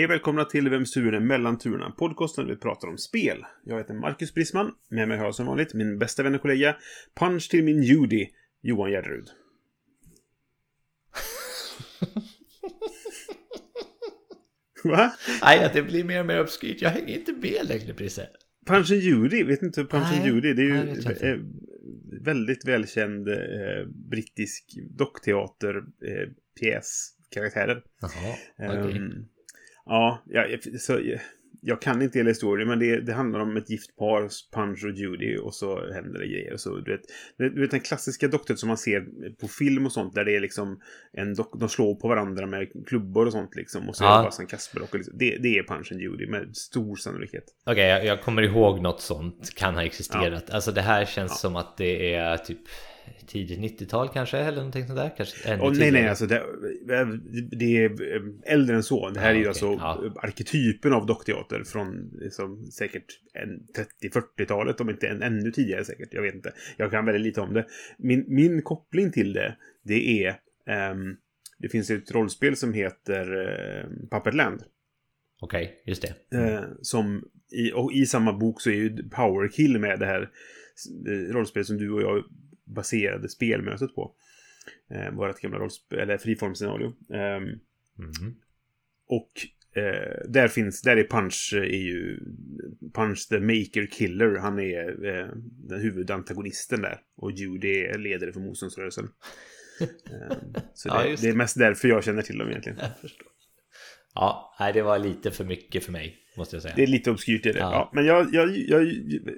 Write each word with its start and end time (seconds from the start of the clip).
Hej 0.00 0.04
och 0.04 0.10
välkomna 0.10 0.44
till 0.44 0.68
Vems 0.68 0.92
turen 0.92 1.14
är 1.14 1.20
mellan 1.20 1.58
turerna? 1.58 1.90
Podcasten 1.90 2.46
där 2.46 2.54
vi 2.54 2.60
pratar 2.60 2.88
om 2.88 2.98
spel. 2.98 3.44
Jag 3.64 3.78
heter 3.78 3.94
Marcus 3.94 4.34
Brisman. 4.34 4.72
Med 4.88 5.08
mig 5.08 5.18
har 5.18 5.24
jag 5.24 5.34
som 5.34 5.46
vanligt 5.46 5.74
min 5.74 5.98
bästa 5.98 6.22
vän 6.22 6.34
och 6.34 6.40
kollega, 6.40 6.76
punch 7.14 7.50
till 7.50 7.64
min 7.64 7.82
Judy, 7.82 8.26
Johan 8.62 8.90
Gärderud. 8.90 9.24
Va? 14.84 15.12
Nej, 15.42 15.70
det 15.74 15.82
blir 15.82 16.04
mer 16.04 16.20
och 16.20 16.26
mer 16.26 16.40
obskyrt. 16.40 16.82
Jag 16.82 16.90
hänger 16.90 17.18
inte 17.18 17.32
med 17.32 17.68
längre, 17.68 17.94
Prisse. 17.94 18.28
Punch 18.66 18.90
and 18.90 19.00
Judy, 19.00 19.44
vet 19.44 19.62
inte 19.62 19.84
Punch 19.84 20.12
and 20.12 20.20
Nej, 20.20 20.26
Judy? 20.26 20.52
Det 20.52 20.62
är 20.62 20.84
nej, 20.84 20.84
ju 20.84 20.90
inte. 20.90 21.28
eh, 21.28 21.38
väldigt 22.24 22.68
välkänd 22.68 23.28
eh, 23.28 23.36
brittisk 24.10 24.64
dockteater 24.90 25.76
eh. 25.76 26.28
Jaha. 28.00 28.36
Ehm, 28.58 29.26
ja, 29.86 30.22
jag, 30.26 30.80
så, 30.80 31.00
jag, 31.60 31.82
kan 31.82 32.02
inte 32.02 32.18
hela 32.18 32.28
historien, 32.28 32.68
men 32.68 32.78
det, 32.78 33.00
det 33.00 33.12
handlar 33.12 33.40
om 33.40 33.56
ett 33.56 33.70
gift 33.70 33.96
par, 33.96 34.28
Punch 34.54 34.84
och 34.84 34.90
Judy, 34.90 35.38
och 35.38 35.54
så 35.54 35.92
händer 35.92 36.20
det 36.20 36.26
grejer. 36.26 36.56
Så, 36.56 36.76
du, 36.76 36.90
vet, 36.92 37.00
du 37.36 37.60
vet 37.60 37.70
den 37.70 37.80
klassiska 37.80 38.28
doktorn 38.28 38.56
som 38.56 38.68
man 38.68 38.78
ser 38.78 39.06
på 39.40 39.48
film 39.48 39.86
och 39.86 39.92
sånt, 39.92 40.14
där 40.14 40.24
det 40.24 40.36
är 40.36 40.40
liksom 40.40 40.80
en 41.12 41.34
de 41.60 41.68
slår 41.68 41.94
på 41.94 42.08
varandra 42.08 42.46
med 42.46 42.68
klubbor 42.86 43.26
och 43.26 43.32
sånt 43.32 43.56
liksom, 43.56 43.88
och 43.88 43.96
så 43.96 44.04
Ja. 44.04 44.14
är 44.14 44.22
det 44.22 44.30
bara 44.38 44.78
en 44.78 44.82
och 44.82 44.94
Liksom. 44.94 45.18
Det, 45.18 45.36
det 45.36 45.58
är 45.58 45.62
Punch 45.62 45.92
and 45.92 46.00
Judy 46.00 46.26
med 46.26 46.56
stor 46.56 46.96
sannolikhet. 46.96 47.44
Okej, 47.66 47.88
jag, 47.88 48.04
jag 48.04 48.22
kommer 48.22 48.42
ihåg 48.42 48.80
något 48.80 49.00
sånt 49.00 49.54
kan 49.54 49.74
ha 49.74 49.84
existerat. 49.84 50.50
Alltså 50.50 50.72
det 50.72 50.82
här 50.82 51.04
känns 51.04 51.40
som 51.40 51.56
att 51.56 51.76
det 51.76 52.14
är 52.14 52.36
typ 52.36 52.60
tidigt 53.26 53.80
90-tal 53.80 54.08
kanske, 54.08 54.38
eller 54.38 54.56
någonting 54.56 54.86
sånt 54.86 54.98
där. 54.98 55.10
Kanske 55.16 55.48
ännu 55.48 55.62
Och 55.62 55.76
nej, 55.76 55.90
nej, 55.90 56.08
alltså 56.08 56.26
det, 56.26 56.42
det 57.50 57.84
är 57.84 57.90
äldre 58.46 58.76
än 58.76 58.82
så. 58.82 59.10
Det 59.10 59.20
här 59.20 59.26
Ja, 59.26 59.30
är 59.30 59.34
ju 59.34 59.40
okej, 59.40 59.48
alltså 59.48 59.66
ja. 59.66 60.12
arketypen 60.22 60.92
av 60.92 61.06
dockteater 61.06 61.64
från 61.64 62.10
liksom, 62.20 62.66
säkert 62.66 63.04
en 63.34 63.66
30-40-talet, 64.02 64.80
om 64.80 64.90
inte 64.90 65.08
en, 65.08 65.22
ännu 65.22 65.50
tidigare 65.50 65.84
säkert. 65.84 66.14
Jag 66.14 66.22
vet 66.22 66.34
inte. 66.34 66.52
Jag 66.76 66.90
kan 66.90 67.04
väldigt 67.04 67.22
lite 67.22 67.40
om 67.40 67.54
det. 67.54 67.66
Min, 67.98 68.24
min 68.28 68.62
koppling 68.62 69.12
till 69.12 69.32
det, 69.32 69.56
det 69.82 70.24
är... 70.24 70.36
ehm, 70.66 71.16
det 71.58 71.68
finns 71.68 71.90
ett 71.90 72.10
rollspel 72.10 72.56
som 72.56 72.72
heter 72.72 73.32
uh, 73.34 74.08
Puppetland. 74.10 74.62
Okej, 75.40 75.82
just 75.84 76.02
det. 76.30 76.38
Eh, 76.38 76.60
som 76.82 77.24
i, 77.52 77.72
och 77.72 77.92
i 77.92 78.06
samma 78.06 78.32
bok 78.32 78.60
så 78.60 78.70
är 78.70 78.74
ju 78.74 79.08
Power 79.08 79.48
Kill 79.48 79.78
med 79.78 79.98
det 79.98 80.06
här 80.06 80.30
eh, 81.08 81.32
rollspelet 81.32 81.66
som 81.66 81.76
du 81.78 81.90
och 81.90 82.02
jag 82.02 82.24
baserade 82.74 83.28
spelmötet 83.28 83.94
på. 83.94 84.14
Eh, 84.90 85.10
vårt 85.14 85.40
gamla 85.40 85.58
rollspel, 85.58 85.98
eller 85.98 86.18
friformscenario. 86.18 86.94
Ehm, 87.14 87.44
Mhm. 87.96 88.34
och 89.06 89.30
eh, 89.82 90.28
där 90.28 90.48
finns, 90.48 90.82
där 90.82 90.96
är 90.96 91.04
Punch 91.04 91.52
eh, 91.56 91.62
är 91.62 91.82
ju 91.82 92.18
Punch 92.94 93.28
the 93.28 93.40
Maker 93.40 93.86
Killer. 93.86 94.36
Han 94.36 94.58
är 94.60 95.06
eh, 95.06 95.28
den 95.68 95.80
huvudantagonisten 95.80 96.82
där. 96.82 97.00
Och 97.16 97.32
Judy 97.32 97.68
är 97.78 97.98
ledare 97.98 98.32
för 98.32 98.40
motståndsrörelsen. 98.40 99.04
eh, 99.80 100.36
så 100.74 100.88
Ja, 100.88 101.02
det, 101.02 101.08
det 101.08 101.28
är 101.28 101.32
det. 101.32 101.36
mest 101.36 101.58
därför 101.58 101.88
jag 101.88 102.04
känner 102.04 102.22
till 102.22 102.38
dem 102.38 102.48
egentligen. 102.48 102.78
Jag 102.80 102.98
förstår. 103.00 103.26
Ja, 104.14 104.56
nej, 104.60 104.72
det 104.72 104.82
var 104.82 104.98
lite 104.98 105.30
för 105.30 105.44
mycket 105.44 105.84
för 105.84 105.92
mig, 105.92 106.16
måste 106.36 106.56
jag 106.56 106.62
säga. 106.62 106.74
Det 106.76 106.82
är 106.82 106.86
lite 106.86 107.10
obskyrt 107.10 107.46
är 107.46 107.52
det. 107.52 107.58
Ja. 107.58 107.72
Ja. 107.72 107.90
men 107.94 108.06
jag, 108.06 108.34
jag, 108.34 108.56
jag, 108.56 108.92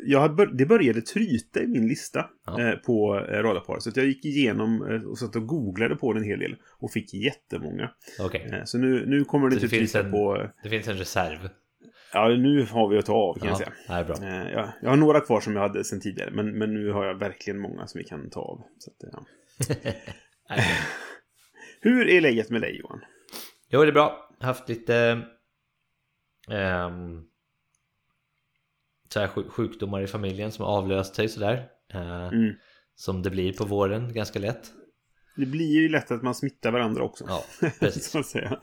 jag 0.06 0.34
bör, 0.36 0.46
det 0.46 0.66
började 0.66 1.00
tryta 1.00 1.62
i 1.62 1.66
min 1.66 1.88
lista 1.88 2.26
Ja. 2.46 2.60
eh, 2.60 2.74
på 2.76 3.16
eh, 3.18 3.42
radarpar. 3.42 3.78
Så 3.78 3.90
jag 3.94 4.06
gick 4.06 4.24
igenom 4.24 4.86
eh, 4.90 5.10
och 5.10 5.18
satt 5.18 5.36
och 5.36 5.46
googlade 5.46 5.96
på 5.96 6.12
den 6.12 6.22
en 6.22 6.28
hel 6.28 6.38
del. 6.38 6.56
Och 6.78 6.90
fick 6.92 7.14
jättemånga. 7.14 7.90
Okej, 8.20 8.50
Eh, 8.52 8.64
så 8.64 8.78
nu, 8.78 9.06
nu 9.06 9.24
kommer 9.24 9.48
det 9.50 9.54
Så 9.54 9.60
det 9.60 9.64
inte 9.66 9.76
finns 9.76 9.92
tryta 9.92 10.06
en- 10.06 10.12
på... 10.12 10.48
det 10.62 10.68
finns 10.68 10.88
en 10.88 10.96
reserv. 10.96 11.48
Ja, 12.12 12.28
nu 12.28 12.66
har 12.70 12.88
vi 12.88 12.98
att 12.98 13.06
ta 13.06 13.14
av 13.14 13.38
kan 13.38 13.48
jag 13.48 13.54
Ja, 13.54 13.58
säga. 13.58 13.72
det 13.86 13.92
är 13.92 14.04
bra. 14.04 14.16
Eh, 14.46 14.52
jag, 14.52 14.68
jag 14.82 14.90
har 14.90 14.96
några 14.96 15.20
kvar 15.20 15.40
som 15.40 15.54
jag 15.56 15.62
hade 15.62 15.84
sedan 15.84 16.00
tidigare. 16.00 16.30
Men, 16.30 16.58
men 16.58 16.74
nu 16.74 16.90
har 16.90 17.04
jag 17.06 17.14
verkligen 17.18 17.60
många 17.60 17.86
som 17.86 17.98
vi 17.98 18.04
kan 18.04 18.30
ta 18.30 18.40
av. 18.40 18.60
Så 18.78 18.90
att, 18.90 19.10
ja. 19.12 19.24
Hur 21.80 22.08
är 22.08 22.20
läget 22.20 22.50
med 22.50 22.60
dig 22.60 22.78
Johan? 22.80 23.00
Jo, 23.70 23.82
det 23.82 23.88
är 23.88 23.92
bra. 23.92 24.28
Haft 24.42 24.68
lite 24.68 25.22
ehm, 26.50 27.22
så 29.08 29.26
sjukdomar 29.26 30.00
i 30.00 30.06
familjen 30.06 30.52
som 30.52 30.64
har 30.64 30.72
avlöst 30.72 31.14
sig 31.14 31.28
sådär. 31.28 31.68
Eh, 31.94 32.26
Mm. 32.26 32.54
Som 32.94 33.22
det 33.22 33.30
blir 33.30 33.52
på 33.52 33.64
våren 33.64 34.12
ganska 34.12 34.38
lätt. 34.38 34.72
Det 35.36 35.46
blir 35.46 35.80
ju 35.80 35.88
lätt 35.88 36.10
att 36.10 36.22
man 36.22 36.34
smittar 36.34 36.70
varandra 36.72 37.02
också. 37.02 37.24
Ja, 37.28 37.44
precis. 37.80 38.06
så 38.10 38.18
att 38.18 38.26
säga. 38.26 38.60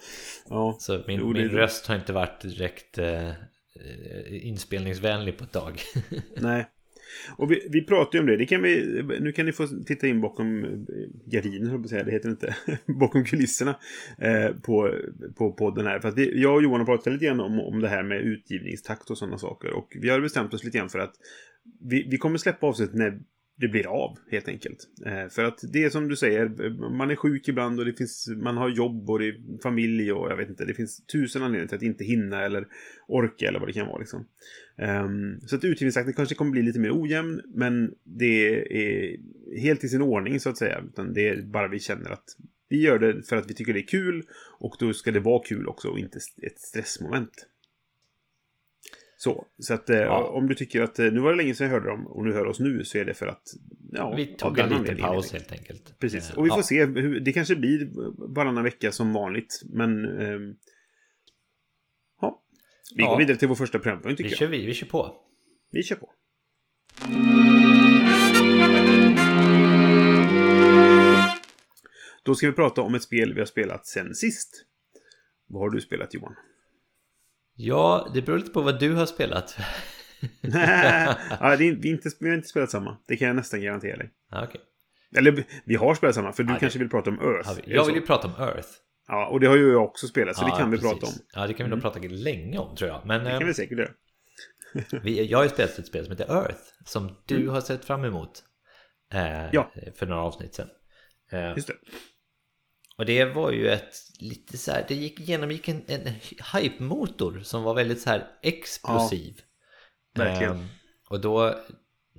Ja. 0.49 0.77
Så 0.79 1.03
min, 1.07 1.19
Jo, 1.19 1.33
min 1.33 1.49
röst 1.49 1.87
har 1.87 1.95
inte 1.95 2.13
varit 2.13 2.41
direkt 2.41 2.97
eh, 2.97 3.29
eh, 3.29 4.47
inspelningsvänlig 4.47 5.37
på 5.37 5.43
ett 5.43 5.51
tag. 5.51 5.81
Nej. 6.35 6.69
Och 7.37 7.51
vi, 7.51 7.67
vi 7.71 7.81
pratar 7.85 8.17
ju 8.17 8.19
om 8.19 8.25
det. 8.25 8.37
det 8.37 8.45
kan 8.45 8.61
vi, 8.61 9.03
nu 9.19 9.31
kan 9.31 9.45
ni 9.45 9.51
få 9.51 9.67
titta 9.67 10.07
in 10.07 10.21
bakom 10.21 10.63
eh, 10.63 10.69
gardinen, 11.25 11.87
säga. 11.87 12.03
Det 12.03 12.11
heter 12.11 12.29
inte. 12.29 12.55
bakom 12.85 13.25
kulisserna 13.25 13.79
eh, 14.17 14.49
på, 14.49 14.93
på 15.37 15.51
podden 15.51 15.85
här. 15.85 15.99
För 15.99 16.09
att 16.09 16.17
vi, 16.17 16.41
jag 16.41 16.55
och 16.55 16.63
Johan 16.63 16.79
har 16.79 16.85
pratat 16.85 17.13
lite 17.13 17.25
grann 17.25 17.39
om, 17.39 17.59
om 17.59 17.81
det 17.81 17.87
här 17.87 18.03
med 18.03 18.21
utgivningstakt 18.21 19.09
och 19.09 19.17
sådana 19.17 19.37
saker. 19.37 19.73
Och 19.73 19.97
vi 20.01 20.09
har 20.09 20.19
bestämt 20.19 20.53
oss 20.53 20.63
lite 20.63 20.77
grann 20.77 20.89
för 20.89 20.99
att 20.99 21.13
vi, 21.81 22.07
vi 22.09 22.17
kommer 22.17 22.37
släppa 22.37 22.67
avsnitt 22.67 22.93
när 22.93 23.19
det 23.59 23.67
blir 23.67 23.87
av, 23.87 24.17
helt 24.31 24.47
enkelt. 24.47 24.87
Eh, 25.05 25.27
för 25.29 25.43
att 25.43 25.59
det 25.73 25.83
är 25.83 25.89
som 25.89 26.07
du 26.07 26.15
säger, 26.15 26.69
man 26.97 27.11
är 27.11 27.15
sjuk 27.15 27.47
ibland 27.47 27.79
och 27.79 27.85
det 27.85 27.93
finns, 27.93 28.27
man 28.37 28.57
har 28.57 28.69
jobb 28.69 29.09
och 29.09 29.19
det 29.19 29.27
är 29.27 29.61
familj 29.63 30.11
och 30.11 30.31
jag 30.31 30.37
vet 30.37 30.49
inte, 30.49 30.65
det 30.65 30.73
finns 30.73 31.05
tusen 31.05 31.43
anledningar 31.43 31.67
till 31.67 31.77
att 31.77 31.83
inte 31.83 32.03
hinna 32.03 32.45
eller 32.45 32.67
orka 33.07 33.47
eller 33.47 33.59
vad 33.59 33.69
det 33.69 33.73
kan 33.73 33.87
vara 33.87 33.97
liksom. 33.97 34.25
Eh, 34.77 35.07
så 35.45 35.55
att 35.55 35.63
utgivningstakten 35.63 36.13
kanske 36.13 36.35
kommer 36.35 36.51
bli 36.51 36.61
lite 36.61 36.79
mer 36.79 37.01
ojämn, 37.01 37.41
men 37.53 37.93
det 38.03 38.55
är 38.55 39.17
helt 39.61 39.83
i 39.83 39.89
sin 39.89 40.01
ordning 40.01 40.39
så 40.39 40.49
att 40.49 40.57
säga. 40.57 40.83
Utan 40.87 41.13
det 41.13 41.27
är 41.27 41.41
bara 41.41 41.67
vi 41.67 41.79
känner 41.79 42.09
att 42.09 42.25
vi 42.69 42.81
gör 42.81 42.99
det 42.99 43.27
för 43.27 43.35
att 43.35 43.49
vi 43.49 43.53
tycker 43.53 43.73
det 43.73 43.79
är 43.79 43.87
kul 43.87 44.23
och 44.59 44.75
då 44.79 44.93
ska 44.93 45.11
det 45.11 45.19
vara 45.19 45.43
kul 45.43 45.67
också 45.67 45.87
och 45.87 45.99
inte 45.99 46.17
ett 46.17 46.59
stressmoment. 46.59 47.47
Så, 49.21 49.45
så 49.59 49.73
att 49.73 49.89
eh, 49.89 49.97
Ja. 49.97 50.23
om 50.23 50.47
du 50.47 50.55
tycker 50.55 50.81
att 50.81 50.99
eh, 50.99 51.11
nu 51.11 51.19
var 51.19 51.31
det 51.31 51.37
länge 51.37 51.55
sedan 51.55 51.67
jag 51.67 51.71
hörde 51.73 51.89
dem 51.89 52.07
och 52.07 52.25
nu 52.25 52.33
hör 52.33 52.45
oss 52.45 52.59
nu 52.59 52.83
så 52.85 52.97
är 52.97 53.05
det 53.05 53.13
för 53.13 53.27
att 53.27 53.41
ja, 53.91 54.13
Vi 54.15 54.25
tog 54.25 54.59
en 54.59 54.69
liten 54.69 54.97
paus 54.97 55.33
helt 55.33 55.51
enkelt. 55.51 55.99
Precis, 55.99 56.29
Eh, 56.31 56.37
och 56.37 56.45
vi 56.45 56.49
får 56.49 56.57
ja. 56.59 56.63
se. 56.63 56.85
Hur, 56.85 57.19
det 57.19 57.31
kanske 57.33 57.55
blir 57.55 57.89
varannan 58.35 58.63
vecka 58.63 58.91
som 58.91 59.13
vanligt, 59.13 59.61
men 59.65 60.05
ehm, 60.21 60.55
ja. 62.21 62.43
Vi 62.95 63.03
går 63.03 63.17
vidare 63.17 63.37
till 63.37 63.47
vår 63.47 63.55
första 63.55 63.79
programpunkt 63.79 64.17
tycker 64.17 64.29
Vi 64.29 64.33
jag. 64.33 64.39
kör, 64.39 64.47
vi, 64.47 64.65
vi 64.65 64.73
kör 64.73 64.87
på. 64.87 65.15
Vi 65.71 65.83
kör 65.83 65.95
på. 65.95 66.09
Då 72.23 72.35
ska 72.35 72.47
vi 72.47 72.53
prata 72.53 72.81
om 72.81 72.95
ett 72.95 73.03
spel 73.03 73.33
vi 73.33 73.39
har 73.41 73.45
spelat 73.45 73.87
sen 73.87 74.15
sist. 74.15 74.65
Vad 75.47 75.61
har 75.61 75.69
du 75.69 75.81
spelat 75.81 76.13
Johan? 76.13 76.35
Ja, 77.61 78.11
det 78.13 78.21
beror 78.21 78.37
lite 78.37 78.51
på 78.51 78.61
vad 78.61 78.79
du 78.79 78.93
har 78.93 79.05
spelat. 79.05 79.57
ja, 80.41 81.55
det 81.57 81.63
är, 81.65 81.85
inte, 81.85 82.09
vi 82.19 82.29
har 82.29 82.35
inte 82.35 82.47
spelat 82.47 82.69
samma. 82.71 82.97
Det 83.07 83.17
kan 83.17 83.27
jag 83.27 83.35
nästan 83.35 83.61
garantera 83.61 83.97
dig. 83.97 84.11
Ja, 84.31 84.43
okej. 84.43 84.61
Eller 85.17 85.43
vi 85.65 85.75
har 85.75 85.95
spelat 85.95 86.15
samma, 86.15 86.31
för 86.33 86.43
du 86.43 86.53
det- 86.53 86.59
kanske 86.59 86.79
vill 86.79 86.89
prata 86.89 87.09
om 87.09 87.19
Earth. 87.19 87.55
Vi- 87.55 87.61
det 87.61 87.71
Jag 87.73 87.85
vill 87.85 87.95
ju 87.95 88.01
prata 88.01 88.27
om 88.27 88.33
Earth. 88.43 88.67
Ja, 89.07 89.27
och 89.27 89.39
det 89.39 89.47
har 89.47 89.55
ju 89.57 89.71
jag 89.71 89.83
också 89.83 90.07
spelat, 90.07 90.35
så 90.37 90.43
Ja, 90.43 90.45
det 90.51 90.57
kan 90.61 90.71
vi 90.71 90.77
precis. 90.77 90.91
prata 90.91 91.05
om. 91.05 91.13
Ja, 91.33 91.47
det 91.47 91.53
kan 91.53 91.65
vi 91.65 91.69
nog 91.69 91.81
prata 91.81 91.99
länge 91.99 92.57
om 92.57 92.75
tror 92.75 92.89
jag. 92.89 93.05
Men 93.05 93.23
Det 93.23 93.31
kan 93.31 93.41
eh, 93.41 93.47
vi 93.47 93.53
säkert 93.53 93.77
göra. 93.77 93.91
vi, 95.03 95.25
jag 95.25 95.37
har 95.37 95.43
ju 95.43 95.49
spelat 95.49 95.79
ett 95.79 95.87
spel 95.87 96.05
som 96.05 96.11
heter 96.11 96.35
Earth. 96.35 96.59
Som 96.85 97.15
du 97.25 97.47
har 97.49 97.61
sett 97.61 97.85
fram 97.85 98.03
emot. 98.05 98.43
Eh, 99.13 99.19
Mm. 99.39 99.49
Ja. 99.53 99.71
För 99.95 100.05
några 100.05 100.21
avsnitt 100.21 100.53
sedan. 100.55 100.67
Eh, 101.31 101.49
Just 101.55 101.67
det. 101.67 101.73
Och 102.99 103.05
det 103.05 103.25
var 103.25 103.51
ju 103.51 103.69
ett 103.69 103.95
lite 104.19 104.57
så 104.57 104.71
här, 104.71 104.85
det 104.87 104.95
gick, 104.95 105.19
genomgick 105.19 105.67
en, 105.67 105.81
en 105.87 106.13
hype-motor 106.53 107.39
som 107.39 107.63
var 107.63 107.73
väldigt 107.73 108.01
så 108.01 108.09
här 108.09 108.27
explosiv. 108.41 109.41
verkligen. 110.15 110.55
Eh, 110.55 110.65
och, 111.09 111.21
då, 111.21 111.55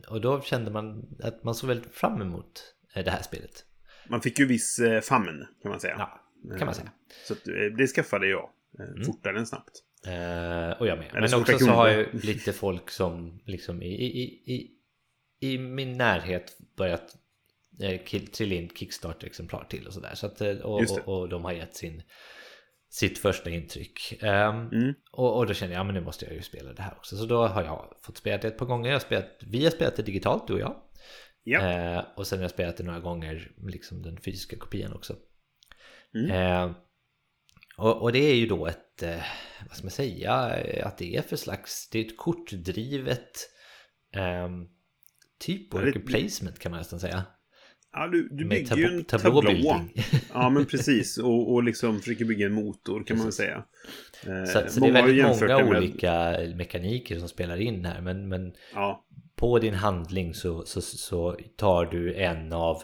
och 0.09 0.21
då 0.21 0.41
kände 0.41 0.71
man 0.71 1.17
att 1.23 1.45
man 1.45 1.55
såg 1.55 1.69
väldigt 1.69 1.95
fram 1.95 2.23
emot 2.23 2.75
eh, 2.95 3.05
det 3.05 3.11
här 3.11 3.23
spelet. 3.23 3.65
Man 4.09 4.21
fick 4.21 4.39
ju 4.39 4.47
viss 4.47 4.79
eh, 4.79 5.01
famn, 5.01 5.47
kan 5.63 5.71
man 5.71 5.81
säga. 5.81 5.95
Ja, 5.99 6.21
kan 6.59 6.67
man 6.67 6.75
säga. 6.75 6.93
Så 7.27 7.33
att, 7.33 7.49
eh, 7.49 7.55
det 7.79 7.87
skaffade 7.87 8.27
jag 8.27 8.51
eh, 8.79 8.85
Mm. 8.89 9.05
fortare 9.05 9.39
än 9.39 9.47
snabbt. 9.47 9.83
Eh, 10.07 10.81
och 10.81 10.87
jag 10.87 10.99
med. 10.99 11.09
Eller 11.11 11.21
Men 11.21 11.41
också 11.41 11.59
så 11.59 11.71
har 11.71 11.89
jag 11.89 12.07
lite 12.25 12.53
folk 12.53 12.91
som 12.91 13.41
liksom 13.47 13.83
i, 13.83 13.95
i, 13.95 14.23
i, 14.55 14.71
i 15.41 15.59
min 15.59 15.99
närhet 15.99 16.59
börjat 16.77 17.17
trilla 18.33 18.55
in 18.55 18.69
Kickstarter-exemplar 18.69 19.65
till 19.65 19.87
och 19.87 19.93
sådär. 19.93 20.15
Så 20.15 20.27
att, 20.27 20.41
eh, 20.41 20.57
och, 20.57 20.81
och, 20.81 21.21
och 21.21 21.29
de 21.29 21.45
har 21.45 21.53
gett 21.53 21.77
sin, 21.77 22.03
sitt 22.89 23.19
första 23.19 23.51
intryck. 23.51 24.23
Ehm, 24.23 24.69
Mm. 24.69 24.95
och, 25.13 25.37
och 25.37 25.47
då 25.47 25.55
känner 25.55 25.73
jag, 25.73 25.81
ja 25.81 25.85
men 25.85 25.95
nu 25.95 26.01
måste 26.01 26.25
jag 26.25 26.35
ju 26.35 26.43
spela 26.43 26.73
det 26.73 26.83
här 26.83 26.95
också. 26.97 27.17
Så 27.17 27.27
då 27.27 27.47
har 27.47 27.63
jag 27.63 27.95
fått 28.03 28.17
spela 28.17 28.39
det 28.39 28.49
ett 28.49 28.59
par 28.59 28.67
gånger. 28.67 28.89
Jag 28.89 28.95
har 28.95 29.01
spelat, 29.01 29.39
vi 29.41 29.65
har 29.65 29.71
spelat 29.71 29.97
det 29.97 30.03
digitalt, 30.03 30.47
du 30.47 30.53
och 30.53 30.61
jag. 30.61 30.77
Ja. 31.43 31.61
Eh, 31.61 32.05
och 32.17 32.27
sen 32.27 32.39
har 32.39 32.45
jag 32.45 32.51
spelat 32.51 32.77
det 32.77 32.85
några 32.85 33.01
gånger, 33.01 33.53
liksom 33.67 34.03
den 34.03 34.21
fysiska 34.21 34.57
kopian 34.57 34.93
också. 34.93 35.17
Mm. 36.15 36.31
Eh, 36.31 36.77
och, 37.77 38.03
och 38.03 38.13
det 38.13 38.19
är 38.19 38.35
ju 38.35 38.47
då 38.47 38.67
ett, 38.67 39.03
eh, 39.03 39.23
vad 39.69 39.77
ska 39.77 39.85
man 39.85 39.91
säga, 39.91 40.59
eh, 40.59 40.87
att 40.87 40.99
det 40.99 41.17
är 41.17 41.23
för 41.23 41.37
slags, 41.37 41.89
det 41.91 41.99
är 41.99 42.05
ett 42.05 42.17
kortdrivet 42.17 43.31
ehm, 44.13 44.69
typ 45.39 45.75
worker 45.75 46.01
placement 46.01 46.59
kan 46.59 46.71
man 46.71 46.79
nästan 46.79 47.01
säga. 47.01 47.25
Ja, 47.93 48.07
du, 48.07 48.29
du 48.29 48.45
bygger 48.45 48.77
ju 48.77 48.85
en 48.85 49.05
tab- 49.05 49.19
tablå. 49.23 49.81
Ja, 50.35 50.51
men 50.51 50.67
precis. 50.67 51.19
Och, 51.19 51.53
och 51.53 51.63
liksom 51.65 52.01
försöker 52.01 52.25
bygga 52.25 52.47
en 52.47 52.53
motor 52.53 53.05
kan 53.05 53.17
man 53.17 53.27
Precis. 53.27 53.37
säga. 53.47 53.65
Eh, 54.27 54.45
Så, 54.45 54.71
så 54.71 54.81
det 54.81 54.87
är 54.87 54.93
väldigt 54.93 55.41
många 55.41 55.59
med- 55.65 55.77
olika 55.79 56.37
mekaniker 56.57 57.19
som 57.19 57.29
spelar 57.29 57.61
in 57.61 57.85
här. 57.85 58.01
Men, 58.01 58.29
men 58.29 58.53
Ja, 58.75 59.05
på 59.37 59.59
din 59.59 59.75
handling 59.75 60.35
så, 60.35 60.63
så, 60.65 60.81
så 60.81 61.37
tar 61.57 61.85
du 61.85 62.15
en 62.15 62.53
av 62.53 62.83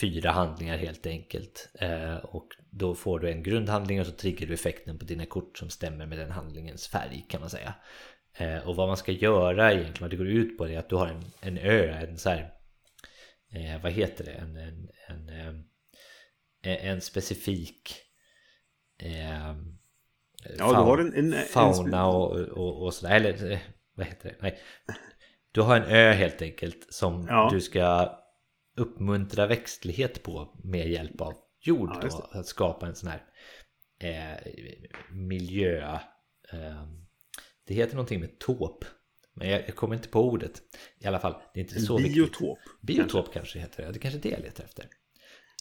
fyra 0.00 0.30
handlingar 0.30 0.76
helt 0.78 1.06
enkelt. 1.06 1.70
Eh, 1.80 2.14
och 2.16 2.48
då 2.70 2.94
får 2.94 3.18
du 3.20 3.30
en 3.30 3.42
grundhandling 3.42 4.00
och 4.00 4.06
så 4.06 4.12
triggar 4.12 4.46
du 4.48 4.54
effekten 4.54 4.98
på 4.98 5.04
dina 5.04 5.26
kort 5.26 5.58
som 5.58 5.70
stämmer 5.70 6.06
med 6.06 6.18
den 6.18 6.30
handlingens 6.30 6.88
färg 6.88 7.26
kan 7.28 7.40
man 7.40 7.50
säga. 7.50 7.74
Eh, 8.36 8.68
och 8.68 8.76
vad 8.76 8.88
man 8.88 8.96
ska 8.96 9.12
göra 9.12 9.72
egentligen, 9.72 10.00
vad 10.00 10.10
det 10.10 10.16
går 10.16 10.28
ut 10.28 10.58
på 10.58 10.66
det 10.66 10.74
är 10.74 10.78
att 10.78 10.88
du 10.88 10.96
har 10.96 11.06
en, 11.06 11.22
en 11.40 11.58
ö, 11.58 11.88
en 12.08 12.18
så 12.18 12.28
här, 12.30 12.50
eh, 13.52 13.82
vad 13.82 13.92
heter 13.92 14.24
det, 14.24 14.32
en, 14.32 14.56
en, 14.56 14.88
en, 15.08 15.28
eh, 16.62 16.86
en 16.86 17.00
specifik 17.00 17.94
eh, 18.98 19.54
Ja, 20.58 20.68
du 20.68 20.74
har 20.74 20.98
en- 20.98 21.32
en- 21.34 21.42
fauna 21.46 22.06
och, 22.06 22.38
och, 22.40 22.82
och 22.82 22.94
sådär, 22.94 23.14
eller 23.16 23.50
eh, 23.52 23.58
vad 23.94 24.06
heter 24.06 24.28
det? 24.28 24.36
Nej. 24.40 24.58
Du 25.52 25.60
har 25.60 25.76
en 25.76 25.82
ö 25.84 26.12
helt 26.12 26.42
enkelt 26.42 26.86
som 26.94 27.26
Ja. 27.28 27.48
du 27.52 27.60
ska 27.60 28.18
uppmuntra 28.76 29.46
växtlighet 29.46 30.22
på 30.22 30.60
med 30.64 30.88
hjälp 30.90 31.20
av 31.20 31.34
jord. 31.60 31.90
Ja, 32.02 32.08
då, 32.08 32.38
att 32.38 32.46
skapa 32.46 32.86
en 32.86 32.94
sån 32.94 33.10
här 33.10 33.22
eh, 33.98 34.52
miljö... 35.10 35.98
Eh, 36.52 36.86
det 37.64 37.74
heter 37.74 37.94
någonting 37.94 38.20
med 38.20 38.38
tåp. 38.38 38.84
Men 39.34 39.48
jag, 39.50 39.60
jag 39.66 39.76
kommer 39.76 39.94
inte 39.94 40.08
på 40.08 40.20
ordet. 40.20 40.62
I 40.98 41.06
alla 41.06 41.18
fall, 41.20 41.34
det 41.54 41.60
är 41.60 41.64
inte 41.64 41.80
så 41.80 41.96
en 41.96 42.02
viktigt. 42.02 42.16
biotop. 42.22 42.58
Biotop 42.80 43.32
kanske 43.32 43.58
heter 43.58 43.82
det. 43.86 43.92
Det 43.92 43.98
kanske 43.98 44.18
är 44.18 44.22
det 44.22 44.28
jag 44.28 44.40
letar 44.40 44.64
efter. 44.64 44.86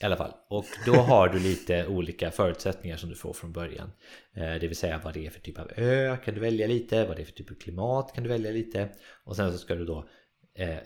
I 0.02 0.06
alla 0.06 0.18
fall. 0.18 0.34
Och 0.50 0.66
då 0.86 0.94
har 0.94 1.30
du 1.30 1.40
lite 1.40 1.88
olika 1.88 2.32
förutsättningar 2.32 2.98
som 2.98 3.10
du 3.10 3.16
får 3.16 3.34
från 3.34 3.52
början. 3.54 3.92
Eh, 4.36 4.56
Det 4.56 4.68
vill 4.68 4.76
säga 4.76 5.02
vad 5.04 5.14
det 5.14 5.26
är 5.26 5.30
för 5.30 5.40
typ 5.40 5.60
av 5.60 5.72
ö 5.76 6.18
kan 6.18 6.34
du 6.34 6.40
välja 6.40 6.68
lite. 6.68 7.06
Vad 7.06 7.16
det 7.18 7.22
är 7.22 7.26
för 7.26 7.32
typ 7.34 7.52
av 7.52 7.56
klimat 7.56 8.14
kan 8.16 8.24
du 8.24 8.30
välja 8.30 8.52
lite. 8.52 8.90
Och 9.24 9.36
sen 9.36 9.52
så 9.52 9.58
ska 9.58 9.76
du 9.76 9.86
då 9.86 10.10
eh, 10.58 10.70
eh, 10.78 10.82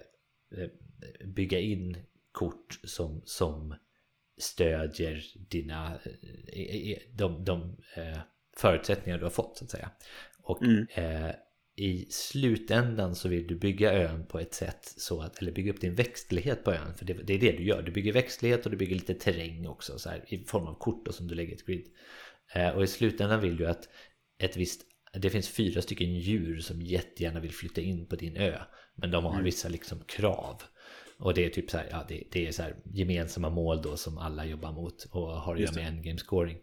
bygga 1.25 1.59
in 1.59 1.97
kort 2.31 2.79
som, 2.83 3.21
som 3.25 3.75
stödjer 4.37 5.23
dina 5.49 5.99
de, 7.13 7.43
de 7.45 7.77
förutsättningar 8.57 9.17
du 9.17 9.23
har 9.25 9.29
fått 9.29 9.57
så 9.57 9.63
att 9.65 9.71
säga. 9.71 9.91
Och 10.43 10.61
Mm. 10.63 10.87
eh, 10.95 11.35
i 11.75 12.05
slutändan 12.09 13.15
så 13.15 13.29
vill 13.29 13.47
du 13.47 13.55
bygga 13.55 13.93
ön 13.93 14.25
på 14.25 14.39
ett 14.39 14.53
sätt 14.53 14.93
så 14.97 15.21
att, 15.21 15.41
eller 15.41 15.51
bygga 15.51 15.71
upp 15.71 15.81
din 15.81 15.95
växtlighet 15.95 16.63
på 16.63 16.71
ön. 16.73 16.93
För 16.95 17.05
det, 17.05 17.13
det 17.13 17.33
är 17.33 17.39
det 17.39 17.51
du 17.51 17.63
gör. 17.63 17.81
Du 17.81 17.91
bygger 17.91 18.13
växtlighet 18.13 18.65
och 18.65 18.71
du 18.71 18.77
bygger 18.77 18.95
lite 18.95 19.13
terräng 19.13 19.67
också 19.67 19.99
så 19.99 20.09
här, 20.09 20.23
i 20.27 20.45
form 20.45 20.67
av 20.67 20.73
kort 20.73 21.05
då, 21.05 21.11
som 21.11 21.27
du 21.27 21.35
lägger 21.35 21.51
i 21.51 21.55
ett 21.55 21.65
grid. 21.65 21.87
Eh, 22.53 22.69
och 22.69 22.83
i 22.83 22.87
slutändan 22.87 23.41
vill 23.41 23.57
du 23.57 23.67
att 23.67 23.89
ett 24.39 24.57
visst, 24.57 24.81
det 25.13 25.29
finns 25.29 25.49
fyra 25.49 25.81
stycken 25.81 26.13
djur 26.13 26.59
som 26.59 26.81
jättegärna 26.81 27.39
vill 27.39 27.53
flytta 27.53 27.81
in 27.81 28.07
på 28.07 28.15
din 28.15 28.37
ö. 28.37 28.59
Men 28.95 29.11
de 29.11 29.23
har 29.23 29.41
vissa 29.41 29.69
liksom 29.69 29.99
krav. 30.07 30.61
Och 31.17 31.33
det 31.33 31.45
är 31.45 31.49
typ 31.49 31.71
så 31.71 31.77
här, 31.77 31.87
ja 31.91 32.05
det, 32.07 32.23
det 32.31 32.47
är 32.47 32.51
så 32.51 32.63
här 32.63 32.75
gemensamma 32.85 33.49
mål 33.49 33.81
då 33.81 33.97
som 33.97 34.17
alla 34.17 34.45
jobbar 34.45 34.71
mot 34.71 35.03
och 35.03 35.27
har 35.27 35.55
att 35.55 35.61
göra 35.61 35.71
med 35.71 35.87
endgame 35.87 36.17
scoring. 36.17 36.57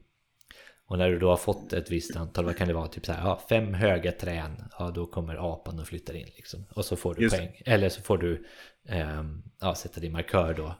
Och 0.93 0.99
när 0.99 1.11
du 1.11 1.19
då 1.19 1.29
har 1.29 1.37
fått 1.37 1.73
ett 1.73 1.91
visst 1.91 2.17
antal, 2.17 2.44
vad 2.44 2.56
kan 2.56 2.69
det 2.69 2.75
vara, 2.75 2.89
typ 2.89 3.06
så 3.06 3.12
här, 3.12 3.29
ja, 3.29 3.43
fem 3.49 3.75
höga 3.75 4.12
trän, 4.12 4.65
ja 4.79 4.91
då 4.91 5.06
kommer 5.06 5.53
apan 5.53 5.79
och 5.79 5.87
flyttar 5.87 6.15
in 6.15 6.29
liksom. 6.37 6.65
Och 6.75 6.85
så 6.85 6.97
får 6.97 7.15
du 7.15 7.23
Just 7.23 7.37
poäng. 7.37 7.62
Eller 7.65 7.89
så 7.89 8.03
får 8.03 8.19
du 8.19 8.47
ehm, 8.89 9.43
ja, 9.61 9.75
sätta 9.75 10.00
din 10.00 10.12
markör 10.12 10.55
då 10.55 10.75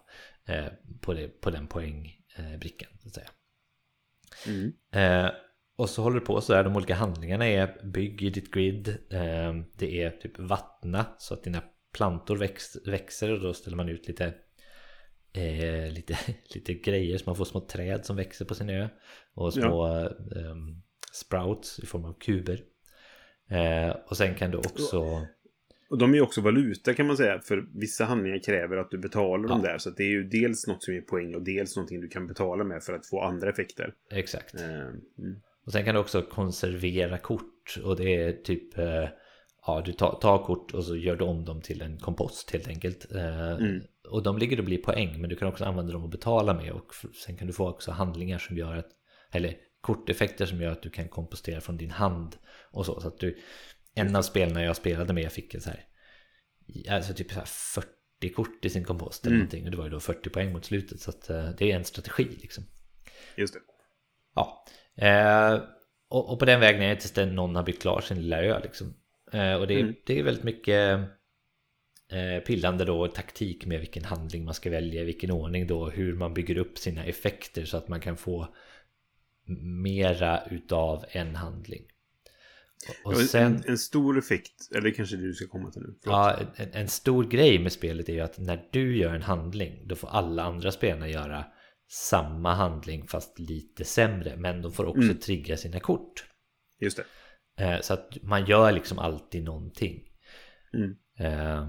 eh, 0.53 0.67
på, 1.01 1.15
det, 1.15 1.29
på 1.29 1.51
den 1.51 1.67
poängbrickan, 1.67 2.91
så 3.03 3.09
att 3.09 3.15
säga. 3.15 3.31
Mm. 4.47 4.73
Eh, 4.93 5.33
och 5.77 5.91
så 5.91 6.03
håller 6.03 6.21
du 6.21 6.27
på 6.27 6.41
så 6.41 6.55
här, 6.55 6.65
de 6.65 6.77
olika 6.77 6.95
handlingarna 6.95 7.47
är 7.47 7.85
bygg 7.85 8.23
i 8.23 8.31
ditt 8.31 8.51
grid, 8.51 8.89
eh, 8.89 9.55
det 9.77 10.03
är 10.03 10.11
typ 10.11 10.39
vattna 10.39 11.07
så 11.19 11.35
att 11.35 11.45
dina 11.45 11.63
plantor 11.95 12.37
väx, 12.37 12.77
växer 12.87 13.33
och 13.33 13.41
då 13.41 13.55
ställer 13.55 13.77
man 13.77 13.89
ut 13.89 14.09
lite 14.09 14.35
eh, 15.33 15.93
lite, 15.93 16.19
lite 16.55 16.75
grejer 16.75 17.19
så 17.19 17.25
man 17.27 17.37
får 17.37 17.45
små 17.45 17.61
träd 17.61 18.05
som 18.05 18.17
växer 18.17 18.45
på 18.45 18.55
sin 18.55 18.71
ö 18.71 18.89
och 19.35 19.55
små 19.55 19.87
ehm, 19.87 20.83
sprouts 21.13 21.79
i 21.79 21.87
form 21.87 22.05
av 22.05 22.19
kuber. 22.19 22.61
Eh, 23.51 23.97
och 24.07 24.17
sen 24.17 24.35
kan 24.35 24.51
du 24.51 24.59
också 24.59 25.27
Och 25.91 25.99
de 25.99 26.11
är 26.11 26.15
ju 26.15 26.23
också 26.23 26.41
valuta 26.41 26.95
kan 26.95 27.07
man 27.07 27.17
säga. 27.17 27.41
För 27.41 27.65
vissa 27.75 28.05
handlingar 28.05 28.39
kräver 28.39 28.77
att 28.77 28.91
du 28.91 28.99
betalar 28.99 29.49
dem 29.49 29.61
Ja. 29.65 29.71
där. 29.71 29.79
Så 29.79 29.91
det 29.91 30.03
är 30.03 30.11
ju 30.11 30.25
dels 30.25 30.67
något 30.67 30.83
som 30.83 30.95
ger 30.95 31.01
poäng 31.01 31.35
och 31.35 31.43
dels 31.43 31.77
någonting 31.77 32.01
du 32.01 32.09
kan 32.09 32.27
betala 32.27 32.65
med 32.65 32.83
för 32.83 32.93
att 32.93 33.07
få 33.07 33.21
andra 33.21 33.51
effekter. 33.51 33.95
Exakt. 34.11 34.55
Eh, 34.55 34.71
mm. 34.71 35.41
Och 35.67 35.73
sen 35.73 35.85
kan 35.85 35.95
du 35.95 36.01
också 36.01 36.23
konservera 36.23 37.19
kort 37.19 37.79
och 37.85 37.97
det 37.97 38.15
är 38.15 38.33
typ 38.33 38.79
eh, 38.79 39.09
Ja, 39.67 39.83
du 39.85 39.93
tar, 39.93 40.19
tar 40.21 40.45
kort 40.45 40.75
och 40.75 40.85
så 40.85 40.97
gör 40.97 41.17
du 41.17 41.25
om 41.25 41.45
dem 41.45 41.61
till 41.61 41.83
en 41.83 41.99
kompost 41.99 42.51
helt 42.51 42.69
enkelt. 42.69 43.13
Eh, 43.15 43.51
Mm. 43.53 43.83
Och 44.11 44.23
de 44.23 44.39
ligger 44.39 44.59
och 44.59 44.65
blir 44.65 44.79
poäng 44.83 45.21
men 45.21 45.31
du 45.31 45.37
kan 45.37 45.49
också 45.49 45.65
använda 45.65 45.93
dem 45.93 46.05
att 46.05 46.11
betala 46.11 46.55
med 46.55 46.73
och 46.73 46.95
sen 47.25 47.37
kan 47.37 47.47
du 47.47 47.53
få 47.53 47.69
också 47.69 47.91
handlingar 47.91 48.39
som 48.39 48.57
gör 48.57 48.77
att 48.77 48.89
Eller 49.33 49.57
korteffekter 49.81 50.47
som 50.47 50.61
gör 50.61 50.73
att 50.73 50.83
du 50.83 50.91
kan 50.91 51.09
kompostera 51.09 51.61
från 51.61 51.77
din 51.77 51.91
hand 51.91 52.37
och 52.71 52.87
så. 52.87 53.01
Så 53.01 53.09
att 53.09 53.19
du 53.19 53.39
En 53.95 54.17
av 54.17 54.23
spelarna 54.23 54.65
jag 54.65 54.77
spelade 54.77 55.13
med 55.13 55.33
fick 55.33 55.55
en 55.55 55.61
så 55.61 55.71
här 55.71 55.85
Alltså 56.91 57.15
typ 57.15 57.31
så 57.33 57.39
här 57.39 57.47
40 57.47 58.35
kort 58.35 58.65
i 58.65 58.71
sin 58.71 58.85
kompost 58.85 59.27
eller 59.27 59.37
Mm. 59.37 59.41
någonting 59.45 59.65
och 59.65 59.71
det 59.71 59.77
var 59.77 59.85
ju 59.85 59.91
då 59.91 60.01
40 60.01 60.31
poäng 60.31 60.53
mot 60.53 60.65
slutet 60.65 61.01
så 61.01 61.11
att 61.11 61.31
eh, 61.31 61.49
det 61.59 61.73
är 61.73 61.77
en 61.77 61.85
strategi 61.85 62.25
liksom. 62.41 62.65
Just 63.37 63.55
det. 63.55 63.61
Ja, 64.35 64.65
eh, 64.97 65.63
och, 66.09 66.33
och 66.33 66.39
på 66.39 66.45
den 66.45 66.61
vägen 66.61 66.83
är 66.83 66.89
det 66.95 67.01
tills 67.01 67.17
någon 67.17 67.57
har 67.57 67.63
byggt 67.63 67.83
klar 67.83 68.01
sin 68.01 68.23
lilla 68.23 68.43
ö 68.43 68.61
liksom. 68.63 68.95
Eh, 69.33 69.55
och 69.55 69.67
det, 69.67 69.75
är- 69.75 69.81
Mm. 69.81 69.95
det 70.07 70.19
är 70.19 70.23
väldigt 70.23 70.45
mycket 70.45 70.99
eh, 72.13 72.39
pillande 72.47 72.85
då 72.85 73.07
taktik 73.07 73.67
med 73.67 73.79
vilken 73.81 74.05
handling 74.05 74.45
man 74.45 74.55
ska 74.55 74.71
välja, 74.71 75.05
vilken 75.05 75.31
ordning 75.31 75.67
då, 75.67 75.91
hur 75.91 76.15
man 76.15 76.35
bygger 76.35 76.57
upp 76.59 76.79
sina 76.79 77.05
effekter 77.05 77.65
så 77.65 77.77
att 77.77 77.89
man 77.89 78.01
kan 78.01 78.17
få 78.17 78.55
mera 79.85 80.43
utav 80.51 81.05
en 81.11 81.37
handling. 81.37 81.83
Och, 83.05 83.17
sen, 83.17 83.43
en, 83.57 83.63
en 83.67 83.79
stor 83.79 84.19
effekt, 84.19 84.53
eller 84.77 84.91
kanske 84.91 85.17
det 85.17 85.23
du 85.27 85.35
ska 85.35 85.47
komma 85.49 85.71
till 85.71 85.83
nu. 85.83 85.95
Förlåt. 86.03 86.17
ja, 86.17 86.39
en, 86.57 86.69
en 86.73 86.89
stor 86.89 87.25
grej 87.25 87.59
med 87.59 87.73
spelet 87.73 88.09
är 88.09 88.13
ju 88.13 88.21
att 88.21 88.39
när 88.39 88.69
du 88.73 88.97
gör 88.97 89.15
en 89.15 89.23
handling 89.23 89.87
då 89.89 89.95
får 89.95 90.09
alla 90.09 90.43
andra 90.43 90.73
spelarna 90.73 91.09
göra 91.09 91.45
samma 91.91 92.55
handling 92.55 93.07
fast 93.09 93.39
lite 93.39 93.85
sämre 93.85 94.37
men 94.37 94.63
de 94.63 94.73
får 94.73 94.85
också 94.85 95.03
Mm. 95.03 95.19
trigga 95.19 95.57
sina 95.57 95.81
kort. 95.81 96.25
Just 96.81 96.97
det. 96.97 97.05
Eh, 97.61 97.81
Så 97.81 97.95
att 97.95 98.19
man 98.23 98.47
gör 98.47 98.73
liksom 98.73 98.99
alltid 98.99 99.45
någonting. 99.45 100.03
Mm. 100.75 100.97
Eh, 101.19 101.69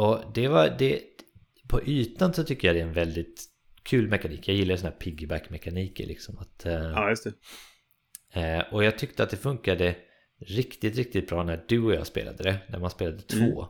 Och 0.00 0.20
det 0.34 0.48
var 0.48 0.76
det 0.78 1.00
På 1.68 1.82
ytan 1.86 2.34
så 2.34 2.44
tycker 2.44 2.68
jag 2.68 2.76
det 2.76 2.80
är 2.80 2.86
en 2.86 2.92
väldigt 2.92 3.44
kul 3.82 4.08
mekanik. 4.08 4.48
Jag 4.48 4.56
gillar 4.56 4.76
sådana 4.76 4.92
här 4.92 5.00
piggyback-mekaniker 5.00 6.06
liksom. 6.06 6.38
Att, 6.38 6.66
eh, 6.66 6.72
Ja, 6.72 7.08
just 7.10 7.24
det. 7.24 8.62
och 8.72 8.84
jag 8.84 8.98
tyckte 8.98 9.22
att 9.22 9.30
det 9.30 9.36
funkade 9.36 9.96
riktigt, 10.38 10.96
riktigt 10.96 11.28
bra 11.28 11.42
när 11.44 11.64
du 11.68 11.82
och 11.82 11.94
jag 11.94 12.06
spelade 12.06 12.42
det. 12.42 12.56
När 12.68 12.78
man 12.78 12.90
spelade 12.90 13.22
Mm. 13.34 13.50
två. 13.52 13.66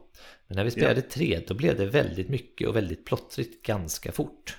Men 0.46 0.56
när 0.56 0.64
vi 0.64 0.70
spelade 0.70 1.02
tre 1.02 1.40
då 1.48 1.54
blev 1.54 1.76
det 1.76 1.86
väldigt 1.86 2.28
mycket 2.28 2.68
och 2.68 2.76
väldigt 2.76 3.04
plottrigt 3.06 3.66
ganska 3.66 4.12
fort. 4.12 4.56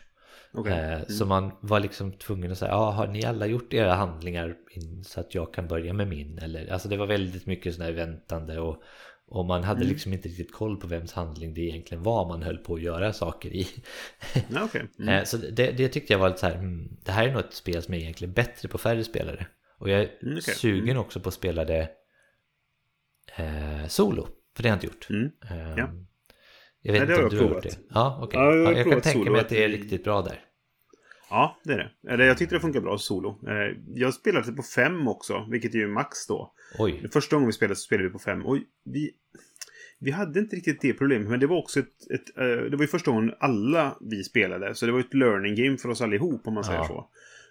Okej. 0.58 0.74
Eh, 0.74 0.94
Mm. 0.94 1.06
Så 1.10 1.26
man 1.26 1.52
var 1.62 1.80
liksom 1.80 2.12
tvungen 2.12 2.52
att 2.52 2.58
säga, 2.58 2.72
ja 2.72 2.92
har 2.92 3.08
ni 3.08 3.26
alla 3.26 3.46
gjort 3.48 3.74
era 3.74 3.94
handlingar 3.94 4.56
in, 4.72 5.04
så 5.04 5.20
att 5.20 5.36
jag 5.36 5.54
kan 5.54 5.68
börja 5.68 5.94
med 5.94 6.08
min? 6.08 6.38
Eller, 6.40 6.72
alltså 6.74 6.90
det 6.90 6.98
var 6.98 7.08
väldigt 7.08 7.46
mycket 7.46 7.76
sådär 7.76 7.92
väntande 7.92 8.60
och, 8.60 8.84
och 9.28 9.46
man 9.46 9.64
hade 9.64 9.80
Mm. 9.82 9.90
liksom 9.90 10.14
inte 10.14 10.28
riktigt 10.30 10.52
koll 10.54 10.78
på 10.80 10.88
vems 10.88 11.14
handling 11.14 11.54
det 11.54 11.62
egentligen 11.62 12.04
var 12.04 12.28
man 12.28 12.44
höll 12.44 12.58
på 12.58 12.76
att 12.76 12.82
göra 12.82 13.14
saker 13.14 13.50
i. 13.50 13.68
Okej. 14.64 14.88
Mm. 15.00 15.10
Eh, 15.10 15.24
Så 15.24 15.38
det, 15.38 15.72
det 15.72 15.88
tyckte 15.90 16.14
jag 16.14 16.20
var 16.20 16.28
lite 16.28 16.40
så 16.40 16.46
här, 16.48 16.56
hmm, 16.56 16.98
det 17.06 17.12
här 17.12 17.28
är 17.28 17.32
nog 17.32 17.40
ett 17.40 17.54
spel 17.54 17.82
som 17.84 17.94
är 17.94 17.98
egentligen 17.98 18.34
bättre 18.34 18.68
på 18.70 18.78
färre 18.78 19.04
spelare. 19.04 19.48
Och 19.80 19.90
jag 19.90 20.00
är 20.02 20.10
Mm, 20.24 20.38
okej. 20.38 20.56
sugen 20.56 20.90
Mm. 20.90 20.98
också 20.98 21.20
på 21.20 21.28
att 21.30 21.34
spela 21.36 21.66
det 21.66 21.90
eh, 23.38 23.88
solo. 23.88 24.28
För 24.56 24.64
det 24.64 24.70
har 24.70 24.76
jag 24.78 24.84
inte 24.84 24.88
gjort. 24.88 25.10
Mm. 25.10 25.32
Eh, 25.50 25.78
Ja. 25.78 25.90
Jag 26.82 26.94
vet 26.94 27.08
Nej, 27.08 27.12
inte 27.12 27.24
om 27.24 27.30
du 27.30 27.38
har 27.38 27.54
gjort 27.54 27.64
det. 27.64 27.78
Ja, 27.90 28.20
okej. 28.24 28.40
Ja, 28.40 28.46
jag 28.56 28.74
Ja, 28.74 28.78
jag 28.78 28.92
kan 28.92 29.02
tänka 29.02 29.32
mig 29.32 29.42
att 29.42 29.50
det 29.50 29.64
är 29.64 29.70
riktigt 29.70 30.04
bra 30.04 30.22
där. 30.22 30.40
Ja, 31.30 31.58
det 31.64 31.74
är 31.74 31.78
det. 31.78 32.12
Eller 32.14 32.26
jag 32.26 32.38
tyckte 32.38 32.56
det 32.56 32.60
funkar 32.60 32.82
bra 32.82 32.98
solo. 32.98 33.40
Eh, 33.48 33.78
Jag 33.96 34.14
spelade 34.14 34.52
på 34.52 34.64
fem 34.64 35.08
också, 35.08 35.48
vilket 35.52 35.74
är 35.76 35.80
ju 35.80 35.88
max 35.88 36.28
då. 36.28 36.54
Oj. 36.80 37.10
Första 37.14 37.36
gången 37.36 37.48
vi 37.48 37.54
spelade 37.54 37.76
så 37.76 37.82
spelade 37.82 38.08
vi 38.08 38.14
på 38.14 38.20
fem. 38.20 38.46
Och 38.46 38.58
vi, 38.86 39.12
vi 40.00 40.12
hade 40.12 40.40
inte 40.40 40.56
riktigt 40.56 40.82
det 40.82 40.94
problemet, 40.94 41.30
men 41.30 41.40
det 41.40 41.48
var 41.48 41.58
också 41.58 41.80
ett... 41.80 42.12
ett 42.14 42.38
eh, 42.38 42.46
det 42.70 42.76
var 42.78 42.84
ju 42.84 42.88
första 42.88 43.12
gången 43.12 43.34
alla 43.40 43.98
vi 44.02 44.24
spelade, 44.24 44.76
så 44.76 44.86
det 44.86 44.92
var 44.92 45.00
ett 45.00 45.14
learning 45.14 45.56
game 45.56 45.78
för 45.78 45.90
oss 45.90 46.02
allihop, 46.02 46.48
om 46.48 46.54
man 46.54 46.64
säger 46.64 46.80
Ja. 46.80 46.88
så. 46.88 47.10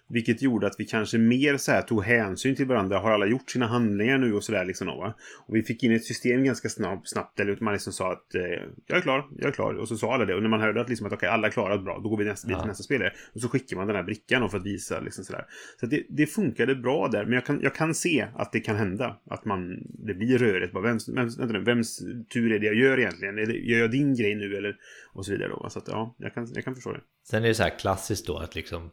Vilket 0.09 0.41
gjorde 0.41 0.67
att 0.67 0.75
vi 0.77 0.85
kanske 0.85 1.17
mer 1.17 1.57
så 1.57 1.71
här 1.71 1.81
tog 1.81 2.03
hänsyn 2.03 2.55
till 2.55 2.65
varandra. 2.65 2.99
Har 2.99 3.11
alla 3.11 3.25
gjort 3.25 3.49
sina 3.49 3.67
handlingar 3.67 4.17
nu 4.17 4.33
och 4.33 4.43
sådär 4.43 4.65
liksom. 4.65 5.13
Och 5.47 5.55
vi 5.55 5.63
fick 5.63 5.83
in 5.83 5.91
ett 5.91 6.03
system 6.03 6.43
ganska 6.43 6.69
snabbt. 6.69 7.09
snabbt 7.09 7.39
eller 7.39 7.57
man 7.59 7.73
liksom 7.73 7.93
sa 7.93 8.11
att 8.11 8.35
eh, 8.35 8.41
jag 8.87 8.97
är 8.97 9.01
klar, 9.01 9.27
jag 9.37 9.47
är 9.47 9.51
klar. 9.51 9.73
Och 9.73 9.87
så 9.87 9.97
sa 9.97 10.13
alla 10.13 10.25
det. 10.25 10.35
Och 10.35 10.41
när 10.41 10.49
man 10.49 10.61
hörde 10.61 10.81
att, 10.81 10.89
liksom 10.89 11.07
att 11.07 11.13
okej, 11.13 11.29
alla 11.29 11.47
är 11.47 11.51
klara, 11.51 11.77
bra. 11.77 11.99
Då 12.03 12.09
går 12.09 12.17
vi 12.17 12.25
nästa, 12.25 12.51
Ja. 12.51 12.59
till 12.59 12.67
nästa 12.67 12.83
spelare. 12.83 13.13
Och 13.33 13.41
så 13.41 13.49
skickar 13.49 13.77
man 13.77 13.87
den 13.87 13.95
här 13.95 14.03
brickan 14.03 14.49
för 14.49 14.57
att 14.57 14.65
visa 14.65 14.99
liksom 14.99 15.23
sådär. 15.23 15.45
Så 15.79 15.85
att 15.85 15.89
det, 15.89 16.03
det 16.09 16.25
funkade 16.27 16.75
bra 16.75 17.07
där. 17.07 17.23
Men 17.23 17.33
jag 17.33 17.45
kan, 17.45 17.59
jag 17.61 17.75
kan 17.75 17.93
se 17.93 18.27
att 18.35 18.51
det 18.51 18.59
kan 18.59 18.75
hända. 18.75 19.19
Att 19.29 19.45
man, 19.45 19.77
det 19.83 20.13
blir 20.13 20.37
rörigt. 20.37 20.73
Bara, 20.73 20.83
vems, 20.83 21.09
vems, 21.09 21.39
vänta 21.39 21.53
nu, 21.53 21.63
vems 21.63 21.99
tur 22.33 22.51
är 22.51 22.59
det 22.59 22.65
jag 22.65 22.75
gör 22.75 22.99
egentligen? 22.99 23.35
Det, 23.35 23.43
gör 23.43 23.79
jag 23.79 23.91
din 23.91 24.15
grej 24.15 24.35
nu 24.35 24.57
eller? 24.57 24.75
Och 25.13 25.25
så 25.25 25.31
vidare 25.31 25.49
då. 25.49 25.69
Så 25.69 25.79
att 25.79 25.87
ja, 25.87 26.15
jag 26.17 26.33
kan, 26.33 26.47
jag 26.55 26.63
kan 26.63 26.75
förstå 26.75 26.91
det. 26.91 27.01
Sen 27.23 27.43
är 27.43 27.47
det 27.47 27.53
så 27.53 27.63
här 27.63 27.79
klassiskt 27.79 28.27
då 28.27 28.37
att 28.37 28.55
liksom 28.55 28.91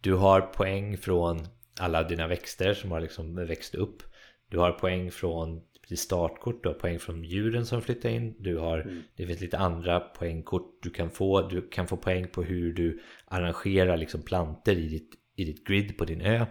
du 0.00 0.14
har 0.14 0.40
poäng 0.40 0.96
från 0.98 1.40
alla 1.80 2.02
dina 2.02 2.26
växter 2.26 2.74
som 2.74 2.90
har 2.92 3.00
liksom 3.00 3.46
växt 3.46 3.74
upp. 3.74 4.02
Du 4.50 4.58
har 4.58 4.72
poäng 4.72 5.10
från 5.10 5.60
ditt 5.88 5.98
startkort, 5.98 6.62
du 6.62 6.68
har 6.68 6.74
poäng 6.74 6.98
från 6.98 7.24
djuren 7.24 7.66
som 7.66 7.82
flyttar 7.82 8.08
in. 8.08 8.34
Du 8.38 8.56
har, 8.56 8.78
Mm. 8.80 9.02
det 9.16 9.26
finns 9.26 9.40
lite 9.40 9.58
andra 9.58 10.00
poängkort 10.00 10.78
du 10.82 10.90
kan 10.90 11.10
få. 11.10 11.48
Du 11.48 11.68
kan 11.68 11.86
få 11.88 11.96
poäng 11.96 12.28
på 12.28 12.42
hur 12.42 12.72
du 12.72 13.00
arrangerar 13.26 13.96
liksom 13.96 14.22
planter 14.22 14.72
i 14.78 14.88
ditt, 14.88 15.10
i 15.36 15.44
ditt 15.44 15.66
grid 15.66 15.98
på 15.98 16.04
din 16.04 16.20
ö. 16.20 16.46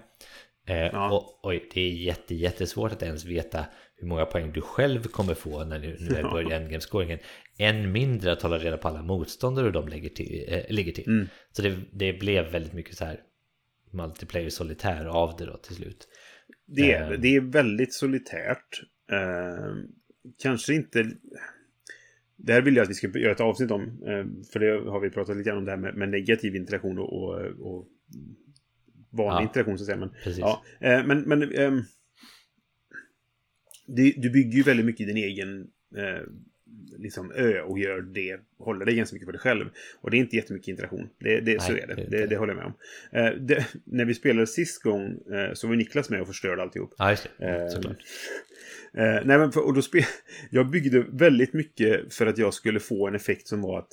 Eh, 0.68 0.78
Ja. 0.78 1.12
och, 1.12 1.40
oj, 1.44 1.70
det 1.74 1.82
är 1.82 1.92
jätte, 1.92 2.36
jättesvårt 2.36 2.92
att 2.92 3.04
ens 3.04 3.26
veta 3.26 3.66
hur 3.96 4.08
många 4.08 4.26
poäng 4.26 4.52
du 4.52 4.62
själv 4.62 5.04
kommer 5.04 5.34
få 5.34 5.64
när 5.64 5.80
du, 5.80 5.96
du 5.96 6.16
Ja. 6.20 6.32
börjar 6.32 6.52
endgame-scoringen. 6.60 7.20
Än 7.58 7.92
mindre 7.92 8.32
att 8.32 8.42
hålla 8.42 8.58
reda 8.58 8.78
på 8.78 8.88
alla 8.88 9.02
motståndare 9.04 9.72
de 9.72 9.88
lägger 9.88 10.10
till, 10.10 10.46
eh, 10.48 10.62
ligger 10.70 10.92
till. 10.92 11.08
Mm. 11.08 11.28
Så 11.52 11.62
det, 11.62 11.76
det 11.92 12.14
blev 12.14 12.52
väldigt 12.52 12.74
mycket 12.74 12.98
så 12.98 13.06
här 13.06 13.20
multiplayer 13.92 14.50
solitär 14.50 15.06
av 15.06 15.36
det 15.38 15.46
då 15.46 15.58
till 15.58 15.76
slut. 15.76 16.08
Det 16.66 16.94
är, 16.94 17.12
Eh. 17.12 17.20
det 17.20 17.36
är 17.36 17.42
väldigt 17.42 17.94
solitärt. 17.94 18.82
Eh, 19.12 19.76
kanske 20.42 20.74
inte... 20.74 21.12
Det 22.40 22.54
här 22.54 22.62
vill 22.62 22.76
jag 22.76 22.84
att 22.84 22.90
vi 22.90 22.94
ska 22.94 23.20
göra 23.20 23.32
ett 23.32 23.42
avsnitt 23.42 23.72
om. 23.72 23.82
Eh, 23.84 24.26
för 24.54 24.60
det 24.60 24.90
har 24.92 25.00
vi 25.00 25.10
pratat 25.10 25.38
lite 25.38 25.50
grann 25.50 25.58
om 25.58 25.66
det 25.66 25.72
här 25.72 25.78
med, 25.78 25.96
med 25.96 26.10
negativ 26.10 26.56
interaktion 26.56 27.00
och, 27.00 27.14
och, 27.14 27.40
och 27.60 27.88
vanlig 29.10 29.42
Ja. 29.44 29.48
interaktion 29.48 29.78
så 29.78 29.84
att 29.84 29.86
säga. 29.86 29.98
Men, 29.98 30.10
Precis. 30.24 30.40
ja, 30.40 30.64
eh, 30.80 31.06
men, 31.06 31.22
men 31.22 31.44
ehm, 31.44 31.82
det, 33.88 34.14
du 34.18 34.30
bygger 34.30 34.58
ju 34.58 34.64
väldigt 34.64 34.86
mycket 34.86 35.08
din 35.08 35.18
egen 35.18 35.68
liksom 36.98 37.32
ö 37.32 37.62
och 37.62 37.80
gör 37.80 38.02
det, 38.02 38.40
håller 38.58 38.86
dig 38.86 38.96
ganska 38.96 39.14
mycket 39.14 39.28
för 39.28 39.32
dig 39.32 39.42
själv. 39.42 39.70
Och 40.02 40.12
det 40.12 40.18
är 40.18 40.20
inte 40.20 40.36
jättemycket 40.36 40.68
interaktion. 40.68 41.10
Det, 41.20 41.40
det, 41.40 41.62
så 41.62 41.72
Nej, 41.72 41.82
är 41.82 41.88
det. 41.88 41.96
det 41.96 42.18
Det, 42.18 42.26
det 42.26 42.38
håller 42.38 42.54
jag 42.54 42.58
med 42.58 42.66
om. 42.66 42.74
Eh, 43.12 43.42
det, 43.42 43.68
när 43.84 44.06
vi 44.06 44.14
spelade 44.14 44.48
sist 44.48 44.84
gång 44.84 45.06
eh, 45.34 45.54
så 45.54 45.68
var 45.68 45.76
Niklas 45.76 46.10
med 46.10 46.22
och 46.22 46.28
förstörde 46.28 46.62
alltihop. 46.62 46.94
Ja, 46.98 47.10
just 47.10 47.28
det. 47.38 47.48
Eh, 47.48 47.68
Såklart. 47.68 47.98
Eh, 48.94 49.26
nej, 49.26 49.38
men 49.38 49.52
för, 49.52 49.66
och 49.66 49.74
då 49.74 49.82
spe, 49.82 50.06
jag 50.50 50.70
byggde 50.70 51.06
väldigt 51.12 51.54
mycket 51.54 52.14
för 52.14 52.26
att 52.26 52.38
jag 52.38 52.54
skulle 52.54 52.80
få 52.80 53.08
en 53.08 53.16
effekt 53.16 53.48
som 53.48 53.62
var 53.62 53.80
att 53.80 53.92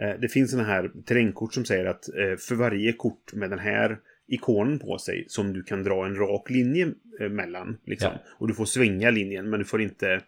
eh, 0.00 0.20
det 0.20 0.28
finns 0.28 0.50
sådana 0.50 0.68
här 0.68 0.90
terrängkort 1.06 1.54
som 1.54 1.64
säger 1.64 1.84
att 1.84 2.08
eh, 2.08 2.36
för 2.38 2.54
varje 2.54 2.92
kort 2.92 3.32
med 3.32 3.50
den 3.50 3.58
här 3.58 3.98
ikonen 4.28 4.78
på 4.78 4.98
sig 4.98 5.24
som 5.28 5.52
du 5.52 5.62
kan 5.62 5.82
dra 5.82 6.06
en 6.06 6.16
rak 6.16 6.50
linje 6.50 6.88
eh, 7.20 7.28
mellan. 7.28 7.78
Liksom. 7.84 8.10
Ja. 8.12 8.30
Och 8.38 8.48
du 8.48 8.54
får 8.54 8.64
svänga 8.64 9.10
linjen 9.10 9.50
men 9.50 9.58
du 9.58 9.64
får 9.64 9.82
inte 9.82 10.20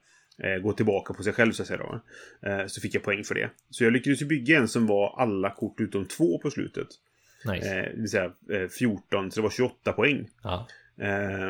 gå 0.63 0.73
tillbaka 0.73 1.15
på 1.15 1.23
sig 1.23 1.33
själv 1.33 1.53
så 1.53 1.63
att 1.63 1.69
säga. 1.69 1.79
Då. 1.79 2.01
Eh, 2.49 2.67
så 2.67 2.81
fick 2.81 2.95
jag 2.95 3.03
poäng 3.03 3.25
för 3.25 3.35
det. 3.35 3.51
Så 3.71 3.85
jag 3.85 3.93
lyckades 3.93 4.23
ju 4.23 4.27
bygga 4.27 4.59
en 4.59 4.69
som 4.69 4.87
var 4.87 5.15
alla 5.19 5.51
kort 5.51 5.81
utom 5.81 6.07
två 6.07 6.39
på 6.39 6.51
slutet. 6.51 6.89
Nice. 7.53 7.79
Eh, 7.79 7.83
det 7.83 8.01
vill 8.01 8.11
säga 8.11 8.33
eh, 8.51 8.69
14, 8.79 9.31
så 9.31 9.41
det 9.41 9.43
var 9.43 9.51
28 9.51 9.93
poäng. 9.93 10.29
Ja. 10.43 10.67
Eh, 11.01 11.49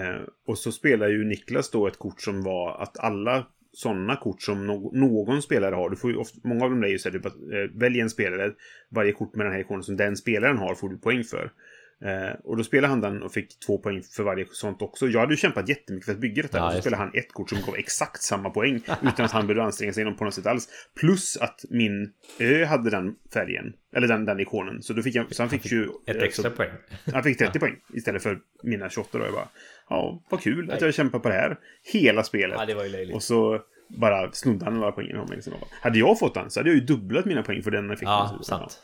eh, 0.00 0.20
och 0.46 0.58
så 0.58 0.72
spelar 0.72 1.08
ju 1.08 1.24
Niklas 1.24 1.70
då 1.70 1.86
ett 1.86 1.98
kort 1.98 2.20
som 2.20 2.42
var 2.42 2.82
att 2.82 2.98
alla 2.98 3.46
sådana 3.72 4.16
kort 4.16 4.42
som 4.42 4.66
no 4.66 4.90
någon 4.94 5.42
spelare 5.42 5.74
har. 5.74 5.90
Du 5.90 5.96
får 5.96 6.10
ju 6.10 6.16
ofta, 6.16 6.38
många 6.44 6.64
av 6.64 6.70
dem 6.70 6.84
är 6.84 6.88
ju 6.88 6.98
så 6.98 7.08
här, 7.08 7.18
typ 7.18 7.26
att 7.26 7.36
eh, 7.36 7.78
välj 7.80 8.00
en 8.00 8.10
spelare. 8.10 8.52
Varje 8.88 9.12
kort 9.12 9.34
med 9.34 9.46
den 9.46 9.52
här 9.52 9.60
ikonen 9.60 9.82
som 9.82 9.96
den 9.96 10.16
spelaren 10.16 10.58
har 10.58 10.74
får 10.74 10.88
du 10.88 10.98
poäng 10.98 11.24
för. 11.24 11.52
Eh, 12.04 12.40
och 12.44 12.56
då 12.56 12.64
spelade 12.64 12.88
han 12.88 13.00
den 13.00 13.22
och 13.22 13.32
fick 13.32 13.60
två 13.66 13.78
poäng 13.78 14.02
för 14.02 14.22
varje 14.22 14.46
sånt 14.50 14.82
också. 14.82 15.08
Jag 15.08 15.20
hade 15.20 15.32
ju 15.32 15.36
kämpat 15.36 15.68
jättemycket 15.68 16.04
för 16.04 16.12
att 16.12 16.18
bygga 16.18 16.42
detta. 16.42 16.58
Ja, 16.58 16.66
och 16.66 16.72
så 16.72 16.80
spelade 16.80 17.02
han 17.02 17.10
ett 17.14 17.32
kort 17.32 17.50
som 17.50 17.58
gav 17.66 17.76
exakt 17.76 18.22
samma 18.22 18.50
poäng. 18.50 18.76
utan 19.02 19.24
att 19.24 19.30
han 19.32 19.46
behövde 19.46 19.62
anstränga 19.62 19.92
sig 19.92 20.14
på 20.14 20.24
något 20.24 20.34
sätt 20.34 20.46
alls. 20.46 20.68
Plus 21.00 21.36
att 21.36 21.64
min 21.70 22.12
ö 22.38 22.64
hade 22.64 22.90
den 22.90 23.14
färgen. 23.32 23.72
Eller 23.96 24.08
den, 24.08 24.24
den 24.24 24.40
ikonen. 24.40 24.82
Så, 24.82 24.92
då 24.92 25.02
fick 25.02 25.14
jag, 25.14 25.34
så 25.34 25.42
han 25.42 25.50
fick 25.50 25.66
ju... 25.66 25.88
Ett 26.06 26.16
eh, 26.16 26.22
extra 26.22 26.50
så, 26.50 26.56
poäng. 26.56 26.70
han 27.12 27.22
fick 27.22 27.38
30 27.38 27.58
poäng 27.58 27.76
istället 27.94 28.22
för 28.22 28.38
mina 28.62 28.90
28 28.90 29.18
då. 29.18 29.24
Jag 29.24 29.32
bara, 29.34 29.48
ja, 29.88 30.22
vad 30.28 30.40
kul 30.40 30.70
att 30.70 30.80
jag 30.80 30.94
kämpar 30.94 31.18
på 31.18 31.28
det 31.28 31.34
här. 31.34 31.58
Hela 31.92 32.22
spelet. 32.22 32.56
Ja, 32.58 32.66
det 32.66 32.74
var 32.74 32.84
ju 32.84 32.90
löjligt. 32.90 33.14
Och 33.14 33.22
så 33.22 33.60
bara 33.88 34.32
snodde 34.32 34.64
han 34.64 34.82
av 34.82 34.98
mig. 34.98 35.14
Liksom. 35.30 35.52
Hade 35.80 35.98
jag 35.98 36.18
fått 36.18 36.34
den 36.34 36.50
så 36.50 36.60
hade 36.60 36.70
jag 36.70 36.78
ju 36.78 36.84
dubblat 36.84 37.24
mina 37.24 37.42
poäng 37.42 37.62
för 37.62 37.70
den 37.70 37.90
effekten. 37.90 38.08
Ja, 38.08 38.40
sant. 38.42 38.80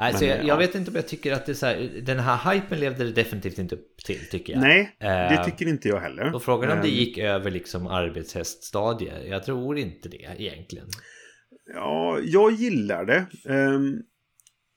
Alltså, 0.00 0.24
Men, 0.24 0.28
jag, 0.30 0.38
jag 0.38 0.48
ja. 0.48 0.56
vet 0.56 0.74
inte 0.74 0.90
om 0.90 0.96
jag 0.96 1.08
tycker 1.08 1.32
att 1.32 1.46
det 1.46 1.52
är 1.52 1.54
så 1.54 1.66
här, 1.66 2.02
den 2.02 2.18
här 2.18 2.52
hypen 2.52 2.80
levde 2.80 3.04
det 3.04 3.12
definitivt 3.12 3.58
inte 3.58 3.74
upp 3.74 3.96
till 4.06 4.28
tycker 4.30 4.52
jag. 4.52 4.62
Nej, 4.62 4.96
det 4.98 5.06
Eh, 5.06 5.44
tycker 5.44 5.68
inte 5.68 5.88
jag 5.88 6.00
heller. 6.00 6.34
Och 6.34 6.42
frågan 6.42 6.70
om 6.70 6.82
det 6.82 6.88
gick 6.88 7.18
över 7.18 7.50
liksom 7.50 7.86
arbetshäststadiet, 7.86 9.28
jag 9.28 9.44
tror 9.44 9.78
inte 9.78 10.08
det 10.08 10.36
egentligen. 10.38 10.86
Ja, 11.74 12.18
jag 12.22 12.52
gillar 12.52 13.04
det. 13.04 13.26
Ehm, 13.48 14.02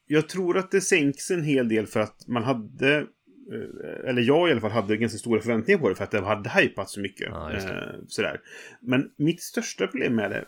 jag 0.08 0.30
tror 0.30 0.58
att 0.58 0.72
det 0.72 0.82
sänks 0.82 1.32
en 1.32 1.44
hel 1.44 1.70
del 1.70 1.88
för 1.88 2.00
att 2.00 2.28
man 2.28 2.44
hade 2.44 2.98
eh, 2.98 4.10
eller 4.10 4.22
jag 4.22 4.50
i 4.50 4.52
alla 4.52 4.62
fall 4.62 4.72
hade 4.72 4.98
ganska 4.98 5.18
stora 5.18 5.42
förväntningar 5.42 5.80
på 5.80 5.90
det 5.90 5.96
för 5.96 6.04
att 6.04 6.12
det 6.12 6.22
hade 6.22 6.50
hypat 6.50 6.90
så 6.90 7.00
mycket. 7.00 7.28
Ja. 7.30 7.52
Eh, 7.52 8.00
sådär. 8.08 8.40
Men 8.82 9.10
mitt 9.18 9.42
största 9.42 9.88
problem 9.88 10.16
med 10.16 10.32
det 10.32 10.46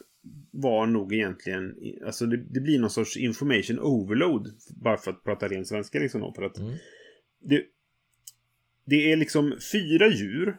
var 0.52 0.86
nog 0.88 1.14
egentligen, 1.14 1.76
alltså 2.06 2.26
det, 2.26 2.38
det 2.38 2.60
blir 2.60 2.80
någon 2.80 2.90
sorts 2.90 3.18
information 3.18 3.80
overload. 3.80 4.48
Bara 4.82 4.98
för 4.98 5.12
att 5.12 5.24
prata 5.24 5.48
ren 5.48 5.66
svenska 5.66 6.00
liksom. 6.00 6.22
då, 6.22 6.34
För 6.34 6.44
att 6.44 6.58
Mm. 6.60 6.74
det, 7.42 7.64
det 8.86 9.12
är 9.12 9.16
liksom 9.18 9.58
fyra 9.72 10.08
djur 10.10 10.58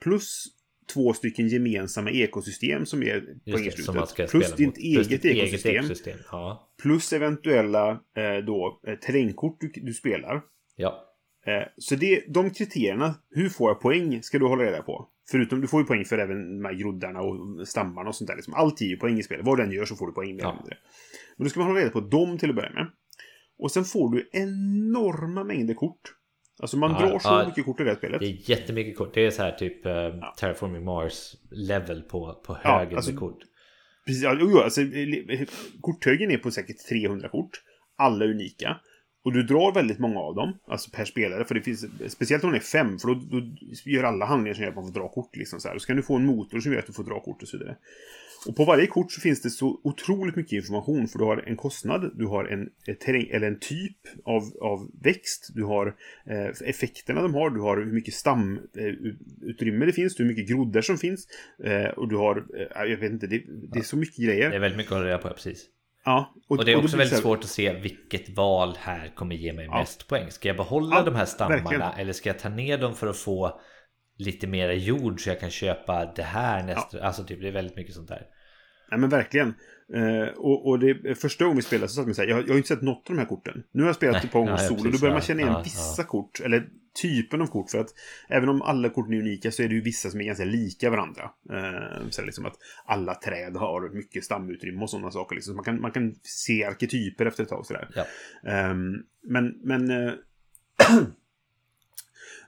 plus 0.00 0.44
två 0.92 1.12
stycken 1.12 1.48
gemensamma 1.48 2.10
ekosystem 2.10 2.86
som 2.86 3.02
är 3.02 3.20
poängslutet. 3.52 4.30
Plus 4.30 4.52
ditt. 4.54 4.74
Plus 4.74 4.78
eget 4.78 5.08
ditt 5.08 5.24
ekosystem. 5.24 5.74
ekosystem. 5.84 6.18
Ja. 6.30 6.70
Plus 6.82 7.12
eventuella 7.12 7.90
eh, 7.90 8.44
då, 8.46 8.80
eh, 8.86 8.94
terrängkort 8.98 9.60
du, 9.60 9.72
du 9.74 9.92
spelar. 9.94 10.42
ja. 10.76 11.08
Eh, 11.46 11.62
så 11.76 11.94
det, 11.96 12.24
de 12.28 12.50
kriterierna, 12.50 13.14
hur 13.30 13.48
får 13.48 13.70
jag 13.70 13.80
poäng, 13.80 14.22
ska 14.22 14.38
du 14.38 14.44
hålla 14.46 14.64
reda 14.64 14.82
på. 14.82 15.08
Förutom, 15.30 15.60
du 15.60 15.68
får 15.68 15.80
ju 15.80 15.86
poäng 15.86 16.04
för 16.04 16.18
även 16.18 16.58
de 16.62 16.64
här 16.64 16.74
groddarna 16.74 17.20
och 17.20 17.68
stammarna 17.68 18.08
och 18.08 18.14
sånt 18.14 18.28
där. 18.28 18.36
Liksom. 18.36 18.54
Allt 18.54 18.80
ger 18.80 18.88
ju 18.88 18.96
poäng 18.96 19.18
i 19.18 19.22
spelet. 19.22 19.46
Vad 19.46 19.58
du 19.58 19.62
än 19.62 19.72
gör 19.72 19.84
så 19.84 19.96
får 19.96 20.06
du 20.06 20.12
poäng 20.12 20.38
Ja. 20.38 20.54
mindre. 20.54 20.76
Men 21.36 21.44
då 21.44 21.50
ska 21.50 21.60
man 21.60 21.68
hålla 21.68 21.80
reda 21.80 21.90
på 21.90 22.00
dem 22.00 22.38
till 22.38 22.50
att 22.50 22.56
börja 22.56 22.70
med. 22.70 22.86
Och 23.58 23.70
sen 23.72 23.84
får 23.84 24.10
du 24.14 24.28
enorma 24.32 25.44
mängder 25.44 25.74
kort. 25.74 26.00
Alltså 26.62 26.76
man 26.76 26.90
Ja, 26.90 26.98
drar 27.08 27.18
så 27.18 27.28
ja. 27.28 27.44
mycket 27.48 27.64
kort 27.64 27.80
i 27.80 27.82
det 27.84 27.90
här 27.90 27.96
spelet. 27.96 28.20
Det 28.20 28.26
är 28.26 28.50
jättemycket 28.50 28.96
kort. 28.98 29.14
Det 29.14 29.26
är 29.26 29.30
så 29.30 29.42
här 29.42 29.52
typ 29.52 29.86
eh, 29.86 29.92
Terraforming 30.38 30.84
Mars 30.84 31.34
level 31.50 32.02
på, 32.02 32.42
på 32.46 32.58
Ja, 32.64 32.78
högen 32.78 32.96
alltså- 32.96 33.10
med 33.10 33.20
kort. 33.20 33.38
Precis, 34.06 34.22
ja, 34.22 34.62
alltså, 34.64 34.80
korthögen 35.80 36.30
är 36.30 36.38
på 36.38 36.50
säkert 36.50 36.76
300 36.88 37.28
kort. 37.28 37.50
Alla 37.96 38.24
unika. 38.24 38.80
Och 39.24 39.32
du 39.32 39.42
drar 39.42 39.74
väldigt 39.74 39.98
många 39.98 40.20
av 40.20 40.34
dem, 40.34 40.58
alltså 40.66 40.90
per 40.90 41.04
spelare. 41.04 41.44
För 41.44 41.54
det 41.54 41.60
finns, 41.60 41.86
speciellt 42.08 42.44
om 42.44 42.50
det 42.50 42.58
är 42.58 42.60
fem, 42.60 42.98
för 42.98 43.08
då, 43.08 43.14
då 43.14 43.46
gör 43.84 44.04
alla 44.04 44.26
handlingar 44.26 44.54
som 44.54 44.62
gör 44.62 44.70
att 44.70 44.76
man 44.76 44.86
får 44.86 45.00
dra 45.00 45.08
kort. 45.08 45.36
Liksom, 45.36 45.60
så 45.60 45.68
här. 45.68 45.78
Så 45.78 45.86
kan 45.86 45.96
du 45.96 46.02
få 46.02 46.16
en 46.16 46.26
motor 46.26 46.60
som 46.60 46.72
gör 46.72 46.78
att 46.78 46.86
du 46.86 46.92
får 46.92 47.04
dra 47.04 47.20
kort 47.20 47.42
och 47.42 47.48
så 47.48 47.58
vidare. 47.58 47.76
Och 48.46 48.56
på 48.56 48.64
varje 48.64 48.86
kort 48.86 49.12
så 49.12 49.20
finns 49.20 49.42
det 49.42 49.50
så 49.50 49.80
otroligt 49.84 50.36
mycket 50.36 50.52
information. 50.52 51.08
För 51.08 51.18
du 51.18 51.24
har 51.24 51.36
en 51.46 51.56
kostnad, 51.56 52.10
du 52.14 52.26
har 52.26 52.44
en, 52.44 52.68
terräng, 52.98 53.26
eller 53.30 53.46
en 53.46 53.58
typ 53.58 53.96
av, 54.24 54.42
av 54.60 54.90
växt, 55.02 55.50
du 55.54 55.64
har 55.64 55.86
eh, 56.26 56.68
effekterna 56.68 57.22
de 57.22 57.34
har, 57.34 57.50
du 57.50 57.60
har 57.60 57.76
hur 57.76 57.92
mycket 57.92 58.14
stamutrymme 58.14 59.84
eh, 59.84 59.86
det 59.86 59.92
finns, 59.92 60.20
hur 60.20 60.24
mycket 60.24 60.48
groddar 60.48 60.82
som 60.82 60.98
finns. 60.98 61.26
Eh, 61.64 61.84
och 61.84 62.08
du 62.08 62.16
har, 62.16 62.36
eh, 62.36 62.90
jag 62.90 62.96
vet 62.96 63.12
inte, 63.12 63.26
det, 63.26 63.42
det 63.72 63.78
är 63.78 63.82
så 63.82 63.96
mycket 63.96 64.24
grejer. 64.24 64.50
Det 64.50 64.56
är 64.56 64.60
väldigt 64.60 64.76
mycket 64.76 64.92
att 64.92 64.98
hålla 64.98 65.08
reda 65.08 65.18
på, 65.18 65.28
ja, 65.28 65.32
precis. 65.32 65.68
Ja, 66.04 66.34
Och, 66.48 66.64
det 66.64 66.72
är 66.72 66.76
också 66.76 66.88
blir 66.88 66.98
väldigt 66.98 67.16
så 67.16 67.22
svårt 67.22 67.38
att 67.38 67.50
se 67.50 67.72
vilket 67.72 68.36
val 68.36 68.76
här 68.80 69.12
kommer 69.14 69.34
ge 69.34 69.52
mig 69.52 69.64
Ja. 69.64 69.78
mest 69.78 70.08
poäng. 70.08 70.30
Ska 70.30 70.48
jag 70.48 70.56
behålla 70.56 70.96
Ja, 70.96 71.02
de 71.02 71.14
här 71.14 71.24
stammarna 71.24 71.62
verkligen. 71.62 71.82
eller 71.82 72.12
ska 72.12 72.28
jag 72.28 72.38
ta 72.38 72.48
ner 72.48 72.78
dem 72.78 72.94
för 72.94 73.06
att 73.06 73.16
få 73.16 73.60
lite 74.18 74.46
mera 74.46 74.74
jord 74.74 75.20
så 75.24 75.30
jag 75.30 75.40
kan 75.40 75.50
köpa 75.50 76.12
det 76.16 76.22
här 76.22 76.62
nästa? 76.62 77.06
Alltså 77.06 77.24
typ 77.24 77.40
det 77.40 77.48
är 77.48 77.52
väldigt 77.52 77.76
mycket 77.76 77.94
sånt 77.94 78.08
där. 78.08 78.26
Nej 78.90 79.00
men 79.00 79.08
verkligen. 79.10 79.54
Eh, 79.94 80.28
och, 80.36 80.68
och 80.68 80.78
det 80.78 81.14
första 81.20 81.44
gången 81.44 81.56
vi 81.56 81.62
spelade 81.62 81.88
så 81.88 81.94
satt 81.94 82.06
man 82.06 82.14
så 82.14 82.22
här, 82.22 82.28
jag, 82.28 82.42
jag 82.42 82.48
har 82.48 82.56
inte 82.56 82.68
sett 82.68 82.82
något 82.82 83.10
av 83.10 83.16
de 83.16 83.18
här 83.18 83.28
korten. 83.28 83.62
Nu 83.72 83.82
har 83.82 83.88
jag 83.88 83.96
spelat 83.96 84.22
Nej, 84.22 84.30
ja, 84.32 84.50
ja, 84.50 84.56
solo, 84.58 84.90
då 84.90 84.98
börjar 84.98 85.12
man 85.14 85.14
ja, 85.14 85.20
känna 85.20 85.40
igen 85.40 85.52
ja, 85.52 85.62
vissa 85.64 86.04
kort, 86.04 86.40
eller 86.40 86.68
typen 87.02 87.42
av 87.42 87.46
kort. 87.46 87.70
För 87.70 87.78
att 87.78 87.94
även 88.28 88.48
om 88.48 88.62
alla 88.62 88.88
korten 88.88 89.14
är 89.14 89.18
unika 89.18 89.50
så 89.50 89.62
är 89.62 89.68
det 89.68 89.74
ju 89.74 89.80
vissa 89.80 90.10
som 90.10 90.20
är 90.20 90.24
ganska 90.24 90.44
lika 90.44 90.90
varandra. 90.90 91.30
Eh, 91.50 92.08
så 92.10 92.22
liksom 92.22 92.46
att 92.46 92.56
alla 92.84 93.14
träd 93.14 93.56
har 93.56 93.94
mycket 93.94 94.24
stamutrymme 94.24 94.82
och 94.82 94.90
sådana 94.90 95.10
saker. 95.10 95.34
Liksom. 95.34 95.52
Så 95.52 95.56
man, 95.56 95.64
kan, 95.64 95.80
man 95.80 95.90
kan 95.90 96.14
se 96.22 96.64
arketyper 96.64 97.26
efter 97.26 97.42
ett 97.42 97.48
tag 97.48 97.66
sådär. 97.66 97.88
Ja. 97.94 98.06
Ehm, 98.50 99.02
men, 99.22 99.60
men... 99.62 99.90
eh, 99.90 100.12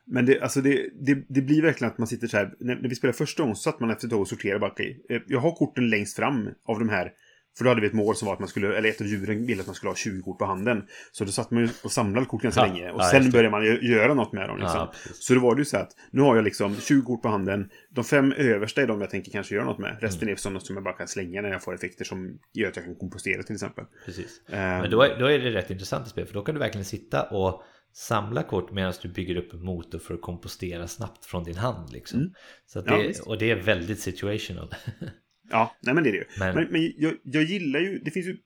Men 0.06 0.26
det, 0.26 0.40
alltså 0.40 0.60
det, 0.60 0.90
det, 1.00 1.24
det 1.28 1.42
blir 1.42 1.62
verkligen 1.62 1.92
att 1.92 1.98
man 1.98 2.06
sitter 2.08 2.26
så 2.26 2.36
här. 2.36 2.54
När, 2.58 2.76
när 2.76 2.88
vi 2.88 2.94
spelade 2.94 3.18
första 3.18 3.42
gången 3.42 3.56
så 3.56 3.62
satt 3.62 3.80
man 3.80 3.90
efter 3.90 4.06
ett 4.06 4.10
tag 4.10 4.20
och 4.20 4.28
sorterade 4.28 4.60
bara. 4.60 4.70
okej, 4.70 5.04
eh, 5.08 5.20
Jag 5.26 5.40
har 5.40 5.52
korten 5.52 5.90
längst 5.90 6.16
fram 6.16 6.48
av 6.64 6.78
de 6.78 6.88
här. 6.88 7.12
För 7.58 7.64
då 7.64 7.70
hade 7.70 7.80
vi 7.80 7.86
ett 7.86 7.92
mål 7.92 8.16
som 8.16 8.26
var 8.26 8.32
att 8.32 8.38
man 8.38 8.48
skulle, 8.48 8.76
eller 8.76 8.88
ett 8.88 9.00
av 9.00 9.06
djuren 9.06 9.46
ville 9.46 9.60
att 9.60 9.66
man 9.66 9.74
skulle 9.74 9.90
ha 9.90 9.96
20 9.96 10.22
kort 10.22 10.38
på 10.38 10.44
handen. 10.44 10.82
Så 11.12 11.24
då 11.24 11.30
satt 11.32 11.50
man 11.50 11.62
ju 11.62 11.68
och 11.84 11.92
samlade 11.92 12.26
kort 12.26 12.42
ganska 12.42 12.60
Ja, 12.60 12.66
länge. 12.66 12.90
Och 12.90 13.00
ja, 13.00 13.04
sen 13.10 13.30
började 13.30 13.50
man 13.50 13.64
göra 13.64 14.14
något 14.14 14.32
med 14.32 14.48
dem. 14.48 14.58
Liksom. 14.58 14.78
Ja, 14.78 14.92
så 15.14 15.34
då 15.34 15.40
var 15.40 15.54
det 15.54 15.60
ju 15.60 15.64
så 15.64 15.76
att 15.76 15.90
nu 16.10 16.20
har 16.20 16.36
jag 16.36 16.44
liksom 16.44 16.76
20 16.76 17.02
kort 17.02 17.22
på 17.22 17.28
handen. 17.28 17.70
De 17.90 18.04
fem 18.04 18.32
översta 18.32 18.82
är 18.82 18.86
de 18.86 19.00
jag 19.00 19.10
tänker 19.10 19.32
kanske 19.32 19.54
göra 19.54 19.64
något 19.64 19.78
med. 19.78 19.96
Resten 20.00 20.22
Mm. 20.22 20.32
är 20.32 20.36
sådana 20.36 20.60
som 20.60 20.76
jag 20.76 20.84
bara 20.84 20.94
kan 20.94 21.08
slänga 21.08 21.42
när 21.42 21.48
jag 21.50 21.62
får 21.62 21.74
effekter 21.74 22.04
som 22.04 22.38
gör 22.52 22.68
att 22.68 22.76
jag 22.76 22.84
kan 22.84 22.94
kompostera 22.94 23.42
till 23.42 23.54
exempel. 23.54 23.84
Precis. 24.06 24.40
Ehm, 24.48 24.80
Men 24.80 24.90
då 24.90 25.02
är, 25.02 25.18
då 25.18 25.26
är 25.26 25.38
det 25.38 25.50
rätt 25.50 25.70
intressant 25.70 26.08
spel 26.08 26.26
för 26.26 26.34
då 26.34 26.42
kan 26.42 26.54
du 26.54 26.58
verkligen 26.58 26.84
sitta 26.84 27.22
och 27.22 27.62
samla 27.92 28.42
kort 28.42 28.72
medan 28.72 28.92
du 29.02 29.08
bygger 29.08 29.36
upp 29.36 29.52
en 29.52 29.64
motor 29.64 29.98
för 29.98 30.14
att 30.14 30.20
kompostera 30.22 30.88
snabbt 30.88 31.24
från 31.26 31.44
din 31.44 31.56
hand. 31.56 31.92
Liksom. 31.92 32.18
Mm. 32.20 32.32
Så 32.66 32.82
Ja, 32.86 32.96
det, 32.96 33.02
visst. 33.08 33.26
och 33.26 33.38
det 33.38 33.50
är 33.50 33.56
väldigt 33.56 34.00
situational. 34.00 34.74
Ja, 35.50 35.76
nej 35.80 35.94
men 35.94 36.04
det 36.04 36.10
är 36.10 36.12
det 36.12 36.18
ju. 36.18 36.24
Men- 36.38 36.54
Men, 36.54 36.66
men, 36.70 36.92
jag, 36.96 37.14
jag 37.22 37.42
gillar 37.42 37.80
ju, 37.80 37.98
det 37.98 38.10
finns 38.10 38.26
ju 38.26 38.36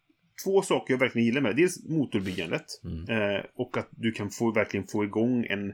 två 0.44 0.62
saker 0.62 0.94
jag 0.94 0.98
verkligen 0.98 1.26
gillar 1.26 1.40
med 1.40 1.56
det. 1.56 1.62
Dels 1.62 1.88
motorbyggandet. 1.88 2.64
Mm. 2.84 3.34
Eh, 3.36 3.42
och 3.54 3.76
att 3.76 3.88
du 3.90 4.12
kan 4.12 4.30
få, 4.30 4.52
verkligen 4.52 4.86
få 4.86 5.04
igång 5.04 5.46
en... 5.48 5.72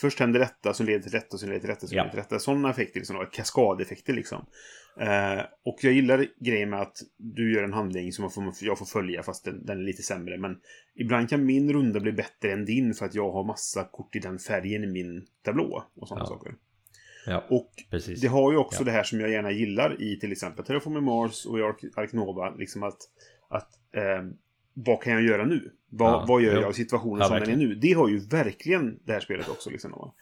Först 0.00 0.20
händer 0.20 0.40
detta 0.40 0.74
som 0.74 0.86
leder 0.86 1.00
till 1.02 1.10
detta 1.10 1.38
som 1.38 1.48
leder 1.48 1.60
till 1.60 1.68
detta 1.68 1.86
som 1.86 1.96
Ja. 1.96 2.02
leder 2.02 2.10
till 2.10 2.18
detta. 2.22 2.38
Sådana 2.38 2.70
effekter, 2.70 3.00
liksom, 3.00 3.26
kaskadeffekter 3.32 4.12
liksom. 4.12 4.46
Eh, 5.00 5.40
och 5.64 5.78
jag 5.82 5.92
gillar 5.92 6.26
grejen 6.44 6.70
med 6.70 6.80
att 6.80 6.96
du 7.18 7.52
gör 7.54 7.62
en 7.62 7.72
handling 7.72 8.12
som 8.12 8.22
man 8.22 8.30
får, 8.30 8.52
jag 8.60 8.78
får 8.78 8.86
följa 8.86 9.22
fast 9.22 9.44
den, 9.44 9.66
den 9.66 9.78
är 9.78 9.82
lite 9.82 10.02
sämre. 10.02 10.38
Men 10.38 10.56
ibland 10.94 11.28
kan 11.30 11.44
min 11.46 11.72
runda 11.72 12.00
bli 12.00 12.12
bättre 12.12 12.52
än 12.52 12.64
din 12.64 12.94
för 12.94 13.06
att 13.06 13.14
jag 13.14 13.30
har 13.32 13.44
massa 13.44 13.84
kort 13.92 14.16
i 14.16 14.18
den 14.18 14.38
färgen 14.38 14.84
i 14.84 14.86
min 14.86 15.26
tablå. 15.44 15.84
Och 15.96 16.08
sådana 16.08 16.24
Ja. 16.24 16.28
saker. 16.28 16.52
Ja, 17.26 17.46
Och 17.50 17.70
precis. 17.90 18.20
det 18.20 18.28
har 18.28 18.52
ju 18.52 18.58
också 18.58 18.80
Ja. 18.80 18.84
det 18.84 18.90
här 18.90 19.02
som 19.02 19.20
jag 19.20 19.30
gärna 19.30 19.50
gillar 19.50 20.02
i 20.02 20.18
till 20.20 20.32
exempel 20.32 20.64
Terraforming 20.64 21.02
Mars 21.04 21.46
och 21.46 21.58
i 21.58 21.62
Ark, 21.96 22.12
Nova. 22.12 22.54
Liksom 22.54 22.82
att, 22.82 22.98
att 23.50 23.68
eh, 23.96 24.30
vad 24.74 25.02
kan 25.02 25.12
jag 25.12 25.22
göra 25.22 25.44
nu? 25.46 25.72
Vad, 25.90 26.12
Ja, 26.12 26.24
vad 26.28 26.42
gör 26.42 26.54
jo. 26.54 26.60
jag 26.60 26.70
i 26.70 26.74
situationen 26.74 27.22
som 27.26 27.34
den 27.34 27.42
är 27.42 27.46
verkligen. 27.46 27.68
nu? 27.70 27.74
Det 27.74 27.92
har 27.92 28.08
ju 28.08 28.18
verkligen 28.18 28.98
det 29.04 29.12
här 29.12 29.20
spelet 29.20 29.48
också. 29.48 29.70
Liksom, 29.70 29.90
va? 29.90 30.14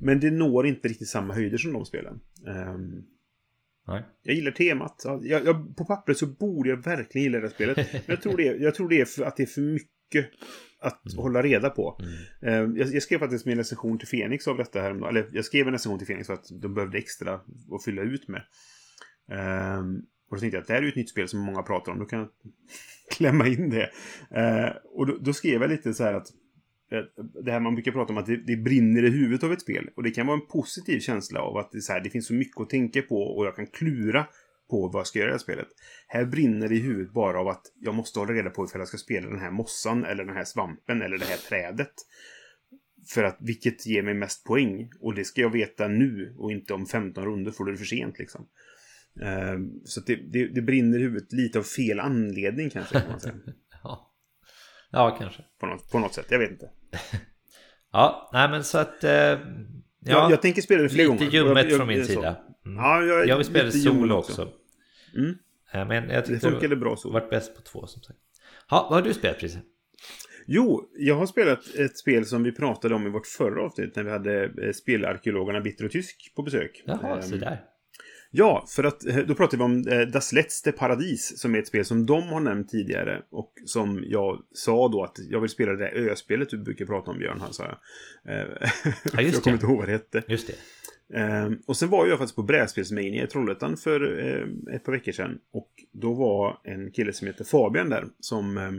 Men 0.00 0.20
det 0.20 0.30
når 0.30 0.66
inte 0.66 0.88
riktigt 0.88 1.08
samma 1.08 1.34
höjder 1.34 1.58
som 1.58 1.72
de 1.72 1.84
spelen. 1.84 2.20
Ehm, 2.48 3.02
Nej. 3.88 4.02
jag 4.22 4.34
gillar 4.34 4.50
temat. 4.52 5.02
Ja, 5.04 5.20
Jag, 5.22 5.46
jag, 5.46 5.76
på 5.76 5.84
pappret 5.84 6.18
så 6.18 6.26
borde 6.26 6.70
jag 6.70 6.84
verkligen 6.84 7.22
gilla 7.24 7.38
det 7.38 7.46
här 7.46 7.54
spelet. 7.54 7.76
Men 7.92 8.00
jag 8.06 8.22
tror 8.22 8.36
det, 8.36 8.48
är- 8.48 8.58
jag 8.60 8.74
tror 8.74 8.88
det 8.88 9.00
är 9.00 9.04
för 9.04 9.24
att 9.24 9.36
det 9.36 9.42
är 9.42 9.46
för 9.46 9.60
mycket 9.60 10.30
att 10.80 11.02
hålla 11.16 11.42
reda 11.42 11.70
på. 11.70 12.00
Mm. 12.42 12.72
Eh, 12.72 12.80
Jag, 12.80 12.94
jag 12.94 13.02
skrev 13.02 13.18
faktiskt 13.18 13.46
min 13.46 13.56
recension 13.56 13.98
till 13.98 14.08
Fenix 14.08 14.48
av 14.48 14.56
detta 14.56 14.80
här. 14.80 15.08
Eller 15.08 15.28
jag 15.32 15.44
skrev 15.44 15.66
en 15.66 15.72
recension 15.72 15.98
till 15.98 16.06
Fenix 16.06 16.26
för 16.26 16.34
att 16.34 16.46
de 16.50 16.74
behövde 16.74 16.98
extra 16.98 17.34
att 17.72 17.84
fylla 17.84 18.02
ut 18.02 18.28
med. 18.28 18.42
Ehm, 19.32 20.02
och 20.30 20.36
då 20.36 20.40
tänkte 20.40 20.56
jag 20.56 20.62
att 20.62 20.68
det 20.68 20.74
här 20.74 20.80
är 20.80 20.84
ju 20.84 20.88
ett 20.88 20.96
nytt 20.96 21.10
spel 21.10 21.28
som 21.28 21.40
många 21.40 21.62
pratar 21.62 21.92
om. 21.92 21.98
Då 21.98 22.04
kan 22.04 22.18
jag 22.18 22.28
klämma 23.16 23.46
in 23.46 23.70
det. 23.70 23.90
Eh, 24.30 24.72
och 24.84 25.06
då, 25.06 25.16
då 25.20 25.32
skrev 25.32 25.60
jag 25.60 25.70
lite 25.70 25.94
så 25.94 26.04
här 26.04 26.14
att 26.14 26.26
eh, 26.92 27.24
det 27.44 27.52
här 27.52 27.60
man 27.60 27.74
brukar 27.74 27.92
prata 27.92 28.12
om 28.12 28.18
att 28.18 28.26
det, 28.26 28.36
det 28.36 28.56
brinner 28.56 29.04
i 29.04 29.10
huvudet 29.10 29.44
av 29.44 29.52
ett 29.52 29.60
spel. 29.60 29.90
Och 29.96 30.02
det 30.02 30.10
kan 30.10 30.26
vara 30.26 30.38
en 30.40 30.46
positiv 30.46 31.00
känsla 31.00 31.40
av 31.40 31.56
att 31.56 31.72
det, 31.72 31.80
så 31.80 31.92
här, 31.92 32.00
det 32.00 32.10
finns 32.10 32.26
så 32.26 32.34
mycket 32.34 32.60
att 32.60 32.70
tänka 32.70 33.02
på 33.02 33.22
och 33.22 33.46
jag 33.46 33.56
kan 33.56 33.66
klura 33.66 34.26
på 34.70 34.88
vad 34.88 35.00
jag 35.00 35.06
ska 35.06 35.18
göra 35.18 35.28
i 35.28 35.30
det 35.30 35.34
här 35.34 35.38
spelet. 35.38 35.68
Här 36.08 36.24
brinner 36.24 36.68
det 36.68 36.74
i 36.74 36.80
huvudet 36.80 37.12
bara 37.12 37.40
av 37.40 37.48
att 37.48 37.62
jag 37.80 37.94
måste 37.94 38.18
hålla 38.18 38.32
reda 38.32 38.50
på 38.50 38.64
ifall 38.64 38.80
jag 38.80 38.88
ska 38.88 38.96
spela 38.98 39.28
den 39.28 39.40
här 39.40 39.50
mossan 39.50 40.04
eller 40.04 40.24
den 40.24 40.36
här 40.36 40.44
svampen 40.44 41.02
eller 41.02 41.18
det 41.18 41.24
här 41.24 41.36
trädet. 41.36 41.92
För 43.14 43.24
att 43.24 43.36
vilket 43.40 43.86
ger 43.86 44.02
mig 44.02 44.14
mest 44.14 44.44
poäng. 44.44 44.90
Och 45.00 45.14
det 45.14 45.24
ska 45.24 45.40
jag 45.40 45.50
veta 45.52 45.88
nu 45.88 46.34
och 46.38 46.52
inte 46.52 46.74
om 46.74 46.86
15 46.86 47.24
runder 47.24 47.50
för 47.52 47.64
då 47.64 47.68
är 47.68 47.72
det 47.72 47.78
för 47.78 47.84
sent 47.84 48.18
liksom. 48.18 48.46
Ehm, 49.22 49.70
så 49.84 50.00
det, 50.00 50.16
det, 50.32 50.46
det 50.54 50.62
brinner 50.62 50.98
i 50.98 51.02
huvudet 51.02 51.32
lite 51.32 51.58
av 51.58 51.62
fel 51.62 52.00
anledning 52.00 52.70
kanske. 52.70 53.00
Kan 53.00 53.10
man 53.10 53.20
säga. 53.20 53.34
Ja. 53.82 54.12
ja, 54.90 55.16
kanske. 55.20 55.42
På, 55.60 55.66
något, 55.66 55.90
på 55.90 55.98
något 55.98 56.14
sätt, 56.14 56.26
jag 56.30 56.38
vet 56.38 56.50
inte. 56.50 56.70
Ja, 57.92 58.30
nej 58.32 58.48
men 58.50 58.64
så 58.64 58.78
att... 58.78 59.04
Eh, 59.04 59.10
ja, 59.10 59.38
jag, 60.00 60.30
jag 60.32 60.42
tänker 60.42 60.62
spela 60.62 60.82
det 60.82 60.88
fler 60.88 61.04
lite 61.04 61.24
gånger. 61.24 61.32
ljummet 61.32 61.56
Jag- 61.64 61.70
jag- 61.72 61.76
från 61.78 61.88
min 61.88 62.04
sida. 62.06 62.36
Mm. 62.66 62.76
Ja, 62.76 63.02
jag, 63.02 63.28
jag 63.28 63.36
vill 63.36 63.46
spela 63.46 63.70
solo 63.70 64.14
också. 64.14 64.48
Mm. 65.16 65.30
Eh, 65.72 65.88
Men 65.88 65.94
jag 66.10 66.22
Det 66.22 66.26
tyckte 66.26 66.50
funkade 66.50 66.76
bra 66.76 66.96
så. 66.96 67.10
varit 67.10 67.30
bäst 67.30 67.56
på 67.56 67.62
två 67.62 67.86
som 67.86 68.02
sagt. 68.02 68.18
Ja, 68.70 68.86
vad 68.90 68.98
har 68.98 69.08
du 69.08 69.14
spelat 69.14 69.38
Prisse? 69.38 69.58
Jo, 70.46 70.88
jag 70.98 71.14
har 71.14 71.26
spelat 71.26 71.74
ett 71.74 71.98
spel 71.98 72.26
som 72.26 72.42
vi 72.42 72.52
pratade 72.52 72.94
om 72.94 73.06
i 73.06 73.10
vårt 73.10 73.26
förra 73.26 73.62
avsnitt 73.62 73.96
när 73.96 74.02
vi 74.02 74.10
hade 74.10 74.44
eh, 74.44 74.72
spelarkeologerna 74.72 75.60
Bitter 75.60 75.84
och 75.84 75.90
Tysk 75.90 76.32
på 76.36 76.42
besök. 76.42 76.82
Jaha, 76.86 77.16
Ehm, 77.16 77.22
så 77.22 77.36
där. 77.36 77.60
Ja, 78.30 78.66
för 78.68 78.84
att 78.84 79.06
eh, 79.06 79.16
då 79.16 79.34
pratade 79.34 79.56
vi 79.56 79.62
om 79.64 79.82
Das 80.12 80.32
letzte 80.32 80.72
Paradis 80.72 81.38
som 81.40 81.54
är 81.54 81.58
ett 81.58 81.66
spel 81.68 81.84
som 81.84 82.06
de 82.06 82.22
har 82.22 82.40
nämnt 82.40 82.68
tidigare 82.68 83.22
och 83.30 83.52
som 83.64 84.04
jag 84.06 84.42
sa 84.52 84.88
då 84.88 85.04
att 85.04 85.16
jag 85.30 85.40
vill 85.40 85.50
spela 85.50 85.72
det 85.72 85.78
där 85.78 85.92
ö-spelet 85.94 86.48
du 86.50 86.58
brukar 86.58 86.86
prata 86.86 87.10
om 87.10 87.18
Björn, 87.18 87.40
han 87.40 87.52
sa 87.52 87.64
jag. 87.64 87.78
Ja, 89.12 89.20
just 89.22 89.34
jag 89.34 89.42
kommer 89.42 89.44
det. 89.44 89.50
inte 89.50 89.66
ihåg 89.66 89.76
vad 89.78 89.88
det 89.88 89.92
hette. 89.92 90.22
Just 90.28 90.46
det. 90.46 90.54
Ehm, 91.14 91.58
och 91.66 91.76
sen 91.76 91.88
var 91.88 92.06
jag 92.06 92.18
faktiskt 92.18 92.36
på 92.36 92.42
brädspelsmania 92.42 93.24
i 93.24 93.26
Trollhättan 93.26 93.76
för 93.76 94.18
eh, 94.18 94.74
ett 94.74 94.84
par 94.84 94.92
veckor 94.92 95.12
sedan. 95.12 95.38
Och 95.52 95.70
då 95.92 96.14
var 96.14 96.60
en 96.64 96.90
kille 96.90 97.12
som 97.12 97.26
heter 97.26 97.44
Fabian 97.44 97.88
där 97.88 98.04
som, 98.20 98.56
eh, 98.58 98.72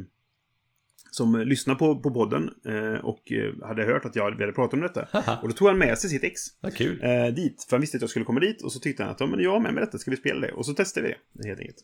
som 1.11 1.39
lyssnade 1.39 1.79
på, 1.79 1.99
på 1.99 2.11
podden 2.11 2.49
eh, 2.65 3.05
och 3.05 3.31
eh, 3.31 3.67
hade 3.67 3.83
hört 3.83 4.05
att 4.05 4.15
jag 4.15 4.31
hade 4.31 4.51
pratat 4.51 4.73
om 4.73 4.81
detta. 4.81 5.07
Och 5.41 5.49
då 5.49 5.55
tog 5.55 5.67
han 5.67 5.77
med 5.77 5.97
sig 5.97 6.09
sitt 6.09 6.23
ex 6.23 6.41
vad 6.61 6.75
kul. 6.75 7.03
eh, 7.03 7.27
dit. 7.33 7.65
För 7.69 7.75
han 7.75 7.81
visste 7.81 7.97
att 7.97 8.01
jag 8.01 8.09
skulle 8.09 8.25
komma 8.25 8.39
dit 8.39 8.61
och 8.61 8.71
så 8.71 8.79
tyckte 8.79 9.03
han 9.03 9.11
att 9.11 9.19
ja, 9.19 9.25
men 9.27 9.39
jag 9.39 9.51
har 9.51 9.59
med 9.59 9.73
mig 9.73 9.85
detta, 9.85 9.97
ska 9.97 10.11
vi 10.11 10.17
spela 10.17 10.47
det? 10.47 10.53
Och 10.53 10.65
så 10.65 10.73
testade 10.73 11.07
vi 11.07 11.15
det 11.33 11.47
helt 11.47 11.59
enkelt. 11.59 11.79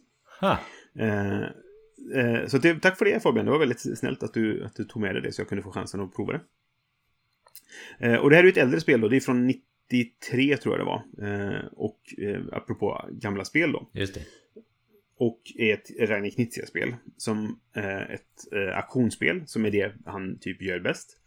Så 2.48 2.58
det, 2.58 2.80
tack 2.80 2.98
för 2.98 3.06
det 3.06 3.24
Fabian, 3.24 3.46
det 3.46 3.52
var 3.52 3.60
väldigt 3.60 4.00
snällt 4.00 4.24
att 4.24 4.34
du, 4.34 4.64
att 4.64 4.76
du 4.76 4.84
tog 4.84 5.02
med 5.02 5.16
dig 5.16 5.22
det 5.22 5.32
så 5.32 5.42
jag 5.42 5.50
kunde 5.50 5.64
få 5.64 5.72
chansen 5.72 6.00
att 6.02 6.16
prova 6.16 6.34
det. 6.34 6.40
Och 8.20 8.30
det 8.30 8.36
här 8.36 8.44
är 8.44 8.48
ju 8.48 8.52
ett 8.52 8.58
äldre 8.58 8.82
spel 8.82 9.02
då, 9.02 9.08
det 9.08 9.16
är 9.16 9.20
från 9.20 9.48
93 9.91 10.58
tror 10.58 10.78
jag 10.78 10.86
det 10.86 10.89
var. 10.89 11.30
Eh, 11.30 11.65
och 11.72 12.00
eh, 12.17 12.41
apropå 12.52 13.10
gamla 13.12 13.46
spel 13.46 13.72
då. 13.72 13.89
Just 13.93 14.13
det. 14.13 14.26
Och 15.17 15.41
är 15.58 15.74
ett 15.74 16.10
Rainer 16.10 16.30
Knizia-spel. 16.30 16.96
Som 17.17 17.60
eh, 17.76 18.02
ett 18.02 18.54
eh, 18.54 18.78
aktionsspel, 18.78 19.48
som 19.48 19.65
är 19.65 19.72
det 19.72 19.93
han 20.06 20.39
typ 20.39 20.62
gör 20.62 20.80
bäst. 20.80 21.17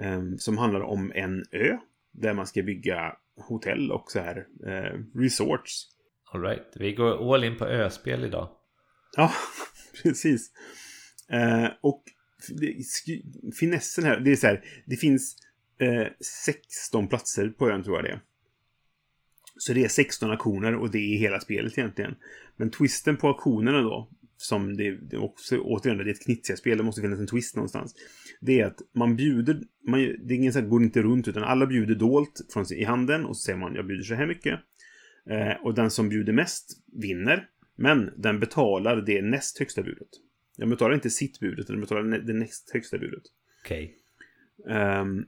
Eh, 0.00 0.22
som 0.38 0.58
handlar 0.58 0.80
om 0.80 1.12
en 1.14 1.44
ö. 1.52 1.78
Där 2.12 2.34
man 2.34 2.46
ska 2.46 2.62
bygga 2.62 3.16
hotell 3.36 3.92
och 3.92 4.10
så 4.10 4.20
här 4.20 4.46
eh, 4.66 5.18
resorts. 5.20 5.86
All 6.32 6.42
right. 6.42 6.66
Vi 6.74 6.92
går 6.92 7.34
all 7.34 7.44
in 7.44 7.56
på 7.56 7.64
öspel 7.64 8.24
idag. 8.24 8.50
Ja, 9.16 9.32
precis. 10.02 10.50
Eh, 11.30 11.68
och 11.80 12.02
det, 12.48 12.76
finessen 13.60 14.04
här, 14.04 14.20
det 14.20 14.30
är 14.30 14.36
så 14.36 14.46
här, 14.46 14.64
det 14.86 14.96
finns 14.96 15.36
eh, 15.80 16.06
16 16.44 17.08
platser 17.08 17.48
på 17.48 17.70
ön 17.70 17.82
tror 17.82 17.96
jag 17.96 18.04
det 18.04 18.10
är. 18.10 18.20
Så 19.56 19.72
det 19.72 19.84
är 19.84 19.88
16 19.88 20.30
aktioner 20.30 20.74
och 20.74 20.90
det 20.90 20.98
är 20.98 21.18
hela 21.18 21.40
spelet 21.40 21.78
egentligen. 21.78 22.14
Men 22.56 22.70
twisten 22.70 23.16
på 23.16 23.28
aktionerna 23.28 23.82
då, 23.82 24.08
som 24.36 24.76
det, 24.76 24.90
det 24.90 25.16
är 25.16 25.22
också, 25.22 25.58
återigen, 25.58 25.98
det 25.98 26.04
är 26.04 26.14
ett 26.14 26.24
knitsia-spel, 26.24 26.78
det 26.78 26.84
måste 26.84 27.00
finnas 27.00 27.18
en 27.18 27.26
twist 27.26 27.56
någonstans. 27.56 27.94
Det 28.40 28.60
är 28.60 28.66
att 28.66 28.78
man 28.92 29.16
bjuder, 29.16 29.60
man, 29.88 30.00
det 30.00 30.34
är 30.34 30.36
ingen 30.36 30.52
så 30.52 30.60
här, 30.60 30.66
går 30.66 30.82
inte 30.82 31.02
runt, 31.02 31.28
utan 31.28 31.44
alla 31.44 31.66
bjuder 31.66 31.94
dolt 31.94 32.40
från, 32.52 32.64
i 32.72 32.84
handen 32.84 33.24
och 33.24 33.36
så 33.36 33.40
säger 33.40 33.58
man 33.58 33.74
jag 33.74 33.86
bjuder 33.86 34.04
så 34.04 34.14
här 34.14 34.26
mycket. 34.26 34.60
Eh, 35.30 35.64
och 35.64 35.74
den 35.74 35.90
som 35.90 36.08
bjuder 36.08 36.32
mest 36.32 36.82
vinner. 36.92 37.48
Men 37.76 38.10
den 38.16 38.40
betalar 38.40 38.96
det 38.96 39.22
näst 39.22 39.58
högsta 39.58 39.82
budet. 39.82 40.08
Den 40.56 40.70
betalar 40.70 40.94
inte 40.94 41.10
sitt 41.10 41.40
bud, 41.40 41.58
utan 41.58 41.74
den 41.74 41.80
betalar 41.80 42.02
det 42.02 42.32
näst 42.32 42.70
högsta 42.72 42.98
budet. 42.98 43.22
Okej. 43.64 43.96
Ehm, 44.68 45.24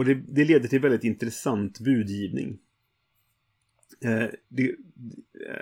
och 0.00 0.06
det, 0.06 0.14
det 0.14 0.44
leder 0.44 0.68
till 0.68 0.80
väldigt 0.80 1.04
intressant 1.04 1.80
budgivning. 1.80 2.58
Eh, 4.04 4.26
det, 4.48 4.74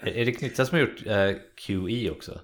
Är 0.03 0.25
det 0.25 0.33
Knytta 0.33 0.67
som 0.67 0.79
har 0.79 0.87
gjort 0.87 1.07
eh, 1.07 1.31
QE 1.67 2.11
också? 2.11 2.41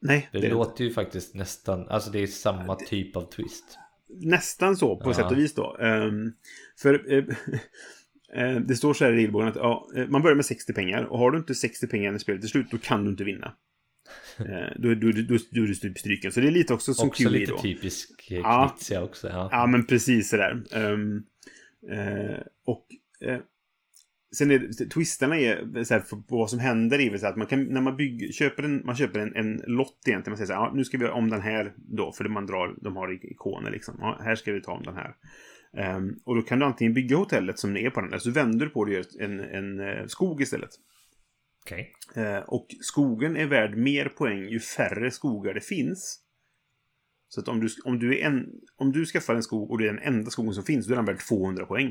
Nej, 0.00 0.28
Det, 0.32 0.38
det 0.38 0.46
det 0.46 0.52
låter 0.52 0.84
ju 0.84 0.90
faktiskt 0.92 1.34
nästan, 1.34 1.88
alltså 1.88 2.10
det 2.10 2.18
är 2.18 2.26
samma 2.26 2.74
typ 2.74 3.16
av 3.16 3.30
twist. 3.30 3.78
Nästan 4.08 4.76
så 4.76 4.96
på 4.96 5.10
Ja. 5.10 5.14
sätt 5.14 5.30
och 5.30 5.38
vis 5.38 5.54
då. 5.54 5.76
Ehm, 5.80 6.32
för 6.78 7.12
eh, 7.12 7.24
eh, 8.44 8.60
det 8.60 8.76
står 8.76 8.94
så 8.94 9.04
här 9.04 9.12
i 9.12 9.16
regelboken 9.16 9.48
att 9.48 9.56
ja, 9.56 9.88
eh, 9.96 10.06
man 10.08 10.22
börjar 10.22 10.36
med 10.36 10.44
60 10.46 10.72
pengar 10.72 11.04
och 11.04 11.18
har 11.18 11.30
du 11.30 11.38
inte 11.38 11.54
60 11.54 11.86
pengar 11.86 12.10
när 12.12 12.18
spelet 12.18 12.44
är 12.44 12.48
slut 12.48 12.70
då 12.70 12.78
kan 12.78 13.04
du 13.04 13.10
inte 13.10 13.24
vinna. 13.24 13.56
Eh, 14.38 14.72
då, 14.76 14.94
då, 14.94 15.10
då, 15.12 15.22
då, 15.28 15.38
då 15.50 15.62
är 15.62 15.66
du 15.66 15.74
typ 15.74 15.98
stryken. 15.98 16.32
Så 16.32 16.40
det 16.40 16.46
är 16.46 16.50
lite 16.50 16.74
också 16.74 16.94
som 16.94 17.08
Också 17.08 17.22
QE 17.22 17.30
lite 17.30 17.52
då. 17.52 17.58
typisk 17.58 18.30
eh, 18.30 18.36
Ja. 18.36 18.76
också. 19.02 19.28
Ja. 19.28 19.48
Ja, 19.52 19.66
men 19.66 19.86
precis 19.86 20.28
sådär. 20.28 20.62
Um, 20.74 21.24
eh, 21.90 22.38
och 22.66 22.86
eh, 23.20 23.38
sen 24.36 24.50
är 24.50 24.88
twisterna 24.88 25.38
är 25.38 25.84
så 25.84 25.94
här, 25.94 26.00
för, 26.00 26.16
på 26.16 26.36
vad 26.36 26.50
som 26.50 26.58
händer 26.58 27.00
är 27.00 27.10
väl 27.10 27.20
så 27.20 27.26
att 27.26 27.36
man 27.36 27.46
kan, 27.46 27.64
när 27.64 27.80
man 27.80 27.96
bygger, 27.96 28.32
köper 28.32 28.62
en, 28.62 28.82
man 28.84 28.96
köper 28.96 29.20
en, 29.20 29.36
en 29.36 29.62
lott 29.66 29.98
egentligen, 30.06 30.32
man 30.32 30.36
säger 30.36 30.46
så 30.46 30.52
här, 30.52 30.60
ja, 30.60 30.72
nu 30.74 30.84
ska 30.84 30.98
vi 30.98 31.06
ha 31.06 31.12
om 31.12 31.30
den 31.30 31.40
här 31.40 31.72
då, 31.76 32.12
för 32.12 32.24
man 32.24 32.46
drar, 32.46 32.74
de 32.80 32.96
har 32.96 33.12
ikoner 33.26 33.70
liksom, 33.70 33.96
ja, 34.00 34.20
här 34.24 34.34
ska 34.34 34.52
vi 34.52 34.62
ta 34.62 34.72
om 34.72 34.82
den 34.82 34.94
här. 34.94 35.14
Ehm, 35.76 36.16
och 36.24 36.36
då 36.36 36.42
kan 36.42 36.58
du 36.58 36.64
antingen 36.64 36.94
bygga 36.94 37.16
hotellet 37.16 37.58
som 37.58 37.74
det 37.74 37.80
är 37.80 37.90
på 37.90 38.00
den 38.00 38.10
där, 38.10 38.18
så 38.18 38.30
vänder 38.30 38.66
du 38.66 38.72
på 38.72 38.84
det 38.84 38.98
och 38.98 39.06
gör 39.14 39.22
en, 39.22 39.40
en, 39.40 40.08
skog 40.08 40.42
istället. 40.42 40.70
Okej. 41.64 41.92
Eh, 42.16 42.38
och 42.38 42.66
skogen 42.80 43.36
är 43.36 43.46
värd 43.46 43.76
mer 43.76 44.08
poäng 44.08 44.38
ju 44.38 44.60
färre 44.60 45.10
skogar 45.10 45.54
det 45.54 45.60
finns. 45.60 46.18
Så 47.28 47.40
att 47.40 47.48
om 47.48 47.60
du, 47.60 47.68
om 47.84 47.98
du, 47.98 48.18
är 48.18 48.26
en, 48.26 48.46
om 48.76 48.92
du 48.92 49.06
skaffar 49.06 49.34
en 49.34 49.42
skog 49.42 49.70
och 49.70 49.78
det 49.78 49.84
är 49.88 49.92
den 49.92 50.02
enda 50.14 50.30
skogen 50.30 50.54
som 50.54 50.64
finns, 50.64 50.86
då 50.86 50.92
är 50.92 50.96
den 50.96 51.04
värd 51.04 51.18
200 51.28 51.66
poäng. 51.66 51.88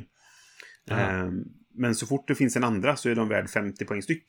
Eh, 0.89 1.31
men 1.73 1.95
så 1.95 2.07
fort 2.07 2.27
det 2.27 2.35
finns 2.35 2.55
en 2.55 2.63
andra 2.63 2.95
så 2.95 3.09
är 3.09 3.15
de 3.15 3.29
värd 3.29 3.49
50 3.49 3.85
poäng 3.85 4.01
styck. 4.01 4.25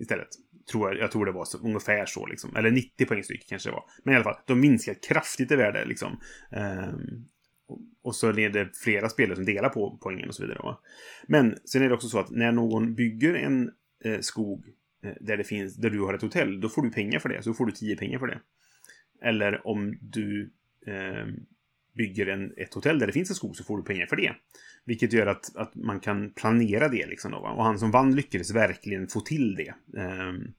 Istället. 0.00 0.28
Tror 0.72 0.88
jag, 0.88 0.98
jag 0.98 1.10
tror 1.10 1.26
det 1.26 1.32
var 1.32 1.44
så, 1.44 1.58
ungefär 1.58 2.06
så 2.06 2.26
liksom. 2.26 2.56
Eller 2.56 2.70
90 2.70 3.06
poäng 3.06 3.24
styck 3.24 3.48
kanske 3.48 3.68
det 3.68 3.72
var. 3.72 3.84
Men 4.04 4.12
i 4.14 4.16
alla 4.16 4.24
fall, 4.24 4.38
de 4.46 4.60
minskar 4.60 4.96
kraftigt 5.08 5.52
i 5.52 5.56
värde 5.56 5.84
liksom. 5.84 6.20
Och- 7.66 7.80
och 8.02 8.16
så 8.16 8.28
är 8.28 8.50
det 8.50 8.76
flera 8.84 9.08
spelare 9.08 9.36
som 9.36 9.44
delar 9.44 9.68
på 9.68 9.98
poängen 10.02 10.28
och 10.28 10.34
så 10.34 10.42
vidare. 10.42 10.58
Va? 10.58 10.80
Men 11.28 11.56
sen 11.64 11.82
är 11.82 11.88
det 11.88 11.94
också 11.94 12.08
så 12.08 12.18
att 12.18 12.30
när 12.30 12.52
någon 12.52 12.94
bygger 12.94 13.34
en 13.34 13.70
eh, 14.04 14.20
skog 14.20 14.64
eh, 15.02 15.12
där, 15.20 15.36
det 15.36 15.44
finns, 15.44 15.76
där 15.76 15.90
du 15.90 16.00
har 16.00 16.14
ett 16.14 16.22
hotell, 16.22 16.60
då 16.60 16.68
får 16.68 16.82
du 16.82 16.90
pengar 16.90 17.18
för 17.18 17.28
det. 17.28 17.42
Så 17.42 17.54
får 17.54 17.66
du 17.66 17.72
10 17.72 17.96
pengar 17.96 18.18
för 18.18 18.26
det. 18.26 18.40
Eller 19.22 19.66
om 19.66 19.98
du 20.00 20.50
eh, 20.86 21.26
bygger 21.92 22.26
en, 22.26 22.52
ett 22.56 22.74
hotell 22.74 22.98
där 22.98 23.06
det 23.06 23.12
finns 23.12 23.30
en 23.30 23.36
skog 23.36 23.56
så 23.56 23.64
får 23.64 23.76
du 23.76 23.84
pengar 23.84 24.06
för 24.06 24.16
det. 24.16 24.34
Vilket 24.84 25.12
gör 25.12 25.26
att, 25.26 25.56
att 25.56 25.74
man 25.74 26.00
kan 26.00 26.30
planera 26.30 26.88
det. 26.88 27.06
Liksom 27.06 27.32
då, 27.32 27.40
va? 27.40 27.50
Och 27.50 27.64
han 27.64 27.78
som 27.78 27.90
vann 27.90 28.14
lyckades 28.14 28.54
verkligen 28.54 29.08
få 29.08 29.20
till 29.20 29.54
det. 29.54 29.74
Ehm, 30.00 30.52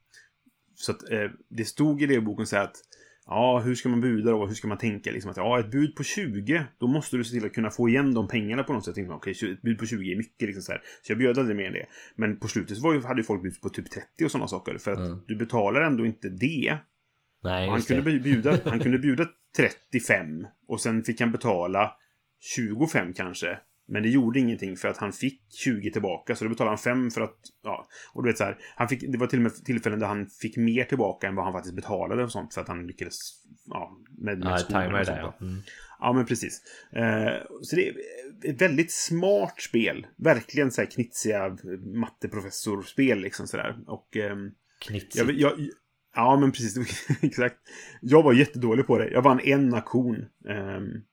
så 0.75 0.91
att 0.91 1.09
eh, 1.09 1.29
det 1.47 1.65
stod 1.65 2.01
i 2.01 2.05
det 2.05 2.21
boken 2.21 2.47
så 2.47 2.57
att 2.57 2.75
Ja, 3.25 3.59
hur 3.59 3.75
ska 3.75 3.89
man 3.89 4.01
buda 4.01 4.31
då? 4.31 4.45
Hur 4.45 4.53
ska 4.55 4.67
man 4.67 4.77
tänka? 4.77 5.11
Liksom 5.11 5.31
att, 5.31 5.37
ja, 5.37 5.59
ett 5.59 5.71
bud 5.71 5.95
på 5.95 6.03
20, 6.03 6.63
då 6.79 6.87
måste 6.87 7.17
du 7.17 7.23
se 7.23 7.31
till 7.37 7.45
att 7.45 7.53
kunna 7.53 7.69
få 7.69 7.89
igen 7.89 8.13
de 8.13 8.27
pengarna 8.27 8.63
på 8.63 8.73
något 8.73 8.85
sätt. 8.85 8.95
Tänkte, 8.95 9.13
okej, 9.13 9.31
ett 9.51 9.61
bud 9.61 9.79
på 9.79 9.85
20 9.85 10.11
är 10.13 10.17
mycket. 10.17 10.47
Liksom 10.47 10.61
så, 10.63 10.71
här. 10.71 10.81
så 11.01 11.11
jag 11.11 11.17
bjöd 11.17 11.37
aldrig 11.37 11.57
mer 11.57 11.65
än 11.65 11.73
det. 11.73 11.85
Men 12.15 12.39
på 12.39 12.47
slutet 12.47 12.77
var 12.77 12.93
ju, 12.93 13.01
hade 13.01 13.19
ju 13.19 13.23
folk 13.23 13.41
bud 13.41 13.61
på 13.61 13.69
typ 13.69 13.89
30 13.91 14.25
och 14.25 14.31
sådana 14.31 14.47
saker. 14.47 14.77
För 14.77 14.91
att 14.91 14.99
Mm. 14.99 15.19
du 15.27 15.35
betalar 15.35 15.81
ändå 15.81 16.05
inte 16.05 16.29
det. 16.29 16.77
Nej, 17.43 17.69
han, 17.69 17.81
kunde 17.81 18.11
det. 18.11 18.19
bjuda, 18.19 18.57
han 18.65 18.79
kunde 18.79 18.97
bjuda 18.99 19.25
35 19.57 20.45
och 20.67 20.81
sen 20.81 21.03
fick 21.03 21.19
han 21.21 21.31
betala 21.31 21.91
25 22.55 23.13
kanske. 23.13 23.57
Men 23.91 24.03
det 24.03 24.09
gjorde 24.09 24.39
ingenting 24.39 24.77
för 24.77 24.87
att 24.87 24.97
han 24.97 25.13
fick 25.13 25.41
20 25.49 25.91
tillbaka. 25.91 26.35
Så 26.35 26.43
då 26.43 26.49
betalade 26.49 26.71
han 26.71 26.77
5 26.77 27.11
för 27.11 27.21
att... 27.21 27.37
Ja, 27.63 27.87
och 28.13 28.23
du 28.23 28.29
vet 28.29 28.37
så 28.37 28.43
här. 28.43 28.57
Han 28.75 28.87
fick, 28.87 29.11
det 29.11 29.17
var 29.17 29.27
till 29.27 29.39
och 29.39 29.43
med 29.43 29.65
tillfällen 29.65 29.99
där 29.99 30.07
han 30.07 30.27
fick 30.27 30.57
mer 30.57 30.83
tillbaka 30.83 31.27
än 31.27 31.35
vad 31.35 31.45
han 31.45 31.53
faktiskt 31.53 31.75
betalade 31.75 32.23
och 32.23 32.31
sånt. 32.31 32.53
För 32.53 32.61
att 32.61 32.67
han 32.67 32.87
lyckades... 32.87 33.19
Ja, 33.65 33.97
med, 34.17 34.39
med 34.39 34.47
Ja, 34.47 34.57
skolan 34.57 34.85
och 34.85 34.91
där 34.91 35.03
sånt 35.03 35.17
ja. 35.21 35.35
då. 35.39 35.45
Mm. 35.45 35.61
Ja, 35.99 36.13
men 36.13 36.25
precis. 36.25 36.61
Eh, 36.91 37.33
så 37.61 37.75
det 37.75 37.89
är 37.89 37.95
ett 38.43 38.61
väldigt 38.61 38.91
smart 38.91 39.61
spel. 39.61 40.07
Verkligen 40.17 40.71
så 40.71 40.81
här 40.81 40.89
knitsiga 40.89 41.57
matteprofessorspel 41.95 43.19
liksom 43.19 43.47
sådär. 43.47 43.77
Och... 43.87 44.17
ehm, 44.17 44.51
Knitsigt. 44.85 45.15
jag, 45.15 45.31
jag, 45.31 45.69
ja, 46.15 46.37
men 46.39 46.51
precis. 46.51 46.99
Exakt. 47.21 47.55
Jag 48.01 48.23
var 48.23 48.33
jättedålig 48.33 48.87
på 48.87 48.97
det. 48.97 49.09
Jag 49.09 49.21
vann 49.21 49.39
en 49.39 49.73
aktion. 49.73 50.15
Um, 50.45 51.03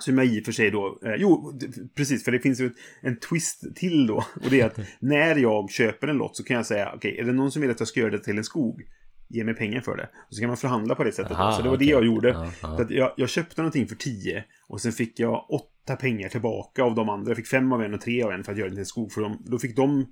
som 0.00 0.18
jag 0.18 0.26
i 0.26 0.40
och 0.40 0.44
för 0.44 0.52
sig 0.52 0.70
då... 0.70 0.98
Eh, 1.04 1.14
jo, 1.18 1.58
precis. 1.94 2.24
För 2.24 2.32
det 2.32 2.38
finns 2.38 2.60
ju 2.60 2.70
en 3.00 3.18
twist 3.18 3.76
till 3.76 4.06
då. 4.06 4.16
Och 4.44 4.50
det 4.50 4.60
är 4.60 4.66
att 4.66 4.80
när 4.98 5.36
jag 5.36 5.70
köper 5.70 6.08
en 6.08 6.16
lott 6.16 6.36
så 6.36 6.44
kan 6.44 6.56
jag 6.56 6.66
säga 6.66 6.92
okej, 6.94 7.18
är 7.18 7.24
det 7.24 7.32
någon 7.32 7.52
som 7.52 7.62
vill 7.62 7.70
att 7.70 7.80
jag 7.80 7.88
ska 7.88 8.00
göra 8.00 8.10
det 8.10 8.18
till 8.18 8.38
en 8.38 8.44
skog? 8.44 8.82
Ge 9.28 9.44
mig 9.44 9.54
pengar 9.54 9.80
för 9.80 9.96
det. 9.96 10.08
Och 10.28 10.34
så 10.34 10.40
kan 10.40 10.48
man 10.48 10.56
förhandla 10.56 10.94
på 10.94 11.04
det 11.04 11.12
sättet. 11.12 11.32
Aha. 11.32 11.52
Så 11.52 11.62
det 11.62 11.68
var 11.68 11.76
okej. 11.76 11.86
det 11.86 11.92
jag 11.92 12.06
gjorde. 12.06 12.50
Så 12.60 12.82
att 12.82 12.90
jag, 12.90 13.12
jag 13.16 13.28
köpte 13.28 13.60
någonting 13.60 13.88
för 13.88 13.96
10 13.96 14.44
och 14.68 14.80
sen 14.80 14.92
fick 14.92 15.20
jag 15.20 15.50
åtta 15.50 15.96
pengar 15.96 16.28
tillbaka 16.28 16.82
av 16.82 16.94
de 16.94 17.08
andra. 17.08 17.30
Jag 17.30 17.36
fick 17.36 17.46
fem 17.46 17.72
av 17.72 17.82
en 17.82 17.94
och 17.94 18.00
tre 18.00 18.22
av 18.22 18.32
en 18.32 18.44
för 18.44 18.52
att 18.52 18.58
göra 18.58 18.68
det 18.68 18.74
till 18.74 18.80
en 18.80 18.86
skog. 18.86 19.12
För 19.12 19.20
de, 19.20 19.42
då 19.46 19.58
fick 19.58 19.76
de 19.76 20.06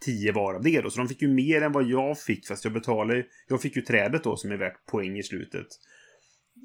10 0.00 0.32
var 0.32 0.54
av 0.54 0.62
det 0.62 0.80
då. 0.80 0.90
Så 0.90 0.98
de 0.98 1.08
fick 1.08 1.22
ju 1.22 1.28
mer 1.28 1.62
än 1.62 1.72
vad 1.72 1.84
jag 1.84 2.18
fick. 2.18 2.46
Fast 2.46 2.64
jag 2.64 2.72
betalade 2.72 3.24
Jag 3.48 3.62
fick 3.62 3.76
ju 3.76 3.82
trädet 3.82 4.24
då 4.24 4.36
som 4.36 4.50
är 4.52 4.56
värt 4.56 4.86
poäng 4.86 5.18
i 5.18 5.22
slutet. 5.22 5.66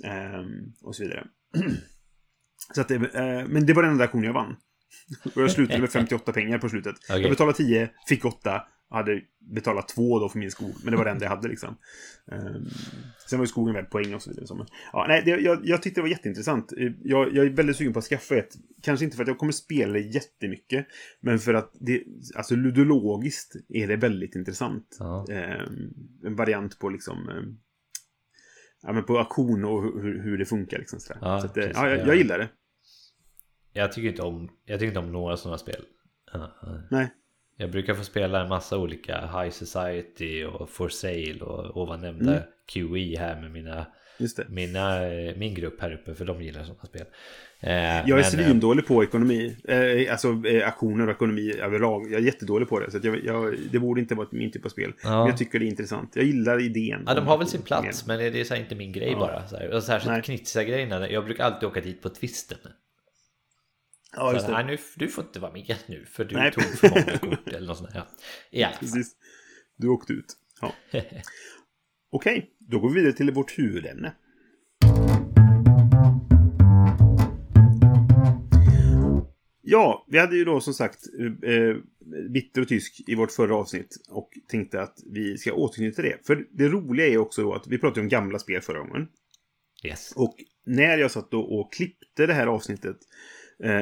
Ehm, 0.05 0.73
och 0.83 0.95
så 0.95 1.03
vidare. 1.03 1.27
så 2.75 2.81
att 2.81 2.87
det, 2.87 2.95
eh, 2.95 3.47
men 3.47 3.65
det 3.65 3.73
var 3.73 3.83
den 3.83 3.91
enda 3.91 4.03
aktionen 4.03 4.25
jag 4.25 4.33
vann. 4.33 4.55
Och 5.35 5.41
jag 5.41 5.51
slutade 5.51 5.79
med 5.79 5.89
58 5.89 6.31
pengar 6.31 6.57
på 6.57 6.69
slutet. 6.69 6.95
Okej. 7.09 7.21
Jag 7.21 7.31
betalade 7.31 7.57
10, 7.57 7.89
fick 8.07 8.25
8. 8.25 8.61
Hade 8.91 9.21
betalat 9.39 9.87
2 9.87 10.19
då 10.19 10.29
för 10.29 10.39
min 10.39 10.51
skog. 10.51 10.75
Men 10.83 10.91
det 10.91 10.97
var 10.97 11.05
det 11.05 11.11
enda 11.11 11.25
jag 11.25 11.29
hade 11.29 11.47
liksom. 11.47 11.77
Ehm, 12.31 12.65
sen 13.29 13.39
var 13.39 13.45
ju 13.45 13.47
skogen 13.47 13.73
värd 13.73 13.89
poäng 13.89 14.13
och 14.15 14.21
så 14.21 14.29
vidare. 14.29 14.57
Men, 14.57 14.67
ja, 14.93 15.05
nej, 15.07 15.21
det, 15.25 15.31
jag, 15.31 15.59
jag 15.63 15.81
tyckte 15.83 15.99
det 15.99 16.03
var 16.03 16.09
jätteintressant. 16.09 16.71
Eh, 16.77 16.91
Jag, 17.03 17.35
jag 17.35 17.45
är 17.45 17.49
väldigt 17.49 17.75
sugen 17.75 17.93
på 17.93 17.99
att 17.99 18.05
skaffa 18.05 18.35
ett. 18.35 18.53
Kanske 18.81 19.05
inte 19.05 19.17
för 19.17 19.23
att 19.23 19.27
jag 19.27 19.37
kommer 19.37 19.51
spela 19.53 19.93
det 19.93 19.99
jättemycket. 19.99 20.87
Men 21.21 21.39
för 21.39 21.53
att 21.53 21.71
det, 21.79 22.03
alltså 22.35 22.55
ludologiskt 22.55 23.55
är 23.69 23.87
det 23.87 23.95
väldigt 23.95 24.35
intressant. 24.35 24.97
Ja. 24.99 25.25
Ehm, 25.31 25.93
en 26.25 26.35
variant 26.35 26.79
på 26.79 26.89
liksom... 26.89 27.29
ehm, 27.29 27.57
ja, 28.83 28.91
men 28.93 29.03
på 29.03 29.17
auktion 29.19 29.65
och 29.65 29.83
hur, 29.83 30.21
hur 30.23 30.37
det 30.37 30.45
funkar 30.45 30.77
liksom. 30.79 30.99
Sådär. 30.99 31.19
Ja, 31.21 31.39
så 31.39 31.45
att, 31.45 31.57
eh, 31.57 31.61
precis. 31.63 31.77
ja, 31.77 31.89
jag, 31.89 31.99
Ja. 31.99 32.05
jag 32.07 32.15
gillar 32.15 32.37
det. 32.39 32.49
Jag 33.73 33.91
tycker 33.91 34.09
inte 34.09 34.21
om, 34.21 34.49
jag 34.65 34.79
tycker 34.79 34.87
inte 34.87 34.99
om 34.99 35.11
några 35.11 35.37
sådana 35.37 35.57
spel. 35.57 35.85
Nej. 36.91 37.09
Jag 37.57 37.71
brukar 37.71 37.93
få 37.93 38.03
spela 38.03 38.41
en 38.41 38.49
massa 38.49 38.77
olika 38.77 39.21
High 39.21 39.49
Society 39.49 40.43
och 40.45 40.69
For 40.69 40.89
Sale 40.89 41.39
och 41.41 41.77
ovan 41.81 42.01
nämnda 42.01 42.31
Mm. 42.31 42.43
QE 42.73 43.19
här 43.19 43.41
med 43.41 43.51
mina. 43.51 43.85
Mina, 44.49 45.07
eh, 45.07 45.35
min 45.37 45.53
grupp 45.53 45.81
här 45.81 45.93
uppe 45.93 46.15
för 46.15 46.25
de 46.25 46.41
gillar 46.41 46.63
sådana 46.63 46.85
spel. 46.85 47.05
Eh, 47.59 47.71
Jag 47.73 48.09
är 48.09 48.15
men, 48.15 48.23
svindålig 48.23 48.87
på 48.87 49.03
ekonomi. 49.03 49.57
Eh, 49.67 50.11
alltså 50.11 50.41
eh, 50.47 50.67
aktioner 50.67 51.07
och 51.07 51.11
ekonomi 51.13 51.53
överlag. 51.53 52.11
Jag 52.11 52.21
är 52.21 52.25
jättedålig 52.25 52.69
på 52.69 52.79
det. 52.79 52.91
Så 52.91 52.99
jag, 53.03 53.25
jag, 53.25 53.55
det 53.71 53.79
borde 53.79 54.01
inte 54.01 54.15
vara 54.15 54.27
min 54.31 54.51
typ 54.51 54.65
av 54.65 54.69
spel. 54.69 54.93
Ja. 55.03 55.09
Men 55.09 55.27
jag 55.27 55.37
tycker 55.37 55.59
det 55.59 55.65
är 55.65 55.67
intressant. 55.67 56.15
Jag 56.15 56.25
gillar 56.25 56.61
idén. 56.61 57.03
Ja, 57.07 57.13
de 57.13 57.27
har 57.27 57.37
väl 57.37 57.47
sin 57.47 57.61
plats, 57.61 58.05
men 58.07 58.19
det 58.19 58.39
är 58.39 58.43
så 58.43 58.55
inte 58.55 58.75
min 58.75 58.91
grej 58.91 59.11
Ja. 59.11 59.19
bara. 59.19 59.47
Så 59.47 59.57
här. 59.57 59.73
Och 59.73 59.83
särskilt 59.83 60.11
Nej. 60.11 60.21
knitsiga 60.21 60.63
grejerna. 60.63 61.09
Jag 61.09 61.25
brukar 61.25 61.43
alltid 61.43 61.69
åka 61.69 61.81
dit 61.81 62.01
på 62.01 62.09
twisten. 62.09 62.57
Ja, 64.15 64.33
just 64.33 64.45
så 64.45 64.51
det. 64.51 64.57
Nej, 64.57 64.65
nu, 64.65 64.77
du 64.95 65.07
får 65.07 65.23
inte 65.23 65.39
vara 65.39 65.51
med 65.51 65.75
nu 65.85 66.05
för 66.05 66.25
du 66.25 66.35
Nej. 66.35 66.51
tog 66.51 66.63
för 66.63 66.89
många 66.89 67.17
kort 67.17 67.47
eller 67.47 67.67
något 67.67 67.77
sånt 67.77 67.93
där. 67.93 67.99
Ja. 67.99 68.07
I 68.59 68.63
alla 68.63 68.71
fall. 68.73 68.79
Precis. 68.89 69.15
Du 69.77 69.87
åkte 69.87 70.13
ut. 70.13 70.25
Ja. 70.61 70.73
Okej, 72.11 72.49
då 72.69 72.79
går 72.79 72.89
vi 72.89 72.95
vidare 72.95 73.13
till 73.13 73.31
vårt 73.31 73.59
huvudämne. 73.59 74.13
Ja, 79.61 80.05
vi 80.07 80.19
hade 80.19 80.35
ju 80.35 80.45
då 80.45 80.61
som 80.61 80.73
sagt 80.73 81.05
eh, 81.43 81.75
bitter 82.29 82.61
och 82.61 82.67
tysk 82.67 83.01
i 83.07 83.15
vårt 83.15 83.31
förra 83.31 83.55
avsnitt 83.55 83.97
och 84.09 84.29
tänkte 84.47 84.81
att 84.81 85.03
vi 85.05 85.37
ska 85.37 85.53
återknyta 85.53 86.01
det. 86.01 86.27
För 86.27 86.47
det 86.51 86.67
roliga 86.67 87.07
är 87.07 87.17
också 87.17 87.43
då 87.43 87.53
att 87.53 87.67
vi 87.67 87.77
pratade 87.77 88.01
om 88.01 88.09
gamla 88.09 88.39
spel 88.39 88.61
förra 88.61 88.79
gången. 88.79 89.07
Yes. 89.83 90.13
Och 90.15 90.35
när 90.65 90.97
jag 90.97 91.11
satt 91.11 91.33
och 91.33 91.73
klippte 91.73 92.25
det 92.25 92.33
här 92.33 92.47
avsnittet 92.47 92.95
eh, 92.95 92.99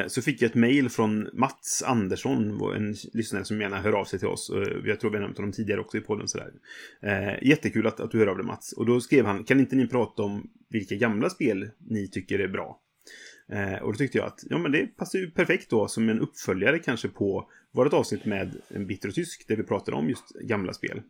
så 0.08 0.22
fick 0.22 0.42
jag 0.42 0.50
ett 0.50 0.56
mejl 0.56 0.90
från 0.90 1.30
Mats 1.34 1.84
Andersson, 1.86 2.62
en 2.76 2.96
lyssnare 3.13 3.46
som 3.46 3.62
gärna 3.62 3.82
hör 3.82 3.94
av 3.94 4.06
sig 4.06 4.20
till 4.20 4.28
oss. 4.28 4.50
Eh, 4.50 4.74
Jag 4.86 5.00
tror 5.00 5.12
vi 5.12 5.18
har 5.18 5.22
nämnt 5.24 5.38
honom 5.38 5.52
tidigare 5.52 5.80
också 5.82 5.98
i 5.98 6.02
podden. 6.02 6.28
Sådär. 6.28 6.52
Eh, 7.02 7.48
jättekul 7.48 7.88
att, 7.88 8.00
att 8.00 8.12
du 8.12 8.20
hör 8.20 8.28
av 8.28 8.38
dig 8.38 8.46
Mats. 8.46 8.74
Och 8.74 8.86
då 8.86 9.02
skrev 9.02 9.26
han, 9.26 9.44
kan 9.44 9.60
inte 9.60 9.76
ni 9.76 9.88
prata 9.88 10.24
om 10.24 10.50
vilka 10.70 10.96
gamla 10.96 11.30
spel 11.30 11.70
ni 11.90 12.08
tycker 12.08 12.40
är 12.40 12.48
bra? 12.48 12.80
Eh, 13.52 13.84
och 13.84 13.92
då 13.94 13.98
tyckte 13.98 14.18
jag 14.18 14.28
att 14.28 14.40
ja, 14.50 14.58
men 14.58 14.72
det 14.72 14.88
passar 14.88 15.20
ju 15.20 15.32
perfekt 15.32 15.70
då 15.70 15.88
som 15.88 16.10
en 16.10 16.20
uppföljare 16.20 16.80
kanske 16.80 17.08
på 17.08 17.50
vårt 17.74 17.94
avsnitt 17.94 18.26
med 18.26 18.56
en 18.68 18.88
bitter 18.88 19.10
och 19.10 19.16
tysk 19.16 19.48
där 19.48 19.56
vi 19.56 19.63
pratade 19.63 19.98
om 19.98 20.10
just 20.10 20.30
gamla 20.30 20.74
spel. 20.74 21.02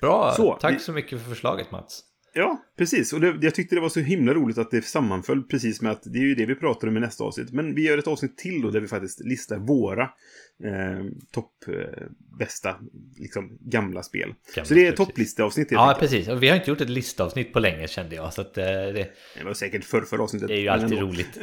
Bra, 0.00 0.32
Så, 0.36 0.58
tack 0.60 0.74
vi- 0.74 0.78
så 0.78 0.92
mycket 0.92 1.22
för 1.22 1.28
förslaget 1.28 1.70
Mats. 1.70 2.04
Ja, 2.34 2.62
precis. 2.78 3.12
Och 3.12 3.20
det, 3.20 3.38
jag 3.42 3.54
tyckte 3.54 3.74
det 3.74 3.80
var 3.80 3.88
så 3.88 4.00
himla 4.00 4.34
roligt 4.34 4.58
att 4.58 4.70
det 4.70 4.82
sammanföll 4.84 5.42
precis 5.42 5.82
med 5.82 5.92
att 5.92 6.02
det 6.04 6.18
är 6.18 6.22
ju 6.22 6.34
det 6.34 6.46
vi 6.46 6.54
pratar 6.54 6.88
om 6.88 6.96
i 6.96 7.00
nästa 7.00 7.24
avsnitt. 7.24 7.52
Men 7.52 7.74
vi 7.74 7.82
gör 7.86 7.98
ett 7.98 8.06
avsnitt 8.06 8.38
till 8.38 8.62
då 8.62 8.70
där 8.70 8.80
vi 8.80 8.88
faktiskt 8.88 9.20
listar 9.24 9.56
våra 9.58 10.02
eh, 10.64 11.04
topp 11.32 11.52
eh, 11.68 11.74
bästa 12.38 12.76
liksom, 13.16 13.58
gamla 13.60 14.02
spel. 14.02 14.34
Gamla 14.54 14.66
så 14.68 14.74
det 14.74 14.86
är 14.86 14.92
spel, 14.92 15.06
topplisteavsnitt 15.06 15.68
Ja, 15.70 15.88
enkelt. 15.88 16.00
precis. 16.10 16.28
Och 16.28 16.42
vi 16.42 16.48
har 16.48 16.56
inte 16.56 16.70
gjort 16.70 16.80
ett 16.80 16.90
listavsnitt 16.90 17.52
på 17.52 17.60
länge 17.60 17.88
kände 17.88 18.14
jag. 18.16 18.32
Så 18.34 18.40
att, 18.40 18.58
eh, 18.58 18.64
det, 18.64 19.08
Det 19.38 19.44
var 19.44 19.54
säkert 19.54 19.84
förr, 19.84 20.02
förra 20.02 20.22
avsnittet. 20.22 20.48
det 20.48 20.54
är 20.54 20.60
ju 20.60 20.68
alltid 20.68 20.98
roligt. 20.98 21.38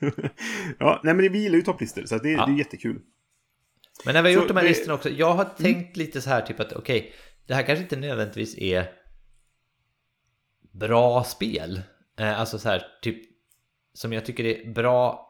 ja, 0.78 1.00
nej 1.04 1.14
men 1.14 1.32
vi 1.32 1.38
gillar 1.38 1.56
ju 1.56 1.62
topplistor 1.62 2.02
så 2.06 2.18
det, 2.18 2.30
Ja. 2.30 2.46
det 2.46 2.52
är 2.52 2.58
jättekul. 2.58 2.98
Men 4.04 4.14
när 4.14 4.22
vi 4.22 4.28
har 4.28 4.34
Så 4.36 4.40
gjort 4.42 4.48
de 4.48 4.56
här 4.56 4.64
listorna 4.68 4.94
också. 4.94 5.10
Jag 5.10 5.34
har 5.34 5.44
tänkt 5.44 5.96
lite 5.96 6.20
så 6.20 6.30
här 6.30 6.40
typ 6.42 6.60
att 6.60 6.72
okej. 6.72 7.12
det 7.46 7.54
här 7.54 7.62
kanske 7.62 7.82
inte 7.82 7.96
nödvändigtvis 7.96 8.58
är 8.58 8.84
bra 10.72 11.24
spel. 11.24 11.80
Eh, 12.18 12.40
alltså 12.40 12.58
så 12.58 12.68
här 12.68 12.86
typ 13.02 13.30
som 13.94 14.12
jag 14.12 14.24
tycker 14.24 14.44
är 14.44 14.72
bra. 14.72 15.26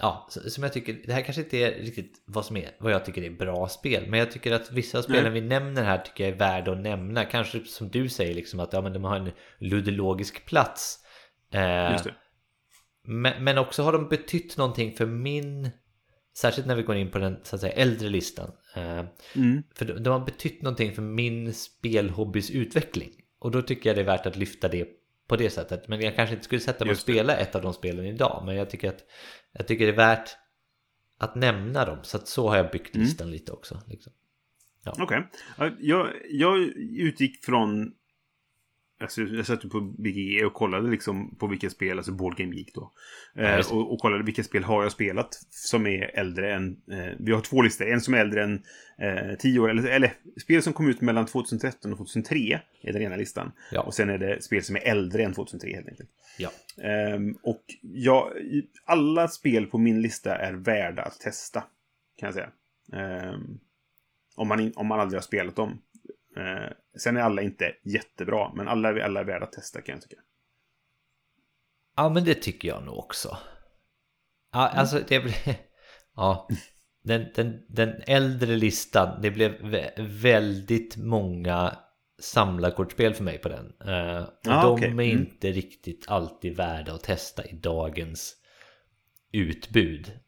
Ja, 0.00 0.28
som 0.30 0.62
jag 0.62 0.72
tycker, 0.72 1.02
det 1.06 1.12
här 1.12 1.22
kanske 1.22 1.42
inte 1.42 1.58
är 1.58 1.70
riktigt 1.70 2.22
vad 2.24 2.44
som 2.44 2.56
är, 2.56 2.70
vad 2.78 2.92
jag 2.92 3.04
tycker 3.04 3.22
är 3.22 3.30
bra 3.30 3.68
spel. 3.68 4.06
Men 4.08 4.18
jag 4.18 4.30
tycker 4.30 4.52
att 4.52 4.72
vissa 4.72 5.02
spelen 5.02 5.32
vi 5.32 5.40
nämner 5.40 5.84
här 5.84 5.98
tycker 5.98 6.24
jag 6.24 6.32
är 6.32 6.38
värda 6.38 6.72
att 6.72 6.78
nämna. 6.78 7.24
Kanske 7.24 7.64
som 7.64 7.88
du 7.88 8.08
säger 8.08 8.34
liksom 8.34 8.60
att 8.60 8.72
ja, 8.72 8.80
men 8.80 8.92
de 8.92 9.04
har 9.04 9.16
en 9.16 9.30
ludologisk 9.58 10.46
plats. 10.46 10.98
Eh, 11.50 12.00
men, 13.02 13.44
men 13.44 13.58
också 13.58 13.82
har 13.82 13.92
de 13.92 14.08
betytt 14.08 14.56
någonting 14.56 14.96
för 14.96 15.06
min 15.06 15.70
Särskilt 16.38 16.66
när 16.66 16.74
vi 16.74 16.82
går 16.82 16.96
in 16.96 17.10
på 17.10 17.18
den 17.18 17.40
så 17.42 17.54
att 17.56 17.60
säga, 17.60 17.72
äldre 17.72 18.08
listan 18.08 18.52
eh, 18.74 19.04
Mm. 19.34 19.62
För 19.74 19.84
de, 19.84 20.02
de 20.02 20.10
har 20.10 20.20
betytt 20.20 20.62
någonting 20.62 20.94
för 20.94 21.02
min 21.02 21.54
spelhobbys 21.54 22.50
utveckling 22.50 23.10
Och 23.38 23.50
då 23.50 23.62
tycker 23.62 23.90
jag 23.90 23.96
det 23.96 24.00
är 24.02 24.06
värt 24.06 24.26
att 24.26 24.36
lyfta 24.36 24.68
det 24.68 24.88
på 25.28 25.36
det 25.36 25.50
sättet 25.50 25.88
Men 25.88 26.00
jag 26.00 26.16
kanske 26.16 26.34
inte 26.34 26.44
skulle 26.44 26.60
sätta 26.60 26.84
mig 26.84 26.92
och 26.92 26.98
spela 26.98 27.36
ett 27.36 27.54
av 27.54 27.62
de 27.62 27.72
spelen 27.74 28.04
idag 28.04 28.42
Men 28.46 28.56
jag 28.56 28.70
tycker 28.70 28.88
att 28.88 29.04
Jag 29.52 29.66
tycker 29.66 29.86
det 29.86 29.92
är 29.92 29.96
värt 29.96 30.30
Att 31.18 31.34
nämna 31.34 31.84
dem 31.84 31.98
Så 32.02 32.16
att 32.16 32.28
så 32.28 32.48
har 32.48 32.56
jag 32.56 32.70
byggt 32.70 32.94
Mm. 32.94 33.06
listan 33.06 33.30
lite 33.30 33.52
också 33.52 33.80
liksom. 33.86 34.12
Okej. 34.98 35.28
Ja, 35.58 35.70
Jag, 35.78 36.12
jag 36.30 36.58
utgick 36.98 37.44
från... 37.44 37.92
Alltså, 39.00 39.22
jag 39.22 39.46
satt 39.46 39.64
ju 39.64 39.68
på 39.68 39.80
BGE 39.80 40.44
och 40.44 40.54
kollade 40.54 40.90
liksom 40.90 41.36
på 41.36 41.46
vilka 41.46 41.70
spel, 41.70 41.98
alltså 41.98 42.12
Board 42.12 42.36
Game 42.36 42.56
Geek 42.56 42.74
då. 42.74 42.92
Ja, 43.34 43.42
Eh, 43.42 43.72
och, 43.72 43.92
och 43.92 43.98
kollade 43.98 44.24
vilka 44.24 44.44
spel 44.44 44.64
har 44.64 44.82
jag 44.82 44.92
spelat 44.92 45.34
som 45.50 45.86
är 45.86 46.18
äldre 46.18 46.54
än... 46.54 46.76
Eh, 46.90 47.14
vi 47.18 47.32
har 47.32 47.40
två 47.40 47.62
listor. 47.62 47.86
En 47.86 48.00
som 48.00 48.14
är 48.14 48.18
äldre 48.18 48.44
än 48.44 48.62
eh, 48.98 49.36
10 49.38 49.60
år. 49.60 49.70
Eller, 49.70 49.88
eller 49.88 50.12
spel 50.40 50.62
som 50.62 50.72
kom 50.72 50.88
ut 50.88 51.00
mellan 51.00 51.26
2013 51.26 51.92
och 51.92 51.98
2003 51.98 52.60
är 52.82 52.92
den 52.92 53.02
ena 53.02 53.16
listan. 53.16 53.52
Ja. 53.72 53.82
Och 53.82 53.94
sen 53.94 54.10
är 54.10 54.18
det 54.18 54.42
spel 54.42 54.62
som 54.62 54.76
är 54.76 54.80
äldre 54.80 55.24
än 55.24 55.34
2003 55.34 55.74
helt 55.74 55.88
enkelt. 55.88 56.10
Ja, 56.38 56.50
Ehm, 56.82 57.38
och 57.42 57.62
jag, 57.80 58.32
alla 58.84 59.28
spel 59.28 59.66
på 59.66 59.78
min 59.78 60.02
lista 60.02 60.36
är 60.36 60.52
värda 60.52 61.02
att 61.02 61.20
testa. 61.20 61.60
Kan 62.16 62.26
jag 62.26 62.34
säga. 62.34 62.50
Ehm, 62.92 63.58
om, 64.36 64.48
man 64.48 64.72
om 64.76 64.86
man 64.86 65.00
aldrig 65.00 65.16
har 65.16 65.22
spelat 65.22 65.56
dem. 65.56 65.78
Ehm, 66.36 66.72
sen 66.98 67.16
är 67.16 67.20
alla 67.20 67.42
inte 67.42 67.74
jättebra, 67.84 68.52
men 68.54 68.68
alla, 68.68 69.04
alla 69.04 69.20
är 69.20 69.24
värda 69.24 69.44
att 69.44 69.52
testa 69.52 69.82
kan 69.82 69.92
jag 69.94 70.02
tycka. 70.02 70.16
ja 71.96 72.08
men 72.08 72.24
det 72.24 72.34
tycker 72.34 72.68
jag 72.68 72.82
nog 72.84 72.98
också 72.98 73.38
Ja, 74.52 74.68
alltså 74.68 75.00
det 75.08 75.20
blev... 75.20 75.34
Ja, 76.16 76.48
den, 77.04 77.26
den, 77.34 77.64
den 77.68 78.02
äldre 78.06 78.56
listan, 78.56 79.22
det 79.22 79.30
blev 79.30 79.52
vä- 79.60 79.92
väldigt 80.20 80.96
många 80.96 81.78
samlarkortspel 82.20 83.14
för 83.14 83.24
mig 83.24 83.38
på 83.38 83.48
den. 83.48 83.74
Eh, 83.80 84.22
och 84.22 84.46
Ah, 84.52 84.76
de 84.76 84.82
är 84.82 84.88
Mm. 84.88 85.00
inte 85.00 85.52
riktigt 85.52 86.04
alltid 86.08 86.56
värda 86.56 86.92
att 86.94 87.02
testa 87.04 87.44
i 87.44 87.52
dagens 87.56 88.36
utbud, 89.32 90.18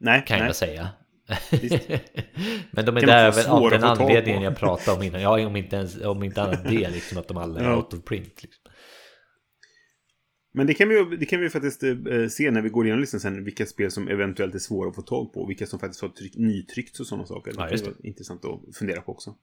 Nej, 0.00 0.24
kan 0.26 0.38
nej. 0.38 0.46
jag 0.46 0.56
säga. 0.56 0.88
Men 2.70 2.84
de 2.84 2.96
är 2.96 3.06
där 3.06 3.32
väl 3.32 3.46
av 3.46 3.70
den 3.70 3.84
anledningen 3.84 4.42
jag 4.42 4.56
pratade 4.56 4.96
om 4.96 5.02
innan. 5.02 5.20
Ja, 5.22 5.46
om 5.46 5.56
inte, 5.56 5.76
ens, 5.76 6.00
om 6.00 6.22
inte 6.22 6.42
annat 6.42 6.64
det, 6.64 6.90
liksom 6.90 7.18
att 7.18 7.28
de 7.28 7.36
alla 7.36 7.60
är 7.60 7.64
Ja. 7.64 7.76
out 7.76 7.94
of 7.94 8.04
print. 8.04 8.42
Liksom. 8.42 8.62
Men 10.56 10.66
det 10.66 10.74
kan 10.74 10.88
vi, 10.88 11.16
det 11.16 11.26
kan 11.26 11.40
vi 11.40 11.50
faktiskt 11.50 11.82
eh, 11.82 11.94
se 12.30 12.50
när 12.50 12.62
vi 12.62 12.68
går 12.68 12.84
igenom 12.86 13.00
listan 13.00 13.20
sen, 13.20 13.44
vilka 13.44 13.66
spel 13.66 13.90
som 13.90 14.08
eventuellt 14.08 14.54
är 14.54 14.58
svåra 14.58 14.88
att 14.88 14.94
få 14.94 15.02
tag 15.02 15.32
på. 15.32 15.46
Vilka 15.46 15.66
som 15.66 15.78
faktiskt 15.78 16.02
har 16.02 16.08
tryck, 16.08 16.36
nytryckts 16.36 17.00
och 17.00 17.06
sådana 17.06 17.26
saker. 17.26 17.52
Ja, 17.56 17.66
det 17.70 17.76
kan 17.78 17.84
vara 17.86 17.96
intressant 18.02 18.44
att 18.44 18.76
fundera 18.76 19.00
på 19.00 19.12
också. 19.12 19.34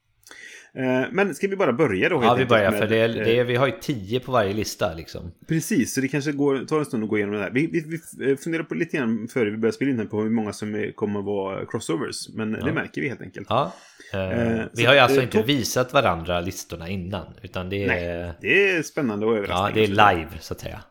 Eh, 0.74 1.04
men 1.12 1.36
ska 1.36 1.48
vi 1.48 1.56
bara 1.56 1.74
börja 1.74 2.10
då? 2.10 2.24
Ja, 2.24 2.36
vi 2.36 2.46
börjar, 2.46 2.72
med, 2.72 2.80
för 2.80 2.88
det 2.88 2.98
är, 2.98 3.10
eh, 3.10 3.16
det 3.16 3.40
är, 3.40 3.44
vi 3.44 3.56
har 3.56 3.68
ju 3.68 3.74
tio 3.82 4.20
på 4.20 4.32
varje 4.32 4.54
lista 4.54 4.94
liksom. 4.94 5.32
Precis, 5.48 5.94
så 5.94 6.02
det 6.02 6.08
kanske 6.08 6.32
går, 6.32 6.66
tar 6.66 6.80
en 6.80 6.86
stund 6.86 7.04
att 7.04 7.10
gå 7.10 7.18
igenom 7.18 7.36
det 7.36 7.42
här. 7.42 7.52
Vi, 7.52 7.68
vi, 7.68 8.00
vi 8.18 8.38
funderar 8.38 8.64
på 8.64 8.76
lite 8.76 8.98
grann 8.98 9.28
före 9.28 9.50
vi 9.50 9.58
börjar 9.58 9.72
spela 9.74 9.92
in 9.92 9.98
här 10.00 10.06
på 10.06 10.22
hur 10.22 10.30
många 10.30 10.54
som 10.54 10.92
kommer 10.96 11.20
att 11.20 11.26
vara 11.26 11.66
crossovers. 11.66 12.30
Men 12.34 12.52
det 12.52 12.74
märker 12.74 13.02
vi 13.02 13.08
helt 13.10 13.22
enkelt. 13.22 13.48
Ja. 13.50 13.74
Eh, 14.14 14.20
Eh, 14.20 14.66
vi 14.74 14.86
har 14.86 14.94
ju 14.94 15.00
alltså 15.00 15.18
eh, 15.18 15.24
inte 15.24 15.38
topp- 15.38 15.50
visat 15.50 15.94
varandra 15.94 16.40
listorna 16.42 16.90
innan. 16.90 17.26
Utan 17.42 17.70
det 17.70 17.84
är, 17.84 17.88
Nej, 17.88 18.34
det 18.42 18.70
är 18.72 18.82
spännande 18.84 19.26
och 19.26 19.34
ja, 19.34 19.38
överraskande. 19.38 19.80
det 19.82 19.86
är 19.86 20.16
live 20.16 20.32
så 20.40 20.54
att 20.54 20.60
säga. 20.60 20.82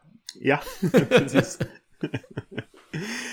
Ja, 0.40 0.60
precis. 1.08 1.58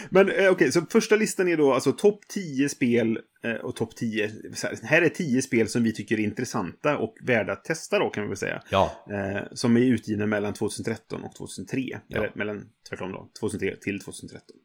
Men 0.10 0.30
eh, 0.32 0.50
okej, 0.52 0.72
så 0.72 0.82
första 0.82 1.16
listan 1.16 1.48
är 1.48 1.58
då 1.58 1.74
alltså 1.74 1.92
topp 1.92 2.20
10 2.28 2.70
spel 2.70 3.20
eh, 3.44 3.52
och 3.54 3.76
topp 3.76 3.96
10. 3.96 4.32
så 4.56 4.68
här- 4.84 5.02
är 5.02 5.10
10 5.10 5.42
spel 5.42 5.68
som 5.68 5.84
vi 5.84 5.94
tycker 5.94 6.16
är 6.20 6.24
intressanta 6.24 6.98
och 6.98 7.16
värda 7.24 7.54
att 7.54 7.64
testa 7.66 8.00
då 8.00 8.10
kan 8.10 8.24
vi 8.24 8.28
väl 8.30 8.38
säga. 8.38 8.64
Ja, 8.70 9.06
Eh, 9.12 9.44
som 9.54 9.78
är 9.78 9.82
utgivna 9.82 10.26
mellan 10.26 10.54
2013 10.54 11.24
och 11.24 11.36
2003. 11.36 11.82
Ja. 12.08 12.18
Eller 12.18 12.32
mellan, 12.36 12.70
tvärtom 12.90 13.12
då, 13.12 13.30
2003 13.40 13.76
till 13.76 14.00
2013. 14.00 14.56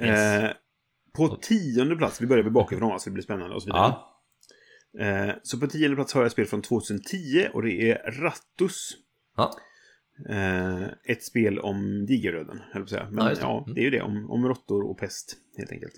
Yes. 0.00 0.52
På 1.16 1.28
tionde 1.36 1.96
plats, 1.96 2.20
vi 2.22 2.26
börjar 2.26 2.44
med 2.44 2.52
bakifrån 2.52 3.00
så 3.00 3.10
det 3.10 3.14
blir 3.14 3.22
spännande 3.24 3.54
och 3.54 3.62
så 3.62 3.66
vidare. 3.66 3.94
ja, 4.92 5.40
så 5.42 5.60
på 5.60 5.66
tionde 5.66 5.96
plats 5.96 6.12
har 6.14 6.22
jag 6.22 6.32
spel 6.32 6.46
från 6.46 6.62
2010 6.62 7.48
och 7.52 7.62
det 7.62 7.90
är 7.90 8.12
Rattus. 8.12 8.90
ja. 9.36 9.54
Eh, 10.28 10.82
ett 11.04 11.22
spel 11.22 11.58
om 11.58 12.06
digeröden, 12.06 12.60
höll 12.72 12.82
jag 12.82 12.88
säga. 12.88 13.08
Men 13.10 13.24
Ja, 13.26 13.32
ja, 13.40 13.64
det. 13.66 13.70
Mm. 13.70 13.74
det 13.74 13.80
är 13.80 13.84
ju 13.84 13.90
det, 13.90 14.00
om, 14.02 14.30
om 14.30 14.48
råttor 14.48 14.90
och 14.90 14.98
pest, 14.98 15.36
helt 15.58 15.72
enkelt. 15.72 15.92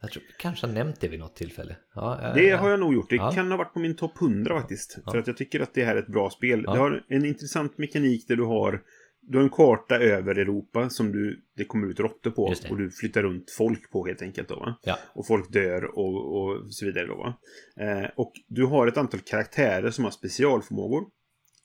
Jag 0.00 0.10
tror 0.10 0.22
kanske 0.38 0.66
har 0.66 0.74
nämnt 0.74 1.00
det 1.00 1.08
vid 1.08 1.20
något 1.20 1.36
tillfälle. 1.36 1.76
Ja, 1.94 2.18
ja, 2.22 2.34
Det 2.34 2.48
ja. 2.48 2.56
har 2.56 2.70
jag 2.70 2.80
nog 2.80 2.94
gjort. 2.94 3.10
Det 3.10 3.16
Ja. 3.16 3.32
kan 3.32 3.50
ha 3.50 3.58
varit 3.58 3.72
på 3.74 3.80
min 3.80 3.96
topp 3.96 4.20
100 4.20 4.60
faktiskt. 4.60 4.98
Ja. 5.06 5.12
För 5.12 5.18
att 5.18 5.26
jag 5.26 5.36
tycker 5.36 5.60
att 5.60 5.74
det 5.74 5.84
här 5.84 5.96
är 5.96 6.00
ett 6.00 6.06
bra 6.12 6.30
spel. 6.30 6.62
Ja. 6.66 6.72
Det 6.72 6.78
har 6.78 7.04
en 7.08 7.24
intressant 7.24 7.78
mekanik 7.78 8.28
där 8.28 8.36
du 8.36 8.44
har 8.44 8.82
du 9.20 9.38
har 9.38 9.44
en 9.44 9.50
karta 9.50 9.98
över 9.98 10.34
Europa 10.34 10.90
som 10.90 11.12
du, 11.12 11.42
det 11.56 11.64
kommer 11.64 11.88
ut 11.88 12.00
råttor 12.00 12.30
på. 12.30 12.44
Och 12.70 12.76
du 12.78 12.90
flyttar 12.90 13.22
runt 13.22 13.50
folk 13.50 13.90
på 13.90 14.06
helt 14.06 14.22
enkelt. 14.22 14.48
Då? 14.48 14.78
Ja. 14.82 14.98
Och 15.14 15.26
folk 15.26 15.52
dör 15.52 15.84
och, 15.98 16.36
och 16.42 16.74
så 16.74 16.86
vidare. 16.86 17.06
Då? 17.06 17.38
Eh, 17.82 18.10
och 18.16 18.32
du 18.48 18.64
har 18.64 18.86
ett 18.86 18.96
antal 18.96 19.20
karaktärer 19.20 19.90
som 19.90 20.04
har 20.04 20.10
specialförmågor. 20.10 21.02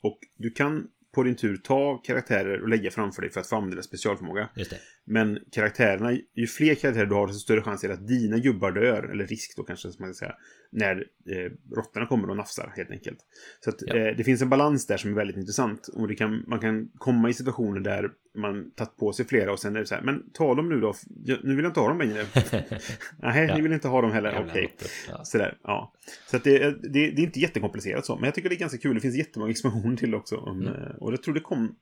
Och 0.04 0.20
du 0.38 0.52
kan 0.52 0.88
på 1.16 1.24
din 1.24 1.36
tur 1.36 1.58
ta 1.58 1.98
karaktärer 1.98 2.62
och 2.62 2.70
lägga 2.70 2.92
framför 2.92 3.22
dig 3.22 3.32
för 3.32 3.42
att 3.42 3.50
få 3.50 3.56
använda 3.56 3.84
specialförmåga. 3.84 4.50
Men 5.06 5.40
karaktärerna, 5.52 6.12
ju 6.36 6.48
fler 6.48 6.76
karaktärer 6.76 7.06
du 7.06 7.16
har, 7.16 7.28
desto 7.28 7.40
större 7.40 7.62
chans 7.62 7.84
är 7.84 7.88
det 7.88 7.94
att 7.94 8.08
dina 8.08 8.38
gubbar 8.38 8.72
dör. 8.72 9.04
Eller 9.04 9.26
risk 9.28 9.58
då 9.58 9.64
kanske, 9.64 9.92
som 9.92 10.06
man 10.06 10.14
ska 10.14 10.26
säga. 10.26 10.36
När 10.76 10.96
eh, 11.30 11.52
råttorna 11.76 12.06
kommer 12.06 12.30
och 12.30 12.38
nafsar, 12.38 12.74
helt 12.76 12.92
enkelt. 12.92 13.18
Så 13.60 13.70
att 13.70 13.82
Ja. 13.88 13.96
eh, 13.96 14.18
det 14.18 14.24
finns 14.24 14.42
en 14.42 14.50
balans 14.50 14.88
där 14.88 14.98
som 14.98 15.12
är 15.12 15.16
väldigt 15.16 15.38
intressant. 15.38 15.88
Och 15.88 16.08
det 16.08 16.16
kan, 16.16 16.44
man 16.48 16.60
kan 16.60 16.90
komma 16.98 17.30
i 17.30 17.34
situationer 17.34 17.80
där 17.80 18.12
man 18.36 18.72
tagit 18.72 18.98
på 18.98 19.14
sig 19.14 19.26
flera 19.26 19.52
och 19.52 19.60
sen 19.60 19.76
är 19.76 19.80
det 19.80 19.86
så 19.86 19.96
här, 19.96 20.02
men 20.02 20.30
ta 20.34 20.56
dem 20.56 20.70
nu 20.70 20.80
då. 20.80 20.94
Nu 21.44 21.56
vill 21.56 21.64
jag 21.64 21.70
inte 21.70 21.80
ha 21.80 21.88
dem 21.88 21.98
längre. 22.00 22.26
Nej, 23.18 23.48
Ja. 23.48 23.56
ni 23.56 23.62
vill 23.62 23.74
inte 23.74 23.88
ha 23.88 24.02
dem 24.02 24.12
heller. 24.12 24.46
Okej. 24.50 24.64
råttor. 24.64 24.88
Ja. 25.10 25.24
Sådär, 25.24 25.58
ja. 25.64 25.94
Så 26.32 26.38
att 26.38 26.44
det, 26.44 26.64
är- 26.64 26.72
det, 26.82 26.90
det 26.90 27.22
är 27.22 27.26
inte 27.26 27.40
jättekomplicerat 27.40 28.06
så. 28.06 28.16
Men 28.16 28.24
jag 28.26 28.36
tycker 28.36 28.50
det 28.50 28.56
är 28.56 28.60
ganska 28.60 28.78
kul. 28.78 28.96
Det 28.96 29.02
finns 29.02 29.16
jättemånga 29.16 29.52
expansioner 29.56 29.96
till 29.98 30.16
också. 30.16 30.36
Om, 30.38 30.62
Mm. 30.62 30.74
eh, 30.74 30.90
Och 31.00 31.14
jag 31.14 31.24
tror 31.24 31.34
det 31.34 31.40
kom... 31.42 31.76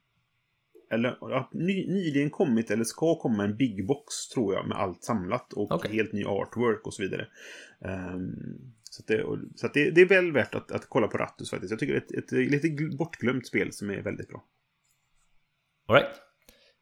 Eller 0.93 1.17
ja, 1.21 1.49
ny, 1.53 1.87
nyligen 1.87 2.29
kommit, 2.29 2.71
eller 2.71 2.83
ska 2.83 3.15
komma 3.19 3.43
en 3.43 3.57
big 3.57 3.87
box, 3.87 4.27
tror 4.33 4.53
jag, 4.53 4.67
med 4.67 4.77
allt 4.77 5.03
samlat. 5.03 5.53
Och 5.53 5.71
Okej. 5.71 5.91
helt 5.91 6.13
ny 6.13 6.23
artwork 6.25 6.87
och 6.87 6.93
så 6.93 7.01
vidare. 7.03 7.27
Ehm, 7.85 8.33
så 8.93 9.03
det, 9.07 9.23
och, 9.23 9.37
så 9.55 9.67
det, 9.67 9.91
det 9.91 10.01
är 10.01 10.05
väl 10.05 10.31
värt 10.31 10.55
att, 10.55 10.71
att 10.71 10.89
kolla 10.89 11.07
på 11.07 11.17
Rattus 11.17 11.49
faktiskt. 11.49 11.71
Jag 11.71 11.79
tycker 11.79 11.93
det 11.93 11.99
är 11.99 12.19
ett, 12.19 12.31
ett, 12.31 12.51
lite 12.51 12.67
gl- 12.67 12.97
bortglömt 12.97 13.47
spel 13.47 13.73
som 13.73 13.89
är 13.89 14.01
väldigt 14.01 14.29
bra. 14.29 14.45
All 15.87 15.95
right. 15.95 16.11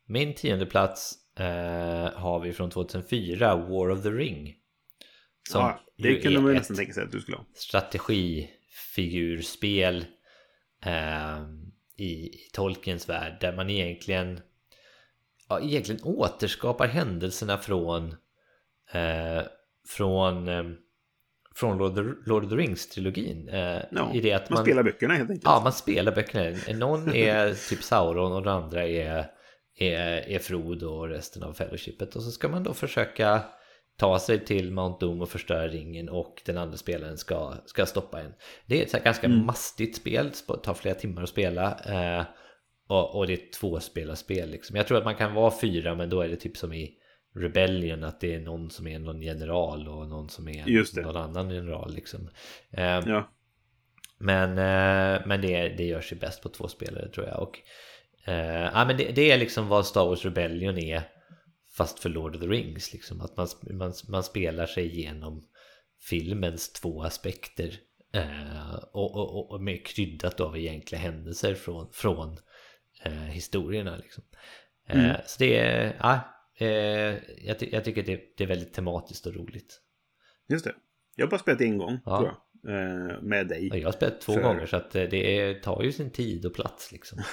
Min 0.05 0.35
tionde 0.35 0.65
plats 0.65 1.15
eh, 1.35 2.11
har 2.13 2.39
vi 2.39 2.53
från 2.53 2.69
2004, 2.69 3.55
War 3.55 3.89
of 3.89 4.03
the 4.03 4.09
Ring. 4.09 4.55
Som 5.49 5.61
ja, 5.61 5.79
det 5.97 6.21
kunde 6.21 6.41
man 6.41 6.53
nästan 6.53 6.77
tänka 6.77 6.93
sig 6.93 7.03
att 7.03 7.11
du 7.11 7.21
skulle 7.21 7.37
ha. 7.37 7.45
strategifigurspel 7.53 10.05
eh, 10.85 11.39
i, 11.95 12.05
i 12.05 12.49
Tolkiens 12.53 13.09
värld 13.09 13.37
där 13.41 13.55
man 13.55 13.69
egentligen 13.69 14.39
ja, 15.49 15.61
egentligen 15.61 16.01
återskapar 16.03 16.87
händelserna 16.87 17.57
från 17.57 18.15
eh, 18.91 19.41
från 19.87 20.47
eh, 20.47 20.63
från 21.59 21.77
Lord 22.25 22.43
of 22.43 22.49
the 22.49 22.55
Rings-trilogin. 22.55 23.49
Eh, 23.49 24.15
i 24.15 24.21
det 24.21 24.33
att 24.33 24.49
man, 24.49 24.63
spelar 24.63 24.83
böckerna 24.83 25.13
helt 25.13 25.29
enkelt. 25.29 25.45
Ja, 25.45 25.61
man 25.63 25.73
spelar 25.73 26.15
böckerna. 26.15 26.57
Någon 26.73 27.15
är 27.15 27.53
typ 27.69 27.83
Sauron 27.83 28.31
och 28.31 28.43
den 28.43 28.53
andra 28.53 28.87
är, 28.87 29.25
är, 29.79 30.29
är 30.29 30.39
Frodo 30.39 30.87
och 30.87 31.09
resten 31.09 31.43
av 31.43 31.53
Fellowshipet. 31.53 32.15
Och 32.15 32.23
så 32.23 32.31
ska 32.31 32.47
man 32.47 32.63
då 32.63 32.73
försöka 32.73 33.41
ta 33.97 34.19
sig 34.19 34.45
till 34.45 34.71
Mount 34.71 35.05
Doom 35.05 35.21
och 35.21 35.29
förstöra 35.29 35.67
ringen 35.67 36.09
och 36.09 36.41
den 36.45 36.57
andra 36.57 36.77
spelaren 36.77 37.17
ska, 37.17 37.53
ska 37.65 37.85
stoppa 37.85 38.21
en. 38.21 38.33
Det 38.65 38.79
är 38.79 38.97
ett 38.97 39.03
ganska 39.03 39.27
Mm. 39.27 39.45
mastigt 39.45 39.95
spel, 39.95 40.31
det 40.47 40.57
tar 40.57 40.73
flera 40.73 40.95
timmar 40.95 41.23
att 41.23 41.29
spela. 41.29 41.79
Eh, 41.85 42.25
och, 42.89 43.15
och 43.15 43.27
det 43.27 43.33
är 43.33 43.37
ett 43.37 43.53
tvåspelarspel 43.53 44.49
liksom. 44.49 44.75
Jag 44.75 44.87
tror 44.87 44.97
att 44.97 45.05
man 45.05 45.15
kan 45.15 45.33
vara 45.33 45.53
fyra 45.61 45.95
men 45.95 46.09
då 46.09 46.21
är 46.21 46.29
det 46.29 46.35
typ 46.35 46.57
som 46.57 46.73
i 46.73 46.98
Rebellion 47.39 48.03
att 48.03 48.19
det 48.21 48.35
är 48.35 48.39
någon 48.39 48.69
som 48.71 48.87
är 48.87 48.99
någon 48.99 49.21
general 49.21 49.87
och 49.87 50.07
någon 50.07 50.29
som 50.29 50.47
är 50.47 50.65
någon 51.03 51.17
annan 51.17 51.49
general 51.49 51.93
liksom. 51.93 52.29
Eh, 52.71 52.83
Ja. 52.83 53.29
men, 54.17 54.49
eh, 54.49 55.27
men 55.27 55.41
det, 55.41 55.69
det 55.69 55.83
görs 55.85 56.11
ju 56.11 56.15
bäst 56.15 56.41
på 56.43 56.49
två 56.49 56.67
spelare 56.67 57.09
tror 57.09 57.27
jag. 57.27 57.39
Och, 57.41 57.59
eh, 58.25 58.69
ja, 58.73 58.85
men 58.85 58.97
det, 58.97 59.11
det 59.15 59.31
är 59.31 59.37
liksom 59.37 59.67
vad 59.67 59.85
Star 59.85 60.05
Wars 60.05 60.25
Rebellion 60.25 60.77
är 60.77 61.01
fast 61.77 61.99
för 61.99 62.09
Lord 62.09 62.35
of 62.35 62.41
the 62.41 62.47
Rings. 62.47 62.93
Liksom. 62.93 63.21
Att 63.21 63.37
man, 63.37 63.47
man, 63.71 63.93
man 64.07 64.23
spelar 64.23 64.65
sig 64.65 64.85
igenom 64.99 65.43
filmens 66.09 66.73
två 66.73 67.03
aspekter. 67.03 67.73
Eh, 68.13 68.73
och, 68.91 69.15
och, 69.15 69.35
och- 69.37 69.51
och 69.51 69.61
med 69.61 69.85
kryddat 69.85 70.39
av 70.39 70.57
egentliga 70.57 71.01
händelser 71.01 71.53
från, 71.55 71.89
från 71.93 72.37
eh, 73.03 73.11
historierna. 73.13 73.97
Liksom. 73.97 74.23
Eh, 74.87 74.99
Mm. 74.99 75.15
Så 75.25 75.35
det 75.39 75.57
är, 75.59 75.95
ja, 75.99 76.19
eh, 76.59 76.67
jag, 77.47 77.59
ty, 77.59 77.69
jag 77.71 77.83
tycker 77.85 78.03
det, 78.03 78.21
det 78.37 78.43
är 78.43 78.47
väldigt 78.47 78.73
tematiskt 78.73 79.25
och 79.25 79.35
roligt. 79.35 79.81
Just 80.49 80.65
det. 80.65 80.75
Jag 81.15 81.25
har 81.25 81.31
bara 81.31 81.39
spelat 81.39 81.61
en 81.61 81.77
gång, 81.77 81.99
Ja. 82.05 82.17
tror 82.17 82.27
jag. 82.27 82.35
Eh, 83.13 83.21
med 83.21 83.47
dig. 83.47 83.67
Jag 83.73 83.87
har 83.87 83.91
spelat 83.91 84.21
två 84.21 84.33
För- 84.33 84.41
gånger 84.41 84.65
så 84.65 84.75
att 84.77 84.95
eh, 84.95 85.03
det 85.03 85.39
är, 85.39 85.59
tar 85.59 85.83
ju 85.83 85.91
sin 85.91 86.11
tid 86.11 86.45
och 86.45 86.53
plats 86.53 86.91
liksom. 86.91 87.19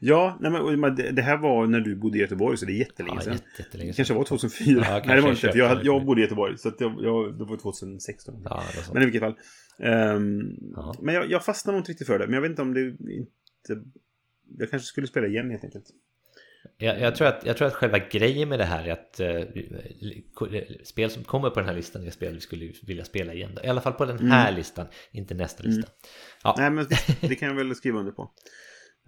Ja, 0.00 0.38
nej, 0.40 0.76
men, 0.76 0.94
det, 1.14 1.22
här 1.22 1.36
var 1.36 1.66
när 1.66 1.80
du 1.80 1.96
bodde 1.96 2.18
i 2.18 2.20
Göteborg, 2.20 2.56
så 2.56 2.66
det 2.66 2.72
är 2.72 2.76
jättelänge 2.78 3.20
sedan. 3.20 3.32
jätte- 3.32 3.46
jättelänge 3.62 3.92
sedan. 3.92 3.96
kanske 3.96 4.14
var 4.14 4.24
2004. 4.24 4.84
Ja, 4.88 4.90
nej, 4.90 5.02
kanske 5.02 5.14
det 5.14 5.20
var 5.20 5.28
jag 5.28 5.32
inte. 5.36 5.58
Jag, 5.58 5.84
jag 5.84 6.06
bodde 6.06 6.20
i 6.20 6.24
Göteborg, 6.24 6.58
så 6.58 6.68
att 6.68 6.80
jag, 6.80 6.96
jag, 7.02 7.38
det 7.38 7.44
var 7.44 7.56
2016. 7.56 8.34
Ja, 8.44 8.62
det 8.74 8.86
var. 8.88 8.94
Men 8.94 9.02
i 9.02 9.06
vilket 9.06 9.20
fall. 9.20 9.34
Ehm, 9.78 10.40
Ja. 10.76 10.94
Men 11.00 11.14
jag, 11.14 11.30
jag 11.30 11.44
fastnade 11.44 11.76
nog 11.76 11.80
inte 11.80 11.90
riktigt 11.92 12.06
för 12.06 12.18
det. 12.18 12.26
Men 12.26 12.34
jag 12.34 12.40
vet 12.42 12.50
inte 12.50 12.62
om 12.62 12.74
det 12.74 12.80
inte... 12.88 13.88
Jag 14.58 14.70
kanske 14.70 14.86
skulle 14.86 15.06
spela 15.06 15.26
igen 15.26 15.50
helt 15.50 15.64
enkelt. 15.64 15.84
Jag, 16.78 17.00
jag, 17.00 17.16
tror 17.16 17.28
att, 17.28 17.46
jag 17.46 17.56
tror 17.56 17.68
att 17.68 17.74
själva 17.74 17.98
grejen 17.98 18.48
med 18.48 18.58
det 18.58 18.64
här 18.64 18.84
är 18.84 18.92
att 18.92 19.20
eh, 19.20 19.42
spel 20.84 21.10
som 21.10 21.24
kommer 21.24 21.50
på 21.50 21.60
den 21.60 21.68
här 21.68 21.76
listan 21.76 22.06
är 22.06 22.10
spel 22.10 22.34
vi 22.34 22.40
skulle 22.40 22.72
vilja 22.82 23.04
spela 23.04 23.32
igen. 23.34 23.50
Då. 23.54 23.62
I 23.64 23.68
alla 23.68 23.80
fall 23.80 23.92
på 23.92 24.04
den 24.04 24.30
här 24.30 24.52
listan, 24.52 24.86
inte 25.12 25.34
nästa 25.34 25.62
lista. 25.62 25.90
Ja, 26.44 26.54
Nej, 26.58 26.70
men 26.70 26.86
det, 27.20 27.34
kan 27.34 27.48
jag 27.48 27.54
väl 27.54 27.74
skriva 27.74 27.98
under 27.98 28.12
på. 28.12 28.30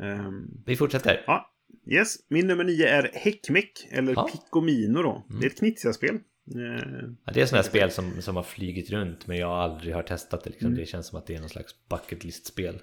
Ehm, 0.02 0.46
vi 0.66 0.76
fortsätter. 0.76 1.24
ja, 1.26 1.54
yes. 1.90 2.16
Min 2.30 2.46
nummer 2.46 2.64
nio 2.64 2.88
är 2.88 3.10
Häckmeck, 3.14 3.88
eller 3.90 4.12
Ja. 4.12 4.28
Picomino 4.32 5.02
då. 5.02 5.26
Det 5.40 5.46
är 5.46 5.50
ett 5.50 5.58
Knizia-spel. 5.58 6.14
Ehm, 6.54 7.16
Ja, 7.24 7.32
det 7.32 7.40
är 7.40 7.46
sådana 7.46 7.62
spel 7.62 7.90
som, 7.90 8.22
som 8.22 8.36
har 8.36 8.42
flygit 8.42 8.90
runt 8.90 9.26
men 9.26 9.36
jag 9.36 9.50
aldrig 9.50 9.94
har 9.94 10.02
testat 10.02 10.44
det. 10.44 10.50
Liksom. 10.50 10.74
Det 10.74 10.86
känns 10.86 11.06
som 11.06 11.18
att 11.18 11.26
det 11.26 11.34
är 11.34 11.40
någon 11.40 11.48
slags 11.48 11.74
bucket 11.88 12.24
list-spel. 12.24 12.78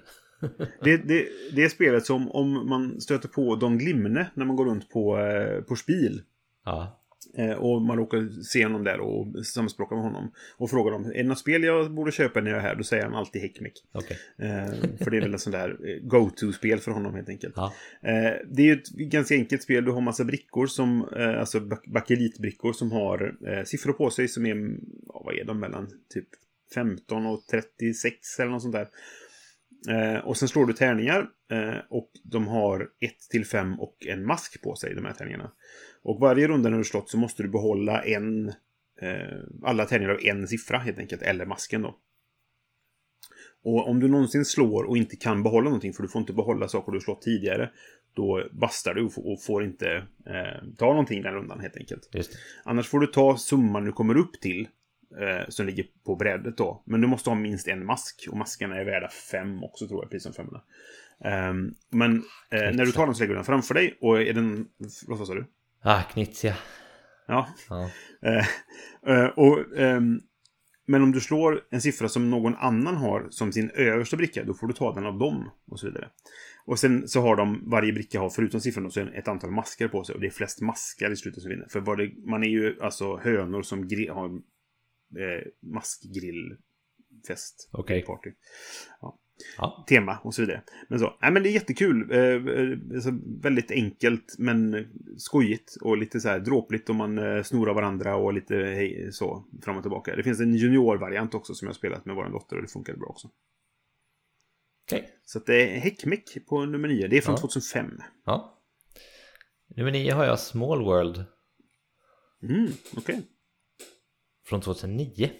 Det, 0.82 0.96
det, 0.96 1.28
det 1.54 1.64
är 1.64 1.68
spelet 1.68 2.06
som 2.06 2.30
om 2.30 2.68
man 2.68 3.00
stöter 3.00 3.28
på 3.28 3.56
Don 3.56 3.78
Glimne 3.78 4.30
när 4.34 4.44
man 4.44 4.56
går 4.56 4.64
runt 4.64 4.90
på, 4.90 5.18
eh, 5.18 5.60
på 5.60 5.76
spil. 5.76 6.22
Ja, 6.64 7.02
Eh, 7.38 7.52
och 7.52 7.82
man 7.82 7.96
råkar 7.96 8.42
se 8.42 8.64
honom 8.64 8.84
där 8.84 9.00
och 9.00 9.46
samspråka 9.46 9.94
med 9.94 10.04
honom. 10.04 10.32
Och 10.56 10.70
frågar 10.70 10.92
dem, 10.92 11.04
är 11.04 11.14
det 11.22 11.22
något 11.22 11.38
spel 11.38 11.62
jag 11.64 11.92
borde 11.92 12.12
köpa 12.12 12.40
när 12.40 12.50
jag 12.50 12.58
är 12.58 12.62
här? 12.62 12.74
Då 12.74 12.84
säger 12.84 13.04
han 13.04 13.14
alltid 13.14 13.42
Häckmeck. 13.42 13.72
okej. 13.92 14.18
Eh, 14.38 14.66
för 15.04 15.10
det 15.10 15.16
är 15.16 15.20
väl 15.20 15.32
en 15.32 15.38
sån 15.38 15.52
där 15.52 15.68
eh, 15.88 16.08
go-to-spel 16.08 16.78
för 16.78 16.90
honom 16.90 17.14
helt 17.14 17.28
enkelt. 17.28 17.54
Ja. 17.56 17.72
Det 18.48 18.62
är 18.62 18.66
ju 18.66 18.72
ett 18.72 18.88
ganska 18.88 19.34
enkelt 19.34 19.62
spel. 19.62 19.84
Du 19.84 19.90
har 19.90 20.00
massa 20.00 20.24
brickor 20.24 20.66
som, 20.66 21.04
alltså 21.38 21.60
bak- 21.60 21.86
bakelitbrickor 21.86 22.72
som 22.72 22.92
har 22.92 23.36
siffror 23.64 23.92
på 23.92 24.10
sig 24.10 24.28
som 24.28 24.46
är, 24.46 24.56
ja, 25.06 25.22
vad 25.24 25.34
är 25.34 25.44
de 25.44 25.60
mellan 25.60 25.86
typ 26.14 26.28
15 26.74 27.26
och 27.26 27.46
36 27.50 28.38
eller 28.38 28.50
något 28.50 28.62
sånt 28.62 28.74
där. 28.74 28.88
Eh, 29.88 30.18
och 30.24 30.36
sen 30.36 30.48
slår 30.48 30.66
du 30.66 30.72
tärningar 30.72 31.28
eh, 31.50 31.76
och 31.90 32.10
de 32.24 32.46
har 32.48 32.80
1 33.00 33.12
till 33.30 33.46
5 33.46 33.80
och 33.80 33.96
en 34.06 34.26
mask 34.26 34.62
på 34.62 34.76
sig, 34.76 34.94
de 34.94 35.04
här 35.04 35.12
tärningarna. 35.12 35.52
Och 36.02 36.20
varje 36.20 36.48
runda 36.48 36.70
när 36.70 36.78
du 36.78 36.84
slått 36.84 37.10
så 37.10 37.18
måste 37.18 37.42
du 37.42 37.48
behålla 37.48 38.02
en, 38.04 38.48
eh, 39.00 39.38
alla 39.64 39.84
tärningar 39.84 40.10
av 40.12 40.20
en 40.22 40.48
siffra 40.48 40.78
helt 40.78 40.98
enkelt, 40.98 41.22
eller 41.22 41.46
masken 41.46 41.82
då. 41.82 41.96
Och 43.64 43.88
om 43.88 44.00
du 44.00 44.08
någonsin 44.08 44.44
slår 44.44 44.84
och 44.84 44.96
inte 44.96 45.16
kan 45.16 45.42
behålla 45.42 45.64
någonting, 45.64 45.92
för 45.92 46.02
du 46.02 46.08
får 46.08 46.20
inte 46.20 46.32
behålla 46.32 46.68
saker 46.68 46.92
du 46.92 47.00
slått 47.00 47.22
tidigare, 47.22 47.70
då 48.14 48.48
bastar 48.52 48.94
du 48.94 49.02
och 49.16 49.42
får- 49.42 49.64
inte 49.64 49.88
eh, 50.26 50.68
ta 50.78 50.86
någonting 50.86 51.22
den 51.22 51.34
rundan 51.34 51.60
helt 51.60 51.76
enkelt. 51.76 52.08
Annars 52.64 52.88
får 52.88 53.00
du 53.00 53.06
ta 53.06 53.36
summan 53.36 53.84
du 53.84 53.92
kommer 53.92 54.16
upp 54.16 54.40
till, 54.40 54.68
eh, 55.20 55.48
som 55.48 55.66
ligger 55.66 55.86
på 56.04 56.16
brädet 56.16 56.56
då. 56.56 56.82
Men 56.86 57.00
du 57.00 57.06
måste 57.06 57.30
ha 57.30 57.34
minst 57.34 57.68
en 57.68 57.84
mask, 57.84 58.28
och 58.30 58.36
maskerna 58.36 58.76
är 58.76 58.84
värda 58.84 59.08
fem 59.08 59.64
också 59.64 59.88
tror 59.88 60.04
jag, 60.04 60.10
precis 60.10 60.22
som 60.22 60.32
femmorna. 60.32 60.62
Ehm, 61.24 61.74
men 61.90 62.16
eh, 62.50 62.74
när 62.74 62.84
du 62.84 62.92
tar 62.92 63.06
den 63.06 63.14
så 63.14 63.22
lägger 63.22 63.34
du 63.34 63.38
den 63.38 63.44
framför 63.44 63.74
dig, 63.74 63.98
och 64.00 64.22
är 64.22 64.32
den... 64.32 64.66
Vad 65.06 65.26
sa 65.26 65.34
du? 65.34 65.46
Ah, 65.82 66.02
Knizia. 66.02 66.56
Ja, 67.26 67.48
Ja. 67.68 67.90
Eh, 68.22 68.46
eh, 69.14 69.26
och, 69.26 69.78
ehm, 69.78 70.20
men 70.86 71.02
om 71.02 71.12
du 71.12 71.20
slår 71.20 71.62
en 71.70 71.80
siffra 71.80 72.08
som 72.08 72.30
någon 72.30 72.54
annan 72.54 72.96
har 72.96 73.26
som 73.30 73.52
sin 73.52 73.70
översta 73.70 74.16
bricka, 74.16 74.44
då 74.44 74.54
får 74.54 74.66
du 74.66 74.72
ta 74.72 74.94
den 74.94 75.06
av 75.06 75.18
dem 75.18 75.50
och 75.70 75.80
så 75.80 75.86
vidare. 75.86 76.08
Och 76.64 76.78
sen 76.78 77.08
så 77.08 77.20
har 77.20 77.36
de, 77.36 77.70
varje 77.70 77.92
bricka 77.92 78.20
har 78.20 78.30
förutom 78.30 78.60
siffran 78.60 78.90
så 78.90 79.00
ett 79.00 79.28
antal 79.28 79.50
masker 79.50 79.88
på 79.88 80.04
sig. 80.04 80.14
Och 80.14 80.20
det 80.20 80.26
är 80.26 80.30
flest 80.30 80.60
maskar 80.60 81.10
i 81.10 81.16
slutet 81.16 81.42
som 81.42 81.50
vinner. 81.50 81.66
För 81.70 81.96
det, 81.96 82.30
man 82.30 82.42
är 82.42 82.48
ju 82.48 82.80
alltså 82.80 83.16
hönor 83.16 83.62
som 83.62 83.78
har 84.10 84.40
eh, 85.18 85.42
maskgrillfest. 85.60 87.68
Okej. 87.72 88.02
Party. 88.02 88.30
Ja. 89.00 89.18
Tema 89.88 90.18
och 90.24 90.34
så 90.34 90.42
vidare. 90.42 90.62
Men 90.88 90.98
så, 90.98 91.18
nej 91.22 91.32
men 91.32 91.42
det 91.42 91.48
är 91.48 91.52
jättekul. 91.52 92.10
Eh, 92.12 92.18
eh, 92.18 92.78
alltså, 92.94 93.10
väldigt 93.42 93.70
enkelt 93.70 94.34
men 94.38 94.86
skojigt 95.18 95.76
och 95.80 95.98
lite 95.98 96.20
så 96.20 96.28
här 96.28 96.40
dråpligt 96.40 96.90
om 96.90 96.96
man 96.96 97.18
eh, 97.18 97.42
snorar 97.42 97.74
varandra 97.74 98.16
och 98.16 98.34
lite 98.34 98.54
hej, 98.54 99.08
så 99.12 99.46
fram 99.62 99.76
och 99.76 99.82
tillbaka. 99.82 100.16
Det 100.16 100.22
finns 100.22 100.40
en 100.40 100.54
juniorvariant 100.54 101.34
också 101.34 101.54
som 101.54 101.66
jag 101.66 101.70
har 101.70 101.76
spelat 101.76 102.04
med 102.04 102.16
vår 102.16 102.28
dotter 102.28 102.56
och 102.56 102.62
det 102.62 102.68
funkade 102.68 102.98
bra 102.98 103.08
också. 103.08 103.30
Okej. 104.86 105.10
Så 105.24 105.38
att 105.38 105.46
det 105.46 105.76
är 105.76 105.80
Häckmeck 105.80 106.46
på 106.48 106.64
nummer 106.64 106.88
9. 106.88 107.08
Det 107.08 107.16
är 107.16 107.20
från 107.20 107.34
Ja. 107.34 107.40
2005. 107.40 108.00
Ja. 108.24 108.62
Nummer 109.76 109.92
nio 109.92 110.12
har 110.12 110.24
jag 110.24 110.40
Small 110.40 110.84
World 110.84 111.24
Mm, 112.42 112.68
okej. 112.96 113.22
Från 114.48 114.60
2009. 114.60 115.30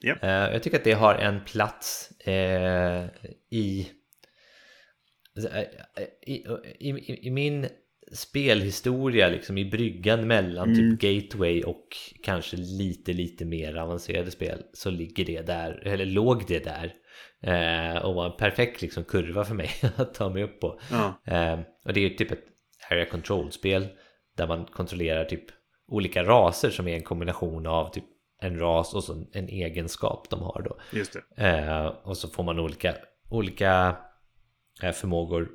Ja. 0.00 0.14
Eh, 0.22 0.52
Jag 0.52 0.62
tycker 0.62 0.78
att 0.78 0.84
det 0.84 0.92
har 0.92 1.14
en 1.14 1.44
plats 1.44 2.10
eh, 2.20 3.04
i, 3.50 3.86
i, 6.26 6.32
i, 6.80 7.26
i, 7.26 7.30
min 7.30 7.68
spelhistoria, 8.12 9.28
liksom 9.28 9.58
i 9.58 9.64
bryggan 9.64 10.26
mellan 10.26 10.72
Mm. 10.74 10.98
typ 10.98 11.00
Gateway 11.00 11.62
och 11.62 11.86
kanske 12.22 12.56
lite, 12.56 13.12
lite 13.12 13.44
mer 13.44 13.76
avancerade 13.76 14.30
spel 14.30 14.62
så 14.72 14.90
ligger 14.90 15.24
det 15.24 15.42
där, 15.42 15.82
eller 15.86 16.06
låg 16.06 16.44
det 16.48 16.64
där. 16.64 16.94
Eh, 17.42 17.96
och 18.04 18.14
var 18.14 18.26
en 18.26 18.36
perfekt 18.36 18.82
liksom, 18.82 19.04
kurva 19.04 19.44
för 19.44 19.54
mig 19.54 19.70
att 19.96 20.14
ta 20.14 20.30
mig 20.30 20.42
upp 20.42 20.60
på. 20.60 20.80
Ja. 20.90 21.22
Eh, 21.26 21.60
och 21.84 21.92
det 21.92 22.00
är 22.00 22.08
ju 22.08 22.14
typ 22.16 22.30
ett 22.32 22.44
area 22.90 23.04
control-spel 23.06 23.88
där 24.36 24.46
man 24.46 24.64
kontrollerar 24.64 25.24
typ 25.24 25.44
olika 25.88 26.22
raser 26.24 26.70
som 26.70 26.88
är 26.88 26.94
en 26.96 27.02
kombination 27.02 27.66
av 27.66 27.90
typ 27.92 28.04
en 28.42 28.58
ras 28.58 28.94
och 28.94 29.04
så 29.04 29.24
en 29.32 29.48
egenskap 29.48 30.30
de 30.30 30.40
har 30.40 30.62
då. 30.68 30.78
Just 30.92 31.16
det. 31.36 31.46
Eh, 31.48 31.86
och 31.86 32.16
så 32.16 32.28
får 32.28 32.42
man 32.42 32.58
olika, 32.58 32.94
olika 33.28 33.96
eh, 34.82 34.92
förmågor 34.92 35.48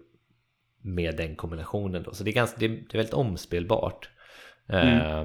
med 0.82 1.18
den 1.18 1.36
kombinationen 1.36 2.04
då. 2.04 2.14
Så 2.14 2.24
det 2.24 2.30
är, 2.30 2.34
ganska, 2.34 2.58
det 2.60 2.66
är, 2.66 2.70
det 2.70 2.94
är 2.94 2.98
väldigt 2.98 3.14
omspelbart. 3.14 4.10
Eh, 4.70 5.22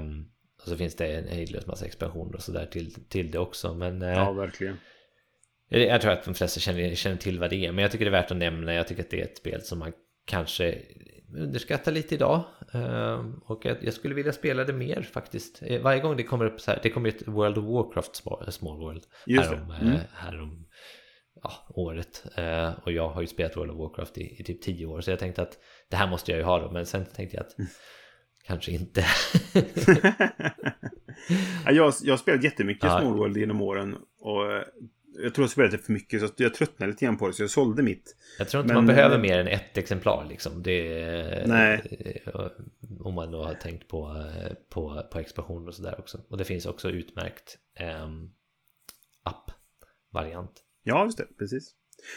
och 0.61 0.67
så 0.69 0.77
finns 0.77 0.95
det 0.95 1.07
en 1.07 1.27
hejdlös 1.27 1.65
massa 1.67 1.85
expansioner 1.85 2.35
och 2.35 2.41
sådär 2.43 2.65
till, 2.65 2.93
till 3.09 3.31
det 3.31 3.39
också. 3.39 3.73
Men 3.73 4.01
eh, 4.01 4.09
Ja, 4.09 4.31
verkligen. 4.31 4.77
jag 5.69 6.01
tror 6.01 6.11
att 6.11 6.23
de 6.25 6.33
flesta 6.33 6.59
känner, 6.59 6.95
känner 6.95 7.17
till 7.17 7.39
vad 7.39 7.49
det 7.49 7.65
är, 7.65 7.71
men 7.71 7.81
jag 7.81 7.91
tycker 7.91 8.05
det 8.05 8.09
är 8.09 8.21
värt 8.21 8.31
att 8.31 8.37
nämna. 8.37 8.73
Jag 8.73 8.87
tycker 8.87 9.03
att 9.03 9.09
det 9.09 9.21
är 9.21 9.25
ett 9.25 9.37
spel 9.37 9.61
som 9.61 9.79
man 9.79 9.93
kanske 10.25 10.75
underskattar 11.35 11.91
lite 11.91 12.15
idag. 12.15 12.43
Ehm, 12.73 13.33
Och 13.45 13.65
jag, 13.65 13.93
skulle 13.93 14.15
vilja 14.15 14.31
spela 14.33 14.63
det 14.63 14.73
mer 14.73 15.01
faktiskt. 15.01 15.61
Eh, 15.65 15.81
Varje 15.81 15.99
gång 16.01 16.17
det 16.17 16.23
kommer 16.23 16.45
upp 16.45 16.61
så 16.61 16.71
här, 16.71 16.79
det 16.83 16.89
kommer 16.89 17.09
ett 17.09 17.27
World 17.27 17.57
of 17.57 17.65
Warcraft 17.65 18.15
Small, 18.15 18.51
Small 18.51 18.77
World 18.77 19.03
härom, 19.27 19.71
Mm. 19.81 19.93
eh, 19.93 19.99
härom 20.13 20.65
ja, 21.43 21.51
året. 21.69 22.23
Eh, 22.35 22.71
Och 22.83 22.91
jag 22.91 23.09
har 23.09 23.21
ju 23.21 23.27
spelat 23.27 23.57
World 23.57 23.71
of 23.71 23.77
Warcraft 23.77 24.17
i, 24.17 24.35
i 24.39 24.43
typ 24.43 24.61
tio 24.61 24.85
år, 24.85 25.01
så 25.01 25.11
jag 25.11 25.19
tänkte 25.19 25.41
att 25.41 25.57
det 25.89 25.95
här 25.95 26.07
måste 26.09 26.31
jag 26.31 26.37
ju 26.37 26.43
ha 26.43 26.59
då, 26.59 26.71
men 26.71 26.85
sen 26.85 27.05
tänkte 27.05 27.37
jag 27.37 27.45
att 27.45 27.57
Mm. 27.59 27.69
kanske 28.43 28.71
inte. 28.71 29.05
Ja, 31.65 31.71
jag, 31.71 31.93
jag 32.03 32.13
har 32.13 32.17
spelat 32.17 32.43
jättemycket 32.43 32.83
Ja. 32.83 32.99
Small 32.99 33.13
World 33.17 33.37
genom 33.37 33.61
åren. 33.61 33.95
Och 34.19 34.51
eh, 34.51 34.63
jag 35.23 35.33
tror 35.33 35.43
jag 35.43 35.49
spelade 35.51 35.77
för 35.77 35.93
mycket 35.93 36.21
så 36.21 36.27
jag 36.37 36.53
tröttnade 36.53 36.91
lite 36.91 37.05
grann 37.05 37.17
på 37.17 37.27
det 37.27 37.33
så 37.33 37.43
jag 37.43 37.49
sålde 37.49 37.83
mitt. 37.83 38.15
Jag 38.39 38.49
tror 38.49 38.61
inte 38.63 38.73
Men- 38.73 38.85
man 38.85 38.95
behöver 38.95 39.19
mer 39.19 39.39
än 39.39 39.47
ett 39.47 39.77
exemplar 39.77 40.25
liksom. 40.29 40.63
Det 40.63 40.99
är, 41.03 41.47
Nej. 41.47 41.81
eh, 42.25 42.45
Om 42.99 43.13
man 43.13 43.31
då 43.31 43.43
har 43.43 43.53
tänkt 43.53 43.87
på, 43.87 44.09
eh, 44.37 44.53
på, 44.69 45.03
på 45.11 45.19
expansion 45.19 45.67
och 45.67 45.75
sådär 45.75 45.95
också. 45.99 46.21
Och 46.29 46.37
det 46.37 46.43
finns 46.45 46.65
också 46.65 46.89
utmärkt 46.89 47.57
um, 48.05 48.31
app-variant. 49.23 50.51
Ja, 50.83 51.05
just 51.05 51.17
det. 51.17 51.27
Precis. 51.39 51.75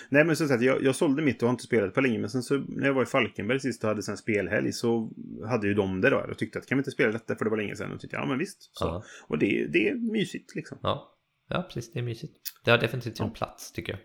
Nej, 0.08 0.24
men 0.24 0.36
så 0.36 0.54
att 0.54 0.62
jag, 0.62 0.82
jag 0.82 0.94
sålde 0.94 1.22
mitt 1.22 1.42
och 1.42 1.48
har 1.48 1.52
inte 1.52 1.64
spelat 1.64 1.94
på 1.94 2.00
länge. 2.00 2.18
Men 2.18 2.30
sen 2.30 2.42
så 2.42 2.54
när 2.58 2.86
jag 2.86 2.94
var 2.94 3.02
i 3.02 3.06
Falkenberg 3.06 3.60
sist 3.60 3.84
och 3.84 3.88
hade 3.88 4.02
sen 4.02 4.16
spelhelg 4.16 4.72
så 4.72 5.10
hade 5.48 5.66
ju 5.66 5.74
de 5.74 6.00
det 6.00 6.10
då. 6.10 6.24
Jag 6.28 6.38
tyckte 6.38 6.58
att 6.58 6.66
kan 6.66 6.78
vi 6.78 6.80
inte 6.80 6.90
spela 6.90 7.12
detta 7.12 7.36
för 7.36 7.44
det 7.44 7.50
var 7.50 7.56
länge 7.56 7.76
sedan. 7.76 7.92
Och 7.92 8.00
tyckte 8.00 8.16
ja 8.16 8.26
men 8.26 8.38
visst. 8.38 8.70
Så. 8.72 9.04
Och 9.28 9.38
det, 9.38 9.66
det 9.72 9.88
är 9.88 9.94
mysigt 10.12 10.54
liksom. 10.54 10.78
Ja. 10.82 11.12
Ja, 11.48 11.62
precis. 11.62 11.92
Det 11.92 11.98
är 11.98 12.02
mysigt. 12.02 12.38
Det 12.64 12.70
har 12.70 12.78
definitivt 12.78 13.16
sin 13.16 13.30
plats 13.30 13.72
tycker 13.72 13.92
jag. 13.92 14.00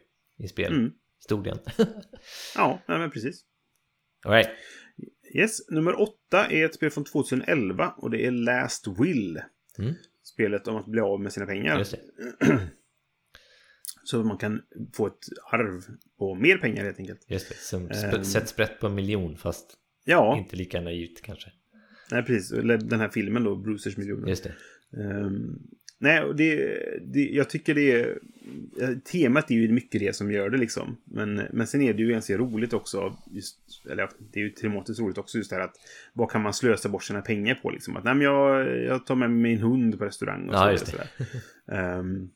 I 0.45 0.47
spel. 0.47 0.73
Mm. 0.73 0.91
Ja, 2.55 2.81
men 2.87 3.11
precis. 3.11 3.41
All 4.25 4.31
right. 4.31 4.49
Yes, 5.35 5.69
nummer 5.69 6.01
åtta 6.01 6.47
är 6.47 6.65
ett 6.65 6.75
spel 6.75 6.91
från 6.91 7.03
2011 7.03 7.93
och 7.97 8.09
det 8.11 8.25
är 8.25 8.31
Last 8.31 8.87
Will. 8.87 9.41
Mm. 9.79 9.93
Spelet 10.23 10.67
om 10.67 10.75
att 10.75 10.85
bli 10.85 11.01
av 11.01 11.21
med 11.21 11.33
sina 11.33 11.45
pengar. 11.45 11.83
Så 14.03 14.23
man 14.23 14.37
kan 14.37 14.61
få 14.93 15.07
ett 15.07 15.27
arv 15.51 15.81
på 16.17 16.35
mer 16.35 16.57
pengar 16.57 16.83
helt 16.83 16.99
enkelt. 16.99 17.25
Just 17.27 17.49
det. 17.49 17.55
Som 17.55 17.89
sp- 17.89 18.23
sätt 18.23 18.47
sprätt 18.49 18.79
på 18.79 18.87
en 18.87 18.95
miljon 18.95 19.37
fast 19.37 19.77
Ja, 20.05 20.37
inte 20.37 20.55
lika 20.55 20.81
naivt 20.81 21.21
kanske. 21.21 21.51
nej, 22.11 22.23
precis. 22.23 22.49
Den 22.89 22.99
här 22.99 23.09
filmen 23.09 23.43
då, 23.43 23.55
Brucers 23.55 23.97
miljoner. 23.97 24.27
Just 24.27 24.43
det. 24.43 24.55
Ehm, 25.01 25.57
nej, 26.01 26.21
och 26.21 26.35
det, 26.35 26.79
det, 27.01 27.29
jag 27.29 27.49
tycker 27.49 27.75
det 27.75 27.91
är... 27.91 28.17
Temat 29.11 29.51
är 29.51 29.55
ju 29.55 29.71
mycket 29.71 29.99
det 29.99 30.15
som 30.15 30.31
gör 30.31 30.49
det 30.49 30.57
liksom. 30.57 30.97
Men, 31.03 31.41
men 31.53 31.67
sen 31.67 31.81
är 31.81 31.93
det 31.93 32.03
ju 32.03 32.11
ganska 32.11 32.37
roligt 32.37 32.73
också. 32.73 33.17
Just, 33.31 33.57
eller 33.91 34.09
det 34.33 34.39
är 34.39 34.43
ju 34.43 34.49
tematiskt 34.49 34.99
roligt 35.01 35.17
också 35.17 35.37
just 35.37 35.49
det 35.49 35.55
här 35.55 35.63
att 35.63 35.75
vad 36.13 36.31
kan 36.31 36.41
man 36.41 36.53
slösa 36.53 36.89
bort 36.89 37.03
sina 37.03 37.21
pengar 37.21 37.55
på 37.55 37.69
liksom. 37.69 37.97
Att 37.97 38.03
nej 38.03 38.15
men 38.15 38.23
jag, 38.23 38.77
jag 38.83 39.05
tar 39.05 39.15
med 39.15 39.31
min 39.31 39.57
hund 39.57 39.99
på 39.99 40.05
restaurang 40.05 40.49
och 40.49 40.55
Ja, 40.55 40.63
så 40.65 40.71
just 40.71 40.85
det. 40.85 40.91
sådär. 40.91 41.07
Ehm, 41.79 42.29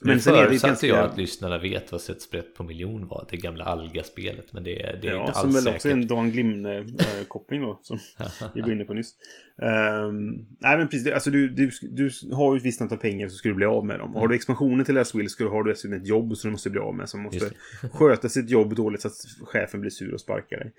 Men 0.00 0.08
men 0.08 0.20
sen 0.20 0.34
är 0.34 0.48
det 0.48 0.62
ganska... 0.62 0.86
jag 0.86 0.98
att 0.98 1.18
lyssnarna 1.18 1.58
vet 1.58 1.92
vad 1.92 2.00
sätt 2.00 2.22
sprätt 2.22 2.54
på 2.54 2.62
miljon 2.62 3.06
var. 3.08 3.26
Det 3.30 3.36
gamla 3.36 3.64
Alga-spelet. 3.64 4.52
Men 4.52 4.64
det, 4.64 4.98
det 5.02 5.08
är 5.08 5.12
Ja, 5.12 5.20
inte 5.20 5.38
som 5.38 5.46
alls 5.46 5.56
väl 5.56 5.62
säkert. 5.62 5.76
också 5.76 5.88
är 5.88 5.92
en 5.92 6.06
Dan 6.06 6.30
Glimne-koppling 6.32 7.60
då. 7.60 7.80
Som 7.82 7.98
vi 8.54 8.60
var 8.60 8.70
inne 8.70 8.84
på 8.84 8.94
nyss. 8.94 9.14
Ehm, 9.62 10.46
nej 10.58 10.78
men 10.78 10.88
precis, 10.88 11.12
alltså 11.12 11.30
du, 11.30 11.48
du, 11.48 11.70
du 11.82 12.10
har 12.32 12.54
ju 12.54 12.58
ett 12.58 12.64
visst 12.64 12.80
antal 12.80 12.98
pengar 12.98 13.28
så 13.28 13.36
ska 13.36 13.48
du 13.48 13.54
bli 13.54 13.66
av 13.66 13.86
med 13.86 13.98
dem. 13.98 14.14
Och 14.14 14.20
har 14.20 14.28
du 14.28 14.34
expansionen 14.34 14.84
till 14.84 14.94
Last 14.94 15.14
Will 15.14 15.30
så 15.30 15.48
har 15.48 15.64
du 15.64 15.70
dessutom 15.70 15.96
ett 15.96 16.06
jobb 16.06 16.36
som 16.36 16.48
du 16.48 16.52
måste 16.52 16.70
bli 16.70 16.80
av 16.80 16.94
med. 16.94 17.08
Som 17.08 17.22
måste 17.22 17.50
sköta 17.92 18.28
sitt 18.28 18.50
jobb 18.50 18.74
dåligt 18.74 19.00
så 19.00 19.08
att 19.08 19.14
chefen 19.42 19.80
blir 19.80 19.90
sur 19.90 20.14
och 20.14 20.20
sparkar 20.20 20.58
dig. 20.58 20.72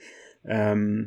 Ehm, 0.50 1.06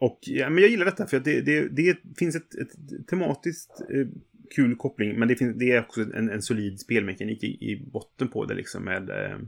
och 0.00 0.18
ja, 0.20 0.50
men 0.50 0.62
jag 0.62 0.70
gillar 0.70 0.84
detta 0.84 1.06
för 1.06 1.16
att 1.16 1.24
det, 1.24 1.40
det, 1.40 1.68
det 1.68 1.96
finns 2.18 2.36
ett, 2.36 2.54
ett 2.54 3.06
tematiskt 3.08 3.70
eh, 3.80 4.06
kul 4.54 4.76
koppling. 4.76 5.18
Men 5.18 5.28
det, 5.28 5.36
finns, 5.36 5.58
det 5.58 5.72
är 5.72 5.80
också 5.80 6.00
en, 6.00 6.30
en 6.30 6.42
solid 6.42 6.80
spelmekanik 6.80 7.44
i, 7.44 7.46
i 7.46 7.90
botten 7.92 8.28
på 8.28 8.44
det 8.44 8.54
liksom 8.54 8.84
med, 8.84 9.10
eh, 9.10 9.38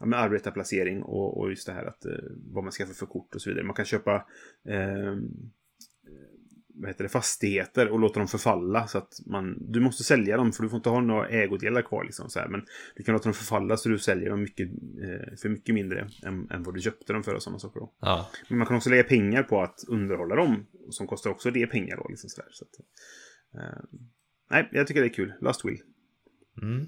ja, 0.00 0.06
med 0.06 0.18
arbetarplacering 0.18 1.02
och, 1.02 1.38
och 1.38 1.50
just 1.50 1.66
det 1.66 1.72
här 1.72 1.84
att 1.84 2.04
eh, 2.04 2.12
vad 2.52 2.64
man 2.64 2.72
ska 2.72 2.86
få 2.86 2.94
för 2.94 3.06
kort 3.06 3.34
och 3.34 3.42
så 3.42 3.50
vidare. 3.50 3.64
Man 3.64 3.76
kan 3.76 3.84
köpa 3.84 4.14
eh, 4.68 5.14
vad 6.74 6.90
heter 6.90 7.04
det, 7.04 7.08
fastigheter 7.08 7.88
och 7.88 7.98
låta 7.98 8.18
dem 8.20 8.28
förfalla. 8.28 8.86
Så 8.86 8.98
att 8.98 9.20
man, 9.26 9.56
du 9.60 9.80
måste 9.80 10.04
sälja 10.04 10.36
dem 10.36 10.52
för 10.52 10.62
du 10.62 10.68
får 10.68 10.76
inte 10.76 10.88
ha 10.88 11.00
några 11.00 11.28
ägodelar 11.28 11.82
kvar. 11.82 12.04
Liksom, 12.04 12.30
så 12.30 12.38
här. 12.38 12.48
Men 12.48 12.66
du 12.96 13.02
kan 13.02 13.12
låta 13.12 13.24
dem 13.24 13.34
förfalla 13.34 13.76
så 13.76 13.88
du 13.88 13.98
säljer 13.98 14.30
dem 14.30 14.42
mycket, 14.42 14.68
eh, 15.02 15.36
för 15.42 15.48
mycket 15.48 15.74
mindre 15.74 16.08
än, 16.22 16.50
än 16.50 16.62
vad 16.62 16.74
du 16.74 16.80
köpte 16.80 17.12
dem 17.12 17.22
för 17.22 17.34
och 17.34 17.42
sådana 17.42 17.58
saker. 17.58 17.80
Då. 17.80 17.92
Ja, 18.00 18.30
Men 18.48 18.58
man 18.58 18.66
kan 18.66 18.76
också 18.76 18.90
lägga 18.90 19.04
pengar 19.04 19.42
på 19.42 19.62
att 19.62 19.84
underhålla 19.88 20.36
dem. 20.36 20.66
Som 20.90 21.06
kostar 21.06 21.30
också 21.30 21.50
det 21.50 21.66
pengar 21.66 21.96
då. 21.96 22.06
Liksom 22.08 22.30
så 22.30 22.40
där. 22.40 22.48
Så 22.50 22.64
att, 22.64 22.80
eh, 23.62 23.82
nej, 24.54 24.68
jag 24.72 24.86
tycker 24.86 25.00
det 25.00 25.06
är 25.06 25.14
kul. 25.14 25.32
Last 25.40 25.64
Will. 25.64 25.80
Mm. 26.62 26.86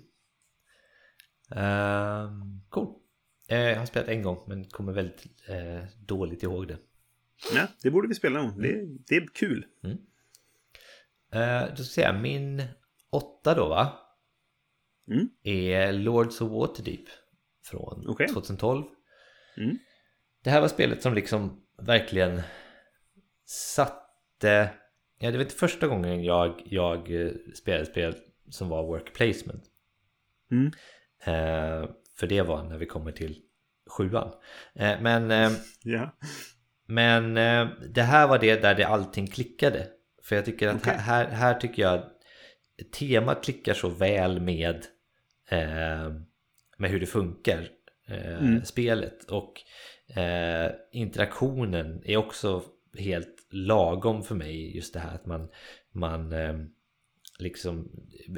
Ehm, 1.50 2.60
cool. 2.68 2.94
Eh, 3.48 3.58
jag 3.58 3.78
har 3.78 3.86
spelat 3.86 4.08
en 4.08 4.22
gång 4.22 4.44
men 4.48 4.64
kommer 4.64 4.92
väldigt 4.92 5.26
eh, 5.48 5.84
dåligt 6.06 6.42
ihåg 6.42 6.68
det. 6.68 6.78
Nej, 7.54 7.66
det 7.82 7.90
borde 7.90 8.08
vi 8.08 8.14
spela 8.14 8.42
någon. 8.42 8.62
Det, 8.62 8.86
det 9.08 9.16
är 9.16 9.26
kul. 9.34 9.66
Eh, 11.32 11.60
då 11.60 11.76
ska 11.76 11.82
jag 11.82 11.86
säga 11.86 12.12
min 12.12 12.62
åtta 13.10 13.54
då 13.54 13.68
va? 13.68 13.92
Mm. 15.10 15.28
Är 15.42 15.92
Lords 15.92 16.40
of 16.40 16.50
Waterdeep 16.50 17.04
från 17.64 18.04
Okej. 18.08 18.28
2012. 18.28 18.84
Mm. 19.56 19.78
Det 20.42 20.50
här 20.50 20.60
var 20.60 20.68
spelet 20.68 21.02
som 21.02 21.14
liksom 21.14 21.62
verkligen 21.78 22.42
satte... 23.44 24.70
Ja, 25.18 25.30
det 25.30 25.36
var 25.36 25.44
inte 25.44 25.54
första 25.56 25.86
gången 25.86 26.24
jag, 26.24 26.62
jag 26.64 27.22
eh, 27.22 27.30
spelade 27.54 27.86
spel 27.86 28.14
som 28.50 28.68
var 28.68 28.82
work 28.82 29.12
placement. 29.14 29.64
Mm. 30.50 30.66
Eh, 31.24 31.88
för 32.18 32.26
det 32.26 32.42
var 32.42 32.62
när 32.64 32.78
vi 32.78 32.86
kommer 32.86 33.12
till 33.12 33.40
sjuan. 33.90 34.32
Eh, 34.74 35.00
men 35.00 35.30
eh, 35.30 35.50
Ja. 35.82 36.16
men 36.86 37.36
eh, 37.36 37.68
det 37.94 38.02
här 38.02 38.28
var 38.28 38.38
det 38.38 38.62
där 38.62 38.74
det 38.74 38.86
allting 38.86 39.26
klickade. 39.26 39.86
För 40.22 40.36
jag 40.36 40.44
tycker 40.44 40.68
att 40.68 40.76
Okej. 40.76 40.92
här, 40.98 41.26
här, 41.28 41.54
tycker 41.54 41.82
jag 41.82 42.04
temat 42.98 43.44
klickar 43.44 43.74
så 43.74 43.88
väl 43.88 44.40
med, 44.40 44.86
eh, 45.50 46.12
med 46.78 46.90
hur 46.90 47.00
det 47.00 47.06
funkar, 47.06 47.68
Mm. 48.08 48.64
spelet. 48.64 49.24
Och 49.24 49.52
interaktionen 50.92 52.02
är 52.04 52.16
också 52.16 52.62
helt 52.98 53.35
lagom 53.50 54.22
för 54.22 54.34
mig. 54.34 54.76
Just 54.76 54.94
det 54.94 55.00
här 55.00 55.14
att 55.14 55.26
man, 55.26 55.48
man 55.92 56.32
eh, 56.32 56.54
liksom 57.38 57.90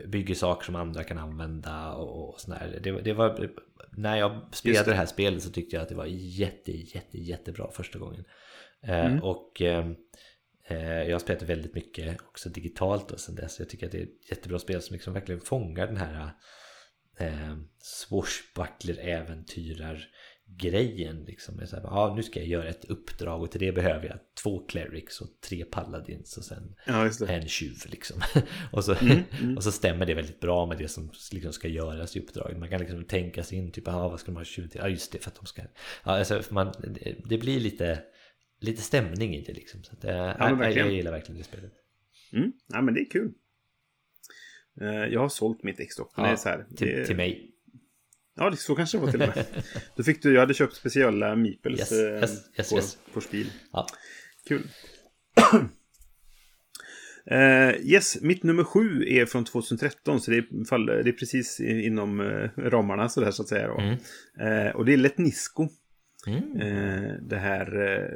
bygger 0.07 0.35
saker 0.35 0.65
som 0.65 0.77
andra 0.77 1.05
kan 1.05 1.19
använda 1.19 1.93
och, 1.93 2.29
och 2.29 2.41
sådär. 2.41 2.81
Det, 2.83 3.01
det 3.01 3.13
var, 3.13 3.51
när 3.91 4.17
jag 4.17 4.41
spelade 4.53 4.85
det. 4.85 4.91
det 4.91 4.97
här 4.97 5.07
spelet 5.07 5.43
så 5.43 5.51
tyckte 5.51 5.77
jag 5.77 5.83
att 5.83 5.89
det 5.89 5.95
var 5.95 6.07
jätte, 6.09 6.73
jätte, 6.73 7.19
jättebra 7.19 7.71
första 7.71 7.99
gången. 7.99 8.25
Eh, 8.83 9.07
Mm. 9.07 9.23
Och 9.23 9.63
eh, 9.63 9.91
eh, 10.65 11.03
jag 11.03 11.15
har 11.15 11.19
spelat 11.19 11.43
väldigt 11.43 11.75
mycket 11.75 12.23
också 12.23 12.49
digitalt 12.49 13.11
och 13.11 13.21
sen 13.21 13.35
dess. 13.35 13.59
Jag 13.59 13.69
tycker 13.69 13.87
att 13.87 13.93
det 13.93 13.99
är 13.99 14.03
ett 14.03 14.31
jättebra 14.31 14.59
spel 14.59 14.83
som 14.83 14.95
liksom 14.95 15.13
verkligen 15.13 15.41
fångar 15.41 15.87
den 15.87 15.97
här 15.97 16.31
eh, 17.19 17.57
swashbuckler-äventyrar 17.83 20.05
grejen 20.57 21.25
liksom. 21.25 21.67
Så 21.67 21.77
här, 21.77 21.83
ja, 21.83 22.13
nu 22.17 22.23
ska 22.23 22.41
jag 22.41 22.49
göra 22.49 22.69
ett 22.69 22.85
uppdrag 22.85 23.43
och 23.43 23.51
till 23.51 23.61
det 23.61 23.73
behöver 23.73 24.07
jag 24.07 24.19
två 24.43 24.67
clerics 24.67 25.21
och 25.21 25.29
tre 25.41 25.65
paladins 25.65 26.37
och 26.37 26.45
sen 26.45 26.75
ja, 26.87 27.11
en 27.29 27.49
tjuv 27.49 27.77
liksom. 27.87 28.23
och, 28.73 28.85
så, 28.85 28.95
Mm, 28.95 29.19
mm. 29.43 29.57
och 29.57 29.65
så 29.65 29.73
stämmer 29.73 30.07
det 30.07 30.15
väldigt 30.15 30.41
bra 30.41 30.67
med 30.67 30.79
det 30.79 30.89
som 30.89 31.11
liksom 31.33 31.53
ska 31.53 31.69
göras 31.69 32.17
i 32.17 32.21
uppdraget. 32.21 32.59
Man 32.59 32.69
kan 32.69 32.81
liksom 32.81 33.05
tänka 33.05 33.43
sig 33.43 33.59
in, 33.59 33.73
typ, 33.73 33.89
ah, 33.89 34.09
vad 34.09 34.21
ska 34.21 34.33
de 34.33 34.37
ha 34.37 34.45
tjuv 34.45 34.69
till? 34.69 34.81
Ja, 34.81 34.89
just 34.89 35.13
det, 35.13 35.19
för 35.19 35.31
att 35.31 35.37
de 35.37 35.47
ska... 35.47 35.63
Ja, 36.05 36.19
alltså, 36.19 36.43
man, 36.51 36.73
det, 37.25 37.39
blir 37.39 37.61
lite, 37.61 38.03
lite 38.61 38.83
stämning 38.83 39.35
i 39.37 39.45
det 39.45 39.53
liksom. 39.53 39.83
Så 39.83 39.93
att, 39.93 40.05
eh, 40.05 40.57
men 40.57 40.73
jag, 40.73 40.93
gillar 40.93 41.11
verkligen 41.11 41.39
det 41.39 41.45
spelet. 41.45 41.73
Mm. 42.33 42.53
Ja, 42.67 42.83
men 42.83 42.95
det 42.95 43.01
är 43.01 43.11
kul. 43.11 43.33
Eh, 44.81 44.89
Jag 44.89 45.21
har 45.21 45.29
sålt 45.29 45.63
mitt 45.63 45.81
X-Dock. 45.81 46.13
Ja, 46.17 46.37
Till, 46.77 47.07
till 47.07 47.17
mig. 47.17 47.55
Ja, 48.39 48.57
så 48.57 48.75
kanske 48.75 48.99
det 48.99 49.05
var 49.05 49.11
till 49.11 49.23
och 49.23 49.29
med. 49.29 49.45
Då 49.97 50.03
fick 50.03 50.23
du, 50.23 50.35
jag 50.35 50.41
hade 50.41 50.55
köpt 50.55 50.77
speciella 50.77 51.37
meeples 51.37 51.79
Yes, 51.79 51.93
eh, 51.93 51.99
yes, 51.99 52.31
yes, 52.59 52.71
på, 52.71 52.77
yes. 52.77 52.99
på 53.13 53.21
spil. 53.21 53.53
Ja. 53.73 53.87
Kul. 54.49 54.69
Eh, 57.31 57.81
yes, 57.81 58.21
mitt 58.21 58.43
nummer 58.43 58.65
sju 58.65 59.05
är 59.09 59.27
från 59.27 59.45
2013, 59.45 60.21
så 60.21 60.31
det 60.31 60.37
är, 60.37 60.65
faller, 60.65 61.03
det 61.03 61.11
är 61.11 61.13
precis 61.13 61.61
inom 61.61 62.21
eh, 62.21 62.51
ramarna 62.57 63.09
sådär 63.09 63.31
så 63.31 63.43
att 63.43 63.49
säga. 63.49 63.69
Då. 63.69 63.79
Mm. 63.81 63.99
Eh, 64.41 64.77
och 64.77 64.85
det 64.85 64.93
är 64.93 64.97
Letnisko. 64.97 65.69
Mm. 66.27 66.61
Eh, 66.61 67.13
det 67.23 67.37
här 67.37 68.11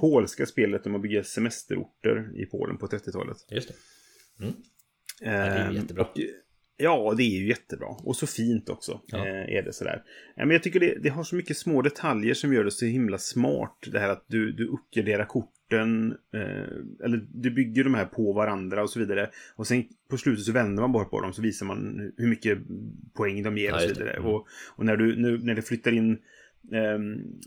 polska 0.00 0.46
spelet 0.46 0.86
om 0.86 0.94
att 0.94 1.02
bygga 1.02 1.24
semesterorter 1.24 2.40
i 2.42 2.46
Polen 2.46 2.78
på 2.78 2.86
30-talet. 2.86 3.36
Just 3.50 3.68
det. 3.68 3.74
Mm. 4.44 4.54
Eh, 5.22 5.54
det 5.54 5.60
är 5.60 5.70
ju 5.70 5.76
jättebra. 5.76 6.04
Och, 6.04 6.18
ja, 6.76 7.14
det 7.16 7.22
är 7.22 7.40
ju 7.40 7.48
jättebra. 7.48 7.86
Och 7.86 8.16
så 8.16 8.26
fint 8.26 8.68
också. 8.68 9.00
Ja. 9.06 9.18
Eh, 9.18 9.56
är 9.56 9.62
det 9.62 9.72
sådär. 9.72 10.02
Eh, 10.36 10.46
men 10.46 10.50
jag 10.50 10.62
tycker 10.62 10.80
det, 10.80 10.98
det 11.02 11.08
har 11.08 11.24
så 11.24 11.36
mycket 11.36 11.56
små 11.56 11.82
detaljer 11.82 12.34
som 12.34 12.52
gör 12.52 12.64
det 12.64 12.70
så 12.70 12.84
himla 12.84 13.18
smart. 13.18 13.76
Det 13.92 13.98
här 13.98 14.08
att 14.08 14.24
du, 14.26 14.52
du 14.52 14.66
uppgraderar 14.68 15.24
korten. 15.24 16.16
Eh, 16.34 17.04
eller 17.04 17.26
du 17.34 17.50
bygger 17.50 17.84
de 17.84 17.94
här 17.94 18.06
på 18.06 18.32
varandra 18.32 18.82
och 18.82 18.90
så 18.90 18.98
vidare. 18.98 19.30
Och 19.56 19.66
sen 19.66 19.84
på 20.10 20.16
slutet 20.16 20.44
så 20.44 20.52
vänder 20.52 20.80
man 20.80 20.92
bara 20.92 21.04
på 21.04 21.20
dem 21.20 21.32
så 21.32 21.42
visar 21.42 21.66
man 21.66 22.12
hur 22.16 22.28
mycket 22.28 22.58
poäng 23.14 23.42
de 23.42 23.58
ger 23.58 23.74
och 23.74 23.80
så 23.80 23.88
vidare. 23.88 24.10
Mm. 24.10 24.26
Och, 24.26 24.46
och 24.76 24.86
när, 24.86 24.96
du, 24.96 25.16
nu, 25.16 25.38
när 25.38 25.54
det 25.54 25.62
flyttar 25.62 25.92
in 25.92 26.18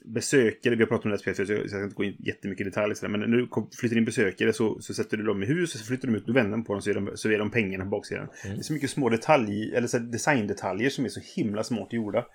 besökare, 0.06 0.76
vi 0.76 0.82
har 0.82 0.88
pratat 0.88 1.06
om 1.06 1.12
det 1.12 1.18
här 1.18 1.22
spelet 1.22 1.38
förut, 1.38 1.48
så 1.48 1.54
jag 1.54 1.70
ska 1.70 1.84
inte 1.84 1.96
gå 1.96 2.04
in 2.04 2.16
jättemycket 2.20 2.68
i 2.68 2.70
detalj, 2.70 2.96
men 3.02 3.20
när 3.20 3.28
du 3.28 3.48
flyttar 3.80 3.98
in 3.98 4.06
besökare 4.06 4.54
så, 4.54 4.82
så 4.82 4.94
sätter 4.94 5.18
du 5.18 5.24
dem 5.24 5.44
i 5.44 5.46
hus, 5.46 5.74
och 5.74 5.80
så 5.80 5.86
flyttar 5.86 6.08
de 6.08 6.16
ut, 6.16 6.26
du 6.26 6.34
vänder 6.34 6.58
på 6.58 6.74
dem 6.74 6.82
så 6.82 6.90
är 6.90 6.94
de, 6.94 7.12
så 7.16 7.30
är 7.30 7.40
de 7.40 7.52
pengarna 7.52 7.84
på 7.84 7.90
baksidan. 7.90 8.28
Mm. 8.44 8.58
Det 8.58 8.62
är 8.62 8.64
så 8.64 8.74
mycket 8.74 8.90
små 8.90 9.10
detalj, 9.10 9.76
eller 9.76 9.88
så 9.88 10.00
designdetaljer 10.00 10.90
som 10.90 11.06
är 11.06 11.10
så 11.10 11.22
himla 11.36 11.64
smart 11.64 11.94
gjorda. 11.94 12.26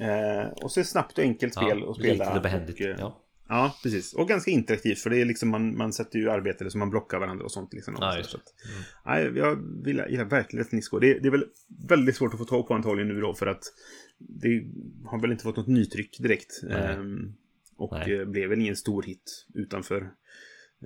Eh, 0.00 0.48
och 0.62 0.72
så 0.72 0.80
är 0.80 0.84
det 0.84 0.88
snabbt 0.88 1.18
och 1.18 1.24
enkelt 1.24 1.54
spel 1.54 1.78
Ja, 1.80 1.90
att 1.90 1.96
spela. 1.96 2.24
Litet 2.24 2.36
och 2.36 2.42
behändigt. 2.42 2.80
Och, 2.80 2.86
ja. 2.98 3.22
Ja, 3.48 3.76
precis. 3.82 4.14
Och 4.14 4.28
ganska 4.28 4.50
interaktivt, 4.50 4.98
för 4.98 5.10
det 5.10 5.20
är 5.20 5.24
liksom 5.24 5.48
man, 5.48 5.76
man 5.76 5.92
sätter 5.92 6.18
ju 6.18 6.30
arbete 6.30 6.70
som 6.70 6.78
man 6.78 6.90
blockar 6.90 7.18
varandra 7.18 7.44
och 7.44 7.52
sånt. 7.52 7.72
Liksom, 7.72 7.96
Ja, 8.00 8.18
så 8.22 8.36
att, 8.36 8.42
nej, 9.06 9.32
jag 9.36 9.56
vill, 9.84 10.02
gillar 10.08 10.24
verkligen 10.24 10.66
ett 10.66 10.72
Nisco. 10.72 10.98
Det, 10.98 11.18
det 11.18 11.28
är 11.28 11.30
väl 11.30 11.44
väldigt 11.88 12.16
svårt 12.16 12.32
att 12.32 12.38
få 12.38 12.44
tag 12.44 12.68
på 12.68 12.74
antagligen 12.74 13.08
nu 13.08 13.20
då, 13.20 13.34
för 13.34 13.46
att 13.46 13.62
det 14.18 14.64
har 15.04 15.20
väl 15.20 15.32
inte 15.32 15.42
fått 15.44 15.56
något 15.56 15.66
nytryck 15.66 16.18
direkt. 16.18 16.60
Nej. 16.62 16.94
Ehm, 16.94 17.32
och 17.76 17.92
Nej. 17.92 18.14
eh, 18.14 18.24
blev 18.24 18.48
väl 18.48 18.60
ingen 18.60 18.76
stor 18.76 19.02
hit 19.02 19.46
utanför 19.54 20.10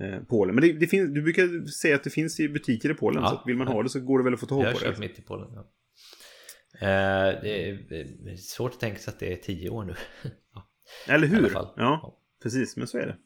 eh, 0.01 0.20
Polen. 0.28 0.55
Men 0.55 0.62
det, 0.64 0.72
det 0.72 0.87
finns, 0.87 1.14
du 1.14 1.22
brukar 1.22 1.66
säga 1.66 1.97
att 1.97 2.05
det 2.05 2.11
finns 2.11 2.41
i 2.41 2.49
butiker 2.49 2.91
i 2.91 2.95
Polen, 2.95 3.22
Ja. 3.22 3.28
så 3.31 3.43
vill 3.47 3.57
man 3.57 3.66
ha 3.66 3.83
det 3.83 3.89
så 3.89 4.01
går 4.01 4.18
det 4.18 4.24
väl 4.24 4.35
att 4.35 4.41
få 4.41 4.47
tag 4.47 4.62
Jag 4.62 4.66
har 4.66 4.72
på 4.72 4.78
kört 4.78 4.95
det. 4.95 5.01
mitt 5.01 5.18
i 5.18 5.22
Polen. 5.22 5.49
Ja. 5.55 5.61
Eh, 6.81 7.41
det 7.43 8.31
är 8.31 8.37
svårt 8.37 8.72
att 8.72 8.81
tänka 8.81 8.99
sig 8.99 9.12
att 9.12 9.18
det 9.20 9.33
är 9.33 9.37
tio 9.37 9.70
år 9.70 9.85
nu. 9.85 9.95
ja, 10.55 10.68
Eller 11.09 11.26
hur? 11.26 11.51
Ja, 11.53 12.18
precis. 12.43 12.76
Men 12.76 12.87
så 12.87 12.99
är 12.99 13.07
det. 13.07 13.16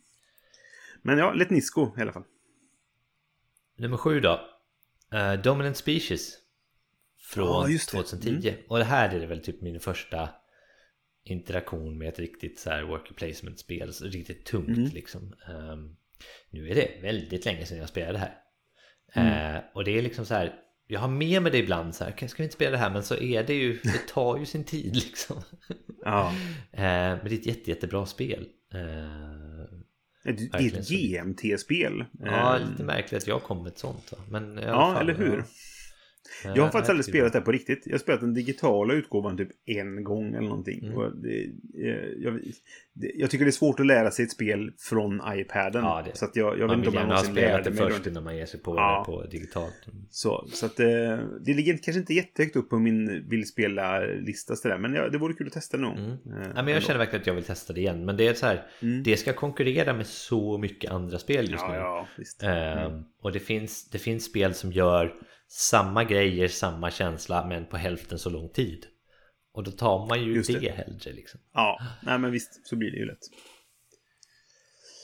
Men 1.02 1.18
ja, 1.18 1.32
Let 1.32 1.50
Nisco 1.50 1.98
i 1.98 2.00
alla 2.00 2.12
fall. 2.12 2.24
Nummer 3.76 3.96
sju 3.96 4.20
då. 4.20 4.40
Eh, 5.12 5.34
Dominant 5.34 5.76
Species. 5.76 6.38
Från 7.26 7.46
Ja, 7.46 7.68
just 7.68 7.90
det. 7.90 7.96
2010. 7.96 8.54
Och 8.68 8.78
det 8.78 8.84
här 8.84 9.14
är 9.16 9.20
det 9.20 9.26
väl 9.26 9.40
typ 9.40 9.60
min 9.62 9.80
första 9.80 10.28
interaktion 11.24 11.98
med 11.98 12.08
ett 12.08 12.18
riktigt 12.18 12.58
så 12.58 12.70
här 12.70 12.82
worker 12.82 13.14
placement-spel. 13.14 13.92
Så 13.92 14.04
Riktigt 14.04 14.44
tungt 14.46 14.68
Mm. 14.68 14.90
liksom. 14.90 15.34
Ehm, 15.48 15.96
nu 16.50 16.68
är 16.68 16.74
det 16.74 16.90
väldigt 17.02 17.44
länge 17.44 17.66
sedan 17.66 17.78
jag 17.78 17.88
spelade 17.88 18.12
det 18.12 18.18
här. 18.18 18.34
Mm. 19.14 19.54
Eh, 19.56 19.62
och 19.74 19.84
det 19.84 19.98
är 19.98 20.02
liksom 20.02 20.26
så 20.26 20.34
här. 20.34 20.54
Jag 20.86 21.00
har 21.00 21.08
med 21.08 21.42
mig 21.42 21.52
det 21.52 21.58
ibland 21.58 21.94
så 21.94 22.04
här. 22.04 22.12
"Okej, 22.12 22.28
Ska 22.28 22.42
vi 22.42 22.44
inte 22.44 22.54
spela 22.56 22.70
det 22.70 22.76
här? 22.78 22.90
Men 22.90 23.02
så 23.02 23.16
är 23.16 23.42
det 23.44 23.54
ju. 23.54 23.72
Det 23.82 24.08
tar 24.08 24.38
ju 24.38 24.46
sin 24.46 24.64
tid 24.64 24.94
liksom. 24.96 25.36
Ja. 26.04 26.34
Eh, 26.72 26.80
men 26.82 27.24
det 27.24 27.30
är 27.34 27.38
ett 27.38 27.46
jätte, 27.46 27.70
jättebra 27.70 28.06
spel. 28.06 28.48
Det 28.70 28.78
är 30.30 30.78
ett. 30.78 30.88
GMT-spel. 30.88 32.04
ja, 32.20 32.56
Ehm, 32.58 32.70
lite 32.70 32.84
märkligt 32.84 33.22
att 33.22 33.28
jag 33.28 33.42
kom 33.42 33.62
med 33.62 33.72
ett 33.72 33.78
sånt. 33.78 34.12
Va? 34.12 34.18
Men 34.30 34.58
Ja, 34.62 34.94
fall, 34.94 35.02
eller 35.10 35.14
hur? 35.18 35.44
Ja. 36.44 36.52
Jag 36.56 36.62
har 36.62 36.70
faktiskt 36.70 36.88
Eh, 36.88 36.92
aldrig 36.92 37.04
spelat 37.04 37.32
det 37.32 37.40
på 37.40 37.52
riktigt. 37.52 37.82
Jag 37.86 37.92
har 37.92 37.98
spelat 37.98 38.20
den 38.20 38.34
digitala 38.34 38.94
utgåvan 38.94 39.36
typ 39.36 39.48
en 39.66 40.04
gång 40.04 40.34
eller 40.34 40.48
någonting. 40.48 40.84
Mm. 40.84 41.22
Det, 41.22 41.44
eh, 41.88 42.08
jag, 42.18 42.40
det, 42.92 43.10
jag 43.14 43.30
tycker 43.30 43.44
det 43.44 43.48
är 43.48 43.52
svårt 43.52 43.80
att 43.80 43.86
lära 43.86 44.10
sig 44.10 44.24
ett 44.24 44.30
spel 44.30 44.72
från 44.78 45.20
iPaden. 45.28 45.84
Ja, 45.84 46.02
det- 46.06 46.16
så 46.18 46.24
att 46.24 46.36
jag, 46.36 46.46
jag 46.58 46.58
vet 46.58 46.66
Man 46.68 46.78
inte 46.78 46.90
vill 46.90 46.98
om 46.98 47.02
jag 47.02 47.02
gärna 47.02 47.14
ha 47.14 47.22
någonsin 47.22 47.34
spelat 47.34 47.64
lärde 47.64 47.70
det 47.76 47.82
mig. 47.84 47.92
först 47.92 48.06
innan 48.06 48.24
man 48.24 48.36
ger 48.36 48.46
sig 48.46 48.60
på 48.60 48.76
Ja. 48.76 49.04
det 49.06 49.12
på 49.12 49.26
digitalt. 49.30 49.86
Så, 50.10 50.44
så 50.52 50.66
att 50.66 50.80
eh, 50.80 50.86
det 51.44 51.54
ligger 51.54 51.72
kanske 51.72 51.98
inte 52.00 52.14
jättehögt 52.14 52.56
upp 52.56 52.70
på 52.70 52.78
min 52.78 53.28
vill 53.28 53.46
spela-lista 53.48 54.56
sådär. 54.56 54.78
Men 54.78 54.94
ja, 54.94 55.08
det 55.08 55.18
vore 55.18 55.34
kul 55.34 55.46
att 55.46 55.52
testa 55.52 55.76
någon. 55.76 55.98
Mm. 55.98 56.16
Ja, 56.56 56.62
men 56.62 56.68
jag 56.74 56.82
känner 56.82 56.98
verkligen 56.98 57.20
att 57.20 57.26
jag 57.26 57.34
vill 57.34 57.44
testa 57.44 57.72
det 57.72 57.80
igen. 57.80 58.04
Men 58.04 58.16
det 58.16 58.26
är 58.28 58.34
så 58.34 58.46
här, 58.46 58.66
Mm. 58.82 59.02
det 59.02 59.16
ska 59.16 59.32
konkurrera 59.32 59.92
med 59.94 60.06
så 60.06 60.58
mycket 60.58 60.90
andra 60.90 61.18
spel 61.18 61.50
just 61.50 61.64
nu. 61.68 62.48
Ehm, 62.48 63.02
och 63.22 63.32
det 63.32 63.40
finns, 63.40 63.88
det 63.90 63.98
finns 63.98 64.24
spel 64.24 64.54
som 64.54 64.72
gör 64.72 65.14
samma 65.56 66.04
grejer, 66.04 66.48
samma 66.48 66.90
känsla, 66.90 67.46
men 67.46 67.66
på 67.66 67.76
hälften 67.76 68.18
så 68.18 68.30
lång 68.30 68.48
tid. 68.48 68.86
Och 69.52 69.64
då 69.64 69.70
tar 69.70 70.06
man 70.08 70.24
ju 70.24 70.34
Just 70.34 70.52
det, 70.52 70.58
det. 70.58 70.70
hellre 70.70 71.12
liksom. 71.12 71.40
Ja, 71.52 71.80
nej 72.02 72.18
men 72.18 72.30
visst, 72.30 72.66
så 72.66 72.76
blir 72.76 72.90
det 72.90 72.96
ju 72.96 73.06
lätt. 73.06 73.18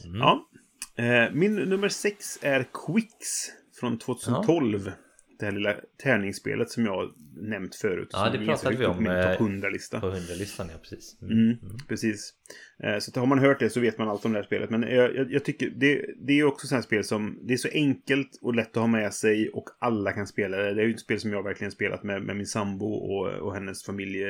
Mm. 0.04 0.18
Ja. 0.20 0.48
Eh, 0.96 1.32
min 1.32 1.54
nummer 1.54 1.88
sex 1.88 2.38
är 2.42 2.68
Quicks 2.86 3.50
från 3.80 3.98
2012. 3.98 4.92
Det 5.40 5.46
här 5.46 5.52
lilla 5.52 5.76
tärningsspelet 6.02 6.70
som 6.70 6.84
jag 6.86 7.14
nämnt 7.36 7.74
förut. 7.74 8.08
Ja, 8.12 8.30
det 8.30 8.46
pratade 8.46 8.76
vi 8.76 8.86
om, 8.86 9.04
på 9.04 9.10
eh, 9.10 9.36
topp 9.36 9.40
100-lista. 9.48 10.00
På 10.00 10.06
100-listan, 10.10 10.68
ja 10.72 10.78
precis. 10.78 11.16
Mm. 11.22 11.38
Mm, 11.38 11.58
precis. 11.88 12.34
Eh, 12.82 12.98
Så 12.98 13.20
har 13.20 13.26
man 13.26 13.38
hört 13.38 13.58
det 13.60 13.70
så 13.70 13.80
vet 13.80 13.98
man 13.98 14.08
allt 14.08 14.24
om 14.24 14.32
det 14.32 14.38
här 14.38 14.46
spelet. 14.46 14.70
Men 14.70 14.82
jag, 14.82 15.16
jag, 15.16 15.32
jag 15.32 15.44
tycker 15.44 15.70
det, 15.70 16.06
det 16.26 16.40
är 16.40 16.44
också 16.44 16.66
sådana 16.66 16.82
spel 16.82 17.04
som 17.04 17.38
det 17.42 17.52
är 17.52 17.56
så 17.58 17.68
enkelt 17.68 18.38
och 18.42 18.54
lätt 18.54 18.68
att 18.68 18.80
ha 18.82 18.86
med 18.86 19.14
sig 19.14 19.48
och 19.50 19.68
alla 19.78 20.12
kan 20.12 20.26
spela 20.26 20.56
det. 20.56 20.74
Det 20.74 20.82
är 20.82 20.86
ju 20.86 20.94
ett 20.94 21.00
spel 21.00 21.20
som 21.20 21.32
jag 21.32 21.42
verkligen 21.42 21.70
spelat 21.70 22.02
med, 22.02 22.22
med 22.22 22.36
min 22.36 22.46
sambo 22.46 22.86
och, 22.86 23.26
och 23.26 23.54
hennes 23.54 23.84
familj 23.84 24.22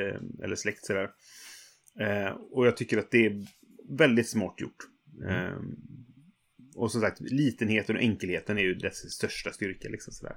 eller 0.45 0.55
släkt 0.57 0.85
sådär. 0.85 1.11
Eh, 2.01 2.33
och 2.51 2.67
jag 2.67 2.77
tycker 2.77 2.99
att 2.99 3.11
det 3.11 3.27
är 3.27 3.47
väldigt 3.89 4.29
smart 4.29 4.55
gjort. 4.61 4.77
Eh, 5.29 5.59
och 6.75 6.93
som 6.93 7.01
sagt, 7.01 7.21
litenheten 7.21 7.97
och 7.97 8.03
enkelheten 8.03 8.59
är 8.59 8.63
ju 8.63 8.75
dess 8.75 9.13
största 9.13 9.51
styrka. 9.51 9.89
Liksom 9.89 10.13
sådär. 10.13 10.37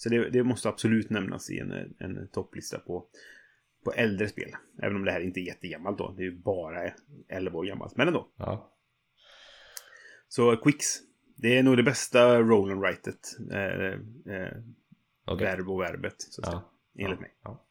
Så 0.00 0.08
det, 0.08 0.30
det 0.30 0.42
måste 0.42 0.68
absolut 0.68 1.10
nämnas 1.10 1.50
i 1.50 1.58
en, 1.58 1.72
en 1.98 2.28
topplista 2.28 2.78
på, 2.78 3.06
på 3.84 3.92
äldre 3.92 4.28
spel. 4.28 4.50
Även 4.82 4.96
om 4.96 5.04
det 5.04 5.12
här 5.12 5.20
inte 5.20 5.40
är 5.40 5.42
jättegammalt 5.42 5.98
då. 5.98 6.14
Det 6.16 6.22
är 6.22 6.24
ju 6.24 6.38
bara 6.38 6.92
11 7.28 7.58
år 7.58 7.64
gammalt. 7.64 7.96
Men 7.96 8.08
ändå. 8.08 8.28
Ja. 8.36 8.72
Så 10.28 10.56
Quicks. 10.56 10.86
Det 11.36 11.58
är 11.58 11.62
nog 11.62 11.76
det 11.76 11.82
bästa 11.82 12.38
roll 12.40 12.70
and 12.70 12.80
write-et. 12.80 13.36
Eh, 13.52 14.34
eh, 14.34 14.52
Okej. 15.24 15.46
Verb 15.46 15.68
och 15.70 15.80
verbet. 15.80 16.14
Så 16.22 16.40
att 16.40 16.46
säga, 16.46 16.62
Ja. 16.92 17.04
enligt 17.04 17.20
mig. 17.20 17.34
Ja. 17.42 17.64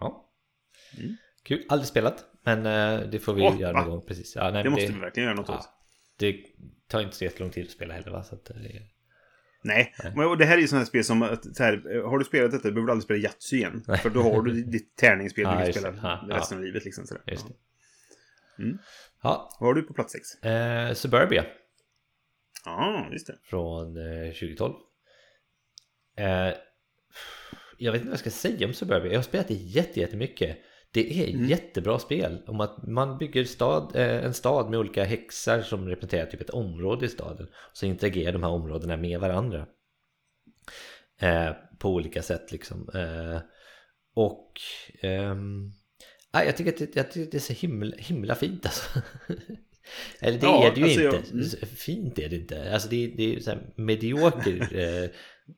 ja. 0.00 0.30
Mm. 0.98 1.16
Kul. 1.42 1.64
Aldrig 1.68 1.88
spelat. 1.88 2.24
Men 2.42 2.58
eh, 2.66 3.08
det 3.10 3.18
får 3.18 3.34
vi 3.34 3.42
Åh, 3.42 3.60
göra 3.60 3.72
va? 3.72 3.80
någon 3.80 3.90
gång. 3.90 4.06
Precis. 4.06 4.36
Ja, 4.36 4.50
nej, 4.50 4.64
Det 4.64 4.70
måste 4.70 4.92
vi 4.92 5.00
verkligen 5.00 5.26
göra 5.26 5.36
något 5.36 5.50
åt. 5.50 5.56
ja, 5.60 5.78
Det 6.16 6.44
tar 6.88 7.00
inte 7.02 7.16
så 7.16 7.24
jättelång 7.24 7.50
tid 7.50 7.64
att 7.64 7.70
spela 7.70 7.94
heller 7.94 8.10
va? 8.10 8.22
Så 8.24 8.34
att, 8.34 8.44
det, 8.44 8.82
Nej, 9.64 9.94
Nej. 10.04 10.12
Men, 10.16 10.26
och 10.26 10.38
det 10.38 10.44
här 10.44 10.56
är 10.56 10.60
ju 10.60 10.68
sådana 10.68 10.80
här 10.80 10.86
spel 10.86 11.04
som 11.04 11.22
att, 11.22 11.58
här, 11.58 11.96
eh, 11.96 12.08
har 12.10 12.18
du 12.18 12.24
spelat 12.24 12.50
detta, 12.50 12.62
du 12.68 12.72
behöver 12.74 12.86
du 12.86 12.92
aldrig 12.92 13.04
spela 13.04 13.18
Yatzy 13.20 13.56
igen. 13.56 13.84
Nej. 13.88 13.98
För 13.98 14.10
då 14.10 14.22
har 14.22 14.42
du 14.42 14.62
ditt 14.62 14.96
tärningsspel 14.96 15.44
du 15.44 15.50
kan 15.64 15.72
spela 15.72 15.90
det. 15.90 15.98
Ja, 16.02 16.26
resten 16.36 16.58
av 16.58 16.64
livet. 16.64 16.84
Liksom, 16.84 17.06
sådär. 17.06 17.22
just. 17.26 17.46
Mm. 18.58 18.78
Ja. 19.22 19.56
Vad 19.60 19.68
har 19.68 19.74
du 19.74 19.82
på 19.82 19.94
plats 19.94 20.12
sex? 20.12 20.44
Eh, 20.44 20.94
Suburbia. 20.94 21.44
Ja, 22.64 23.08
just 23.12 23.26
det. 23.26 23.38
från 23.42 23.96
eh, 23.96 24.32
2012. 24.32 24.74
Eh, 26.16 26.26
jag 27.78 27.92
vet 27.92 28.00
inte 28.00 28.04
vad 28.04 28.12
jag 28.12 28.18
ska 28.18 28.30
säga 28.30 28.66
om 28.66 28.72
Suburbia. 28.72 29.12
Jag 29.12 29.18
har 29.18 29.22
spelat 29.22 29.48
det 29.48 29.54
jätte- 29.54 30.00
jättemycket. 30.00 30.58
Det 30.94 31.22
är 31.24 31.28
Mm. 31.34 31.48
jättebra 31.48 31.98
spel 31.98 32.38
om 32.46 32.60
att 32.60 32.86
man 32.86 33.18
bygger 33.18 33.44
stad, 33.44 33.96
eh, 33.96 34.24
en 34.24 34.34
stad 34.34 34.70
med 34.70 34.78
olika 34.78 35.04
häxar 35.04 35.62
som 35.62 35.88
representerar 35.88 36.26
typ 36.26 36.40
ett 36.40 36.50
område 36.50 37.06
i 37.06 37.08
staden. 37.08 37.46
Så 37.72 37.86
interagerar 37.86 38.32
de 38.32 38.42
här 38.42 38.50
områdena 38.50 38.96
med 38.96 39.20
varandra. 39.20 39.66
Eh, 41.20 41.50
på 41.78 41.88
olika 41.90 42.22
sätt 42.22 42.52
liksom. 42.52 42.88
Eh, 42.94 43.40
och 44.14 44.52
ehm, 45.00 45.70
ja, 46.32 46.44
jag 46.44 46.56
tycker 46.56 46.72
att 46.72 46.78
det, 46.78 46.96
jag 46.96 47.10
tycker 47.12 47.26
att 47.26 47.30
det 47.32 47.38
är 47.38 47.40
så 47.40 47.52
himla, 47.52 47.96
himla 47.96 48.34
fint 48.34 48.66
alltså. 48.66 49.00
Eller 50.20 50.38
det 50.38 50.46
Ja, 50.46 50.66
är 50.66 50.70
det 50.74 50.80
ju 50.80 50.84
alltså 50.84 51.00
jag- 51.00 51.14
inte. 51.14 51.32
mm. 51.32 51.46
Fint 51.76 52.18
är 52.18 52.28
det 52.28 52.36
inte. 52.36 52.72
Alltså 52.72 52.88
det, 52.88 53.04
är- 53.04 53.16
det 53.16 53.34
är 53.36 53.40
så 53.40 53.50
här 53.50 53.72
medioker 53.76 54.68
eh, 55.04 55.10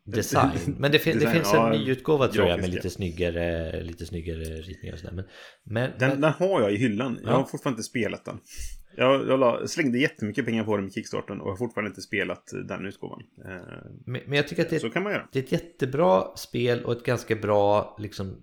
design. 0.05 0.51
Men 0.78 0.93
det, 0.93 0.99
fin- 0.99 1.12
det 1.12 1.18
Design, 1.18 1.34
finns 1.34 1.53
en 1.55 1.61
ja, 1.61 1.72
nyutgåva 1.72 2.28
tror 2.28 2.49
jag 2.49 2.61
med 2.61 2.70
lite 2.70 2.91
snyggare, 2.91 3.82
lite 3.82 4.07
snyggare 4.07 4.45
ritningar 4.45 4.93
och 4.95 4.99
sådär. 5.01 5.14
Men, 5.14 5.24
men, 5.64 5.91
Den, 5.99 6.09
men 6.11 6.20
den 6.20 6.32
har 6.32 6.61
jag 6.61 6.72
i 6.72 6.76
hyllan. 6.76 7.18
Jag 7.22 7.32
Ja. 7.32 7.37
har 7.37 7.45
fortfarande 7.45 7.74
inte 7.78 7.89
spelat 7.89 8.24
den. 8.24 8.39
Jag, 8.97 9.28
jag 9.28 9.41
la, 9.41 9.66
slängde 9.66 9.99
jättemycket 9.99 10.45
pengar 10.47 10.64
på 10.64 10.76
den 10.76 10.84
med 10.84 10.93
Kickstarten 10.95 11.41
och 11.41 11.49
har 11.51 11.57
fortfarande 11.57 11.89
inte 11.89 12.03
spelat 12.03 12.45
den 12.68 12.87
utgåvan. 12.87 13.20
Eh, 13.45 13.51
men 14.07 14.22
men 14.26 14.32
jag 14.37 14.49
tycker 14.49 14.62
att 14.62 14.70
det, 14.70 14.80
så 14.80 14.91
kan 14.91 15.03
man 15.03 15.12
göra. 15.12 15.28
det 15.32 15.39
är 15.39 15.43
ett 15.43 15.53
jättebra 15.53 16.37
spel 16.37 16.84
och 16.84 16.93
ett 16.93 17.05
ganska 17.05 17.37
bra 17.37 17.97
liksom 18.01 18.43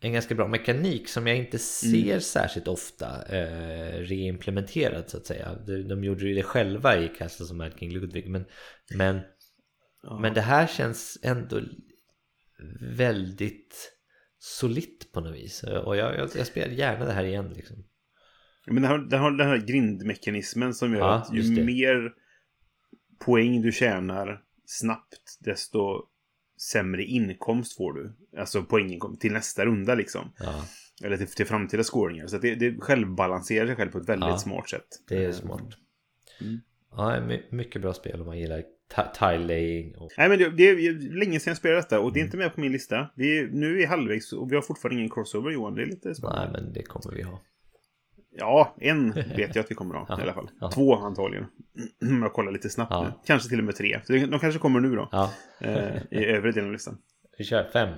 en 0.00 0.12
ganska 0.12 0.34
bra 0.34 0.48
mekanik 0.48 1.08
som 1.08 1.26
jag 1.26 1.36
inte 1.36 1.58
ser 1.58 2.06
Mm. 2.08 2.20
särskilt 2.20 2.68
ofta 2.68 3.06
eh, 3.28 3.92
reimplementerad 4.00 5.04
så 5.10 5.16
att 5.16 5.26
säga. 5.26 5.54
De, 5.66 5.82
de 5.82 6.04
gjorde 6.04 6.24
ju 6.28 6.34
det 6.34 6.42
själva 6.42 6.98
i 6.98 7.08
Castles 7.08 7.50
of 7.50 7.56
Mad 7.56 7.72
King 7.78 7.92
Ludwig 7.92 8.28
men, 8.30 8.44
men, 8.94 9.20
Ja. 10.10 10.18
men 10.18 10.34
det 10.34 10.40
här 10.40 10.66
känns 10.66 11.18
ändå 11.22 11.60
väldigt 12.80 13.92
solitt 14.38 15.12
på 15.12 15.20
något 15.20 15.34
vis. 15.34 15.62
Och 15.62 15.96
jag, 15.96 16.14
jag, 16.18 16.28
jag 16.36 16.46
spelar 16.46 16.68
gärna 16.74 17.04
det 17.04 17.12
här 17.12 17.24
igen 17.24 17.48
liksom. 17.56 17.84
Men 18.66 18.82
den 18.82 18.84
har, 18.90 18.98
den 18.98 19.20
har 19.20 19.30
den 19.30 19.46
här 19.48 19.56
grindmekanismen 19.66 20.74
som 20.74 20.92
gör 20.92 21.00
Ja, 21.00 21.14
att 21.14 21.34
ju 21.34 21.64
mer 21.64 22.12
poäng 23.24 23.62
du 23.62 23.72
tjänar 23.72 24.42
snabbt, 24.66 25.38
desto 25.40 25.80
sämre 26.72 27.04
inkomst 27.04 27.76
får 27.76 27.92
du. 27.92 28.16
Alltså 28.38 28.62
poänginkomst 28.62 29.20
till 29.20 29.32
nästa 29.32 29.66
runda 29.66 29.94
liksom. 29.94 30.32
Ja, 30.38 30.64
Eller 31.04 31.16
till, 31.16 31.26
till 31.26 31.46
framtida 31.46 31.82
scoringar. 31.84 32.26
Så 32.26 32.36
att 32.36 32.42
det, 32.42 32.54
det 32.54 32.80
självbalanserar 32.80 33.66
sig 33.66 33.76
själv 33.76 33.90
på 33.90 33.98
ett 33.98 34.08
väldigt 34.08 34.28
Ja, 34.28 34.38
smart 34.38 34.68
sätt. 34.68 34.86
det 35.08 35.24
är 35.24 35.32
smart. 35.32 35.68
Mm. 36.40 36.60
Ja, 36.96 37.20
my, 37.20 37.42
mycket 37.50 37.82
bra 37.82 37.94
spel 37.94 38.20
om 38.20 38.26
man 38.26 38.38
gillar 38.38 38.62
ti- 38.94 39.12
tile 39.18 39.46
laying 39.46 39.96
och 39.96 40.10
Nej 40.18 40.28
men 40.28 40.38
det, 40.38 40.50
det 40.50 40.62
är 40.68 41.14
länge 41.18 41.40
sedan 41.40 41.50
jag 41.50 41.56
spelade 41.56 41.80
detta 41.80 42.00
och 42.00 42.12
det 42.12 42.20
är 42.20 42.24
inte 42.24 42.36
med 42.36 42.54
på 42.54 42.60
min 42.60 42.72
lista. 42.72 43.10
Vi 43.14 43.38
är, 43.38 43.46
nu 43.46 43.70
är 43.72 43.74
vi 43.74 43.84
halvvägs 43.84 44.32
och 44.32 44.50
vi 44.52 44.54
har 44.54 44.62
fortfarande 44.62 44.96
ingen 45.00 45.10
crossover 45.10 45.50
Johan. 45.50 45.74
Det 45.74 45.82
är 45.82 45.86
lite 45.86 46.14
spännande. 46.14 46.42
Nej, 46.52 46.62
men 46.62 46.72
det 46.72 46.82
kommer 46.82 47.14
vi 47.16 47.22
ha. 47.22 47.40
Ja, 48.30 48.74
en 48.80 49.12
vet 49.12 49.54
jag 49.54 49.58
att 49.58 49.70
vi 49.70 49.74
kommer 49.74 49.94
att 50.02 50.08
ha 50.08 50.18
i 50.20 50.22
alla 50.22 50.32
fall. 50.34 50.50
Ja. 50.60 50.70
Två 50.70 50.94
antagligen. 50.94 51.46
Jag 52.22 52.32
kollar 52.32 52.52
lite 52.52 52.70
snabbt 52.70 52.90
Ja. 52.92 53.02
nu. 53.04 53.12
Kanske 53.26 53.48
till 53.48 53.58
och 53.58 53.64
med 53.64 53.76
tre. 53.76 54.00
De 54.08 54.38
kanske 54.38 54.58
kommer 54.60 54.80
nu 54.80 54.96
då. 54.96 55.08
Ja, 55.12 55.32
Eh, 55.60 55.96
I 56.10 56.24
övre 56.24 56.52
delen 56.52 56.66
av 56.66 56.72
listan. 56.72 56.98
vi 57.38 57.44
kör 57.44 57.64
fem. 57.72 57.88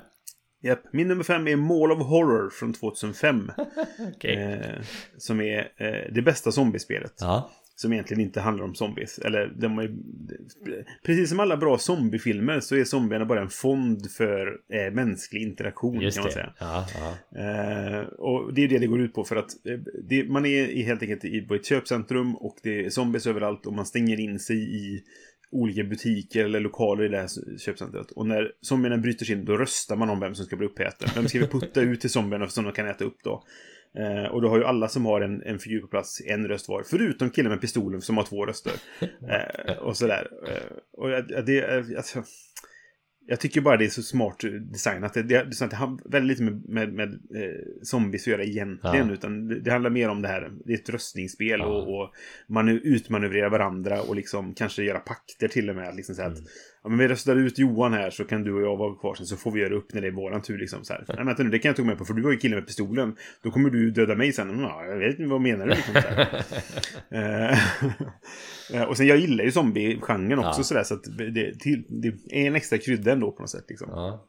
Japp. 0.62 0.80
Min 0.92 1.08
nummer 1.08 1.24
fem 1.24 1.48
är 1.48 1.56
Mall 1.56 1.92
of 1.92 2.06
Horror 2.06 2.50
från 2.50 2.72
2005. 2.72 3.50
Okej. 4.16 4.36
eh, 4.36 4.80
som 5.18 5.40
är 5.40 5.72
eh, 5.76 6.12
det 6.12 6.22
bästa 6.22 6.52
zombiespelet. 6.52 7.14
Ja, 7.20 7.50
Som 7.80 7.92
egentligen 7.92 8.20
inte 8.20 8.40
handlar 8.40 8.64
om 8.64 8.74
zombies. 8.74 9.18
Eller 9.18 9.52
de 9.56 9.78
är, 9.78 9.94
precis 11.06 11.28
som 11.28 11.40
alla 11.40 11.56
bra 11.56 11.78
zombiefilmer 11.78 12.60
så 12.60 12.76
är 12.76 12.84
zombierna 12.84 13.24
bara 13.24 13.40
en 13.40 13.48
fond 13.48 14.10
för 14.10 14.60
eh, 14.72 14.92
mänsklig 14.92 15.42
interaktion 15.42 16.00
just 16.00 16.16
kan 16.16 16.24
man 16.24 16.32
säga. 16.32 16.54
Ja, 16.58 16.86
ja. 16.94 17.40
Eh, 17.40 18.00
och 18.00 18.54
det 18.54 18.64
är 18.64 18.68
det 18.68 18.78
det 18.78 18.86
går 18.86 19.00
ut 19.00 19.14
på 19.14 19.24
för 19.24 19.36
att 19.36 19.66
eh, 19.66 19.78
det, 20.08 20.24
man 20.24 20.46
är 20.46 20.68
i, 20.68 20.82
helt 20.82 21.02
enkelt 21.02 21.24
i, 21.24 21.40
på 21.40 21.54
ett 21.54 21.66
köpcentrum 21.66 22.36
och 22.36 22.56
det 22.62 22.84
är 22.84 22.90
zombies 22.90 23.26
överallt 23.26 23.66
och 23.66 23.72
man 23.72 23.86
stänger 23.86 24.20
in 24.20 24.38
sig 24.38 24.56
i 24.56 25.02
olika 25.50 25.84
butiker 25.84 26.44
eller 26.44 26.60
lokaler 26.60 27.04
i 27.04 27.08
det 27.08 27.18
här 27.18 27.58
köpcentret. 27.58 28.10
Och 28.10 28.26
när 28.26 28.52
zombierna 28.60 28.98
bryter 28.98 29.24
sig 29.24 29.34
in 29.34 29.44
då 29.44 29.56
röstar 29.56 29.96
man 29.96 30.10
om 30.10 30.20
vem 30.20 30.34
som 30.34 30.46
ska 30.46 30.56
bli 30.56 30.66
uppäten. 30.66 31.08
Vem 31.14 31.28
ska 31.28 31.38
vi 31.38 31.46
putta 31.46 31.80
ut 31.80 32.00
till 32.00 32.10
zombierna 32.10 32.48
som 32.48 32.64
de 32.64 32.72
kan 32.72 32.88
äta 32.88 33.04
upp 33.04 33.18
då? 33.24 33.44
Eh, 33.98 34.30
och 34.32 34.42
då 34.42 34.48
har 34.48 34.58
ju 34.58 34.64
alla 34.64 34.88
som 34.88 35.06
har 35.06 35.20
en, 35.20 35.42
en 35.42 35.58
figur 35.58 35.80
på 35.80 35.86
plats 35.86 36.22
en 36.26 36.48
röst 36.48 36.68
var. 36.68 36.82
Förutom 36.82 37.30
killen 37.30 37.50
med 37.52 37.60
pistolen 37.60 38.00
som 38.00 38.16
har 38.16 38.24
två 38.24 38.46
röster. 38.46 38.72
Eh, 39.28 39.76
och 39.78 39.96
sådär. 39.96 40.28
Eh, 40.48 40.76
och 40.92 41.10
jag- 41.10 41.46
det, 41.46 41.64
alltså, 41.96 42.22
jag 43.26 43.40
tycker 43.40 43.60
bara 43.60 43.76
det 43.76 43.84
är 43.84 43.88
så 43.88 44.02
smart 44.02 44.40
designat. 44.72 45.14
Det, 45.14 45.22
det, 45.22 45.46
det, 45.70 45.74
har 45.76 46.10
väldigt 46.10 46.38
lite 46.38 46.52
med, 46.52 46.68
med, 46.68 46.92
med 46.92 47.08
eh, 47.12 47.60
zombies 47.82 48.22
att 48.22 48.26
göra 48.26 48.44
egentligen. 48.44 49.08
Ja. 49.08 49.12
Utan 49.14 49.48
det, 49.48 49.60
det 49.60 49.70
handlar 49.70 49.90
mer 49.90 50.08
om 50.08 50.22
det 50.22 50.28
här. 50.28 50.50
Det 50.64 50.72
är 50.72 50.76
ett 50.78 50.88
röstningsspel 50.90 51.60
Ja. 51.60 51.66
och, 51.66 52.00
och 52.00 52.10
man 52.48 52.68
utmanövrerar 52.68 53.50
varandra 53.50 54.02
och 54.02 54.16
liksom 54.16 54.54
kanske 54.54 54.82
göra 54.82 54.98
pakter 54.98 55.48
till 55.48 55.70
och 55.70 55.76
med. 55.76 55.96
Liksom 55.96 56.14
så 56.14 56.22
här 56.22 56.28
Mm. 56.30 56.42
Ja, 56.82 56.88
men 56.88 56.98
vi 56.98 57.08
röstar 57.08 57.36
ut 57.36 57.58
Johan 57.58 57.92
här 57.92 58.10
så 58.10 58.24
kan 58.24 58.42
du 58.44 58.54
och 58.54 58.62
jag 58.62 58.76
vara 58.76 58.94
kvar 58.94 59.14
sen 59.14 59.26
så 59.26 59.36
får 59.36 59.50
vi 59.50 59.60
göra 59.60 59.74
upp 59.74 59.92
när 59.94 60.00
det 60.00 60.06
är 60.06 60.12
våran 60.12 60.42
tur. 60.42 60.58
Liksom, 60.58 60.84
så 60.84 60.92
här. 60.92 61.04
Nej, 61.08 61.24
vänta 61.24 61.42
nu, 61.42 61.50
det 61.50 61.58
kan 61.58 61.68
jag 61.68 61.72
inte 61.72 61.82
gå 61.82 61.88
med 61.88 61.98
på 61.98 62.04
för 62.04 62.14
du 62.14 62.22
var 62.22 62.30
ju 62.30 62.36
killen 62.36 62.58
med 62.58 62.66
pistolen. 62.66 63.16
Då 63.42 63.50
kommer 63.50 63.70
du 63.70 63.90
döda 63.90 64.14
mig 64.14 64.32
sen. 64.32 64.60
Ja, 64.60 64.84
jag 64.84 64.98
vet 64.98 65.18
inte 65.18 65.30
vad 65.30 65.40
menar 65.40 65.66
du? 65.66 65.70
Liksom. 65.70 65.94
Eh, 67.12 67.58
eh, 68.74 68.82
och 68.88 68.96
sen 68.96 69.06
jag 69.06 69.18
gillar 69.18 69.44
ju 69.44 69.50
zombie-genren 69.50 70.38
också 70.38 70.60
Ja. 70.60 70.64
sådär 70.64 70.82
så 70.82 70.94
att 70.94 71.04
det, 71.34 71.54
till, 71.60 71.84
det 71.88 72.08
är 72.08 72.46
en 72.46 72.56
extra 72.56 72.78
krydda 72.78 73.12
ändå 73.12 73.32
på 73.32 73.40
något 73.42 73.50
sätt 73.50 73.64
liksom. 73.68 73.88
ja. 73.90 74.26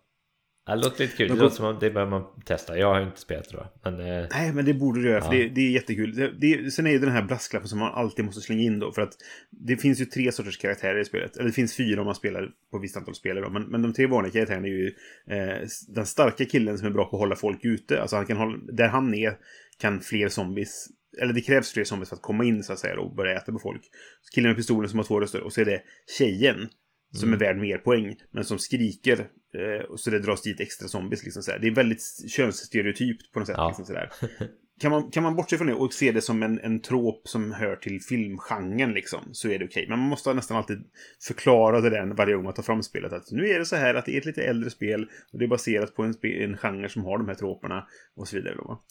Det 0.66 0.76
låter 0.76 1.00
lite 1.00 1.18
kul. 1.18 1.28
Det 1.28 1.34
De 1.36 1.40
låter 1.40 1.56
som 1.56 1.66
att 1.66 1.80
det 1.80 1.90
bör 1.90 2.06
man 2.06 2.24
testa. 2.46 2.78
Jag 2.78 2.94
har 2.94 3.02
inte 3.02 3.20
spelat 3.20 3.50
det 3.50 3.58
då. 3.58 3.68
Men 3.84 4.00
eh, 4.00 4.28
Nej, 4.32 4.54
men 4.54 4.66
det 4.66 4.74
borde 4.74 5.02
du 5.02 5.10
göra, 5.10 5.22
för 5.22 5.34
Ja. 5.34 5.40
det, 5.44 5.50
det 5.50 5.62
är 5.62 5.72
jättekul. 5.72 6.16
Det, 6.16 6.32
det, 6.32 6.72
sen 6.72 6.88
är 6.88 6.92
det 6.92 7.00
den 7.00 7.12
här 7.12 7.22
brasklappen 7.22 7.68
som 7.70 7.80
man 7.80 7.94
alltid 7.94 8.26
måste 8.26 8.42
slänga 8.42 8.62
in 8.62 8.80
då, 8.80 8.92
för 8.92 9.02
att 9.02 9.14
det 9.50 9.78
finns 9.78 10.02
ju 10.02 10.06
tre 10.06 10.32
sorters 10.32 10.58
karaktärer 10.58 11.00
i 11.00 11.06
spelet. 11.06 11.38
Eller 11.38 11.48
det 11.48 11.54
finns 11.54 11.78
fyra 11.78 12.02
om 12.02 12.06
man 12.06 12.16
spelar 12.16 12.50
på 12.72 12.78
ett 12.78 12.84
visst 12.84 12.98
antal 12.98 13.16
spelare 13.16 13.46
då, 13.46 13.50
men, 13.50 13.64
men 13.64 13.82
de 13.82 13.94
tre 13.94 14.08
vanliga 14.08 14.34
karaktärerna 14.34 14.68
är 14.68 14.72
ju 14.72 14.94
eh, 15.30 15.68
den 15.88 16.06
starka 16.06 16.46
killen 16.46 16.78
som 16.78 16.88
är 16.88 16.92
bra 16.92 17.06
på 17.06 17.16
att 17.16 17.22
hålla 17.22 17.36
folk 17.36 17.66
ute. 17.66 18.02
Alltså 18.02 18.16
han 18.16 18.26
kan 18.26 18.38
hålla, 18.38 18.58
där 18.58 18.88
han 18.88 19.14
är 19.14 19.38
kan 19.78 20.02
fler 20.02 20.30
zombies 20.30 20.88
eller 21.22 21.34
det 21.34 21.42
krävs 21.42 21.72
fler 21.72 21.84
zombies 21.84 22.10
för 22.10 22.16
att 22.16 22.22
komma 22.22 22.44
in 22.44 22.64
så 22.64 22.74
att 22.74 22.80
säga 22.80 22.96
då, 22.96 23.02
och 23.02 23.16
börja 23.16 23.38
äta 23.38 23.52
på 23.52 23.60
folk. 23.60 23.82
Så 24.22 24.32
killen 24.36 24.50
med 24.50 24.58
pistolen 24.58 24.90
som 24.90 25.00
har 25.00 25.04
två 25.04 25.20
röster 25.20 25.42
och 25.42 25.54
så 25.54 25.62
är 25.62 25.66
det 25.66 25.82
tjejen 26.18 26.70
som 27.14 27.30
Mm. 27.30 27.42
är 27.42 27.46
värd 27.46 27.58
mer 27.58 27.78
poäng, 27.78 28.16
men 28.32 28.44
som 28.44 28.60
skriker. 28.60 29.28
Eh, 29.54 29.86
och 29.90 30.00
så 30.00 30.10
det 30.10 30.20
dras 30.20 30.42
dit 30.42 30.60
extra 30.60 30.88
zombies. 30.88 31.24
Liksom. 31.24 31.44
Det 31.62 31.68
är 31.68 31.72
väldigt 31.76 32.02
könsstereotypt 32.30 33.32
på 33.32 33.40
något 33.40 33.48
sätt. 33.48 33.58
Ja. 33.58 33.68
Liksom, 33.68 33.86
så 33.86 33.94
där. 33.94 34.12
Kan, 34.82 34.92
man, 34.92 35.12
kan 35.12 35.24
man 35.24 35.36
bortse 35.36 35.58
från 35.58 35.68
det 35.68 35.74
och 35.74 35.94
se 35.94 36.12
det 36.12 36.22
som 36.22 36.44
en, 36.44 36.60
en 36.60 36.80
trop 36.82 37.28
som 37.28 37.52
hör 37.52 37.76
till 37.76 38.02
filmgenren 38.02 38.92
liksom, 38.94 39.20
så 39.32 39.50
är 39.50 39.60
det 39.60 39.66
okej. 39.66 39.86
Men 39.90 40.00
man 40.00 40.08
måste 40.10 40.34
nästan 40.34 40.58
alltid 40.58 40.84
förklara 41.28 41.82
det 41.82 41.90
där 41.90 42.06
varje 42.06 42.36
gång 42.36 42.44
man 42.44 42.54
tar 42.54 42.64
fram 42.64 42.84
spelet. 42.84 43.14
Att 43.14 43.32
nu 43.32 43.48
är 43.48 43.60
det 43.60 43.66
så 43.66 43.76
här 43.76 43.96
att 43.96 44.06
det 44.06 44.14
är 44.14 44.18
ett 44.18 44.26
lite 44.26 44.44
äldre 44.44 44.70
spel 44.70 45.08
och 45.34 45.40
det 45.40 45.46
är 45.46 45.50
baserat 45.50 45.96
på 45.96 46.04
en, 46.04 46.14
en 46.24 46.58
genre 46.58 46.90
som 46.90 47.04
har 47.06 47.18
de 47.18 47.28
här 47.28 47.36
troperna 47.36 47.88
och 48.16 48.28
så 48.28 48.36
vidare. 48.36 48.56
Då? 48.56 48.84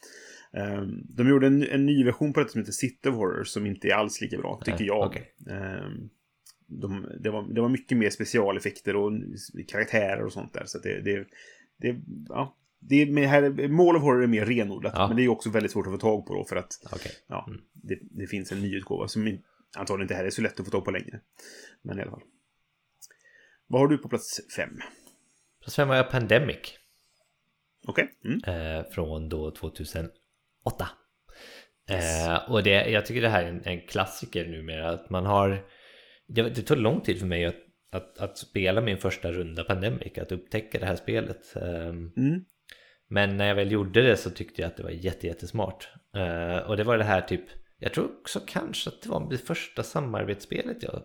Ehm, 0.59 0.91
de 1.17 1.29
gjorde 1.29 1.47
en, 1.47 1.63
en 1.63 1.87
ny 1.87 2.05
version 2.05 2.33
på 2.33 2.41
detta 2.41 2.53
som 2.53 2.61
heter 2.61 2.73
City 2.73 3.09
of 3.09 3.15
Horror 3.15 3.45
som 3.45 3.67
inte 3.67 3.89
är 3.89 3.93
alls 3.95 4.21
lika 4.21 4.39
bra, 4.39 4.61
tycker 4.65 4.79
Nej, 4.79 4.87
jag. 4.87 5.07
okej. 5.07 5.35
Ehm, 5.51 6.09
de, 6.71 7.07
det, 7.21 7.31
var, 7.31 7.43
det 7.55 7.61
var 7.61 7.69
mycket 7.69 7.99
mer 7.99 8.11
specialeffekter 8.11 8.97
och 8.97 9.13
karaktärer 9.69 10.25
och 10.25 10.33
sånt 10.33 10.53
där. 10.55 10.65
Så 10.67 10.79
det, 10.79 11.01
det, 11.01 11.27
det, 11.77 12.01
ja, 12.29 12.57
det 12.79 13.03
är 13.03 13.07
med 13.07 13.29
här, 13.29 13.69
Mall 13.69 13.97
of 13.97 14.03
Horror 14.03 14.23
är 14.23 14.27
mer 14.27 14.47
renodlat. 14.47 14.93
Ja. 14.97 15.09
Men 15.09 15.17
det 15.17 15.25
är 15.25 15.29
också 15.29 15.51
väldigt 15.51 15.73
svårt 15.73 15.87
att 15.87 15.93
få 15.93 15.99
tag 15.99 16.27
på 16.27 16.35
då 16.35 16.45
för 16.45 16.57
att 16.57 16.73
okej. 16.93 17.13
ja, 17.27 17.45
Mm. 17.49 17.61
det, 17.73 17.99
det 18.03 18.27
finns 18.27 18.53
en 18.53 18.61
nyutgåva 18.61 19.09
som 19.09 19.27
in- 19.29 19.43
antagligen 19.77 20.05
inte 20.05 20.15
här 20.15 20.25
är 20.25 20.31
så 20.31 20.43
lätt 20.43 20.61
att 20.61 20.67
få 20.67 20.71
tag 20.73 20.85
på 20.85 20.91
längre. 20.91 21.21
Men 21.83 21.99
i 21.99 22.03
alla 22.03 22.11
fall. 22.11 22.23
Vad 23.67 23.81
har 23.81 23.89
du 23.89 23.99
på 23.99 24.09
plats 24.09 24.41
fem? 24.57 24.79
Plats 25.61 25.77
fem 25.77 25.89
har 25.89 25.97
jag 25.97 26.11
Pandemic. 26.11 26.59
Okej. 27.87 28.09
Mm. 28.25 28.41
eh, 28.79 28.85
från 28.91 29.29
då 29.29 29.51
2008. 29.51 30.11
Eh, 31.89 32.51
och 32.51 32.63
det, 32.63 32.91
jag 32.91 33.07
tycker 33.07 33.21
det 33.23 33.29
här 33.29 33.45
är 33.45 33.49
en, 33.49 33.65
en 33.65 33.81
klassiker 33.87 34.47
numera. 34.47 34.91
Att 34.91 35.11
man 35.11 35.27
har, 35.27 35.65
det, 36.31 36.43
det 36.43 36.63
tog 36.63 36.79
lång 36.79 37.01
tid 37.01 37.19
för 37.19 37.27
mig 37.27 37.45
att, 37.45 37.57
att, 37.93 38.19
att 38.19 38.39
spela 38.39 38.81
min 38.81 38.99
första 38.99 39.33
runda 39.33 39.65
Pandemic, 39.65 40.19
att 40.19 40.33
upptäcka 40.33 40.79
det 40.79 40.87
här 40.87 40.97
spelet. 40.97 41.57
Ehm, 41.57 42.13
Mm. 42.17 42.45
men 43.09 43.37
när 43.37 43.47
jag 43.47 43.55
väl 43.55 43.73
gjorde 43.73 44.03
det 44.03 44.17
så 44.17 44.31
tyckte 44.31 44.63
jag 44.63 44.69
att 44.69 44.77
det 44.77 44.83
var 44.83 44.91
jätte, 44.91 45.27
jättesmart. 45.27 45.89
Eh, 46.17 46.57
och 46.57 46.77
det 46.77 46.85
var 46.85 46.99
det 46.99 47.05
här 47.05 47.21
typ, 47.21 47.45
jag 47.79 47.93
tror 47.93 48.21
också 48.21 48.41
kanske 48.47 48.91
att 48.91 49.03
det 49.03 49.09
var 49.09 49.31
det 49.31 49.39
första 49.39 49.83
samarbetsspelet 49.83 50.83
jag 50.83 51.03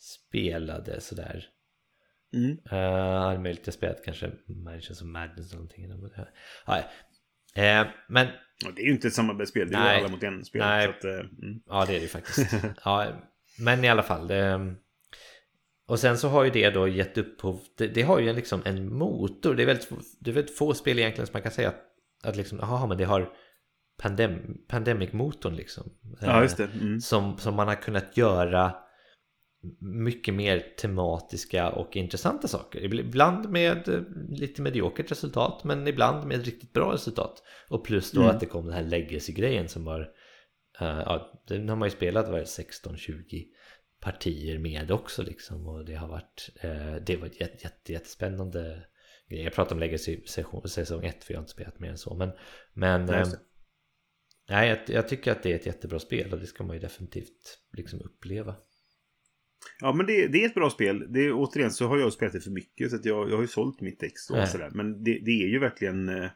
spelade 0.00 1.00
sådär. 1.00 1.48
Mm. 2.34 2.58
Uh, 2.72 3.40
möjligt 3.40 3.68
att 3.68 3.74
spelat 3.74 4.04
kanske 4.04 4.30
Mansions 4.46 5.02
of 5.02 5.06
Madness 5.06 5.52
eller 5.52 5.54
någonting. 5.54 5.86
Ja, 6.66 6.78
eh, 7.62 7.86
men 8.08 8.26
det 8.76 8.82
är 8.82 8.86
ju 8.86 8.92
inte 8.92 9.08
ett 9.08 9.14
samarbetsspel, 9.14 9.70
det 9.70 9.76
är 9.76 9.78
ju 9.78 9.84
Nej. 9.84 9.98
alla 9.98 10.08
mot 10.08 10.22
en-spel. 10.22 10.60
Nej. 10.60 10.84
Så 10.84 10.90
att, 10.90 11.04
eh, 11.04 11.20
mm. 11.20 11.62
ja, 11.66 11.84
det 11.86 11.92
är 11.92 11.96
det 11.96 12.02
ju 12.02 12.08
faktiskt. 12.08 12.54
ja, 12.84 13.06
men 13.58 13.84
i 13.84 13.88
alla 13.88 14.02
fall. 14.02 14.26
Det, 14.26 14.74
och 15.88 15.98
sen 15.98 16.18
så 16.18 16.28
har 16.28 16.44
ju 16.44 16.50
det 16.50 16.70
då 16.70 16.88
gett 16.88 17.18
upphov, 17.18 17.60
det, 17.78 17.86
det 17.86 18.02
har 18.02 18.18
ju 18.18 18.32
liksom 18.32 18.62
en 18.64 18.94
motor. 18.94 19.54
Det 19.54 19.62
är, 19.62 19.66
väldigt, 19.66 19.88
det 20.20 20.30
är 20.30 20.34
väldigt 20.34 20.58
få 20.58 20.74
spel 20.74 20.98
egentligen 20.98 21.26
som 21.26 21.32
man 21.32 21.42
kan 21.42 21.52
säga 21.52 21.68
att, 21.68 21.82
att 22.24 22.36
liksom, 22.36 22.58
jaha, 22.62 22.86
men 22.86 22.98
det 22.98 23.04
har 23.04 23.32
pandem, 24.02 24.58
Pandemic-motorn 24.68 25.56
liksom. 25.56 25.92
Ja, 26.20 26.42
just 26.42 26.56
det. 26.56 26.68
Mm. 26.80 27.00
som, 27.00 27.38
som 27.38 27.54
man 27.54 27.68
har 27.68 27.74
kunnat 27.74 28.16
göra 28.16 28.74
mycket 29.80 30.34
mer 30.34 30.60
tematiska 30.80 31.70
och 31.70 31.96
intressanta 31.96 32.48
saker. 32.48 32.94
Ibland 33.00 33.50
med 33.50 33.88
eh, 33.88 34.00
lite 34.28 34.62
mediokert 34.62 35.10
resultat 35.10 35.64
men 35.64 35.88
ibland 35.88 36.26
med 36.26 36.44
riktigt 36.44 36.72
bra 36.72 36.92
resultat. 36.92 37.42
Och 37.68 37.84
plus 37.84 38.12
då 38.12 38.20
Mm. 38.20 38.34
att 38.34 38.40
det 38.40 38.46
kom 38.46 38.64
den 38.64 38.74
här 38.74 38.82
legacy-grejen 38.82 39.68
som 39.68 39.84
var 39.84 40.00
eh, 40.00 40.06
ja, 40.78 41.42
den 41.48 41.68
har 41.68 41.76
man 41.76 41.88
ju 41.88 41.94
spelat 41.94 42.28
var 42.28 42.40
16-20 42.40 43.46
partier 44.00 44.58
med 44.58 44.90
också 44.90 45.22
liksom 45.22 45.68
och 45.68 45.84
det 45.84 45.94
har 45.94 46.08
varit 46.08 46.50
eh, 46.60 46.94
det 46.94 47.16
var 47.16 47.26
ett 47.26 47.40
jätte, 47.40 47.64
jätte, 47.64 47.92
jättespännande 47.92 48.84
grej. 49.28 49.42
Jag 49.42 49.52
pratar 49.52 49.74
om 49.74 49.80
legacy 49.80 50.20
session- 50.26 50.68
säsong 50.68 51.04
1 51.04 51.24
för 51.24 51.34
jag 51.34 51.38
har 51.38 51.42
inte 51.42 51.52
spelat 51.52 51.80
mer 51.80 51.90
än 51.90 51.98
så 51.98 52.14
men, 52.14 52.30
men 52.72 53.08
Ja, 53.08 53.18
just 53.18 53.32
eh, 53.34 53.38
det. 53.38 53.44
Nej, 54.48 54.68
jag, 54.68 54.78
jag 54.86 55.08
tycker 55.08 55.32
att 55.32 55.42
det 55.42 55.52
är 55.52 55.56
ett 55.56 55.66
jättebra 55.66 55.98
spel 55.98 56.32
och 56.32 56.40
det 56.40 56.46
ska 56.46 56.64
man 56.64 56.76
ju 56.76 56.80
definitivt 56.80 57.58
liksom 57.72 58.00
uppleva. 58.00 58.56
Ja, 59.80 59.92
men 59.92 60.06
det, 60.06 60.26
det 60.26 60.44
är 60.44 60.46
ett 60.48 60.54
bra 60.54 60.70
spel. 60.70 61.12
Det, 61.12 61.32
återigen 61.32 61.70
så 61.70 61.86
har 61.86 61.98
jag 61.98 62.12
spelat 62.12 62.32
det 62.32 62.40
för 62.40 62.50
mycket 62.50 62.90
så 62.90 62.96
att 62.96 63.04
jag, 63.04 63.30
jag 63.30 63.34
har 63.36 63.42
ju 63.42 63.48
sålt 63.48 63.80
mitt 63.80 64.02
ex 64.02 64.30
och 64.30 64.36
Nej. 64.36 64.46
sådär. 64.46 64.70
Men 64.74 65.04
det, 65.04 65.18
det 65.24 65.30
är 65.30 65.48
ju 65.48 65.58
verkligen 65.58 66.08
eh, 66.08 66.30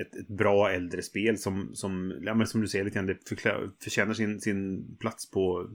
ett, 0.00 0.14
ett 0.16 0.28
bra 0.28 0.70
äldre 0.70 1.02
spel 1.02 1.38
som, 1.38 1.74
som, 1.74 2.18
ja, 2.22 2.34
men 2.34 2.46
som 2.46 2.60
du 2.60 2.68
säger 2.68 2.84
lite 2.84 2.94
grann, 2.94 3.06
det 3.06 3.28
förklä- 3.30 3.70
förtjänar 3.82 4.14
sin, 4.14 4.40
sin 4.40 4.86
plats 4.96 5.30
på 5.30 5.70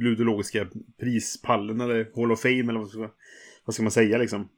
ludologiska 0.00 0.68
prispallen 1.00 1.80
eller 1.80 2.10
Hall 2.16 2.32
of 2.32 2.40
Fame 2.40 2.60
eller 2.60 2.78
vad 2.78 2.88
ska, 2.88 3.14
vad 3.64 3.74
ska 3.74 3.82
man 3.82 3.92
säga 3.92 4.18
liksom. 4.18 4.48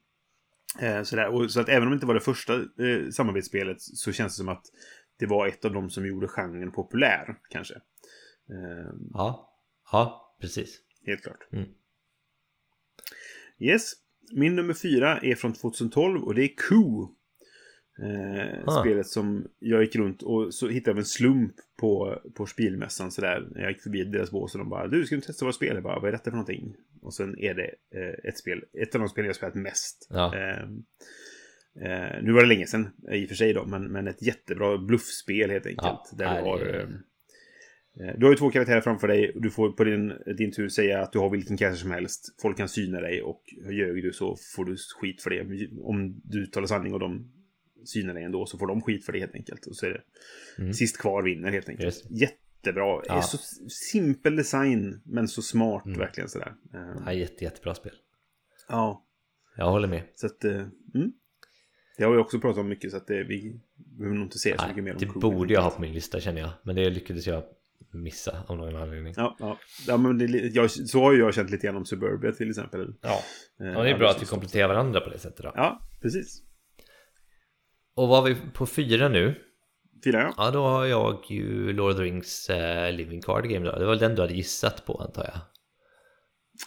Eh, 0.80 1.03
sådär. 1.03 1.28
Och, 1.28 1.51
så 1.51 1.61
att 1.61 1.68
även 1.68 1.82
om 1.82 1.91
det 1.91 1.95
inte 1.95 2.07
var 2.07 2.14
det 2.14 2.20
första 2.20 2.55
eh, 2.55 3.11
samarbetsspelet 3.12 3.80
så 3.80 4.12
känns 4.12 4.32
det 4.32 4.36
som 4.36 4.49
att 4.49 4.64
det 5.18 5.26
var 5.26 5.47
ett 5.47 5.64
av 5.64 5.72
de 5.72 5.91
som 5.91 6.07
gjorde 6.07 6.28
genren 6.28 6.72
populär 6.72 7.38
kanske. 7.51 7.74
Eh, 8.51 8.93
Ja, 9.12 9.57
ja 9.93 10.36
precis. 10.41 10.78
helt 11.07 11.22
klart. 11.22 11.49
Mm. 11.53 11.68
Yes. 13.59 13.93
Min 14.32 14.57
nummer 14.57 14.74
fyra 14.74 15.18
är 15.18 15.34
från 15.34 15.53
2012 15.53 16.22
och 16.24 16.34
det 16.34 16.45
är 16.45 16.49
Coup. 16.57 17.11
Eh, 18.03 18.59
Ah. 18.66 18.80
Spelet 18.80 19.07
som 19.07 19.48
jag 19.59 19.82
gick 19.82 19.96
runt 19.96 20.22
och 20.22 20.55
så 20.55 20.68
hittade 20.68 20.90
jag 20.90 20.98
en 20.98 21.05
slump 21.05 21.55
på, 21.80 22.18
på 22.34 22.46
spelmässan 22.46 23.11
sådär. 23.11 23.48
Jag 23.55 23.70
gick 23.70 23.82
förbi 23.82 24.05
deras 24.05 24.30
bås 24.30 24.55
och 24.55 24.59
de 24.59 24.68
bara 24.68 24.88
Du, 24.88 25.07
ska 25.07 25.14
du 25.14 25.20
testa 25.20 25.44
våra 25.44 25.53
spel? 25.53 25.74
Jag 25.74 25.82
bara, 25.82 25.98
vad 26.01 26.09
är 26.09 26.12
detta 26.12 26.24
för 26.24 26.30
någonting? 26.30 26.74
Och 27.03 27.14
sen 27.14 27.38
är 27.38 27.55
det 27.55 27.70
eh, 27.94 28.28
ett 28.28 28.38
spel, 28.38 28.64
ett 28.82 28.94
av 28.94 29.01
de 29.01 29.09
spel 29.09 29.24
jag 29.24 29.36
spelat 29.36 29.55
mest. 29.55 30.07
Ja. 30.11 30.36
Eh, 30.36 30.68
Eh, 31.76 32.22
nu 32.22 32.32
var 32.32 32.42
det 32.42 32.48
länge 32.48 32.66
sedan 32.66 32.90
i 33.12 33.24
och 33.24 33.28
för 33.28 33.36
sig 33.36 33.53
då, 33.53 33.64
men, 33.66 33.92
men 33.92 34.07
ett 34.07 34.22
jättebra 34.22 34.78
bluffspel 34.78 35.51
helt 35.51 35.66
enkelt. 35.66 35.84
Ja, 35.84 36.09
där 36.12 36.34
du, 36.34 36.48
har, 36.48 36.59
eh, 36.59 38.09
eh, 38.09 38.14
du 38.18 38.26
har 38.26 38.32
ju 38.32 38.36
två 38.36 38.51
karaktärer 38.51 38.80
framför 38.80 39.09
dig. 39.09 39.32
Du 39.34 39.51
får 39.51 39.72
på 39.72 39.84
din, 39.84 40.12
din 40.36 40.53
tur 40.53 40.68
säga 40.68 41.03
att 41.03 41.12
du 41.12 41.18
har 41.18 41.30
vilken 41.30 41.57
karaktär 41.57 41.78
som 41.80 41.90
helst. 41.90 42.40
Folk 42.42 42.57
kan 42.57 42.68
syna 42.68 43.01
dig 43.01 43.22
och 43.22 43.42
ljög 43.70 44.03
du 44.03 44.12
så 44.12 44.36
får 44.57 44.64
du 44.64 44.76
skit 45.01 45.22
för 45.22 45.30
det. 45.30 45.68
Om 45.82 46.20
du 46.24 46.46
talar 46.46 46.66
sanning 46.66 46.94
och 46.94 47.01
de 47.01 47.32
synar 47.85 48.14
dig 48.14 48.22
ändå 48.24 48.47
så 48.47 48.59
får 48.59 48.66
de 48.66 48.83
skit 48.83 49.05
för 49.07 49.12
det 49.12 49.18
helt 49.20 49.35
enkelt. 49.35 49.66
Och 49.66 49.76
så 49.76 49.87
är 49.87 49.91
det 49.91 50.03
Mm. 50.62 50.72
sist 50.74 50.99
kvar 50.99 51.22
vinner 51.22 51.51
helt 51.51 51.68
enkelt. 51.68 51.85
Just. 51.85 52.11
Jättebra. 52.11 53.03
Ja. 53.07 53.22
Så 53.22 53.39
simpel 53.68 54.37
design 54.37 55.01
men 55.05 55.28
så 55.28 55.43
smart 55.43 55.87
Mm. 55.87 55.99
verkligen 55.99 56.28
sådär. 56.28 56.55
Eh, 56.74 57.03
Ja, 57.07 57.12
jätte, 57.12 57.45
jättebra 57.45 57.74
spel. 57.74 57.93
ja. 58.68 59.07
Jag 59.57 59.70
håller 59.70 59.89
med. 59.89 60.03
Så 60.14 60.26
att, 60.26 60.45
eh, 60.45 60.55
mm. 60.95 61.12
Det 61.97 62.05
har 62.05 62.12
vi 62.12 62.18
också 62.18 62.41
pratat 62.41 62.59
om 62.61 62.68
mycket 62.68 62.91
så 62.91 62.97
att 62.97 63.07
det, 63.07 63.24
vi 63.24 63.61
behöver 63.76 64.16
nog 64.16 64.26
inte 64.26 64.39
säga 64.39 64.59
så 64.59 64.68
mycket 64.68 64.85
mer 64.85 64.93
om 64.93 64.99
det 64.99 65.07
Crew, 65.07 65.20
borde 65.20 65.55
jag 65.55 65.62
ha 65.62 65.70
på 65.70 65.81
min 65.81 65.93
lista 65.93 66.20
känner 66.20 66.41
jag. 66.41 66.51
Men 66.62 66.76
det 66.76 66.91
lyckades 66.91 67.26
jag 67.26 67.43
missa 67.93 68.45
av 68.49 68.57
någon 68.57 68.76
anledning. 68.76 69.14
Ja, 69.16 69.37
ja. 69.39 69.59
ja 69.87 69.97
men 69.97 70.18
det, 70.18 70.26
jag, 70.26 70.70
så 70.70 71.01
har 71.01 71.12
jag 71.14 71.35
känt 71.35 71.51
lite 71.51 71.66
grann 71.66 71.76
om 71.76 71.85
Suburbia 71.87 72.33
till 72.33 72.51
exempel. 72.51 72.95
Ja, 73.01 73.20
Eh, 73.61 73.66
ja 73.66 73.83
det 73.83 73.91
är 73.91 73.99
bra 73.99 74.11
att 74.11 74.22
vi 74.22 74.26
kompletterar 74.26 74.68
varandra 74.68 75.01
på 75.01 75.11
det 75.11 75.18
sättet 75.18 75.43
då. 75.43 75.53
Ja, 75.55 75.81
precis. 76.01 76.43
Och 78.01 78.09
var 78.09 78.22
vi 78.22 78.36
på 78.55 78.66
fyra 78.66 79.09
nu? 79.09 79.34
Fyra 80.05 80.20
ja. 80.20 80.34
Ja, 80.36 80.51
då 80.51 80.62
har 80.62 80.86
jag 80.86 81.24
ju 81.28 81.72
Lord 81.72 81.90
of 81.90 81.96
the 81.96 82.03
Rings 82.03 82.51
eh, 82.51 82.92
Living 82.92 83.22
Card 83.22 83.48
Game 83.48 83.66
då. 83.66 83.72
Det 83.78 83.84
var 83.84 83.90
väl 83.90 83.98
den 83.98 84.14
du 84.14 84.22
hade 84.22 84.34
gissat 84.34 84.86
på 84.86 84.94
antar 85.03 85.24
jag? 85.24 85.40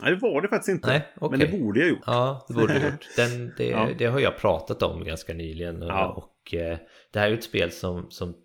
Nej, 0.02 0.12
det 0.12 0.20
var 0.22 0.42
det 0.42 0.48
faktiskt 0.48 0.70
inte. 0.70 0.88
Nej, 0.88 1.08
okej. 1.16 1.38
Men 1.40 1.52
det 1.52 1.58
borde 1.60 1.80
jag 1.80 1.90
gjort. 1.90 2.04
Ja, 2.06 2.46
det 2.48 2.54
borde 2.54 2.74
du 2.80 2.86
gjort. 2.86 3.08
Den, 3.16 3.54
det, 3.58 3.68
Ja. 3.68 3.90
det 3.98 4.06
har 4.06 4.20
jag 4.20 4.38
pratat 4.38 4.84
om 4.84 5.04
ganska 5.04 5.34
nyligen. 5.34 5.84
Och, 5.84 5.90
Ja. 5.90 6.08
och 6.14 6.54
eh, 6.54 6.78
det 7.12 7.20
här 7.20 7.26
är 7.26 7.32
ju 7.32 7.38
ett 7.38 7.44
spel 7.44 7.72
som, 7.72 8.12
som 8.12 8.36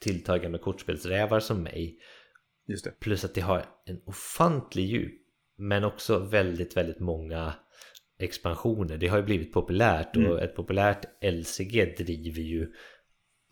tilltar 0.00 0.38
gamla 0.38 0.58
kortspelsrävar 0.58 1.40
som 1.40 1.62
mig. 1.62 1.98
Just 2.68 2.84
det. 2.84 2.90
Plus 3.00 3.24
att 3.24 3.34
det 3.34 3.40
har 3.40 3.64
en 3.84 4.00
ofantlig 4.06 4.84
djup. 4.86 5.14
Men 5.56 5.84
också 5.84 6.18
väldigt, 6.18 6.76
väldigt 6.76 7.00
många 7.00 7.52
expansioner. 8.18 8.96
Det 8.98 9.08
har 9.08 9.16
ju 9.18 9.22
blivit 9.24 9.52
populärt 9.52 10.16
och 10.16 10.22
Mm. 10.22 10.38
ett 10.38 10.56
populärt 10.56 11.04
LCG 11.22 11.84
driver 11.98 12.42
ju 12.42 12.62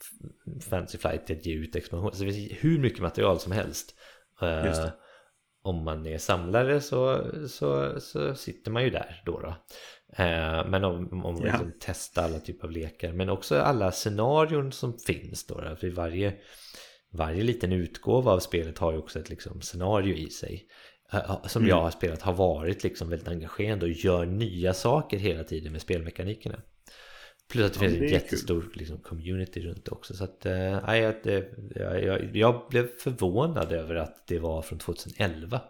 F- 0.00 0.62
Fantasy 0.70 0.98
Flight 0.98 1.26
till 1.26 1.36
att 1.36 1.46
ge 1.46 1.54
ut 1.54 1.76
expansioner. 1.76 2.12
Så 2.12 2.24
det 2.24 2.32
finns 2.32 2.52
hur 2.64 2.78
mycket 2.78 3.00
material 3.00 3.38
som 3.40 3.52
helst. 3.52 3.94
Det. 4.40 4.92
om 5.62 5.84
man 5.84 6.06
är 6.06 6.18
samlare 6.18 6.80
så, 6.80 7.24
så, 7.48 8.00
så 8.00 8.34
sitter 8.34 8.70
man 8.70 8.84
ju 8.84 8.90
där 8.90 9.22
då. 9.26 9.40
då. 9.40 9.48
Eh, 10.22 10.66
men 10.68 10.84
om, 10.84 11.08
om 11.12 11.18
man 11.34 11.36
Ja. 11.42 11.44
liksom 11.52 11.72
testar 11.80 12.22
alla 12.24 12.38
typer 12.38 12.64
av 12.66 12.70
lekar. 12.72 13.12
Men 13.12 13.28
också 13.28 13.56
alla 13.58 13.92
scenarion 13.92 14.72
som 14.72 14.98
finns 14.98 15.46
då. 15.46 15.60
då. 15.60 15.76
För 15.76 15.90
varje, 15.90 16.34
varje 17.12 17.42
liten 17.42 17.72
utgåva 17.72 18.32
av 18.32 18.38
spelet 18.40 18.78
har 18.78 18.92
ju 18.92 18.98
också 18.98 19.18
ett 19.18 19.30
liksom, 19.30 19.60
scenario 19.60 20.14
i 20.14 20.30
sig. 20.30 20.66
Eh, 21.12 21.46
Som 21.46 21.62
Mm. 21.62 21.68
jag 21.70 21.82
har 21.82 21.90
spelat 21.90 22.22
har 22.22 22.32
varit 22.32 22.82
liksom 22.84 23.08
väldigt 23.10 23.28
engagerande 23.28 23.84
och 23.86 23.92
gör 23.92 24.26
nya 24.26 24.74
saker 24.74 25.18
hela 25.18 25.44
tiden 25.44 25.72
med 25.72 25.80
spelmekanikerna. 25.82 26.62
Plus 27.50 27.66
att 27.66 27.72
det 27.72 27.84
Ja, 27.84 27.88
finns 27.88 28.00
det 28.00 28.06
en 28.06 28.12
jättestor 28.12 28.70
liksom, 28.74 28.98
community 28.98 29.60
runt 29.62 29.84
det 29.84 29.90
också. 29.90 30.14
Så 30.14 30.24
att, 30.24 30.40
det, 30.40 31.48
jag, 31.76 32.04
jag, 32.04 32.36
jag 32.36 32.66
blev 32.70 32.88
förvånad 32.98 33.72
över 33.72 33.94
att 33.94 34.26
det 34.26 34.38
var 34.38 34.62
från 34.62 34.78
2011. 34.78 35.60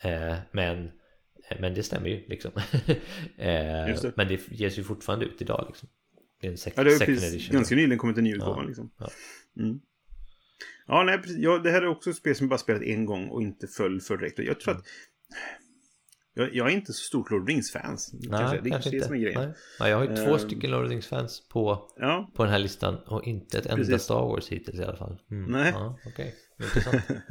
Eh, 0.00 0.34
men, 0.52 0.90
men 1.60 1.74
det 1.74 1.82
stämmer 1.82 2.08
ju 2.08 2.24
liksom. 2.28 2.50
Just 3.88 4.02
det. 4.02 4.12
men 4.16 4.28
det 4.28 4.40
ges 4.50 4.78
ju 4.78 4.84
fortfarande 4.84 5.24
ut 5.24 5.42
idag 5.42 5.64
liksom. 5.68 5.88
Det 6.40 6.46
är 6.46 6.50
en 6.50 6.56
sec- 6.56 6.72
Ja, 6.76 6.84
det 6.84 6.90
har 6.90 6.98
second 6.98 7.52
ganska 7.52 7.74
nyligen 7.74 7.98
kommit 7.98 8.18
en 8.18 8.24
ny 8.24 8.34
utgåva 8.34 8.56
Ja, 8.62 8.66
liksom. 8.66 8.90
ja. 8.98 9.08
Mm. 9.58 9.80
Ja, 10.86 11.02
nej. 11.02 11.20
Ja, 11.26 11.58
det 11.58 11.70
här 11.70 11.82
är 11.82 11.86
också 11.86 12.10
ett 12.10 12.16
spel 12.16 12.34
som 12.36 12.44
jag 12.44 12.50
bara 12.50 12.58
spelat 12.58 12.82
en 12.82 13.06
gång 13.06 13.28
och 13.28 13.42
inte 13.42 13.66
föll 13.66 14.00
för 14.00 14.16
direkt. 14.16 14.38
Jag 14.38 14.60
tror 14.60 14.74
att... 14.74 14.84
Jag, 16.36 16.54
jag 16.54 16.66
är 16.70 16.74
inte 16.74 16.92
så 16.92 17.04
stort 17.04 17.30
Lord 17.30 17.42
of 17.42 17.48
Rings-fans. 17.48 18.10
Nej, 18.12 18.28
kanske. 18.30 18.60
Det 18.60 18.68
är 18.68 18.70
kanske 18.70 18.90
det 18.90 18.96
inte. 18.96 19.06
som 19.06 19.16
är 19.16 19.20
grejen. 19.20 19.40
Nej. 19.40 19.54
Ja, 19.78 19.88
jag 19.88 19.96
har 19.96 20.04
ju 20.08 20.16
två 20.16 20.32
Ehm. 20.32 20.38
stycken 20.38 20.70
Lord 20.70 20.84
of 20.84 20.90
Rings-fans 20.90 21.48
på, 21.48 21.92
Ja, 21.96 22.30
på 22.34 22.42
den 22.44 22.52
här 22.52 22.58
listan 22.58 22.94
och 23.06 23.24
inte 23.24 23.58
ett 23.58 23.66
enda 23.66 23.76
Precis. 23.76 24.02
Star 24.02 24.14
Wars 24.14 24.48
hittills 24.48 24.80
i 24.80 24.82
alla 24.84 24.96
fall. 24.96 25.22
Mm. 25.30 25.52
Nej. 25.52 25.70
Ja, 25.74 25.98
okej. 26.06 26.34
Intressant. 26.62 27.02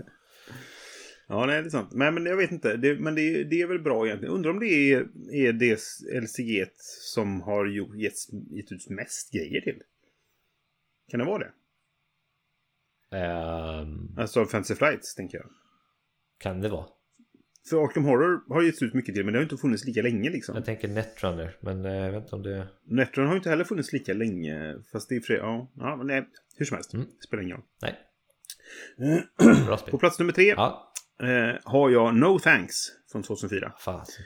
Ja, 1.27 1.45
nej, 1.45 1.61
det 1.61 1.67
är 1.67 1.69
sant. 1.69 1.91
Men, 1.93 2.13
men 2.13 2.25
jag 2.25 2.37
vet 2.37 2.51
inte. 2.51 2.77
Det, 2.77 2.99
men 2.99 3.15
det, 3.15 3.43
det 3.43 3.61
är 3.61 3.67
väl 3.67 3.79
bra 3.79 4.05
egentligen. 4.05 4.33
Undrar 4.35 4.51
om 4.51 4.59
det 4.59 4.65
är, 4.65 5.07
är 5.31 5.53
det 5.53 5.79
LCG 6.21 6.65
som 7.13 7.41
har 7.41 7.65
gjort, 7.65 7.95
getts, 7.95 8.29
gett 8.33 8.71
ut 8.71 8.89
mest 8.89 9.31
grejer 9.33 9.61
till. 9.61 9.81
Kan 11.11 11.19
det 11.19 11.25
vara 11.25 11.39
det? 11.39 11.51
Ehm, 13.13 14.15
Alltså 14.17 14.45
Fantasy 14.45 14.75
Flights, 14.75 15.15
tänker 15.15 15.37
jag. 15.37 15.45
kan 16.39 16.61
det 16.61 16.69
vara? 16.69 16.85
För 17.69 17.83
Arkham 17.83 18.05
Horror 18.05 18.53
har 18.53 18.61
getts 18.61 18.81
ut 18.81 18.93
mycket 18.93 19.15
till, 19.15 19.23
men 19.25 19.33
det 19.33 19.39
har 19.39 19.43
inte 19.43 19.57
funnits 19.57 19.85
lika 19.85 20.01
länge 20.01 20.29
liksom. 20.29 20.55
Jag 20.55 20.65
tänker 20.65 20.87
Netrunner, 20.87 21.57
men 21.59 21.85
eh, 21.85 21.91
jag 21.93 22.11
vet 22.11 22.23
inte 22.23 22.35
om 22.35 22.43
det... 22.43 22.67
Netron 22.85 23.25
har 23.25 23.33
ju 23.33 23.37
inte 23.37 23.49
heller 23.49 23.63
funnits 23.63 23.93
lika 23.93 24.13
länge. 24.13 24.75
Fast 24.91 25.09
det 25.09 25.15
är 25.15 25.19
för 25.21 25.33
ja, 25.33 25.71
ja, 25.75 25.95
men 25.95 26.07
nej, 26.07 26.27
hur 26.57 26.65
som 26.65 26.75
helst. 26.75 26.93
Mm. 26.93 27.05
Spelar 27.27 27.43
ingen 27.43 27.55
roll. 27.57 27.65
Nej. 27.81 27.95
Bra 29.65 29.77
spel. 29.77 29.91
På 29.91 29.97
plats 29.97 30.19
nummer 30.19 30.33
tre 30.33 30.47
Ja, 30.57 30.93
eh, 31.21 31.59
har 31.63 31.89
jag 31.89 32.15
No 32.15 32.39
Thanks 32.39 32.75
från 33.11 33.23
2004. 33.23 33.73
fasen. 33.79 34.25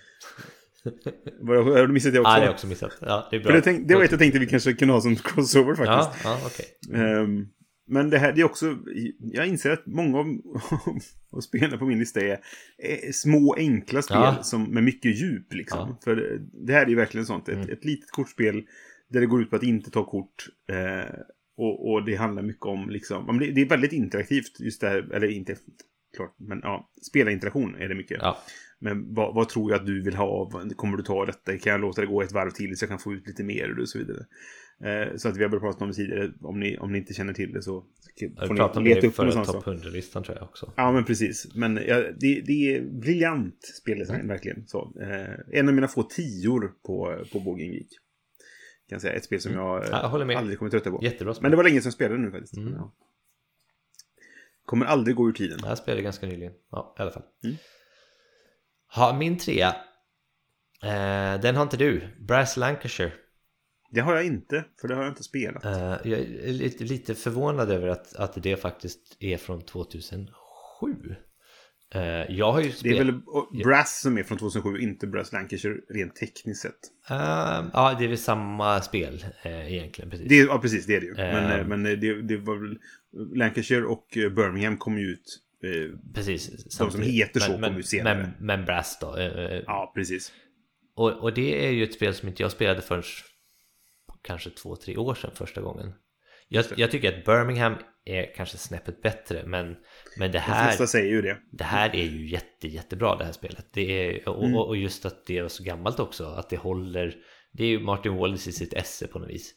Vad- 1.39 1.65
Har 1.65 1.87
du 1.87 1.93
missat 1.93 2.13
det 2.13 2.19
också? 2.19 2.29
Ja, 2.29 2.35
det 2.35 2.39
har 2.39 2.45
jag 2.45 2.53
också 2.53 2.67
missat. 2.67 2.97
Ja, 3.01 3.27
det 3.31 3.35
är 3.35 3.39
bra. 3.39 3.47
För 3.51 3.53
det, 3.57 3.61
tänk, 3.61 3.87
det 3.87 3.95
var 3.95 4.03
ett 4.03 4.11
jag 4.11 4.19
tänkte 4.19 4.39
vi 4.39 4.47
kanske 4.47 4.73
kunde 4.73 4.93
ha 4.93 5.01
som 5.01 5.15
crossover 5.15 5.75
faktiskt. 5.75 6.23
Ja, 6.25 6.39
ja 6.41 6.41
okej. 6.45 7.01
Ehm, 7.03 7.47
men 7.87 8.09
det 8.09 8.17
här 8.17 8.33
det 8.33 8.41
är 8.41 8.45
också, 8.45 8.77
jag 9.19 9.47
inser 9.47 9.71
att 9.71 9.85
många 9.85 10.19
av, 10.19 10.25
av 11.31 11.39
spelen 11.41 11.79
på 11.79 11.85
min 11.85 11.99
lista 11.99 12.21
är, 12.21 12.39
är 12.77 13.11
små 13.11 13.55
enkla 13.57 14.01
spel 14.01 14.17
Ja. 14.17 14.43
som, 14.43 14.63
med 14.63 14.83
mycket 14.83 15.21
djup. 15.21 15.53
Liksom. 15.53 15.79
Ja. 15.79 15.97
För 16.03 16.15
det, 16.15 16.39
det 16.65 16.73
här 16.73 16.85
är 16.85 16.89
ju 16.89 16.95
verkligen 16.95 17.25
sånt, 17.25 17.49
ett, 17.49 17.55
Mm. 17.55 17.69
ett 17.69 17.85
litet 17.85 18.11
kortspel 18.11 18.63
där 19.09 19.19
det 19.19 19.25
går 19.25 19.41
ut 19.41 19.49
på 19.49 19.55
att 19.55 19.63
inte 19.63 19.91
ta 19.91 20.05
kort. 20.05 20.47
Eh, 20.69 21.15
och, 21.57 21.91
och 21.91 22.05
det 22.05 22.15
handlar 22.15 22.43
mycket 22.43 22.65
om, 22.65 22.89
liksom, 22.89 23.39
det, 23.39 23.51
det 23.51 23.61
är 23.61 23.65
väldigt 23.69 23.93
interaktivt 23.93 24.59
just 24.59 24.81
det 24.81 24.87
här, 24.89 25.13
eller 25.13 25.27
inte, 25.27 25.55
klart, 26.15 26.35
men 26.39 26.59
ja, 26.63 26.91
spelarinteraktion 27.09 27.75
är 27.75 27.89
det 27.89 27.95
mycket. 27.95 28.17
Ja, 28.21 28.37
Men 28.79 29.13
vad, 29.13 29.35
vad 29.35 29.49
tror 29.49 29.71
jag 29.71 29.79
att 29.79 29.85
du 29.85 30.01
vill 30.03 30.15
ha? 30.15 30.51
Kommer 30.75 30.97
du 30.97 31.03
ta 31.03 31.25
detta? 31.25 31.57
Kan 31.57 31.71
jag 31.71 31.81
låta 31.81 32.01
det 32.01 32.07
gå 32.07 32.21
ett 32.21 32.31
varv 32.31 32.49
till 32.51 32.77
så 32.77 32.83
jag 32.83 32.89
kan 32.89 32.99
få 32.99 33.13
ut 33.13 33.27
lite 33.27 33.43
mer 33.43 33.79
och 33.79 33.89
så 33.89 33.97
vidare. 33.97 34.25
Eh, 34.83 35.15
så 35.17 35.29
att 35.29 35.37
vi 35.37 35.43
har 35.43 35.49
väl 35.49 35.59
pratat 35.59 35.81
om 35.81 35.87
det 35.87 35.93
tidigare. 35.93 36.31
Om 36.41 36.59
ni, 36.59 36.77
om 36.77 36.91
ni 36.91 36.97
inte 36.97 37.13
känner 37.13 37.33
till 37.33 37.51
det 37.53 37.61
så 37.61 37.83
jag 38.15 38.47
får 38.47 38.53
ni 38.53 38.59
pratade 38.59 38.77
om 38.79 38.83
det 38.83 38.89
leta 38.89 39.05
i 39.05 39.09
upp 39.09 39.15
förra 39.15 39.29
någonstans. 39.29 39.63
topp 39.65 39.73
100-listan 39.75 40.23
tror 40.23 40.37
jag 40.37 40.43
också. 40.43 40.73
Ja, 40.77 40.91
men 40.91 41.05
precis. 41.05 41.55
Men 41.55 41.75
ja, 41.87 41.95
det, 42.19 42.41
det 42.41 42.75
är 42.75 42.81
briljant 42.81 43.65
speldesign, 43.81 44.15
Mm. 44.15 44.27
verkligen. 44.27 44.67
Så, 44.67 44.93
eh, 45.01 45.59
en 45.59 45.67
av 45.67 45.73
mina 45.73 45.87
få 45.87 46.03
tior 46.03 46.73
på, 46.85 47.25
på 47.31 47.39
Bågen 47.39 47.67
Geek. 47.73 47.87
Kan 48.89 48.95
jag 48.95 49.01
säga. 49.01 49.13
Ett 49.13 49.23
spel 49.25 49.41
som 49.41 49.53
jag, 49.53 49.83
eh, 49.83 49.89
Ja, 49.91 49.99
jag 50.01 50.09
håller 50.09 50.25
med. 50.25 50.37
aldrig 50.37 50.57
kommer 50.59 50.71
trötta 50.71 50.91
på. 50.91 50.99
Jättebra 51.03 51.33
spel. 51.33 51.41
Men 51.41 51.51
det 51.51 51.57
var 51.57 51.63
länge 51.63 51.81
sedan 51.81 51.87
jag 51.87 51.93
spelade 51.93 52.21
nu 52.21 52.31
faktiskt. 52.31 52.57
Mm. 52.57 52.73
Ja. 52.73 52.93
Kommer 54.65 54.85
aldrig 54.85 55.15
gå 55.15 55.29
ur 55.29 55.33
tiden. 55.33 55.57
Det 55.61 55.67
här 55.67 55.75
spelade 55.75 55.99
jag 55.99 56.03
ganska 56.03 56.25
nyligen. 56.27 56.53
Ja, 56.71 56.95
i 56.99 57.01
alla 57.01 57.11
fall. 57.11 57.23
Mm. 57.43 57.55
Ha, 58.95 59.17
min 59.17 59.37
trea. 59.37 59.67
Eh, 60.83 61.41
den 61.41 61.55
har 61.55 61.63
inte 61.63 61.77
du. 61.77 62.01
Brass 62.19 62.57
Lancashire. 62.57 63.11
Det 63.91 63.99
har 63.99 64.15
jag 64.15 64.25
inte, 64.25 64.65
för 64.81 64.87
det 64.87 64.95
har 64.95 65.03
jag 65.03 65.11
inte 65.11 65.23
spelat. 65.23 65.65
Eh, 65.65 65.71
jag 66.03 66.19
är 66.19 66.53
lite, 66.53 66.83
lite 66.83 67.15
förvånad 67.15 67.71
över 67.71 67.87
att, 67.87 68.15
att 68.15 68.43
det 68.43 68.57
faktiskt 68.57 69.17
är 69.19 69.37
från 69.37 69.61
2007. 69.61 70.33
Eh, 71.95 72.01
jag 72.29 72.51
har 72.51 72.61
ju 72.61 72.67
Det 72.67 72.89
är 72.89 72.93
spelat... 72.93 73.07
väl 73.07 73.63
Brass 73.63 74.01
som 74.01 74.17
är 74.17 74.23
från 74.23 74.37
2007, 74.37 74.79
inte 74.79 75.07
Brass 75.07 75.31
Lancashire 75.31 75.75
rent 75.89 76.15
tekniskt 76.15 76.61
sett. 76.61 76.79
Eh, 77.09 77.65
ja, 77.73 77.95
det 77.99 78.05
är 78.05 78.07
väl 78.07 78.17
samma 78.17 78.81
spel 78.81 79.25
eh, 79.43 79.73
egentligen. 79.73 80.11
Precis. 80.11 80.29
Det, 80.29 80.35
ja, 80.35 80.59
precis, 80.59 80.85
det 80.85 80.95
är 80.95 80.99
det 80.99 81.05
ju. 81.05 81.15
Men, 81.15 81.67
men 81.67 81.83
det, 81.83 82.21
det 82.21 82.37
var 82.37 82.55
väl... 82.55 82.77
Lancashire 83.35 83.85
och 83.85 84.07
Birmingham 84.13 84.77
kom 84.77 84.97
ju 84.97 85.05
ut... 85.05 85.43
Precis. 86.15 86.45
som 86.73 86.91
samtidigt. 86.91 87.13
heter 87.13 87.39
så 87.39 87.51
men, 87.51 87.61
men, 87.61 87.77
ju 87.77 87.83
senare. 87.83 88.17
Men, 88.17 88.47
men 88.47 88.65
Brass 88.65 88.97
då. 89.01 89.15
ja, 89.65 89.91
precis. 89.95 90.31
Och, 90.95 91.11
och 91.11 91.33
det 91.33 91.65
är 91.65 91.71
ju 91.71 91.83
ett 91.83 91.93
spel 91.93 92.13
som 92.13 92.29
inte 92.29 92.43
jag 92.43 92.51
spelade 92.51 92.81
förrän 92.81 93.03
kanske 94.27 94.49
två, 94.49 94.75
tre 94.75 94.97
år 94.97 95.15
sedan 95.15 95.31
första 95.33 95.61
gången. 95.61 95.93
Jag, 96.47 96.65
jag 96.77 96.91
tycker 96.91 97.17
att 97.17 97.25
Birmingham 97.25 97.75
är 98.05 98.35
kanske 98.35 98.57
snäppet 98.57 99.01
bättre, 99.01 99.43
men, 99.45 99.75
men 100.17 100.31
det 100.31 100.37
De 100.37 100.39
här, 100.39 100.85
säger 100.85 101.11
ju 101.11 101.21
det. 101.21 101.37
det 101.51 101.63
här 101.63 101.95
är 101.95 102.03
ju 102.03 102.27
jätte, 102.29 102.67
jättebra 102.67 103.15
det 103.15 103.25
här 103.25 103.31
spelet. 103.31 103.65
Det 103.73 103.81
är, 104.15 104.29
och, 104.29 104.43
Mm. 104.43 104.55
och, 104.57 104.77
just 104.77 105.05
att 105.05 105.25
det 105.25 105.37
är 105.37 105.47
så 105.47 105.63
gammalt 105.63 105.99
också, 105.99 106.25
att 106.25 106.49
det 106.49 106.57
håller, 106.57 107.15
det 107.51 107.63
är 107.63 107.67
ju 107.67 107.79
Martin 107.79 108.15
Wallace 108.15 108.49
i 108.49 108.53
sitt 108.53 108.73
esse 108.73 109.07
på 109.07 109.19
något 109.19 109.29
vis. 109.29 109.53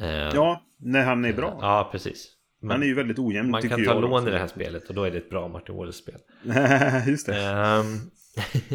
Eh, 0.00 0.08
Ja, 0.08 0.62
när 0.78 1.04
han 1.04 1.24
är 1.24 1.32
bra. 1.32 1.58
Ja, 1.60 1.88
precis. 1.92 2.36
Men 2.62 2.70
han 2.70 2.82
är 2.82 2.86
ju 2.86 2.94
väldigt 2.94 3.18
ojämn, 3.18 3.50
man 3.50 3.62
kan 3.68 3.84
ta 3.84 3.94
lån 4.00 4.12
också. 4.12 4.28
i 4.28 4.30
det 4.30 4.38
här 4.38 4.46
spelet 4.46 4.88
och 4.88 4.94
då 4.94 5.04
är 5.04 5.10
det 5.10 5.18
ett 5.18 5.30
bra 5.30 5.48
Martin 5.48 5.74
Wallace-spel. 5.76 6.20
Just 7.10 7.26
det. 7.26 7.36
Ehm, 7.42 8.10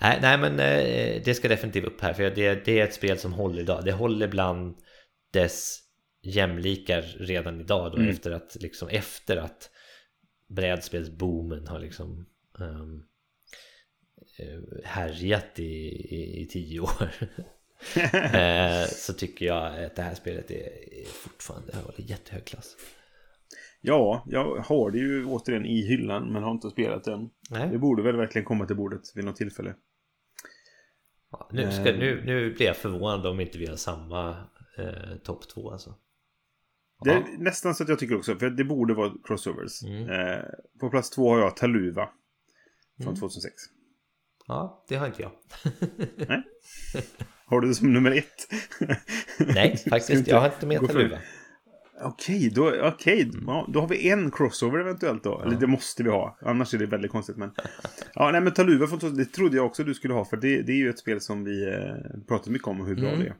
nej, 0.00 0.18
nej, 0.22 0.38
men 0.38 0.60
eh, 0.60 1.22
det 1.24 1.34
ska 1.34 1.48
definitivt 1.48 1.84
upp 1.84 2.00
här. 2.00 2.12
För 2.12 2.30
det, 2.30 2.64
det 2.64 2.80
är 2.80 2.84
ett 2.84 2.94
spel 2.94 3.18
som 3.18 3.32
håller 3.32 3.60
idag. 3.60 3.84
Det 3.84 3.92
håller 3.92 4.28
bland 4.28 4.76
dess 5.32 5.78
jämlikar 6.22 7.02
redan 7.02 7.60
idag 7.60 7.92
då 7.92 7.96
Mm. 7.96 8.10
efter 8.10 8.30
att 8.30 8.56
liksom 8.60 8.88
efter 8.88 9.36
att 9.36 9.70
brädspelsboomen 10.48 11.66
har 11.66 11.78
liksom 11.78 12.26
um, 12.58 13.04
härjat 14.84 15.58
i, 15.58 15.62
i, 16.14 16.42
i 16.42 16.46
tio 16.46 16.80
år 16.80 17.10
eh, 18.34 18.86
så 18.88 19.12
tycker 19.12 19.46
jag 19.46 19.84
att 19.84 19.96
det 19.96 20.02
här 20.02 20.14
spelet 20.14 20.50
är, 20.50 20.94
är 21.00 21.04
fortfarande 21.04 21.76
håller 21.76 22.10
jättehög 22.10 22.44
klass. 22.44 22.76
Ja, 23.88 24.24
jag 24.26 24.56
har 24.56 24.90
det 24.90 24.98
ju 24.98 25.24
återigen 25.24 25.66
i 25.66 25.82
hyllan 25.82 26.32
men 26.32 26.42
har 26.42 26.50
inte 26.50 26.70
spelat 26.70 27.04
den. 27.04 27.30
Nej. 27.50 27.68
Det 27.72 27.78
borde 27.78 28.02
väl 28.02 28.16
verkligen 28.16 28.44
komma 28.44 28.66
till 28.66 28.76
bordet 28.76 29.00
vid 29.14 29.24
något 29.24 29.36
tillfälle. 29.36 29.74
Ja, 31.30 31.48
nu, 31.52 31.72
ska, 31.72 31.84
nu, 31.84 32.22
nu 32.24 32.54
blir 32.54 32.66
jag 32.66 32.76
förvånad 32.76 33.26
om 33.26 33.40
inte 33.40 33.58
vi 33.58 33.66
har 33.66 33.76
samma 33.76 34.30
eh, 34.78 35.16
topp 35.24 35.48
två 35.48 35.70
alltså. 35.72 35.94
Det 37.04 37.10
är 37.10 37.24
nästan 37.38 37.74
så 37.74 37.82
att 37.82 37.88
jag 37.88 37.98
tycker 37.98 38.16
också, 38.16 38.36
för 38.36 38.50
det 38.50 38.64
borde 38.64 38.94
vara 38.94 39.12
crossovers. 39.24 39.82
Mm. 39.82 40.10
Eh, 40.10 40.44
på 40.80 40.90
plats 40.90 41.10
två 41.10 41.30
har 41.30 41.40
jag 41.40 41.56
Taluva. 41.56 42.08
Från 42.96 43.06
Mm. 43.08 43.20
2006. 43.20 43.54
Ja, 44.46 44.84
det 44.88 44.96
har 44.96 45.06
inte 45.06 45.22
jag. 45.22 45.30
Har 47.46 47.60
du 47.60 47.68
det 47.68 47.74
som 47.74 47.92
nummer 47.92 48.10
ett? 48.10 48.48
Nej, 49.38 49.76
faktiskt. 49.90 50.28
Jag 50.28 50.40
har 50.40 50.46
inte 50.46 50.66
med 50.66 50.86
Taluva. 50.86 51.18
Okej, 52.00 52.50
då, 52.54 52.74
okej. 52.82 53.30
Ja, 53.46 53.66
då 53.68 53.80
har 53.80 53.88
vi 53.88 54.10
en 54.10 54.30
crossover 54.30 54.78
eventuellt 54.78 55.24
då. 55.24 55.40
Eller 55.40 55.56
det 55.56 55.66
måste 55.66 56.02
vi 56.02 56.10
ha. 56.10 56.38
Annars 56.40 56.74
är 56.74 56.78
det 56.78 56.86
väldigt 56.86 57.10
konstigt. 57.10 57.36
Men... 57.36 57.50
Ja, 58.14 58.30
nej 58.30 58.40
men 58.40 58.52
Taluva, 58.52 58.86
från 58.86 58.98
2000, 58.98 59.18
det 59.18 59.24
trodde 59.24 59.56
jag 59.56 59.66
också 59.66 59.84
du 59.84 59.94
skulle 59.94 60.14
ha. 60.14 60.24
För 60.24 60.36
det, 60.36 60.62
det 60.62 60.72
är 60.72 60.76
ju 60.76 60.90
ett 60.90 60.98
spel 60.98 61.20
som 61.20 61.44
vi 61.44 61.66
eh, 61.66 62.20
pratar 62.28 62.50
mycket 62.50 62.68
om 62.68 62.80
och 62.80 62.86
hur 62.86 62.96
bra 62.96 63.08
Mm. 63.08 63.20
det 63.20 63.26
är. 63.26 63.34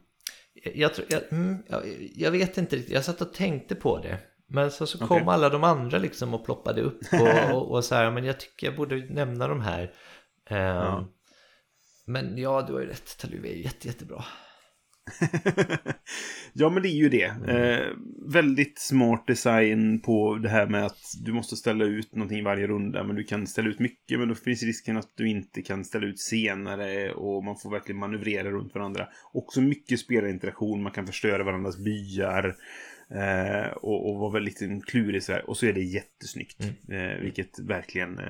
Jag, 0.75 0.95
tror, 0.95 1.07
jag, 1.11 1.23
mm, 1.33 1.57
jag, 1.69 1.83
jag 2.15 2.31
vet 2.31 2.59
inte 2.59 2.77
riktigt, 2.77 2.95
jag 2.95 3.05
satt 3.05 3.21
och 3.21 3.35
tänkte 3.35 3.75
på 3.75 3.99
det. 3.99 4.19
Men 4.49 4.71
så, 4.71 4.87
så 4.87 5.07
kom 5.07 5.29
alla 5.29 5.49
de 5.49 5.65
andra 5.65 5.99
liksom 5.99 6.35
och 6.35 6.45
ploppade 6.45 6.83
upp 6.83 7.01
och, 7.13 7.55
och, 7.57 7.71
och 7.71 7.85
så 7.85 7.95
här, 7.95 8.11
men 8.11 8.25
jag 8.25 8.41
tycker 8.41 8.67
jag 8.67 8.77
borde 8.77 8.97
nämna 8.97 9.49
de 9.49 9.61
här. 9.61 9.83
Ehm, 10.51 10.59
Ja. 10.67 11.09
Men 12.07 12.39
ja, 12.39 12.63
du 12.63 12.73
har 12.73 12.81
ju 12.81 12.87
rätt, 12.87 13.19
Taluva 13.19 13.49
är 13.49 13.53
jätte, 13.53 13.87
jättebra. 13.89 14.25
Ja, 16.53 16.71
men 16.71 16.83
det 16.83 16.89
är 16.89 16.97
ju 16.97 17.09
det. 17.09 17.25
Mm. 17.25 17.57
Eh, 17.57 17.87
väldigt 18.33 18.79
smart 18.79 19.27
design 19.27 20.01
på 20.01 20.39
det 20.43 20.49
här 20.49 20.67
med 20.67 20.87
att 20.87 20.99
du 21.25 21.33
måste 21.33 21.57
ställa 21.57 21.85
ut 21.85 22.15
någonting 22.15 22.45
varje 22.45 22.67
runda. 22.67 23.05
Men 23.05 23.17
du 23.17 23.25
kan 23.25 23.47
ställa 23.47 23.69
ut 23.69 23.79
mycket, 23.79 24.19
men 24.19 24.29
då 24.29 24.35
finns 24.35 24.63
risken 24.63 24.97
att 24.97 25.13
du 25.17 25.29
inte 25.29 25.63
kan 25.63 25.85
ställa 25.85 26.07
ut 26.07 26.21
senare. 26.21 27.13
Och 27.13 27.45
man 27.45 27.57
får 27.57 27.71
verkligen 27.71 27.99
manövrera 27.99 28.51
runt 28.51 28.75
varandra. 28.75 29.09
Också 29.33 29.61
mycket 29.61 30.01
spelarinteraktion. 30.01 30.83
Man 30.83 30.93
kan 30.93 31.07
förstöra 31.07 31.45
varandras 31.45 31.79
byar. 31.79 32.57
Eh, 33.11 33.73
och, 33.73 34.11
och 34.11 34.19
vara 34.19 34.33
väldigt 34.33 34.87
klurig 34.87 35.23
sådär. 35.23 35.51
Och 35.51 35.57
så 35.57 35.67
är 35.67 35.73
det 35.73 35.83
jättesnyggt. 35.83 36.65
Mm. 36.89 37.11
Eh, 37.11 37.19
vilket 37.19 37.59
verkligen 37.59 38.19
eh, 38.19 38.25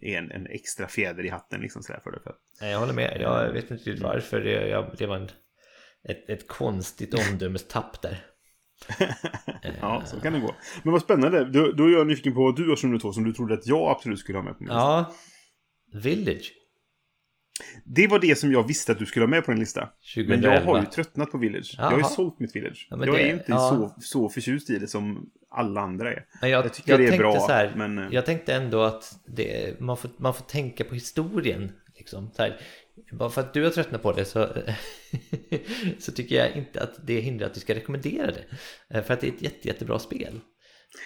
är 0.00 0.18
en, 0.18 0.30
en 0.30 0.46
extra 0.46 0.88
fjäder 0.88 1.24
i 1.26 1.28
hatten 1.28 1.60
liksom 1.60 1.82
sådär 1.82 2.00
för 2.04 2.10
det. 2.10 2.70
Jag 2.70 2.78
håller 2.78 2.92
med, 2.92 3.16
jag 3.20 3.52
vet 3.52 3.70
inte 3.70 3.94
varför. 4.02 4.40
Det, 4.40 4.68
jag, 4.68 4.94
det 4.98 5.06
var 5.06 5.16
en, 5.16 5.28
ett, 6.08 6.28
ett 6.30 6.48
konstigt 6.48 7.14
omdömestapp 7.30 8.02
där. 8.02 8.24
Ja, 9.80 10.02
så 10.06 10.20
kan 10.20 10.32
det 10.32 10.40
gå. 10.40 10.54
Men 10.82 10.92
vad 10.92 11.02
spännande. 11.02 11.44
Då, 11.44 11.72
då 11.72 11.84
är 11.84 11.92
jag 11.92 12.06
nyfiken 12.06 12.34
på 12.34 12.42
vad 12.42 12.56
du 12.56 12.68
har 12.68 12.76
som 12.76 12.90
nummer 12.90 13.00
två 13.00 13.12
som 13.12 13.24
du 13.24 13.32
trodde 13.32 13.54
att 13.54 13.66
jag 13.66 13.90
absolut 13.90 14.18
skulle 14.18 14.38
ha 14.38 14.42
med 14.42 14.52
på 14.58 14.62
min 14.62 14.68
lista. 14.68 14.80
Ja, 14.80 15.14
Village 15.92 16.52
Det 17.84 18.06
var 18.06 18.18
det 18.18 18.38
som 18.38 18.52
jag 18.52 18.68
visste 18.68 18.92
att 18.92 18.98
du 18.98 19.06
skulle 19.06 19.22
ha 19.24 19.30
med 19.30 19.44
på 19.44 19.50
din 19.50 19.60
lista. 19.60 19.80
Men 20.16 20.24
2011. 20.26 20.54
jag 20.54 20.64
har 20.64 20.80
ju 20.80 20.86
tröttnat 20.86 21.30
på 21.30 21.38
Village. 21.38 21.74
Jag 21.78 21.84
har 21.84 21.98
ju 21.98 22.04
sålt 22.04 22.38
mitt 22.38 22.56
Village. 22.56 22.86
Ja, 22.90 22.96
men 22.96 23.08
jag 23.08 23.16
det- 23.16 23.22
är 23.22 23.32
inte 23.32 23.44
ja. 23.48 23.58
så, 23.58 24.00
så 24.00 24.28
förtjust 24.28 24.70
i 24.70 24.78
det 24.78 24.88
som 24.88 25.30
alla 25.50 25.80
andra 25.80 26.12
är. 26.12 26.26
Men 26.40 26.50
jag, 26.50 26.64
Jag 26.64 26.74
tycker 26.74 26.98
det 26.98 27.06
är 27.06 27.18
bra, 27.18 27.46
här, 27.48 27.72
men, 27.76 27.98
eh, 27.98 28.08
Jag 28.10 28.26
tänkte 28.26 28.54
ändå 28.54 28.82
att 28.82 29.18
det, 29.26 29.80
man, 29.80 29.96
får, 29.96 30.10
man 30.16 30.34
får 30.34 30.44
tänka 30.44 30.84
på 30.84 30.94
historien. 30.94 31.72
Liksom. 31.96 32.30
Så 32.32 32.42
här, 32.42 32.60
bara 33.12 33.30
för 33.30 33.40
att 33.40 33.54
du 33.54 33.62
har 33.64 33.70
tröttnat 33.70 34.02
på 34.02 34.12
det 34.12 34.24
så, 34.24 34.48
så 35.98 36.12
tycker 36.12 36.36
jag 36.36 36.56
inte 36.56 36.82
att 36.82 37.06
det 37.06 37.20
hindrar 37.20 37.46
att 37.46 37.54
du 37.54 37.60
ska 37.60 37.74
rekommendera 37.74 38.26
det. 38.32 38.44
Eh, 38.90 39.02
För 39.04 39.14
att 39.14 39.20
det 39.20 39.26
är 39.28 39.32
ett 39.32 39.42
jätte, 39.42 39.68
jättebra 39.68 39.98
spel. 39.98 40.40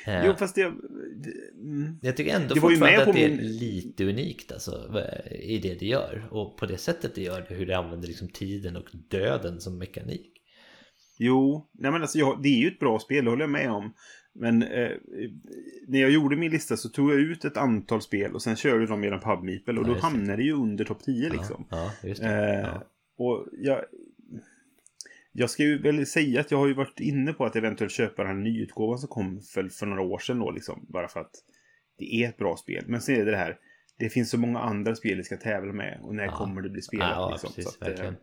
Eh, 0.07 0.27
Jo, 0.27 0.35
fast 0.39 0.55
det... 0.55 0.63
mm. 0.63 1.99
Jag 2.03 2.17
tycker 2.17 2.35
ändå 2.37 2.55
Det 2.55 2.61
fortfarande 2.61 3.07
att 3.07 3.15
det 3.15 3.25
är 3.25 3.29
min- 3.29 3.57
lite 3.59 4.05
unikt 4.05 4.53
alltså, 4.53 5.03
i 5.41 5.59
det 5.59 5.75
det 5.75 5.87
gör. 5.87 6.29
Och 6.31 6.59
på 6.59 6.67
det 6.67 6.79
sättet 6.79 7.15
det 7.15 7.23
gör 7.23 7.47
det, 7.49 7.55
hur 7.55 7.67
det 7.67 7.79
använder 7.79 8.09
liksom 8.09 8.29
tiden 8.29 8.77
och 8.77 8.87
döden 9.11 9.61
som 9.61 9.79
mekanik. 9.79 10.33
Jo, 11.19 11.71
nej 11.75 11.93
men 11.93 12.03
alltså 12.03 12.19
jag, 12.19 12.43
det 12.43 12.49
är 12.49 12.59
ju 12.61 12.69
ett 12.69 12.79
bra 12.79 12.99
spel, 12.99 13.25
det 13.25 13.31
håller 13.31 13.43
jag 13.43 13.51
med 13.51 13.71
om. 13.71 13.93
Men 14.35 14.63
eh, 14.63 14.91
när 15.87 16.01
jag 16.01 16.11
gjorde 16.11 16.37
min 16.37 16.51
lista 16.53 16.77
så 16.77 16.89
tog 16.89 17.11
jag 17.11 17.19
ut 17.21 17.45
ett 17.45 17.57
antal 17.57 18.03
spel 18.03 18.35
och 18.35 18.43
sen 18.43 18.57
körde 18.57 18.87
dem 18.87 19.05
genom 19.05 19.21
PubMeeple 19.21 19.81
och 19.81 19.89
Ja, 19.89 19.95
då 19.95 19.99
hamnade 20.01 20.37
det 20.37 20.43
ju 20.43 20.53
under 20.53 20.85
topp 20.85 21.03
10 21.03 21.31
liksom. 21.31 21.67
Ja. 21.71 21.91
Eh. 22.03 22.83
Och 23.19 23.47
jag, 23.53 23.85
jag 25.33 25.51
ska 25.51 25.63
ju 25.63 25.79
väl 25.83 26.07
säga 26.07 26.41
att 26.41 26.51
jag 26.51 26.59
har 26.59 26.67
ju 26.67 26.75
varit 26.75 27.01
inne 27.01 27.33
på 27.33 27.45
att 27.45 27.57
eventuellt 27.57 27.93
köpa 27.93 28.23
den 28.25 28.37
här 28.37 28.43
nyutgåvan 28.43 28.99
som 28.99 29.09
kom 29.09 29.41
för, 29.41 29.69
för 29.69 29.87
några 29.87 30.03
år 30.03 30.19
sedan 30.19 30.39
då 30.39 30.51
liksom. 30.51 30.87
Bara 30.89 31.09
för 31.09 31.21
att 31.21 31.33
det 31.99 32.15
är 32.15 32.29
ett 32.29 32.37
bra 32.37 32.57
spel. 32.57 32.85
Men 32.87 33.01
sen 33.01 33.15
är 33.15 33.25
det 33.25 33.31
det 33.31 33.37
här. 33.37 33.59
Det 33.99 34.09
finns 34.09 34.31
så 34.31 34.39
många 34.39 34.59
andra 34.59 34.95
spel 34.95 35.17
vi 35.17 35.25
ska 35.25 35.37
tävla 35.37 35.73
med. 35.73 36.01
Och 36.03 36.15
när 36.15 36.25
Ja. 36.25 36.33
kommer 36.37 36.63
det 36.63 36.69
bli 36.71 36.83
spelat 36.83 37.11
Ja, 37.11 37.31
liksom. 37.31 37.53
precis, 37.57 37.79
Så 37.79 37.85
att, 37.85 37.99
eh, 37.99 38.07
eh, 38.07 38.15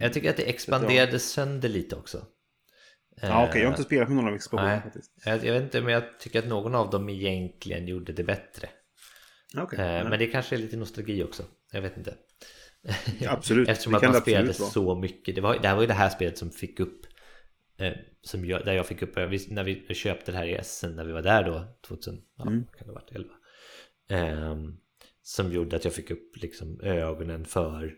Jag 0.00 0.12
tycker 0.12 0.30
att 0.30 0.36
det 0.36 0.42
expanderade 0.50 1.18
sönder 1.18 1.68
lite 1.68 1.96
också. 1.96 2.26
Ja, 3.22 3.46
okej. 3.48 3.60
jag 3.60 3.68
har 3.68 3.72
Eh, 3.72 3.78
inte 3.78 3.82
spelat 3.82 4.08
med 4.08 4.16
någon 4.16 4.28
av 4.28 4.34
expansionerna 4.34 4.74
Nej, 4.74 4.82
faktiskt. 4.82 5.12
jag, 5.24 5.44
jag 5.44 5.52
vet 5.52 5.62
inte 5.62 5.80
men 5.80 5.92
jag 5.94 6.20
tycker 6.20 6.38
att 6.38 6.46
någon 6.46 6.74
av 6.74 6.90
dem 6.90 7.08
egentligen 7.08 7.88
gjorde 7.88 8.12
det 8.12 8.24
bättre. 8.24 8.68
Okej. 9.56 9.78
Eh. 9.78 10.08
Men 10.08 10.18
det 10.18 10.26
kanske 10.26 10.56
är 10.56 10.58
lite 10.58 10.76
nostalgi 10.76 11.22
också. 11.24 11.42
Jag 11.72 11.82
vet 11.82 11.96
inte. 11.96 12.14
Absolut. 13.28 13.68
Eftersom 13.68 13.92
Det 13.92 13.96
att 13.98 14.02
man 14.12 14.20
spelade 14.20 14.54
så 14.54 14.94
mycket. 14.94 15.34
Det, 15.34 15.40
var, 15.40 15.58
det 15.58 15.68
här 15.68 15.74
var 15.74 15.82
ju 15.82 15.86
det 15.88 15.94
här 15.94 16.08
spelet 16.08 16.38
som 16.38 16.50
fick 16.50 16.80
upp 16.80 17.06
eh, 17.78 17.92
som 18.22 18.44
jag, 18.44 18.64
där 18.64 18.72
jag 18.72 18.86
fick 18.86 19.02
upp, 19.02 19.16
vi- 19.18 19.46
när 19.50 19.64
vi 19.64 19.94
köpte 19.94 20.32
det 20.32 20.38
här 20.38 20.46
i 20.46 20.54
Essen 20.54 20.96
när 20.96 21.04
vi 21.04 21.12
var 21.12 21.22
där 21.22 21.44
då, 21.44 21.64
2000, 21.88 22.20
ja, 22.36 22.42
Mm. 22.46 22.64
kan 22.64 22.86
det 22.86 22.92
ha 22.92 23.00
varit 23.00 23.10
11. 23.12 23.30
Ehm, 24.10 24.76
som 25.22 25.52
gjorde 25.52 25.76
att 25.76 25.84
jag 25.84 25.94
fick 25.94 26.10
upp 26.10 26.36
liksom 26.36 26.80
ögonen 26.82 27.44
för 27.44 27.94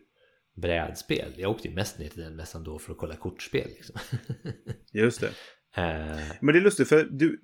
brädspel. 0.55 1.34
Jag 1.36 1.50
åkte 1.50 1.68
ju 1.68 1.74
mest 1.74 1.98
ner 1.98 2.09
till 2.09 2.22
den 2.22 2.36
mässan 2.36 2.64
då 2.64 2.78
för 2.78 2.92
att 2.92 2.98
kolla 2.98 3.16
kortspel. 3.16 3.68
Liksom. 3.68 3.96
Just 4.92 5.20
det. 5.20 5.26
Eh, 5.76 6.18
Men 6.40 6.53
det 6.55 6.59
är 6.59 6.62
lustigt 6.62 6.88
för 6.88 7.05
du, 7.11 7.40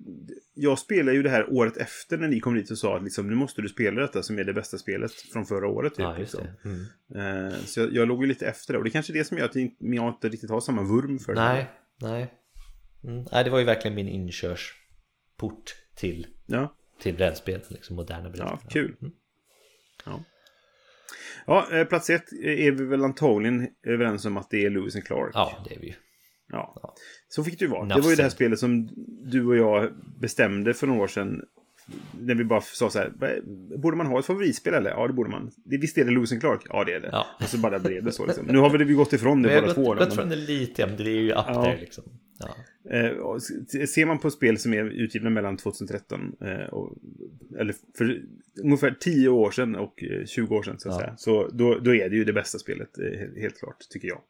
jag 0.53 0.79
spelade 0.79 1.17
ju 1.17 1.23
det 1.23 1.29
här 1.29 1.53
året 1.53 1.77
efter 1.77 2.17
när 2.17 2.27
ni 2.27 2.39
kom 2.39 2.55
dit 2.55 2.71
och 2.71 2.77
sa 2.77 2.97
att 2.97 3.03
liksom, 3.03 3.27
nu 3.27 3.35
måste 3.35 3.61
du 3.61 3.69
spela 3.69 4.01
detta 4.01 4.23
som 4.23 4.39
är 4.39 4.43
det 4.43 4.53
bästa 4.53 4.77
spelet 4.77 5.11
från 5.11 5.45
förra 5.45 5.67
året. 5.67 5.93
Typ, 5.95 6.03
ja, 6.03 6.17
liksom. 6.17 6.47
Mm. 6.65 7.47
Eh, 7.47 7.53
så 7.59 7.79
jag, 7.79 7.93
jag 7.93 8.07
låg 8.07 8.21
ju 8.23 8.27
lite 8.27 8.47
efter 8.47 8.73
det. 8.73 8.77
Och 8.77 8.83
det 8.85 8.89
kanske 8.89 9.13
är 9.13 9.17
det 9.17 9.25
som 9.25 9.37
gör 9.37 9.45
att 9.45 9.55
jag 9.55 9.61
inte- 9.63 9.85
jag 9.85 10.09
inte 10.09 10.29
riktigt 10.29 10.49
har 10.49 10.61
samma 10.61 10.83
vurm 10.83 11.19
för 11.19 11.33
det. 11.33 11.41
Nej, 11.41 11.69
nej. 12.01 12.33
Mm. 13.03 13.25
nej. 13.31 13.43
Det 13.43 13.49
var 13.49 13.59
ju 13.59 13.65
verkligen 13.65 13.95
min 13.95 14.07
inkörsport 14.07 15.75
till, 15.95 16.27
Ja, 16.45 16.75
till 17.01 17.15
brädspel, 17.15 17.61
liksom 17.69 17.95
moderna 17.95 18.29
brädspel. 18.29 18.47
ja 18.63 18.69
kul. 18.69 18.95
Mm. 19.01 19.13
Ja. 20.05 20.23
Ja, 21.47 21.67
eh, 21.73 21.85
plats 21.85 22.09
ett 22.09 22.33
är 22.43 22.71
vi 22.71 22.85
väl 22.85 23.03
antagligen 23.03 23.67
överens 23.87 24.25
om 24.25 24.37
att 24.37 24.49
det 24.49 24.65
är 24.65 24.69
Lewis 24.69 24.95
and 24.95 25.03
Clark. 25.05 25.31
Ja, 25.33 25.65
det 25.69 25.75
är 25.75 25.79
vi 25.79 25.87
ju. 25.87 25.93
Ja. 26.51 26.95
Så 27.27 27.43
fick 27.43 27.59
det 27.59 27.65
ju 27.65 27.71
vara. 27.71 27.81
Det 27.81 27.87
Nafsen. 27.87 28.03
var 28.03 28.09
ju 28.09 28.15
det 28.15 28.23
här 28.23 28.29
spelet 28.29 28.59
som 28.59 28.89
du 29.31 29.45
och 29.45 29.57
jag 29.57 29.89
bestämde 30.19 30.73
för 30.73 30.87
några 30.87 31.01
år 31.03 31.07
sedan. 31.07 31.41
När 32.19 32.35
vi 32.35 32.43
bara 32.43 32.61
sa 32.61 32.89
så 32.89 32.99
här, 32.99 33.11
"Vad- 33.15 33.79
borde 33.81 33.97
man 33.97 34.07
ha 34.07 34.19
ett 34.19 34.25
favoritspel 34.25 34.73
eller? 34.73 34.89
Ja, 34.89 35.07
det 35.07 35.13
borde 35.13 35.29
man. 35.29 35.51
Det, 35.65 35.77
visst 35.77 35.97
är 35.97 36.05
det 36.05 36.11
Lewis 36.11 36.31
and 36.31 36.41
Clark? 36.41 36.61
Ja, 36.69 36.83
det 36.83 36.93
är 36.93 36.99
det. 36.99 37.09
Ja. 37.11 37.25
Och 37.41 37.49
så 37.49 37.57
bara 37.57 37.79
blev 37.79 38.03
det 38.03 38.11
så 38.11 38.25
liksom. 38.25 38.45
Nu 38.45 38.57
har 38.57 38.69
vi, 38.69 38.83
vi 38.83 38.93
gått 38.93 39.13
ifrån 39.13 39.41
det 39.41 39.53
jag 39.53 39.63
båda 39.63 39.67
har 39.67 39.73
två. 39.75 39.83
gått, 39.83 39.97
då, 39.97 40.05
gått 40.05 40.07
men- 40.07 40.17
från 40.17 40.29
det 40.29 40.35
lite, 40.35 40.81
ja, 40.81 40.87
men 40.87 40.97
det 40.97 41.03
är 41.03 41.09
ju 41.09 41.31
up 41.31 41.35
Ja. 41.47 41.63
there 41.63 41.77
liksom. 41.79 42.03
Ja. 42.39 42.55
Eh, 42.91 43.37
ser 43.85 44.05
man 44.05 44.19
på 44.19 44.31
spel 44.31 44.57
som 44.57 44.73
är 44.73 44.83
utgivna 44.85 45.29
mellan 45.29 45.57
2013 45.57 46.35
eh, 46.41 46.73
och, 46.73 46.97
eller 47.59 47.75
för 47.97 48.21
ungefär 48.63 48.95
10 48.99 49.29
år 49.29 49.51
sedan 49.51 49.75
och 49.75 50.03
eh, 50.03 50.25
20 50.25 50.55
år 50.55 50.63
sedan 50.63 50.79
så 50.79 50.89
att 50.89 50.95
Ja. 50.95 50.99
säga. 51.01 51.17
Så 51.17 51.47
då, 51.47 51.79
då 51.79 51.95
är 51.95 52.09
det 52.09 52.15
ju 52.15 52.23
det 52.23 52.33
bästa 52.33 52.59
spelet, 52.59 52.97
eh, 52.99 53.03
he- 53.03 53.39
helt 53.41 53.59
klart, 53.59 53.77
tycker 53.89 54.07
jag. 54.07 54.21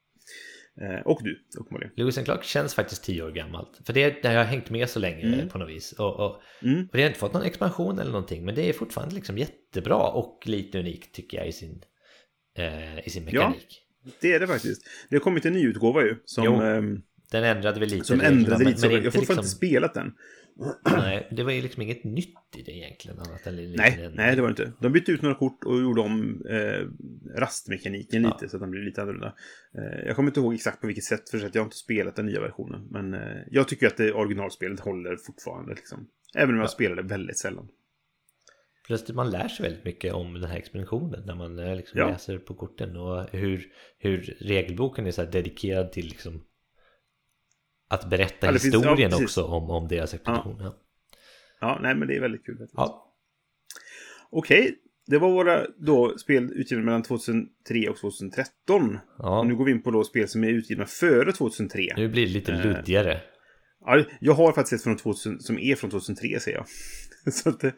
Eh, 0.82 1.00
och 1.02 1.20
du, 1.24 1.40
uppenbarligen. 1.60 1.94
Lewis 1.96 2.18
and 2.18 2.26
Clark 2.26 2.44
känns 2.44 2.74
faktiskt 2.74 3.04
tio 3.04 3.24
år 3.24 3.32
gammalt. 3.32 3.80
För 3.86 3.94
det, 3.94 4.22
det 4.22 4.28
har 4.30 4.44
hängt 4.44 4.70
med 4.70 4.90
så 4.90 5.00
länge 5.00 5.34
Mm. 5.34 5.50
på 5.50 5.58
något 5.58 5.70
vis. 5.70 5.92
Och, 5.92 6.20
och, 6.20 6.42
Mm. 6.64 6.82
och 6.86 6.90
det 6.98 7.02
har 7.02 7.08
inte 7.08 7.20
fått 7.20 7.34
någon 7.34 7.44
expansion 7.44 8.00
eller 8.00 8.12
någonting. 8.12 8.46
Men 8.46 8.56
det 8.56 8.70
är 8.70 8.74
fortfarande 8.74 9.16
liksom 9.16 9.38
jättebra 9.38 10.08
och 10.10 10.44
lite 10.46 10.80
unikt 10.80 11.16
tycker 11.16 11.38
jag 11.38 11.48
i 11.48 11.52
sin, 11.52 11.82
eh, 12.58 13.08
i 13.08 13.10
sin 13.10 13.24
Ja. 13.32 13.32
mekanik. 13.48 13.86
Det 14.22 14.34
är 14.34 14.40
det 14.40 14.48
faktiskt. 14.48 14.82
Det 15.10 15.16
har 15.16 15.22
kommit 15.22 15.46
en 15.46 15.54
ny 15.54 15.68
utgåva 15.68 16.02
ju. 16.04 16.16
Som, 16.26 16.62
ehm, 16.62 17.02
Den 17.32 17.44
ändrade 17.44 17.80
väl 17.80 17.90
lite. 17.90 18.06
Som 18.06 18.22
ändrade 18.22 18.64
lite. 18.64 18.88
Men 18.88 18.96
jag 18.96 19.04
har 19.04 19.12
fortfarande 19.12 19.20
liksom- 19.20 19.38
inte 19.38 19.50
spelat 19.50 19.94
den. 19.94 20.14
Nej, 20.98 21.28
det 21.32 21.44
var 21.44 21.52
ju 21.52 21.62
liksom 21.62 21.82
inget 21.82 22.04
nytt 22.04 22.56
i 22.58 22.62
det 22.62 22.72
egentligen. 22.72 23.20
Annat 23.20 23.48
än 23.48 23.54
en 23.54 23.72
liten 23.72 23.76
Nej, 23.78 23.92
ändring. 23.94 24.16
nej, 24.16 24.36
det 24.36 24.42
var 24.42 24.50
det 24.50 24.64
inte. 24.64 24.74
De 24.82 24.92
bytte 24.92 25.12
ut 25.12 25.22
några 25.22 25.36
kort 25.36 25.64
och 25.64 25.82
gjorde 25.82 26.02
om 26.02 26.42
eh, 26.50 26.86
rastmekaniken 27.40 28.24
Ja. 28.24 28.30
lite 28.30 28.50
så 28.50 28.58
att 28.58 28.62
den 28.62 28.72
blev 28.72 28.84
lite 28.84 29.02
annorlunda. 29.02 29.36
Eh, 29.78 30.06
jag 30.08 30.16
kommer 30.16 30.30
inte 30.30 30.40
ihåg 30.40 30.54
exakt 30.54 30.82
på 30.82 30.88
vilket 30.88 31.04
sätt 31.04 31.30
för 31.30 31.46
att 31.46 31.56
jag 31.56 31.62
har 31.62 31.66
inte 31.66 31.78
spelat 31.78 32.16
den 32.16 32.26
nya 32.26 32.42
versionen. 32.42 32.88
Men 32.92 33.14
eh, 33.14 33.38
jag 33.52 33.68
tycker 33.68 33.88
att 33.88 33.98
det 33.98 34.14
originalspelet 34.14 34.80
håller 34.80 35.16
fortfarande. 35.18 35.74
Liksom. 35.74 36.08
Även 36.36 36.56
om 36.56 36.62
jag 36.62 36.70
spelar 36.70 36.96
det 36.96 37.04
väldigt 37.04 37.38
sällan. 37.40 37.68
Att 38.90 39.10
man 39.10 39.30
lär 39.32 39.48
sig 39.48 39.64
väldigt 39.64 39.86
mycket 39.86 40.14
om 40.14 40.34
den 40.34 40.44
här 40.50 40.58
expeditionen 40.58 41.24
när 41.26 41.36
man 41.36 41.60
eh, 41.60 41.76
liksom 41.76 42.00
Ja. 42.00 42.10
läser 42.10 42.38
på 42.38 42.54
korten 42.54 42.98
och 42.98 43.30
hur, 43.32 43.66
hur 44.00 44.38
regelboken 44.40 45.08
är 45.08 45.12
så 45.12 45.24
dedikerad 45.26 45.92
till 45.92 46.06
liksom 46.06 46.44
att 47.90 48.10
berätta 48.10 48.46
Ja, 48.48 48.52
det 48.52 48.60
finns- 48.60 48.74
ja, 48.74 48.80
historien 48.80 49.14
också 49.14 49.44
om, 49.44 49.70
om 49.70 49.88
deras 49.88 50.14
expedition. 50.14 50.58
Ja. 50.60 50.76
Ja, 51.62 51.80
nej, 51.82 51.96
men 51.96 52.08
det 52.08 52.16
är 52.16 52.22
väldigt 52.22 52.46
kul. 52.46 52.68
Ja. 52.74 53.16
Okej, 54.32 54.76
det 55.08 55.18
var 55.18 55.32
våra 55.32 55.66
då 55.78 56.18
spel 56.18 56.52
utgivna 56.56 56.86
mellan 56.86 57.04
2003 57.04 57.90
och 57.90 57.98
2013. 57.98 58.98
Ja. 59.18 59.40
Och 59.40 59.48
nu 59.48 59.56
går 59.56 59.66
vi 59.66 59.72
in 59.72 59.82
på 59.84 59.92
då 59.92 60.04
spel 60.04 60.28
som 60.28 60.44
är 60.44 60.48
utgivna 60.50 60.86
före 60.86 61.32
2003. 61.32 61.94
Nu 61.98 62.10
blir 62.10 62.26
det 62.28 62.32
lite 62.34 62.52
Eh. 62.54 62.66
luddigare. 62.66 63.22
Ja, 63.86 64.04
jag 64.20 64.34
har 64.34 64.52
faktiskt 64.52 64.74
ett 64.74 64.84
från 64.84 64.98
2000, 64.98 65.40
som 65.40 65.60
är 65.60 65.76
från 65.76 65.90
2003 65.90 66.40
ser 66.40 66.52
jag. 66.52 66.66
Så 67.34 67.50
att 67.50 67.64
eh, 67.64 67.72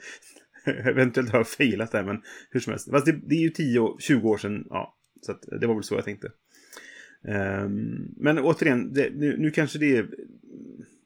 eventuellt 0.87 1.29
har 1.29 1.39
jag 1.39 1.47
failat 1.47 1.91
där, 1.91 2.03
men 2.03 2.21
hur 2.49 2.59
som 2.59 2.71
helst. 2.71 2.91
Fast 2.91 3.05
det, 3.05 3.11
det 3.29 3.35
är 3.35 3.39
ju 3.41 3.49
10 3.49 3.79
och 3.79 4.01
20 4.01 4.29
år 4.29 4.37
sedan, 4.37 4.65
ja. 4.69 4.97
Så 5.21 5.31
att 5.31 5.41
det 5.61 5.67
var 5.67 5.73
väl 5.73 5.83
så 5.83 5.95
jag 5.95 6.05
tänkte. 6.05 6.27
Ehm, 7.27 8.07
men 8.17 8.39
återigen, 8.39 8.93
det, 8.93 9.09
nu, 9.13 9.37
nu 9.37 9.51
kanske 9.51 9.79
det 9.79 9.97
är... 9.97 10.07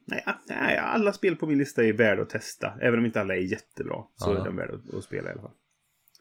Nej, 0.08 0.24
nej, 0.48 0.78
alla 0.78 1.12
spel 1.12 1.36
på 1.36 1.46
min 1.46 1.58
lista 1.58 1.84
är 1.84 1.92
värda 1.92 2.22
att 2.22 2.30
testa. 2.30 2.72
Även 2.80 2.98
om 2.98 3.06
inte 3.06 3.20
alla 3.20 3.34
är 3.36 3.40
jättebra. 3.40 3.96
Så 4.16 4.32
Ja. 4.34 4.40
är 4.40 4.44
de 4.44 4.56
värda 4.56 4.74
att, 4.74 4.94
att 4.94 5.04
spela 5.04 5.28
i 5.28 5.32
alla 5.32 5.40
fall. 5.42 5.50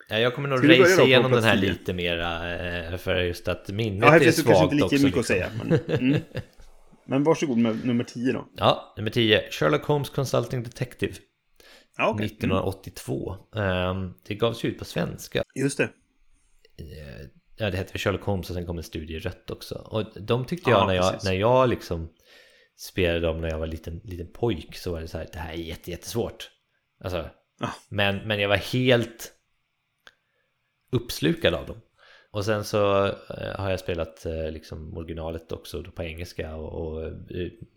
Ja, 0.10 0.20
jag 0.20 0.34
kommer 0.36 0.50
nog 0.50 0.70
racea 0.70 1.06
igenom 1.06 1.32
den 1.32 1.44
här 1.44 1.56
lite 1.56 1.94
mera 1.94 2.56
eh, 2.92 2.98
för 2.98 3.22
just 3.22 3.48
att 3.48 3.70
minnet 3.70 4.02
Ja, 4.02 4.16
är 4.16 4.32
svagt 4.32 4.48
kanske 4.48 4.76
inte 4.76 4.86
också. 4.86 4.96
lika 4.96 5.06
mycket 5.06 5.20
att 5.20 5.30
liksom. 5.30 5.36
säga. 5.68 5.80
Men, 5.88 6.00
mm. 6.10 6.22
men 7.06 7.24
varsågod 7.24 7.58
med 7.58 7.86
nummer 7.86 8.04
10 8.04 8.34
då. 8.34 8.48
Ja, 8.56 8.94
nummer 8.98 9.10
10. 9.12 9.52
Sherlock 9.52 9.86
Holmes 9.86 10.10
Consulting 10.10 10.64
Detective. 10.64 11.14
Ja, 11.98 12.10
okej. 12.10 12.26
1982. 12.26 13.36
Ehm, 13.56 14.14
det 14.28 14.36
gavs 14.36 14.66
ut 14.66 14.80
på 14.80 14.86
svenska. 14.86 15.44
Just 15.56 15.78
det. 15.78 15.90
Ja, 17.58 17.70
det 17.72 17.78
hette 17.78 17.98
Sherlock 18.00 18.22
Holmes 18.24 18.50
och 18.50 18.56
sen 18.56 18.66
kom 18.66 18.78
en 18.78 18.84
studie 18.84 19.20
rött 19.20 19.52
också. 19.52 19.76
Och 19.76 20.04
de 20.22 20.46
tyckte 20.46 20.70
Ja, 20.70 20.78
jag 20.80 20.88
när 20.88 20.94
jag, 20.96 21.12
precis. 21.12 21.30
när 21.30 21.36
jag 21.36 21.70
liksom 21.70 22.10
spelade 22.78 23.20
dem 23.20 23.42
när 23.42 23.50
jag 23.50 23.60
var 23.60 23.68
liten, 23.68 24.02
liten 24.04 24.32
pojk 24.34 24.76
så 24.76 24.92
var 24.92 25.02
det 25.02 25.08
så 25.08 25.18
här, 25.18 25.28
det 25.34 25.40
här 25.40 25.54
är 25.54 25.58
jätte, 25.58 25.92
jättesvårt. 25.92 26.52
Alltså, 27.04 27.30
Ja. 27.60 27.70
men, 27.90 28.18
men 28.28 28.40
jag 28.40 28.50
var 28.50 28.56
helt 28.58 29.32
uppslukad 30.92 31.54
av 31.54 31.66
dem. 31.66 31.82
Och 32.32 32.46
sen 32.46 32.64
så 32.64 33.06
eh, 33.06 33.56
har 33.56 33.70
jag 33.70 33.80
spelat 33.80 34.26
eh, 34.26 34.52
liksom 34.52 34.98
originalet 34.98 35.52
också 35.52 35.84
på 35.84 36.04
engelska 36.04 36.56
och, 36.56 36.88
och 36.88 37.04
eh, 37.04 37.12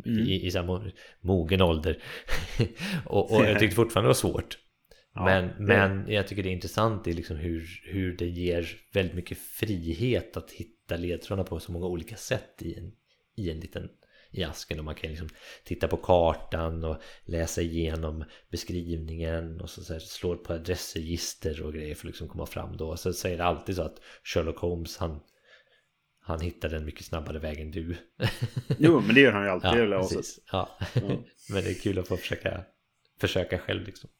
Mm. 0.07 0.27
i, 0.29 0.47
i 0.47 0.51
samma 0.51 0.91
mogen 1.21 1.63
ålder. 1.63 2.03
och, 3.07 3.33
och 3.37 3.45
jag 3.45 3.59
tyckte 3.59 3.77
fortfarande 3.77 4.05
det 4.07 4.09
var 4.09 4.15
svårt. 4.15 4.59
Ja, 5.19 5.25
men, 5.25 5.49
det- 5.49 5.55
men 5.59 6.13
jag 6.13 6.29
tycker 6.29 6.43
det 6.43 6.49
är 6.49 6.53
intressant 6.53 7.07
i 7.07 7.13
liksom 7.13 7.37
hur, 7.37 7.81
hur 7.85 8.17
det 8.17 8.27
ger 8.29 8.69
väldigt 8.93 9.15
mycket 9.15 9.39
frihet 9.39 10.37
att 10.37 10.51
hitta 10.51 10.97
ledtrådarna 10.97 11.49
på 11.49 11.61
så 11.61 11.73
många 11.73 11.87
olika 11.87 12.17
sätt 12.17 12.63
i 12.63 12.75
en, 12.79 12.93
i 13.37 13.51
en 13.51 13.61
liten 13.61 13.89
i 14.31 14.45
asken 14.45 14.79
och 14.79 14.85
man 14.85 14.95
kan 14.95 15.11
liksom 15.11 15.29
titta 15.65 15.89
på 15.89 15.97
kartan 15.97 16.85
och 16.85 16.97
läsa 17.25 17.63
igenom 17.63 18.25
beskrivningen 18.51 19.61
och 19.61 19.71
så, 19.71 19.85
så 19.85 19.93
här, 19.93 20.01
slår 20.01 20.37
på 20.37 20.53
adressregister 20.53 21.63
och 21.63 21.75
grejer 21.75 21.95
för 21.95 22.01
att 22.01 22.11
liksom 22.11 22.29
komma 22.29 22.47
fram 22.47 22.77
då. 22.77 22.97
Så 22.97 23.13
säger 23.13 23.37
det 23.39 23.45
alltid 23.45 23.77
så 23.77 23.83
att 23.83 24.01
Sherlock 24.25 24.59
Holmes 24.59 24.97
han, 24.97 25.21
han 26.21 26.41
hittar 26.41 26.69
den 26.69 26.85
mycket 26.85 27.05
snabbare 27.05 27.39
väg 27.39 27.61
än 27.61 27.71
du. 27.71 27.97
Jo, 28.79 29.01
men 29.01 29.15
det 29.15 29.21
gör 29.21 29.33
han 29.33 29.45
ju 29.45 29.51
alltid. 29.51 29.71
ja, 29.71 30.03
precis. 30.17 30.39
Ja. 30.53 30.79
Ja. 30.95 31.01
Men 31.51 31.65
det 31.65 31.71
är 31.71 31.75
kul 31.83 31.99
att 31.99 32.09
få 32.09 32.17
försöka, 32.17 32.65
försöka 33.21 33.59
själv 33.59 33.87
liksom. 33.87 34.11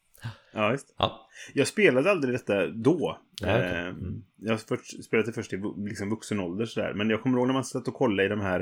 Ja, 0.53 0.71
just. 0.71 0.95
Ja, 0.97 1.27
Jag 1.53 1.67
spelade 1.67 2.11
aldrig 2.11 2.33
detta 2.33 2.67
då. 2.67 3.19
Nej, 3.41 3.55
okej. 3.55 3.79
Eh, 3.79 3.87
Mm. 3.87 4.23
Jag 4.41 4.61
först, 4.61 5.03
spelade 5.03 5.33
först 5.33 5.53
i 5.53 5.61
liksom 5.77 6.09
vuxen 6.09 6.39
ålder 6.39 6.65
sådär. 6.65 6.93
Men 6.93 7.09
jag 7.09 7.21
kommer 7.21 7.37
ihåg 7.37 7.47
när 7.47 7.53
man 7.53 7.63
satt 7.63 7.87
och 7.87 7.93
kollade 7.93 8.25
i 8.25 8.29
de 8.29 8.39
här 8.41 8.59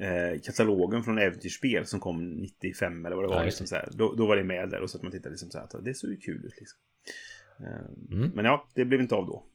eh, 0.00 0.40
katalogen 0.40 1.02
från 1.04 1.18
äventyrsspel 1.18 1.86
som 1.86 2.00
kom 2.00 2.30
95 2.30 3.06
eller 3.06 3.16
vad 3.16 3.24
det 3.24 3.28
var. 3.28 3.36
Ja, 3.36 3.44
liksom, 3.44 3.66
så 3.66 3.74
här. 3.74 3.88
Då, 3.92 4.14
då 4.14 4.26
var 4.26 4.36
det 4.36 4.44
med 4.44 4.70
där 4.70 4.80
och 4.80 4.90
så 4.90 4.96
att 4.96 5.02
man 5.02 5.12
tittade 5.12 5.30
liksom 5.30 5.50
så 5.50 5.58
här. 5.58 5.64
att 5.64 5.84
Det 5.84 5.94
såg 5.94 6.10
ju 6.10 6.16
kul 6.16 6.44
ut 6.44 6.54
liksom. 6.58 6.78
Eh, 7.60 8.16
Mm. 8.16 8.30
Men 8.34 8.44
ja, 8.44 8.68
det 8.74 8.84
blev 8.84 9.00
inte 9.00 9.14
av 9.14 9.26
då. 9.26 9.46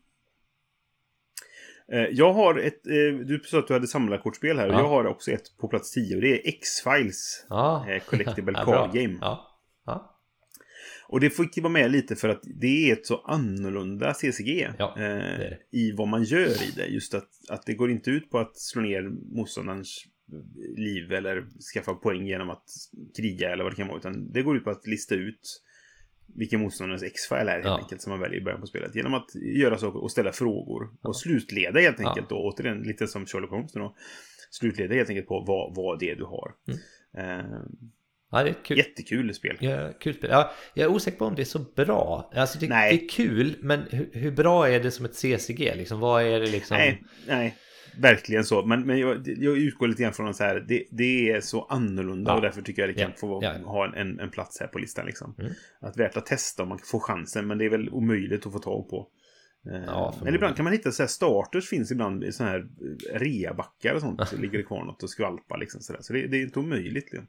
Eh, 1.91 1.99
Jag 2.11 2.33
har 2.33 2.59
ett, 2.59 2.87
eh, 2.87 3.25
du 3.25 3.41
sa 3.45 3.59
att 3.59 3.67
du 3.67 3.73
hade 3.73 3.87
samlarkortspel 3.87 4.57
här. 4.59 4.67
och 4.67 4.73
Ja. 4.73 4.79
Jag 4.79 4.87
har 4.89 5.05
också 5.05 5.31
ett 5.31 5.57
på 5.57 5.67
plats 5.67 5.91
10 5.91 6.15
och 6.15 6.21
det 6.21 6.33
är 6.41 6.49
X-Files. 6.49 7.45
ja. 7.49 7.85
Eh, 7.89 8.03
Collectible 8.03 8.53
Ja, 8.57 8.65
Card. 8.65 8.93
Game. 8.93 9.17
Ja, 11.07 11.11
ja. 11.11 11.15
Och 11.15 11.19
det 11.19 11.29
fick 11.29 11.57
ju 11.57 11.63
vara 11.63 11.73
med 11.73 11.91
lite 11.91 12.15
för 12.15 12.29
att 12.29 12.41
det 12.55 12.89
är 12.89 12.93
ett 12.93 13.05
så 13.05 13.17
annorlunda 13.17 14.13
CCG 14.13 14.67
Ja, 14.79 14.95
eh, 14.97 15.03
det. 15.39 15.57
i 15.71 15.91
vad 15.91 16.07
man 16.07 16.23
gör 16.23 16.47
i 16.63 16.71
det. 16.75 16.85
Just 16.87 17.13
att, 17.13 17.29
att 17.49 17.65
det 17.65 17.73
går 17.73 17.91
inte 17.91 18.09
ut 18.11 18.29
på 18.29 18.39
att 18.39 18.57
slå 18.57 18.81
ner 18.81 19.01
motståndarens 19.35 20.05
liv 20.77 21.11
eller 21.11 21.45
skaffa 21.73 21.93
poäng 21.93 22.27
genom 22.27 22.49
att 22.49 22.63
kriga 23.17 23.51
eller 23.53 23.63
vad 23.63 23.71
det 23.73 23.75
kan 23.77 23.87
vara. 23.87 23.97
Utan 23.97 24.31
det 24.31 24.41
går 24.41 24.57
ut 24.57 24.63
på 24.63 24.69
att 24.69 24.87
lista 24.87 25.15
ut 25.15 25.61
vilken 26.35 26.59
motståndarens 26.61 27.03
X-file 27.03 27.51
är 27.51 27.53
helt 27.55 27.65
Ja. 27.65 27.79
enkelt 27.81 28.01
som 28.01 28.09
man 28.11 28.19
väljer 28.19 28.41
i 28.41 28.43
början 28.43 28.61
på 28.61 28.67
spelet. 28.67 28.95
Genom 28.95 29.13
att 29.13 29.35
göra 29.35 29.77
saker 29.77 29.99
och 30.03 30.11
ställa 30.11 30.31
frågor. 30.31 30.89
Och 31.01 31.15
slutleda 31.17 31.79
helt 31.79 31.99
Ja. 31.99 32.09
enkelt 32.09 32.29
då. 32.29 32.35
Återigen 32.35 32.79
lite 32.81 33.07
som 33.07 33.25
Sherlock 33.25 33.49
Holmes 33.49 33.73
då. 33.73 33.95
Slutleda 34.51 34.95
helt 34.95 35.09
enkelt 35.09 35.27
på 35.27 35.43
vad, 35.47 35.75
vad 35.75 35.99
det 35.99 36.11
är 36.11 36.15
du 36.15 36.23
har. 36.23 36.53
Mm. 36.67 37.39
Eh, 37.39 37.61
ja 38.37 38.43
det 38.43 38.49
är 38.49 38.55
kul. 38.63 38.77
jättekul 38.77 39.33
spel. 39.33 39.57
Ja, 39.59 39.91
kul 39.99 40.13
spel. 40.13 40.29
Ja, 40.33 40.51
jag 40.73 40.83
är 40.91 40.95
osäker 40.95 41.17
på 41.17 41.25
om 41.25 41.35
det 41.35 41.41
är 41.41 41.45
så 41.45 41.59
bra. 41.59 42.31
Alltså 42.35 42.59
det, 42.59 42.67
Nej. 42.69 42.97
det 42.97 43.05
är 43.05 43.09
kul, 43.09 43.55
men 43.61 43.81
hur, 43.89 44.09
hur 44.13 44.31
bra 44.31 44.69
är 44.69 44.79
det 44.79 44.91
som 44.91 45.05
ett 45.05 45.15
CCG? 45.15 45.73
Liksom, 45.75 45.99
vad 45.99 46.23
är 46.23 46.39
det 46.39 46.47
liksom? 46.47 46.77
Nej, 46.77 47.03
nej. 47.27 47.57
Verkligen 47.97 48.43
så. 48.43 48.65
Men, 48.65 48.81
men 48.85 48.99
jag, 48.99 49.27
jag 49.27 49.57
utgår 49.57 49.87
lite 49.87 50.03
grann 50.03 50.13
från 50.13 50.27
att 50.27 50.35
så 50.35 50.43
här, 50.43 50.65
det, 50.67 50.83
det 50.91 51.29
är 51.31 51.41
så 51.41 51.63
annorlunda 51.65 52.31
Ja. 52.31 52.35
och 52.35 52.41
därför 52.41 52.61
tycker 52.61 52.81
jag 52.81 52.89
det 52.89 52.93
kan 52.93 53.09
Ja. 53.11 53.17
få 53.19 53.39
Ja. 53.43 53.51
ha 53.65 53.95
en, 53.95 54.19
en 54.19 54.29
plats 54.29 54.59
här 54.59 54.67
på 54.67 54.79
listan. 54.79 55.05
Liksom. 55.05 55.35
Mm. 55.39 55.51
Att 55.81 55.97
värt 55.97 56.17
att 56.17 56.25
testa 56.25 56.63
om 56.63 56.69
man 56.69 56.79
får 56.83 56.99
chansen, 56.99 57.47
men 57.47 57.57
det 57.57 57.65
är 57.65 57.69
väl 57.69 57.89
omöjligt 57.89 58.45
att 58.45 58.53
få 58.53 58.59
tag 58.59 58.89
på. 58.89 59.07
Eh, 59.67 59.71
förmodligen. 59.85 60.27
eller 60.27 60.35
ibland 60.35 60.55
kan 60.55 60.63
man 60.63 60.73
hitta 60.73 60.91
så 60.91 61.03
här 61.03 61.07
starters 61.07 61.69
finns 61.69 61.91
ibland 61.91 62.23
i 62.23 62.31
sådana 62.31 62.51
här 62.51 62.59
eh, 63.13 63.19
reabackar 63.19 63.93
och 63.95 64.01
sånt. 64.01 64.27
Så 64.27 64.37
ligger 64.41 64.57
det 64.57 64.63
kvar 64.63 64.83
något 64.85 65.03
och 65.03 65.09
skvalpar 65.09 65.57
liksom 65.57 65.81
sådär. 65.81 65.99
Så 66.01 66.13
det, 66.13 66.27
det 66.27 66.37
är 66.37 66.41
inte 66.41 66.59
omöjligt. 66.59 66.93
Liksom. 67.11 67.27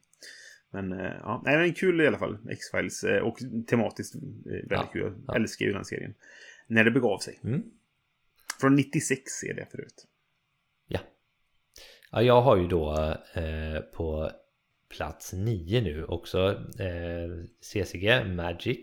Men 0.82 0.92
eh, 1.00 1.12
ja, 1.22 1.42
nej, 1.44 1.56
men 1.58 1.74
kul 1.74 2.00
i 2.00 2.06
alla 2.06 2.18
fall. 2.18 2.38
X-Files 2.50 3.04
eh, 3.04 3.22
och 3.22 3.38
tematiskt 3.66 4.14
eh, 4.14 4.20
väldigt 4.44 4.70
Ja, 4.70 4.88
kul. 4.92 5.02
Jag 5.02 5.14
ja. 5.26 5.34
älskar 5.36 5.66
ju 5.66 5.72
den 5.72 5.84
serien. 5.84 6.14
När 6.66 6.84
det 6.84 6.90
begav 6.90 7.18
sig. 7.18 7.40
Mm. 7.44 7.62
Från 8.60 8.74
96 8.74 9.42
är 9.44 9.54
det 9.54 9.66
förut. 9.70 10.04
Ja. 10.88 10.98
ja, 12.12 12.22
jag 12.22 12.40
har 12.42 12.56
ju 12.56 12.66
då 12.66 12.92
eh, 13.34 13.80
på 13.94 14.30
plats 14.96 15.32
nio 15.32 15.80
nu 15.80 16.04
också 16.04 16.48
eh, 16.78 17.44
CCG 17.60 18.26
Magic. 18.26 18.78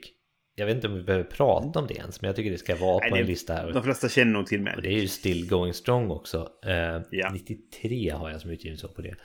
Jag 0.55 0.65
vet 0.65 0.75
inte 0.75 0.87
om 0.87 0.93
vi 0.93 1.03
behöver 1.03 1.23
prata 1.25 1.79
om 1.79 1.87
det 1.87 1.93
ens, 1.93 2.21
men 2.21 2.27
jag 2.27 2.35
tycker 2.35 2.51
det 2.51 2.57
ska 2.57 2.75
vara 2.75 2.99
Nej, 2.99 3.09
på 3.09 3.15
det- 3.15 3.21
en 3.21 3.27
lista 3.27 3.53
här. 3.53 3.71
De 3.73 3.83
flesta 3.83 4.09
känner 4.09 4.31
nog 4.31 4.45
till 4.47 4.61
mig. 4.61 4.75
Och 4.75 4.81
det 4.81 4.89
är 4.89 4.99
ju 5.01 5.07
Still 5.07 5.49
Going 5.49 5.73
Strong 5.73 6.11
också. 6.11 6.49
Eh, 6.65 7.01
Ja. 7.11 7.29
93 7.33 8.09
har 8.09 8.29
jag 8.29 8.41
som 8.41 8.51
utgivning 8.51 8.77
så 8.77 8.87
på 8.87 9.01
det. 9.01 9.15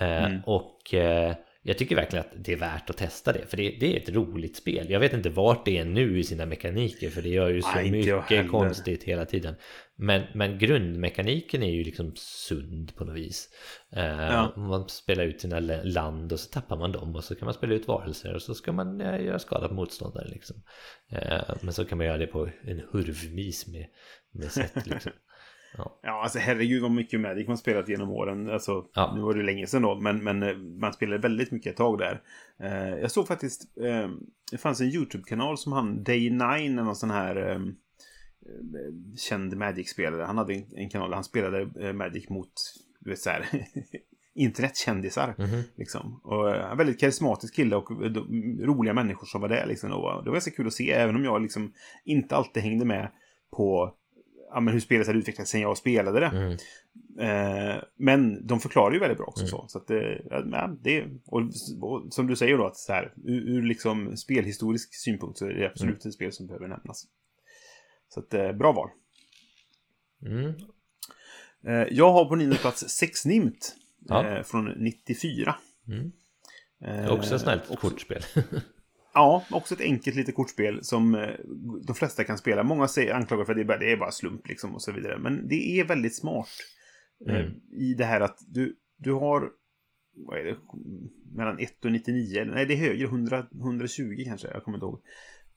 Eh, 0.00 0.24
Mm. 0.24 0.40
Och 0.46 0.94
eh, 0.94 1.34
jag 1.68 1.78
tycker 1.78 1.96
verkligen 1.96 2.24
att 2.24 2.44
det 2.44 2.52
är 2.52 2.56
värt 2.56 2.90
att 2.90 2.96
testa 2.96 3.32
det. 3.32 3.46
För 3.46 3.56
det, 3.56 3.76
det 3.80 3.96
är 3.96 4.00
ett 4.00 4.08
roligt 4.08 4.56
spel. 4.56 4.90
Jag 4.90 5.00
vet 5.00 5.12
inte 5.12 5.30
vart 5.30 5.64
det 5.64 5.78
är 5.78 5.84
nu 5.84 6.18
i 6.18 6.24
sina 6.24 6.46
mekaniker. 6.46 7.10
För 7.10 7.22
det 7.22 7.28
gör 7.28 7.48
ju 7.48 7.62
så 7.62 7.74
Nej, 7.74 7.90
mycket 7.90 8.50
konstigt 8.50 9.04
hela 9.04 9.24
tiden. 9.24 9.54
Men, 9.96 10.22
men 10.34 10.58
grundmekaniken 10.58 11.62
är 11.62 11.70
ju 11.70 11.84
liksom 11.84 12.12
sund 12.16 12.96
på 12.96 13.04
något 13.04 13.16
vis. 13.16 13.48
Eh, 13.92 14.04
Ja. 14.04 14.52
Man 14.56 14.88
spelar 14.88 15.24
ut 15.24 15.40
sina 15.40 15.60
land 15.84 16.32
och 16.32 16.40
så 16.40 16.50
tappar 16.50 16.76
man 16.76 16.92
dem. 16.92 17.16
Och 17.16 17.24
så 17.24 17.34
kan 17.34 17.46
man 17.46 17.54
spela 17.54 17.74
ut 17.74 17.88
varelser 17.88 18.34
och 18.34 18.42
så 18.42 18.54
ska 18.54 18.72
man 18.72 19.00
eh, 19.00 19.24
göra 19.24 19.38
skada 19.38 19.68
på 19.68 19.74
motståndare. 19.74 20.28
Liksom. 20.28 20.62
Eh, 21.10 21.40
men 21.60 21.72
så 21.72 21.84
kan 21.84 21.98
man 21.98 22.06
göra 22.06 22.18
det 22.18 22.26
på 22.26 22.48
en 22.64 22.82
hurvmis 22.92 23.66
med, 23.66 23.86
med 24.32 24.52
sätt. 24.52 24.86
Liksom. 24.86 25.12
Ja, 26.02 26.22
alltså 26.22 26.38
herregud 26.38 26.82
vad 26.82 26.90
mycket 26.90 27.20
Magic 27.20 27.48
man 27.48 27.58
spelat 27.58 27.88
genom 27.88 28.10
åren. 28.10 28.50
Alltså, 28.50 28.86
Ja. 28.94 29.12
nu 29.14 29.20
var 29.20 29.34
det 29.34 29.42
länge 29.42 29.66
sedan 29.66 29.82
då, 29.82 30.00
men, 30.00 30.24
men 30.24 30.42
eh, 30.42 30.56
man 30.56 30.92
spelade 30.92 31.18
väldigt 31.22 31.50
mycket 31.50 31.70
ett 31.70 31.76
tag 31.76 31.98
där. 31.98 32.22
Eh, 32.62 32.98
jag 33.00 33.10
såg 33.10 33.26
faktiskt, 33.28 33.76
eh, 33.80 34.08
det 34.50 34.58
fanns 34.58 34.80
en 34.80 34.86
YouTube-kanal 34.86 35.58
som 35.58 35.72
han, 35.72 36.04
Day9, 36.04 36.56
eller 36.56 36.82
någon 36.82 36.96
sån 36.96 37.10
här 37.10 37.36
eh, 37.36 37.56
eh, 37.56 37.60
känd 39.16 39.56
Magic-spelare. 39.56 40.22
Han 40.22 40.38
hade 40.38 40.54
en, 40.54 40.64
en 40.76 40.88
kanal 40.90 41.08
där 41.10 41.14
han 41.14 41.24
spelade 41.24 41.68
eh, 41.86 41.92
Magic 41.92 42.28
mot, 42.28 42.52
du 43.00 43.10
vet 43.10 43.18
så 43.18 43.30
här, 43.30 43.44
internetkändisar. 44.34 45.34
Mhm. 45.38 45.62
Liksom. 45.76 46.20
Och 46.24 46.50
eh, 46.56 46.70
en 46.70 46.78
väldigt 46.78 47.00
karismatisk 47.00 47.54
kille 47.54 47.76
och 47.76 48.10
de- 48.10 48.58
roliga 48.62 48.94
människor 48.94 49.26
som 49.26 49.40
var 49.40 49.48
där. 49.48 49.66
Liksom. 49.66 49.92
Och 49.92 50.24
det 50.24 50.30
var 50.30 50.34
ganska 50.36 50.50
kul 50.50 50.66
att 50.66 50.72
se, 50.72 50.92
även 50.92 51.16
om 51.16 51.24
jag 51.24 51.42
liksom 51.42 51.72
inte 52.04 52.36
alltid 52.36 52.62
hängde 52.62 52.84
med 52.84 53.10
på 53.56 53.94
ja, 54.50 54.60
men 54.60 54.74
hur 54.74 54.80
spelet 54.80 55.06
hade 55.06 55.18
utvecklats 55.18 55.50
sen 55.50 55.60
jag 55.60 55.78
spelade 55.78 56.20
det. 56.20 56.26
Mm. 56.26 56.56
Eh, 57.20 57.82
men 57.96 58.46
de 58.46 58.60
förklarar 58.60 58.92
ju 58.94 58.98
väldigt 59.00 59.18
bra 59.18 59.26
också 59.26 59.42
Mm. 59.42 59.50
så. 59.50 59.64
så 59.68 59.78
att, 59.78 59.90
eh, 59.90 59.98
ja, 60.30 60.76
det, 60.82 61.04
och, 61.26 61.42
och 61.80 62.12
som 62.12 62.26
du 62.26 62.36
säger 62.36 62.58
då, 62.58 62.66
att 62.66 62.76
så 62.76 62.92
här, 62.92 63.12
ur, 63.24 63.48
ur 63.48 63.62
liksom 63.62 64.16
spelhistorisk 64.16 64.94
synpunkt 64.94 65.38
så 65.38 65.46
är 65.46 65.50
det 65.54 65.66
absolut 65.66 66.04
Mm. 66.04 66.08
ett 66.08 66.14
spel 66.14 66.32
som 66.32 66.46
behöver 66.46 66.68
nämnas. 66.68 67.06
Så 68.08 68.20
att, 68.20 68.34
eh, 68.34 68.52
bra 68.52 68.72
val. 68.72 68.88
Mm. 70.26 70.54
Eh, 71.66 71.86
jag 71.96 72.12
har 72.12 72.24
på 72.24 72.36
nionde 72.36 72.56
plats 72.56 72.88
Sex 72.88 73.24
Nimt. 73.24 73.74
Ja. 74.08 74.28
Eh, 74.28 74.42
från 74.42 74.64
94. 74.68 75.54
Mm. 75.88 76.12
Eh, 76.84 77.12
Också 77.12 77.34
ett 77.34 77.40
snällt 77.40 77.78
kortspel. 77.80 78.22
Ja, 79.14 79.44
också 79.50 79.74
ett 79.74 79.80
enkelt 79.80 80.16
litet 80.16 80.34
kortspel 80.34 80.84
som 80.84 81.14
eh, 81.14 81.28
de 81.86 81.94
flesta 81.94 82.24
kan 82.24 82.38
spela. 82.38 82.62
Många 82.62 82.88
säger, 82.88 83.14
anklagar 83.14 83.44
för 83.44 83.52
att 83.52 83.56
det 83.56 83.62
är, 83.62 83.66
bara, 83.66 83.78
det 83.78 83.92
är 83.92 83.96
bara 83.96 84.10
slump 84.10 84.48
liksom 84.48 84.74
och 84.74 84.82
så 84.82 84.92
vidare. 84.92 85.18
Men 85.18 85.48
det 85.48 85.80
är 85.80 85.84
väldigt 85.84 86.16
smart. 86.16 86.48
eh, 87.28 87.34
Mm. 87.36 87.52
I 87.72 87.94
det 87.94 88.04
här 88.04 88.20
att 88.20 88.38
du, 88.48 88.76
du 88.96 89.12
har, 89.12 89.50
vad 90.26 90.38
är 90.38 90.44
det, 90.44 90.56
mellan 91.36 91.58
1 91.58 91.84
och 91.84 91.92
99, 91.92 92.40
eller 92.40 92.54
nej 92.54 92.66
det 92.66 92.74
är 92.74 92.78
högre, 92.78 93.04
100, 93.06 93.46
120 93.60 94.22
kanske, 94.26 94.48
jag 94.48 94.64
kommer 94.64 94.78
inte 94.78 94.84
ihåg. 94.86 95.00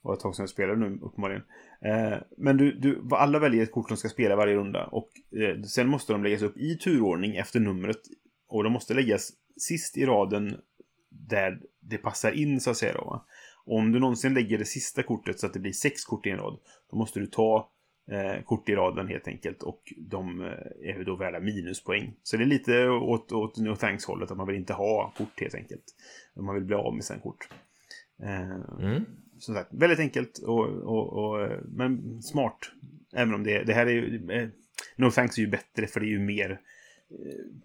Det 0.01 0.07
var 0.07 0.13
ett 0.13 0.19
tag 0.19 0.35
sedan 0.35 0.43
jag 0.43 0.49
spelade 0.49 0.79
nu 0.79 0.99
uppenbarligen. 1.01 1.43
Eh, 1.85 2.17
men 2.37 2.57
du, 2.57 2.71
du, 2.71 3.01
alla 3.11 3.39
väljer 3.39 3.63
ett 3.63 3.71
kort 3.71 3.87
som 3.87 3.97
ska 3.97 4.09
spela 4.09 4.35
varje 4.35 4.55
runda. 4.55 4.85
Och 4.85 5.09
eh, 5.41 5.61
sen 5.61 5.87
måste 5.87 6.13
de 6.13 6.23
läggas 6.23 6.41
upp 6.41 6.57
i 6.57 6.77
turordning 6.77 7.35
efter 7.35 7.59
numret. 7.59 7.99
Och 8.47 8.63
de 8.63 8.73
måste 8.73 8.93
läggas 8.93 9.31
sist 9.57 9.97
i 9.97 10.05
raden 10.05 10.57
där 11.09 11.59
det 11.81 11.97
passar 11.97 12.31
in 12.31 12.59
så 12.59 12.69
att 12.71 12.77
säga. 12.77 12.93
Då, 12.93 13.01
va? 13.05 13.25
Och 13.65 13.77
om 13.77 13.91
du 13.91 13.99
någonsin 13.99 14.33
lägger 14.33 14.57
det 14.57 14.65
sista 14.65 15.03
kortet 15.03 15.39
så 15.39 15.45
att 15.45 15.53
det 15.53 15.59
blir 15.59 15.71
sex 15.71 16.05
kort 16.05 16.25
i 16.25 16.29
en 16.29 16.37
rad. 16.37 16.59
Då 16.91 16.97
måste 16.97 17.19
du 17.19 17.25
ta 17.27 17.69
eh, 18.11 18.43
kort 18.43 18.69
i 18.69 18.75
raden 18.75 19.07
helt 19.07 19.27
enkelt. 19.27 19.63
Och 19.63 19.93
de 19.97 20.41
eh, 20.41 20.89
är 20.95 21.03
då 21.05 21.15
värda 21.15 21.39
minuspoäng. 21.39 22.13
Så 22.23 22.37
det 22.37 22.43
är 22.43 22.47
lite 22.47 22.89
åt, 22.89 23.31
åt 23.31 23.57
No 23.57 23.75
Thanks-hållet. 23.75 24.31
Att 24.31 24.37
man 24.37 24.47
vill 24.47 24.55
inte 24.55 24.73
ha 24.73 25.13
kort 25.17 25.41
helt 25.41 25.55
enkelt. 25.55 25.83
Man 26.35 26.55
vill 26.55 26.63
bli 26.63 26.75
av 26.75 26.95
med 26.95 27.03
sina 27.03 27.19
kort. 27.19 27.47
Eh, 28.23 28.85
Mm. 28.85 29.05
som 29.39 29.55
sagt, 29.55 29.73
väldigt 29.73 29.99
enkelt 29.99 30.37
och, 30.37 30.67
och, 30.67 31.13
och, 31.13 31.41
eh, 31.41 31.59
men 31.65 32.21
smart. 32.21 32.57
Även 33.15 33.33
om 33.33 33.43
det, 33.43 33.63
det 33.63 33.73
här 33.73 33.85
är 33.85 33.91
ju... 33.91 34.31
Eh, 34.31 34.49
no 34.95 35.11
thanks 35.11 35.37
är 35.37 35.41
ju 35.41 35.47
bättre 35.47 35.87
för 35.87 35.99
det 35.99 36.05
är 36.05 36.09
ju 36.09 36.19
mer 36.19 36.59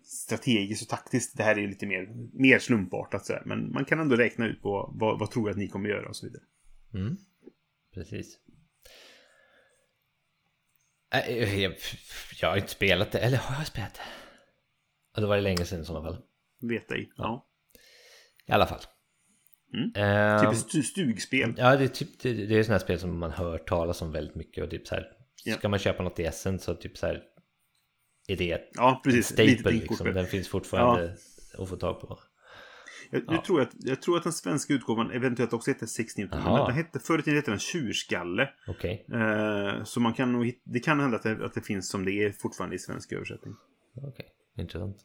strategiskt 0.03 0.83
och 0.83 0.89
taktiskt. 0.89 1.37
Det 1.37 1.43
här 1.43 1.57
är 1.57 1.61
ju 1.61 1.69
lite 1.69 1.87
mer, 1.87 2.09
mer 2.33 2.59
slumpartat 2.59 3.27
sådär. 3.27 3.43
Men 3.47 3.73
man 3.73 3.85
kan 3.85 4.01
ändå 4.01 4.17
räkna 4.17 4.47
ut 4.47 4.63
på 4.63 4.93
vad, 4.95 5.19
vad 5.19 5.31
tror 5.31 5.49
jag 5.49 5.51
att 5.51 5.59
ni 5.59 5.69
kommer 5.69 5.89
göra 5.89 6.09
och 6.09 6.17
så 6.17 6.27
vidare. 6.27 6.43
Mm. 6.95 7.17
Precis. 7.95 8.39
Äh, 11.15 11.61
Jag, 11.63 11.75
jag 12.41 12.49
har 12.49 12.57
inte 12.57 12.71
spelat 12.71 13.13
det, 13.13 13.19
eller 13.19 13.39
har 13.39 13.57
jag 13.57 13.67
spelat 13.67 13.95
det? 13.95 14.01
Ja, 15.15 15.21
det 15.21 15.27
var 15.27 15.37
det 15.37 15.43
länge 15.43 15.65
sedan 15.65 15.81
i 15.81 15.85
sådana 15.85 16.05
fall. 16.05 16.23
Vet 16.61 16.93
ej. 16.93 17.13
Ja. 17.17 17.47
I 18.47 18.53
alla 18.53 18.67
fall. 18.67 18.81
Mm. 19.75 19.93
Ehm, 19.95 20.55
Typ 20.71 20.85
stugspel. 20.85 21.55
Ja, 21.57 21.77
det 21.77 21.85
är 21.85 21.89
typ 21.89 22.21
det, 22.21 22.33
det 22.33 22.59
är 22.59 22.63
sådana 22.63 22.79
spel 22.79 22.99
som 22.99 23.19
man 23.19 23.31
hör 23.31 23.59
talas 23.59 24.03
om 24.03 24.13
väldigt 24.13 24.35
mycket 24.35 24.65
och 24.65 24.71
typ 24.71 24.87
så 24.87 24.95
här. 24.95 25.07
Ja. 25.45 25.55
Ska 25.55 25.69
man 25.69 25.79
köpa 25.79 26.03
något 26.03 26.21
i 26.21 26.25
Essen 26.25 26.59
så 26.59 26.75
typ 26.75 26.97
så 26.99 27.07
här. 27.07 27.23
Är 28.29 28.37
det 28.37 28.71
Ja, 28.75 29.01
precis. 29.05 29.27
staple 29.27 29.45
Litet 29.45 29.73
liksom. 29.73 30.15
Den 30.15 30.27
finns 30.27 30.49
fortfarande 30.49 31.17
att 31.59 31.69
få 31.69 31.77
tag 31.77 32.01
på. 32.01 32.19
Jag, 33.11 33.23
jag, 33.29 33.45
tror 33.45 33.61
att, 33.61 33.71
jag 33.75 34.03
tror 34.03 34.17
att 34.17 34.23
den 34.23 34.33
svenska 34.33 34.75
utgåvan 34.75 35.11
eventuellt 35.11 35.53
också 35.53 35.71
heter 35.71 35.87
6 35.87 36.17
Newton. 36.17 36.39
Men 36.39 36.53
Jaha. 36.53 36.67
den 36.67 36.77
hette, 36.77 36.99
förr 36.99 37.19
i 37.19 37.23
tiden 37.23 37.37
hette 37.37 37.51
den 37.51 37.61
Tjurskalle. 37.61 38.49
Okej. 38.69 39.07
Eh, 39.13 39.85
så 39.85 40.01
man 40.01 40.15
kan 40.15 40.33
nog, 40.33 40.53
det 40.65 40.81
kan 40.81 41.01
hända 41.01 41.17
att 41.17 41.23
det, 41.23 41.45
att 41.45 41.55
det 41.55 41.63
finns 41.63 41.89
som 41.91 42.05
det 42.05 42.13
är 42.13 42.33
fortfarande 42.33 42.77
i 42.77 42.79
svensk 42.79 43.13
översättning. 43.13 43.55
Okej, 43.95 44.27
intressant. 44.59 44.97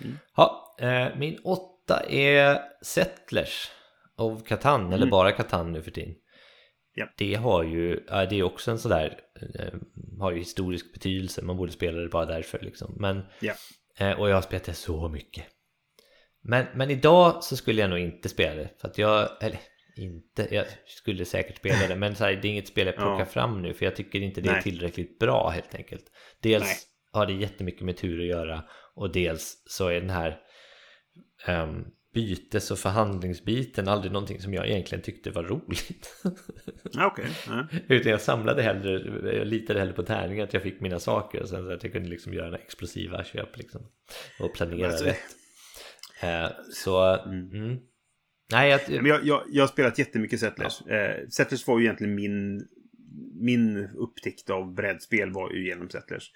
Mm. 0.00 0.16
Ja, 0.36 0.76
eh, 0.80 1.18
min 1.18 1.38
åtta 1.44 2.02
är 2.08 2.58
Settlers 2.82 3.70
of 4.16 4.44
Catan, 4.44 4.92
eller 4.92 5.10
bara 5.10 5.32
Catan 5.32 5.72
nu 5.72 5.82
för 5.82 5.90
tiden. 5.90 6.14
Ja. 7.00 7.08
Det 7.16 7.34
har 7.34 7.62
ju, 7.62 7.96
det 8.30 8.32
är 8.38 8.42
också 8.42 8.70
en 8.70 8.78
sådär, 8.78 9.18
eh, 9.54 9.74
har 10.20 10.32
ju 10.32 10.38
historisk 10.38 10.92
betydelse, 10.92 11.42
man 11.42 11.56
borde 11.56 11.72
spela 11.72 12.00
det 12.00 12.08
bara 12.08 12.26
därför 12.26 12.58
liksom. 12.58 12.96
Men, 12.98 13.22
Ja. 13.40 13.52
eh, 13.98 14.20
och 14.20 14.30
jag 14.30 14.34
har 14.34 14.42
spelat 14.42 14.64
det 14.64 14.74
så 14.74 15.08
mycket. 15.08 15.44
Men, 16.42 16.66
men 16.74 16.90
idag 16.90 17.44
så 17.44 17.56
skulle 17.56 17.80
jag 17.80 17.90
nog 17.90 17.98
inte 17.98 18.28
spela 18.28 18.54
det, 18.54 18.70
för 18.80 18.88
att 18.88 18.98
jag, 18.98 19.28
eller 19.42 19.58
inte, 19.96 20.48
jag 20.54 20.66
skulle 20.86 21.24
säkert 21.24 21.56
spela 21.56 21.88
det, 21.88 21.96
men 21.96 22.14
så 22.14 22.24
här, 22.24 22.32
det 22.32 22.48
är 22.48 22.50
inget 22.52 22.68
spel 22.68 22.86
jag 22.86 22.94
plockar 22.96 23.18
Ja. 23.18 23.24
fram 23.24 23.62
nu, 23.62 23.74
för 23.74 23.84
jag 23.84 23.96
tycker 23.96 24.20
inte 24.20 24.40
det 24.40 24.48
är 24.50 24.60
tillräckligt 24.62 25.18
bra 25.18 25.48
helt 25.48 25.74
enkelt. 25.74 26.04
Dels 26.40 26.64
Nej. 26.64 26.76
har 27.12 27.26
det 27.26 27.32
jättemycket 27.32 27.82
med 27.82 27.96
tur 27.96 28.20
att 28.20 28.26
göra 28.26 28.64
och 28.94 29.12
dels 29.12 29.62
så 29.66 29.88
är 29.88 30.00
den 30.00 30.10
här 30.10 30.38
um, 31.48 31.86
bytes 32.14 32.70
och 32.70 32.78
förhandlingsbiten 32.78 33.88
aldrig 33.88 34.12
någonting 34.12 34.40
som 34.40 34.54
jag 34.54 34.68
egentligen 34.68 35.02
tyckte 35.02 35.30
var 35.30 35.42
roligt. 35.42 36.22
Ja. 36.92 37.16
Ja. 37.46 37.66
Utan 37.88 38.12
jag 38.12 38.20
samlade 38.20 38.62
hellre, 38.62 38.92
jag 39.36 39.46
litade 39.46 39.78
hellre 39.78 39.94
på 39.94 40.02
tärningar 40.02 40.44
att 40.44 40.54
jag 40.54 40.62
fick 40.62 40.80
mina 40.80 40.98
saker 40.98 41.42
och 41.42 41.48
sen 41.48 41.64
så 41.64 41.72
att 41.72 41.82
jag 41.82 41.92
kunde 41.92 42.08
liksom 42.08 42.34
göra 42.34 42.58
explosiva 42.58 43.24
köp 43.24 43.56
liksom. 43.58 43.80
Och 44.40 44.54
planera 44.54 44.86
Alltså- 44.88 45.04
rätt. 45.04 45.16
Eh, 46.22 46.50
så, 46.72 47.16
mm. 47.24 47.78
Nej, 48.52 48.70
jag, 48.70 48.80
Men 48.88 49.06
jag, 49.06 49.26
jag, 49.26 49.42
jag 49.48 49.62
har 49.62 49.68
spelat 49.68 49.98
jättemycket 49.98 50.40
Settlers. 50.40 50.80
Eh, 50.86 51.28
Settlers 51.28 51.66
var 51.66 51.78
ju 51.78 51.84
egentligen 51.84 52.14
min, 52.14 52.66
min 53.40 53.88
upptäckt 53.94 54.50
av 54.50 54.74
brädspel 54.74 55.32
var 55.32 55.52
ju 55.52 55.66
genom 55.66 55.90
Settlers. 55.90 56.30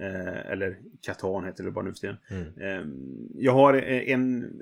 Eh, 0.00 0.50
eller 0.52 0.78
Catan 1.00 1.44
heter 1.44 1.64
det 1.64 1.70
bara 1.70 1.84
nu 1.84 1.92
för 1.92 2.00
tiden. 2.00 2.16
Mm. 2.30 2.46
Eh, 2.60 2.86
jag 3.34 3.52
har 3.52 3.74
en... 3.74 4.52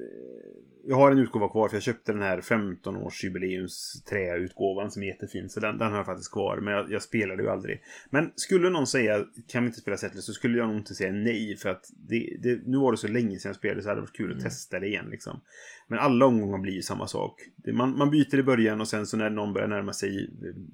Jag 0.87 0.97
har 0.97 1.11
en 1.11 1.19
utgåva 1.19 1.49
kvar 1.49 1.69
för 1.69 1.77
jag 1.77 1.83
köpte 1.83 2.13
den 2.13 2.23
här 2.23 2.41
15-årsjubileums 2.41 4.05
träutgåvan 4.09 4.91
som 4.91 5.03
är 5.03 5.07
jättefin. 5.07 5.49
Så 5.49 5.61
den, 5.61 5.79
den 5.79 5.91
har 5.91 5.97
jag 5.97 6.07
faktiskt 6.07 6.33
kvar. 6.33 6.57
Men 6.57 6.75
jag, 6.75 6.93
jag 6.93 7.03
spelade 7.03 7.43
ju 7.43 7.49
aldrig. 7.49 7.83
Men 8.11 8.33
skulle 8.37 8.71
någon 8.71 8.87
säga 8.87 9.25
kan 9.49 9.63
vi 9.63 9.67
inte 9.67 9.81
spela 9.81 9.97
Settlers 9.97 10.25
så 10.25 10.33
skulle 10.33 10.59
jag 10.59 10.69
nog 10.69 10.77
inte 10.77 10.95
säga 10.95 11.13
nej. 11.13 11.57
För 11.57 11.69
att 11.69 11.91
det, 12.09 12.37
det, 12.43 12.61
nu 12.67 12.79
var 12.79 12.93
det 12.93 12.99
så 12.99 13.09
länge 13.09 13.39
sedan 13.39 13.49
jag 13.49 13.57
spelade 13.57 13.83
så 13.83 13.87
det 13.87 13.91
hade 13.91 14.01
varit 14.01 14.17
kul 14.17 14.37
att 14.37 14.43
testa 14.43 14.81
det 14.81 14.87
igen. 14.87 15.07
Liksom. 15.11 15.41
Men 15.89 15.99
alla 15.99 16.27
omgångar 16.27 16.59
blir 16.59 16.73
ju 16.73 16.83
samma 16.83 17.07
sak. 17.07 17.41
Det, 17.57 17.73
man, 17.73 17.99
man 17.99 18.11
byter 18.11 18.39
i 18.39 18.43
början 18.43 18.81
och 18.81 18.89
sen 18.89 19.07
så 19.07 19.17
när 19.17 19.31
någon 19.31 19.53
börjar 19.53 19.69
närma 19.69 19.93
sig 19.93 20.31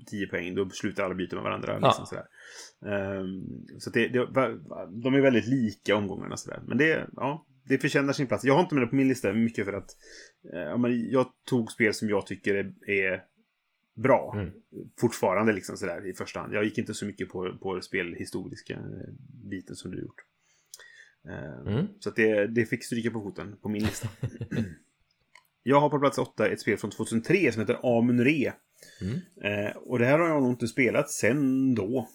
10 0.07 0.27
poäng 0.27 0.55
då 0.55 0.71
slutar 0.71 1.05
alla 1.05 1.15
byta 1.15 1.37
med 1.37 1.45
varandra. 1.45 1.79
Ja. 1.81 1.87
Liksom, 1.87 2.07
sådär. 2.07 2.25
Ehm, 2.87 3.79
så 3.79 3.91
det, 3.91 4.09
det, 4.09 4.27
de 5.03 5.15
är 5.15 5.21
väldigt 5.21 5.47
lika 5.47 5.97
omgångarna 5.97 6.37
sådär. 6.37 6.63
Men 6.67 6.79
det, 6.79 7.07
ja, 7.17 7.47
det 7.65 7.79
förtjänar 7.79 8.13
sin 8.13 8.27
plats. 8.27 8.45
Jag 8.45 8.55
har 8.55 8.61
inte 8.61 8.75
med 8.75 8.83
det 8.83 8.89
på 8.89 8.97
min 8.97 9.09
lista 9.09 9.33
mycket 9.33 9.65
för 9.65 9.73
att 9.73 9.91
eh, 10.53 10.91
jag 11.11 11.27
tog 11.45 11.73
spel 11.73 11.95
som 11.95 12.09
jag 12.09 12.27
tycker 12.27 12.55
är, 12.55 12.91
är 12.91 13.23
bra. 13.95 14.33
Mm. 14.35 14.51
Fortfarande 15.01 15.53
liksom 15.53 15.77
sådär 15.77 16.07
i 16.07 16.15
första 16.15 16.41
hand. 16.41 16.55
Jag 16.55 16.65
gick 16.65 16.79
inte 16.79 16.95
så 16.95 17.07
mycket 17.07 17.29
på, 17.29 17.59
på 17.63 17.81
spelhistoriska 17.81 18.75
eh, 18.75 19.13
biten 19.51 19.77
som 19.77 19.91
du 19.91 20.01
gjort. 20.01 20.21
Ehm, 21.29 21.75
Mm. 21.75 21.87
Så 22.01 22.11
det, 22.11 22.47
det 22.47 22.67
fick 22.67 22.85
stryka 22.85 23.11
på 23.11 23.21
foten 23.21 23.57
på 23.63 23.69
min 23.69 23.83
lista. 23.83 24.09
jag 25.63 25.81
har 25.81 25.91
på 25.91 25.99
plats 25.99 26.19
åtta 26.19 26.49
ett 26.49 26.61
spel 26.61 26.79
från 26.79 26.91
2003 26.91 27.53
som 27.53 27.61
heter 27.61 27.99
Amun 27.99 28.25
Re. 28.25 28.53
Mm. 29.01 29.19
Eh, 29.45 29.77
och 29.77 29.99
det 29.99 30.07
här 30.07 30.19
har 30.19 30.29
jag 30.29 30.43
nog 30.43 30.53
inte 30.53 30.69
spelat 30.69 31.11
sen 31.11 31.75
då. 31.75 32.09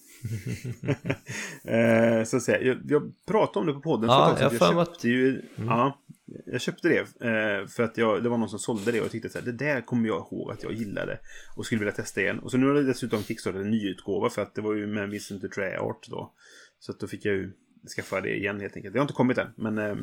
eh, 1.64 2.24
så 2.24 2.38
att 2.38 2.44
säga. 2.44 2.62
Jag, 2.62 2.78
jag 2.88 3.12
pratade 3.26 3.60
om 3.60 3.68
det 3.68 3.74
på 3.74 3.82
podden 3.82 4.10
Ja, 4.10 4.38
jag 4.40 4.54
Jag 4.54 4.88
köpte 4.88 5.10
ju... 5.10 5.42
Ja, 5.56 6.00
jag 6.46 6.62
köpte 6.62 6.88
det. 6.90 7.00
Eh, 7.00 7.68
för 7.68 7.84
att 7.84 7.98
jag, 7.98 8.24
det 8.24 8.30
var 8.30 8.38
någon 8.38 8.50
som 8.50 8.60
sålde 8.60 8.92
det 8.92 9.00
och 9.00 9.06
jag 9.06 9.12
tyckte 9.12 9.40
att 9.40 9.46
det 9.46 9.52
där 9.52 9.82
kommer 9.82 10.08
jag 10.08 10.18
ihåg 10.18 10.52
att 10.52 10.64
jag 10.64 10.74
gillade. 10.74 11.20
Och 11.56 11.66
skulle 11.66 11.80
vilja 11.80 11.94
testa 11.94 12.22
igen. 12.22 12.40
Och 12.40 12.52
så 12.52 12.58
nu 12.58 12.68
har 12.68 12.74
det 12.74 12.84
dessutom 12.84 13.24
kickstartat 13.24 13.62
en 13.62 13.72
nyutgåva 13.72 14.30
för 14.30 14.42
att 14.42 14.56
det 14.56 14.62
var 14.62 14.74
ju 14.74 14.88
med 14.88 15.10
Vincent 15.10 15.58
Art 15.80 16.08
då. 16.10 16.34
Så 16.80 16.92
att 16.92 17.00
då 17.00 17.08
fick 17.08 17.26
jag 17.26 17.36
ju 17.36 17.52
skaffa 17.96 18.22
det 18.22 18.36
igen 18.36 18.62
helt 18.62 18.76
enkelt. 18.76 18.94
Det 18.94 19.00
har 19.00 19.04
inte 19.04 19.14
kommit 19.14 19.38
än. 19.38 19.48
Men 19.56 19.78
eh, 19.78 19.96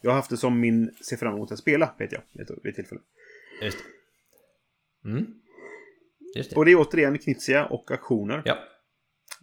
jag 0.00 0.10
har 0.10 0.16
haft 0.16 0.30
det 0.30 0.36
som 0.36 0.60
min 0.60 0.94
se 1.00 1.16
fram 1.16 1.34
emot 1.34 1.52
att 1.52 1.58
spela, 1.58 1.94
vet 1.98 2.12
jag. 2.12 2.22
Vid 2.32 2.70
ett 2.70 2.74
tillfälle. 2.74 3.00
Just 3.62 3.78
det. 3.78 5.08
Mm. 5.08 5.26
Just 6.36 6.50
det. 6.50 6.56
Och 6.56 6.64
det 6.64 6.70
är 6.70 6.76
återigen 6.76 7.18
Knizia 7.18 7.66
och 7.66 7.90
aktioner. 7.90 8.42
Ja. 8.44 8.58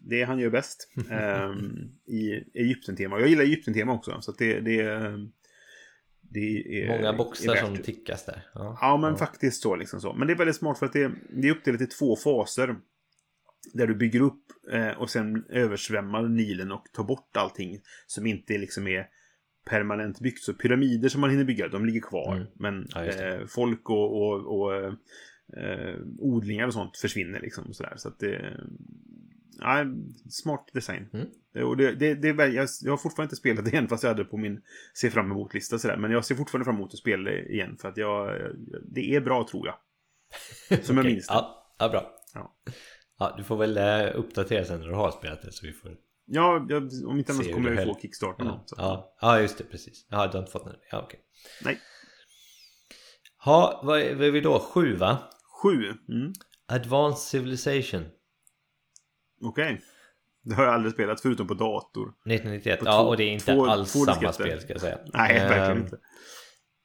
Det 0.03 0.23
han 0.23 0.39
gör 0.39 0.49
bäst. 0.49 0.91
ehm, 1.09 1.89
I 2.05 2.31
Egypten-tema. 2.53 3.19
Jag 3.19 3.30
gillar 3.30 3.43
Egypten-tema 3.43 3.93
också. 3.93 4.21
Så 4.21 4.31
det, 4.31 4.59
det, 4.59 4.84
det 6.21 6.84
är... 6.84 6.88
Många 6.88 7.09
är 7.09 7.17
boxar 7.17 7.53
värt 7.53 7.65
som 7.65 7.77
tickas 7.77 8.26
där. 8.26 8.45
Ja, 8.53 8.77
Ja, 8.81 8.97
men 8.97 9.17
faktiskt 9.17 9.61
så 9.61 9.76
liksom 9.76 10.01
så. 10.01 10.13
Men 10.13 10.27
det 10.27 10.34
är 10.34 10.38
väldigt 10.38 10.55
smart 10.55 10.80
för 10.80 10.85
att 10.85 10.93
det, 10.93 11.11
det 11.30 11.47
är 11.47 11.51
uppdelat 11.51 11.81
i 11.81 11.88
två 11.88 12.15
faser. 12.15 12.76
Där 13.73 13.88
du 13.88 13.95
bygger 13.95 14.21
upp 14.21 14.43
eh, 14.71 14.89
och 14.89 15.09
sen 15.09 15.45
översvämmar 15.49 16.23
Nilen 16.23 16.71
och 16.71 16.85
tar 16.93 17.03
bort 17.03 17.38
allting 17.38 17.80
som 18.07 18.26
inte 18.26 18.57
liksom 18.57 18.88
är 18.88 19.07
permanent 19.69 20.19
byggt. 20.19 20.43
Så 20.43 20.53
pyramider 20.53 21.09
som 21.09 21.21
man 21.21 21.30
hinner 21.30 21.43
bygga, 21.43 21.67
de 21.67 21.85
ligger 21.85 22.01
kvar. 22.01 22.35
Mm. 22.35 22.47
Men 22.53 22.88
Ja, 22.95 23.05
eh, 23.05 23.45
folk 23.47 23.89
och, 23.89 24.21
och, 24.21 24.59
och 24.59 24.84
eh, 25.57 25.95
odlingar 26.19 26.67
och 26.67 26.73
sånt 26.73 26.97
försvinner 26.97 27.39
liksom. 27.39 27.65
och 27.67 27.76
Sådär. 27.76 27.93
Så 27.97 28.07
att 28.07 28.19
det... 28.19 28.59
Ja, 29.61 29.86
smart 30.30 30.69
design. 30.73 31.10
Mm. 31.14 31.27
Det- 31.53 31.64
Och 31.64 31.77
det, 31.77 31.91
det, 31.95 32.14
det, 32.15 32.27
jag, 32.48 32.68
jag 32.81 32.91
har 32.91 32.98
fortfarande 32.98 33.26
inte 33.27 33.36
spelat 33.36 33.65
det 33.65 33.72
igen 33.72 33.88
fast 33.88 34.03
jag 34.03 34.10
hade 34.10 34.26
på 34.26 34.38
min 34.38 34.61
se 34.94 35.10
fram 35.10 35.31
emot-lista 35.31 35.80
sådär. 35.80 35.98
Men 35.98 36.11
jag 36.11 36.26
ser 36.26 36.36
fortfarande 36.36 36.65
fram 36.65 36.76
emot 36.76 36.94
att 36.94 36.99
spela 36.99 37.31
det 37.31 37.45
igen 37.53 37.77
för 37.81 37.90
att 37.90 37.98
jag, 37.98 38.40
det 38.91 39.15
är 39.15 39.22
bra 39.22 39.48
tror 39.52 39.68
jag. 39.68 39.76
Som 40.86 40.95
jag 40.98 41.03
Okej, 41.03 41.14
minns 41.14 41.27
det. 41.27 41.34
Ja, 41.34 41.73
ja, 41.80 41.90
bra. 41.90 42.15
Ja. 42.34 42.56
Ja, 43.19 43.34
du 43.38 43.44
får 43.44 43.57
väl 43.57 43.77
eh, 43.77 44.19
uppdatera 44.19 44.65
sen 44.65 44.80
när 44.80 44.88
du 44.88 44.94
har 44.94 45.11
spelat 45.11 45.41
det 45.41 45.52
så 45.52 45.65
vi 45.65 45.73
får 45.73 45.91
Ja, 46.31 46.65
jag, 46.69 46.90
om 47.07 47.18
inte 47.18 47.34
hur 47.34 47.53
kommer 47.53 47.72
jag 47.72 47.86
ju 47.88 47.94
få 47.94 47.99
kickstarten. 47.99 48.45
Ja, 48.48 48.64
så. 48.65 48.76
ja, 48.77 49.15
ja, 49.22 49.41
just 49.41 49.57
det, 49.57 49.64
precis. 49.64 50.07
Ja, 50.10 50.27
du 50.27 50.31
har 50.34 50.40
inte 50.40 50.52
fått 50.52 50.65
den? 50.65 50.76
Ja, 50.91 51.02
okej. 51.02 51.19
Nej. 51.64 51.80
Ja, 53.45 53.81
vad 53.84 53.99
är, 54.02 54.15
vad 54.15 54.27
är 54.27 54.31
vi 54.31 54.41
då? 54.41 54.60
Sju, 54.60 54.95
va? 54.95 55.18
Sju. 55.64 55.84
Mm. 56.10 56.34
Advanced 56.68 57.19
Civilization 57.27 58.06
Okej. 59.41 59.82
Det 60.44 60.56
har 60.56 60.64
jag 60.64 60.74
aldrig 60.74 60.94
spelat 60.94 61.22
förutom 61.22 61.48
på 61.48 61.53
dator. 61.53 62.07
1991. 62.26 62.80
På 62.80 62.86
ja, 62.86 63.02
två- 63.02 63.07
och 63.10 63.18
det 63.18 63.24
är 63.24 63.32
inte 63.32 63.53
två- 63.53 63.66
alls 63.66 63.94
två 63.94 63.99
samma 63.99 64.34
spel 64.34 64.60
ska 64.61 64.74
jag 64.74 64.82
säga. 64.82 64.98
Nej, 65.14 65.38
Ehm, 65.38 65.49
verkligen 65.49 65.84
inte. 65.84 65.98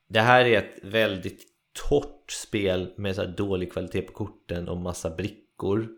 Det 0.09 0.21
här 0.21 0.45
är 0.45 0.59
ett 0.59 0.79
väldigt 0.85 1.43
torrt 1.89 2.31
spel 2.31 2.95
med 2.97 3.17
så 3.17 3.25
dålig 3.25 3.73
kvalitet 3.73 4.03
på 4.03 4.13
korten 4.13 4.69
och 4.69 4.77
massa 4.77 5.11
brickor. 5.11 5.89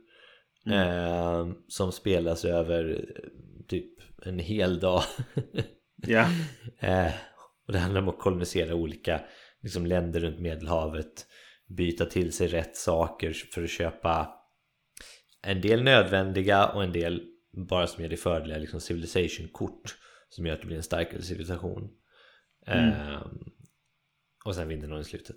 Mm. 0.66 0.78
ehm, 0.89 1.55
som 1.69 1.93
spelas 1.93 2.45
över 2.45 2.91
eh, 2.91 3.23
typ 3.69 3.93
en 4.27 4.39
hel 4.39 4.81
dag. 4.81 5.03
Ja. 6.07 6.27
Eh, 6.78 7.12
och 7.66 7.73
det 7.73 7.78
handlar 7.78 8.01
om 8.03 8.09
att 8.09 8.19
kolonisera 8.19 8.74
olika 8.74 9.20
liksom, 9.62 9.87
länder 9.87 10.20
runt 10.20 10.39
Medelhavet. 10.41 11.27
Byta 11.69 12.05
till 12.07 12.33
sig 12.33 12.47
rätt 12.49 12.77
saker 12.77 13.33
för 13.55 13.62
att 13.62 13.70
köpa 13.70 14.28
en 15.43 15.61
del 15.61 15.83
nödvändiga 15.83 16.67
och 16.67 16.85
en 16.85 16.93
del 16.93 17.23
bara 17.69 17.87
som 17.87 18.03
ger 18.03 18.09
dig 18.09 18.19
fördelar, 18.19 18.59
liksom 18.59 18.81
civilization-kort 18.81 19.97
som 20.29 20.47
gör 20.47 20.55
att 20.55 20.61
det 20.61 20.67
blir 20.67 20.77
en 20.77 20.83
starkare 20.83 21.23
civilisation. 21.23 21.91
Eh, 22.67 23.27
och 24.45 24.55
sen 24.55 24.69
vinner 24.69 24.89
någon 24.89 25.01
i 25.01 25.05
slutet. 25.05 25.37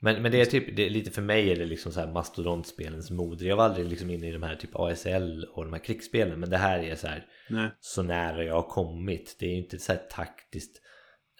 Men, 0.00 0.22
men 0.22 0.32
det 0.32 0.40
är 0.40 0.44
typ, 0.44 0.76
det 0.76 0.86
är 0.86 0.90
lite 0.90 1.10
för 1.10 1.22
mig 1.22 1.50
är 1.50 1.56
det 1.56 1.64
liksom 1.64 1.92
så 1.92 2.00
här 2.00 2.12
mastodontspelens 2.12 3.10
moder. 3.10 3.46
Jag 3.46 3.56
var 3.56 3.64
aldrig 3.64 3.86
liksom 3.88 4.10
inne 4.10 4.28
i 4.28 4.32
de 4.32 4.42
här 4.42 4.56
typ 4.56 4.70
ASL 4.74 5.44
och 5.44 5.64
de 5.64 5.72
här 5.72 5.80
krigsspelen. 5.80 6.40
Men 6.40 6.50
det 6.50 6.56
här 6.56 6.78
är 6.78 6.94
så 6.94 7.06
här 7.06 7.26
Nej. 7.50 7.70
så 7.80 8.02
nära 8.02 8.44
jag 8.44 8.54
har 8.54 8.68
kommit. 8.68 9.36
Det 9.38 9.46
är 9.46 9.50
ju 9.50 9.56
inte 9.56 9.78
så 9.78 9.92
här 9.92 10.00
taktiskt 10.10 10.80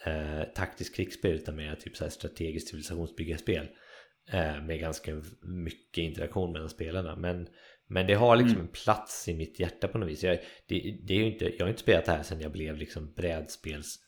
eh, 0.07 0.43
taktiskt 0.55 0.97
krigsspel 0.97 1.33
utan 1.33 1.57
mer 1.57 1.75
typ 1.75 1.97
så 1.97 2.05
här 2.05 2.11
strategiskt 2.11 2.69
civilisationsbyggarspel. 2.69 3.69
Eh, 4.31 4.63
med 4.63 4.81
ganska 4.81 5.23
mycket 5.43 5.99
interaktion 5.99 6.53
mellan 6.53 6.69
spelarna. 6.69 7.17
Men, 7.17 7.49
men 7.87 8.07
det 8.07 8.15
har 8.15 8.37
liksom 8.37 8.61
en 8.61 8.69
plats 8.69 9.29
i 9.29 9.35
mitt 9.35 9.61
hjärta 9.61 9.89
på 9.89 9.99
något 9.99 10.09
vis. 10.09 10.23
Jag, 10.23 10.39
det, 10.67 10.99
det 11.03 11.15
är 11.15 11.19
ju 11.19 11.33
inte, 11.33 11.45
jag 11.45 11.65
har 11.65 11.69
inte 11.69 11.83
spelat 11.83 12.05
det 12.05 12.13
här 12.13 12.23
sedan 12.23 12.41
jag 12.41 12.53
blev 12.53 12.77
liksom 12.77 13.13
brädspels 13.13 13.99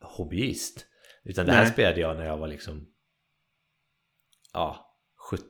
hobbyist. 0.00 0.86
Utan 1.24 1.46
det 1.46 1.52
här 1.52 1.62
Nej. 1.62 1.72
spelade 1.72 2.00
jag 2.00 2.16
när 2.16 2.24
jag 2.24 2.38
var 2.38 2.48
liksom 2.48 2.92
ja, 4.52 4.98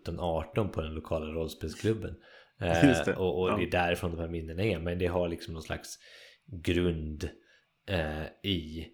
17-18 0.07 0.69
på 0.69 0.81
den 0.81 0.95
lokala 0.95 1.27
rollspelsklubben. 1.27 2.17
Eh, 2.61 3.09
och 3.09 3.43
och 3.43 3.51
ja. 3.51 3.57
det 3.57 3.63
är 3.63 3.71
därifrån 3.71 4.11
de 4.11 4.21
här 4.21 4.29
minnena 4.29 4.63
är. 4.63 4.79
Men 4.79 4.99
det 4.99 5.07
har 5.07 5.29
liksom 5.29 5.55
någon 5.55 5.63
slags 5.63 5.99
grund 6.47 7.31
eh, 7.89 8.25
i, 8.43 8.89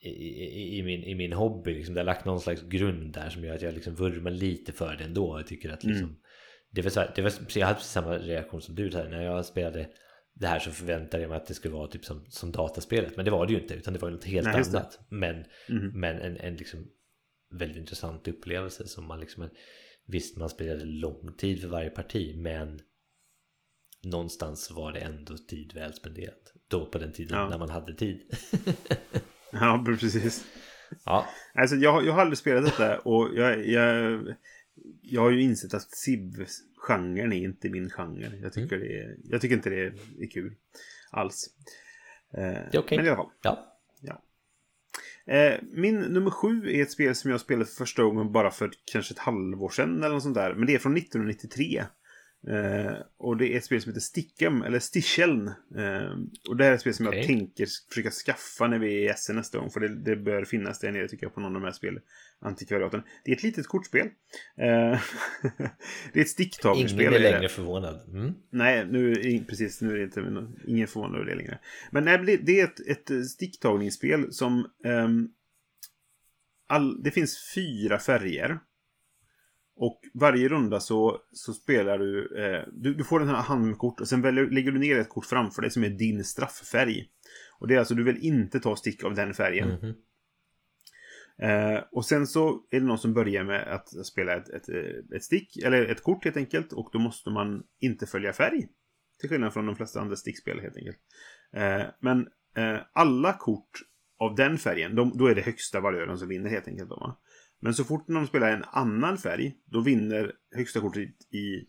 i, 0.00 0.78
i, 0.78 0.82
min, 0.82 1.04
i 1.04 1.14
min 1.14 1.32
hobby. 1.32 1.74
Liksom. 1.74 1.94
Det 1.94 2.00
har 2.00 2.04
lagt 2.04 2.24
någon 2.24 2.40
slags 2.40 2.62
grund 2.62 3.12
där 3.12 3.30
som 3.30 3.44
gör 3.44 3.54
att 3.54 3.62
jag 3.62 3.74
liksom 3.74 3.94
vurmar 3.94 4.30
lite 4.30 4.72
för 4.72 4.96
det 4.96 5.04
ändå. 5.04 5.38
Jag 5.38 5.46
tycker 5.46 5.70
att 5.70 5.84
liksom, 5.84 6.16
det 6.72 6.82
var 6.82 6.90
så 6.90 7.00
här, 7.00 7.12
det 7.14 7.22
var, 7.22 7.32
jag 7.54 7.66
hade 7.66 7.80
samma 7.80 8.18
reaktion 8.18 8.62
som 8.62 8.74
du 8.74 8.90
här. 8.94 9.08
När 9.08 9.22
jag 9.22 9.46
spelade 9.46 9.88
det 10.34 10.46
här 10.46 10.58
så 10.58 10.70
förväntade 10.70 11.22
jag 11.22 11.28
mig 11.28 11.36
att 11.36 11.46
det 11.46 11.54
skulle 11.54 11.74
vara 11.74 11.88
typ 11.88 12.04
som, 12.04 12.24
som 12.28 12.52
dataspelet. 12.52 13.16
Men 13.16 13.24
det 13.24 13.30
var 13.30 13.46
det 13.46 13.52
ju 13.52 13.60
inte. 13.60 13.74
Utan 13.74 13.92
det 13.92 13.98
var 13.98 14.10
något 14.10 14.24
helt 14.24 14.46
Nej, 14.46 14.62
annat. 14.68 14.98
Men, 15.08 15.44
Mhm. 15.68 15.90
men 16.00 16.18
en, 16.20 16.36
en 16.36 16.56
liksom 16.56 16.86
väldigt 17.58 17.76
intressant 17.78 18.28
upplevelse 18.28 18.86
som 18.88 19.06
man 19.06 19.20
liksom 19.20 19.48
Visst 20.06 20.36
man 20.36 20.48
spelade 20.48 20.84
lång 20.84 21.34
tid 21.38 21.60
för 21.60 21.68
varje 21.68 21.90
parti 21.90 22.34
men 22.38 22.80
Någonstans 24.04 24.70
var 24.70 24.92
det 24.92 24.98
ändå 25.00 25.36
tid 25.36 25.72
väl 25.74 25.94
spenderat 25.94 26.52
Då 26.68 26.86
på 26.86 26.98
den 26.98 27.12
tiden 27.12 27.38
Ja. 27.38 27.48
när 27.48 27.58
man 27.58 27.70
hade 27.70 27.94
tid 27.94 28.20
Ja, 29.52 29.84
precis. 30.00 30.44
Ja, 31.04 31.26
Alltså, 31.54 31.76
jag, 31.76 32.06
jag 32.06 32.12
har 32.12 32.20
aldrig 32.20 32.38
spelat 32.38 32.64
detta 32.64 32.98
och 32.98 33.30
jag, 33.34 33.66
jag, 33.68 34.20
jag 35.02 35.22
har 35.22 35.30
ju 35.30 35.42
insett 35.42 35.74
att 35.74 35.90
Civ-genren 35.90 37.32
är 37.32 37.44
inte 37.44 37.68
min 37.68 37.90
genre. 37.90 38.38
Jag 38.42 38.52
tycker, 38.52 38.78
det 38.78 38.98
är, 38.98 39.16
jag 39.24 39.40
tycker 39.40 39.56
inte 39.56 39.70
det 39.70 39.86
är, 40.20 40.30
kul 40.30 40.54
alls. 41.10 41.46
Eh, 42.34 42.40
det 42.42 42.74
är 42.74 42.78
okej 42.78 42.98
Men 42.98 43.06
i 43.06 43.08
alla 43.08 43.16
fall. 43.16 43.30
Ja, 43.42 43.72
Eh, 45.26 45.54
min 45.62 46.00
nummer 46.00 46.30
sju 46.30 46.70
är 46.70 46.82
ett 46.82 46.90
spel 46.90 47.14
som 47.14 47.30
jag 47.30 47.40
spelade 47.40 47.66
för 47.66 47.74
första 47.74 48.02
gången 48.02 48.32
bara 48.32 48.50
för 48.50 48.70
kanske 48.92 49.14
ett 49.14 49.18
halvår 49.18 49.68
sedan 49.68 50.02
eller 50.02 50.14
något 50.14 50.22
sånt 50.22 50.34
där. 50.34 50.54
Men 50.54 50.66
det 50.66 50.74
är 50.74 50.78
från 50.78 50.96
1993. 50.96 51.84
Eh, 52.48 52.96
och 53.16 53.36
det 53.36 53.54
är 53.54 53.58
ett 53.58 53.64
spel 53.64 53.82
som 53.82 53.90
heter 53.90 54.00
Stickem, 54.00 54.62
eller 54.62 54.78
Sticheln. 54.78 55.48
Eh, 55.48 56.12
och 56.48 56.56
det 56.56 56.64
här 56.64 56.70
är 56.70 56.74
ett 56.74 56.80
spel 56.80 56.94
som 56.94 57.06
Okej. 57.06 57.18
jag 57.18 57.26
tänker 57.26 57.66
försöka 57.88 58.10
skaffa 58.10 58.66
när 58.66 58.78
vi 58.78 58.94
är 58.94 58.98
i 58.98 59.08
Essen 59.08 59.36
nästa 59.36 59.58
gång. 59.58 59.70
För 59.70 59.80
det, 59.80 59.88
det 59.88 60.16
bör 60.16 60.44
finnas 60.44 60.78
där 60.78 60.92
nere 60.92 61.08
tycker 61.08 61.26
jag 61.26 61.34
på 61.34 61.40
någon 61.40 61.56
av 61.56 61.60
de 61.60 61.66
här 61.66 61.72
spel 61.72 62.00
antikvariaten. 62.42 63.02
Det 63.24 63.30
är 63.30 63.36
ett 63.36 63.42
litet 63.42 63.66
kortspel. 63.66 64.06
Eh, 64.06 64.10
det 66.12 66.18
är 66.18 66.22
ett 66.22 66.28
sticktagerspel. 66.28 67.00
ingen 67.00 67.12
det. 67.12 67.18
längre 67.18 67.48
förvånad 67.48 68.00
mm. 68.08 68.34
Nej, 68.50 68.86
nu, 68.86 69.14
precis, 69.48 69.80
nu 69.80 69.92
är 69.92 69.96
det 69.96 70.02
inte 70.04 70.46
ingen 70.66 70.88
förvånad 70.88 71.14
över 71.16 71.30
det 71.30 71.34
längre. 71.34 71.58
Men 71.90 72.04
nej, 72.04 72.38
det- 72.42 72.60
är 72.60 72.64
ett, 72.64 72.80
ett 73.10 73.26
sticktagningsspel 73.30 74.32
som... 74.32 74.66
ehm, 74.84 75.28
all, 76.66 77.02
det 77.02 77.10
finns 77.10 77.52
fyra 77.54 77.98
färger. 77.98 78.58
Och 79.76 80.00
varje 80.14 80.48
runda 80.48 80.80
så, 80.80 81.18
så 81.32 81.52
spelar 81.52 81.98
du, 81.98 82.44
eh, 82.44 82.62
du... 82.72 82.94
Du 82.94 83.04
får 83.04 83.20
den 83.20 83.28
här 83.28 83.42
handen 83.42 83.68
med 83.68 83.78
kort 83.78 84.00
och 84.00 84.08
sen 84.08 84.22
väljer, 84.22 84.50
lägger 84.50 84.72
du 84.72 84.78
ner 84.78 84.98
ett 84.98 85.08
kort 85.08 85.26
framför 85.26 85.62
dig 85.62 85.70
som 85.70 85.84
är 85.84 85.90
din 85.90 86.24
strafffärg. 86.24 87.08
Och 87.58 87.68
det 87.68 87.74
är 87.74 87.78
alltså, 87.78 87.94
du 87.94 88.04
vill 88.04 88.18
inte 88.24 88.60
ta 88.60 88.76
stick 88.76 89.04
av 89.04 89.14
den 89.14 89.34
färgen. 89.34 89.68
Mhm. 89.68 89.94
Eh, 91.42 91.80
och 91.92 92.04
sen 92.04 92.26
så 92.26 92.66
är 92.70 92.80
det 92.80 92.86
någon 92.86 92.98
som 92.98 93.14
börjar 93.14 93.44
med 93.44 93.62
att 93.62 94.06
spela 94.06 94.36
ett, 94.36 94.48
ett, 94.48 94.68
eh, 94.68 95.16
ett 95.16 95.24
stick, 95.24 95.56
eller 95.56 95.86
ett 95.86 96.02
kort 96.02 96.24
helt 96.24 96.36
enkelt. 96.36 96.72
Och 96.72 96.90
då 96.92 96.98
måste 96.98 97.30
man 97.30 97.62
inte 97.80 98.06
följa 98.06 98.32
färg. 98.32 98.68
Till 99.20 99.28
skillnad 99.28 99.52
från 99.52 99.66
de 99.66 99.76
flesta 99.76 100.00
andra 100.00 100.16
stickspel 100.16 100.60
helt 100.60 100.76
enkelt. 100.76 100.98
Eh, 101.56 101.82
men 102.00 102.28
eh, 102.56 102.80
alla 102.92 103.32
kort 103.32 103.70
av 104.18 104.34
den 104.34 104.58
färgen, 104.58 104.94
de, 104.94 105.18
då 105.18 105.26
är 105.26 105.34
det 105.34 105.42
högsta 105.42 105.80
valören 105.80 106.18
som 106.18 106.28
vinner 106.28 106.50
helt 106.50 106.68
enkelt. 106.68 106.88
Då, 106.88 106.96
va? 106.96 107.18
Men 107.60 107.74
så 107.74 107.84
fort 107.84 108.08
någon 108.08 108.26
spelar 108.26 108.52
en 108.52 108.64
annan 108.64 109.18
färg, 109.18 109.54
då 109.64 109.80
vinner 109.80 110.32
högsta 110.56 110.80
kortet 110.80 111.34
i 111.34 111.68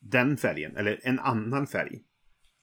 den 0.00 0.36
färgen, 0.36 0.76
eller 0.76 1.00
en 1.02 1.18
annan 1.18 1.66
färg. 1.66 2.02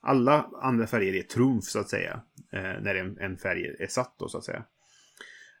Alla 0.00 0.50
andra 0.62 0.86
färger 0.86 1.14
är 1.14 1.22
trumf 1.22 1.64
så 1.64 1.78
att 1.78 1.88
säga. 1.88 2.22
Eh, 2.52 2.82
när 2.82 2.94
en, 2.94 3.18
en 3.18 3.36
färg 3.36 3.76
är 3.78 3.86
satt 3.86 4.18
då 4.18 4.28
så 4.28 4.38
att 4.38 4.44
säga. 4.44 4.64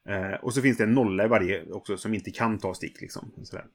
Eh, 0.08 0.32
och 0.44 0.54
så 0.54 0.62
finns 0.62 0.76
det 0.78 0.84
en 0.84 0.92
nolla 0.94 1.24
i 1.24 1.28
varje 1.28 1.64
också 1.70 1.96
som 1.96 2.14
inte 2.14 2.30
kan 2.30 2.58
ta 2.58 2.74
stick 2.74 3.00
liksom. 3.00 3.32
Sådär. 3.44 3.66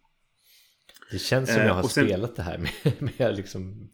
Det 1.12 1.18
känns 1.20 1.49
som 1.54 1.62
Eh, 1.62 1.68
jag 1.68 1.74
har 1.74 1.84
och 1.84 1.91
sen- 1.91 2.06
spelat 2.06 2.36
det 2.36 2.44
här 2.44 2.58
med, 2.84 3.12
med 3.20 3.36
liksom 3.36 3.90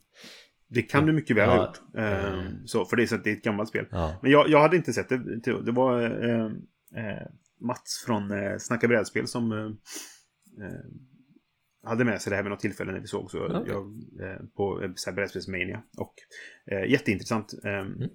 Det 0.67 0.81
kan 0.81 1.05
du 1.05 1.13
mycket 1.13 1.35
väl 1.37 1.49
ha 1.49 1.55
Ja. 1.55 1.65
gjort. 1.67 1.95
Eh, 1.97 2.33
Mm. 2.33 2.67
så, 2.67 2.85
för 2.85 2.95
det 2.97 3.03
är, 3.03 3.07
så 3.07 3.15
att 3.15 3.23
det 3.23 3.29
är 3.31 3.35
ett 3.37 3.43
gammalt 3.43 3.69
spel. 3.69 3.85
Ja, 3.91 4.19
Men 4.21 4.31
jag, 4.31 4.49
jag 4.49 4.61
hade 4.61 4.75
inte 4.75 4.93
sett 4.93 5.09
det. 5.09 5.41
Det 5.65 5.71
var 5.71 6.01
eh, 6.01 6.45
eh, 7.05 7.27
Mats 7.59 8.03
från 8.05 8.31
eh, 8.31 8.57
Snacka 8.57 8.87
brädspel 8.87 9.27
som 9.27 9.51
eh, 9.51 9.65
eh, 10.67 10.79
hade 11.89 12.05
med 12.05 12.21
sig 12.21 12.29
det 12.29 12.35
här 12.35 12.43
vid 12.43 12.49
något 12.49 12.59
tillfälle 12.59 12.91
när 12.91 12.99
vi 12.99 13.07
såg 13.07 13.31
så 13.31 13.45
Okej. 13.45 13.61
jag, 13.67 13.85
eh, 14.31 14.37
på 14.55 14.83
eh, 15.07 15.13
Brädspelsmania. 15.15 15.83
Och 15.97 16.13
eh, 16.71 16.91
jätteintressant. 16.91 17.53
Eh, 17.63 17.71
Mm. 17.79 18.09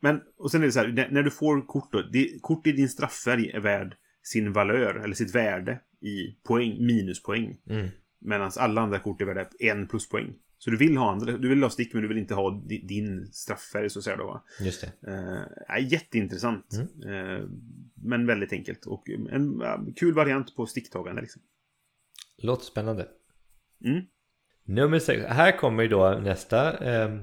Men, 0.00 0.20
och 0.38 0.50
sen 0.50 0.62
är 0.62 0.66
det 0.66 0.72
så 0.72 0.80
här, 0.80 1.08
när, 1.10 1.22
du 1.22 1.30
får 1.30 1.66
kort 1.66 1.92
då, 1.92 2.02
det, 2.02 2.38
kort 2.42 2.66
i 2.66 2.72
din 2.72 2.88
strafffärg 2.88 3.50
är 3.50 3.60
värd 3.60 3.96
sin 4.22 4.52
valör, 4.52 4.94
eller 4.94 5.14
sitt 5.14 5.34
värde 5.34 5.80
i 6.00 6.36
poäng, 6.46 6.86
minuspoäng. 6.86 7.56
mm. 7.70 7.88
Medan 8.20 8.50
alla 8.58 8.80
andra 8.80 8.98
kort 8.98 9.20
är 9.20 9.24
värda 9.24 9.46
en 9.58 9.88
pluspoäng. 9.88 10.34
Så 10.58 10.70
du 10.70 10.76
vill 10.76 10.96
ha 10.96 11.10
andra, 11.12 11.32
du 11.38 11.48
vill 11.48 11.62
ha 11.62 11.70
stick 11.70 11.92
men 11.92 12.02
du 12.02 12.08
vill 12.08 12.18
inte 12.18 12.34
ha 12.34 12.50
di- 12.66 12.86
din 12.86 13.26
strafffärg 13.32 13.90
så 13.90 13.98
att 13.98 14.04
säga 14.04 14.16
då 14.16 14.26
va. 14.26 14.44
just 14.60 14.80
det 14.80 15.10
Eh, 15.68 15.92
jätteintressant. 15.92 16.66
Eh, 17.06 17.46
men 17.94 18.26
väldigt 18.26 18.52
enkelt. 18.52 18.86
Och 18.86 19.10
en 19.10 19.62
kul 19.96 20.14
variant 20.14 20.56
på 20.56 20.66
sticktagande 20.66 21.20
liksom. 21.22 21.42
Låter 22.38 22.64
spännande 22.64 23.08
Mm. 23.84 24.02
Nummer 24.64 24.98
sex, 24.98 25.24
här 25.26 25.58
kommer 25.58 25.82
ju 25.82 25.88
då 25.88 26.18
nästa 26.22 26.78
eh, 26.94 27.18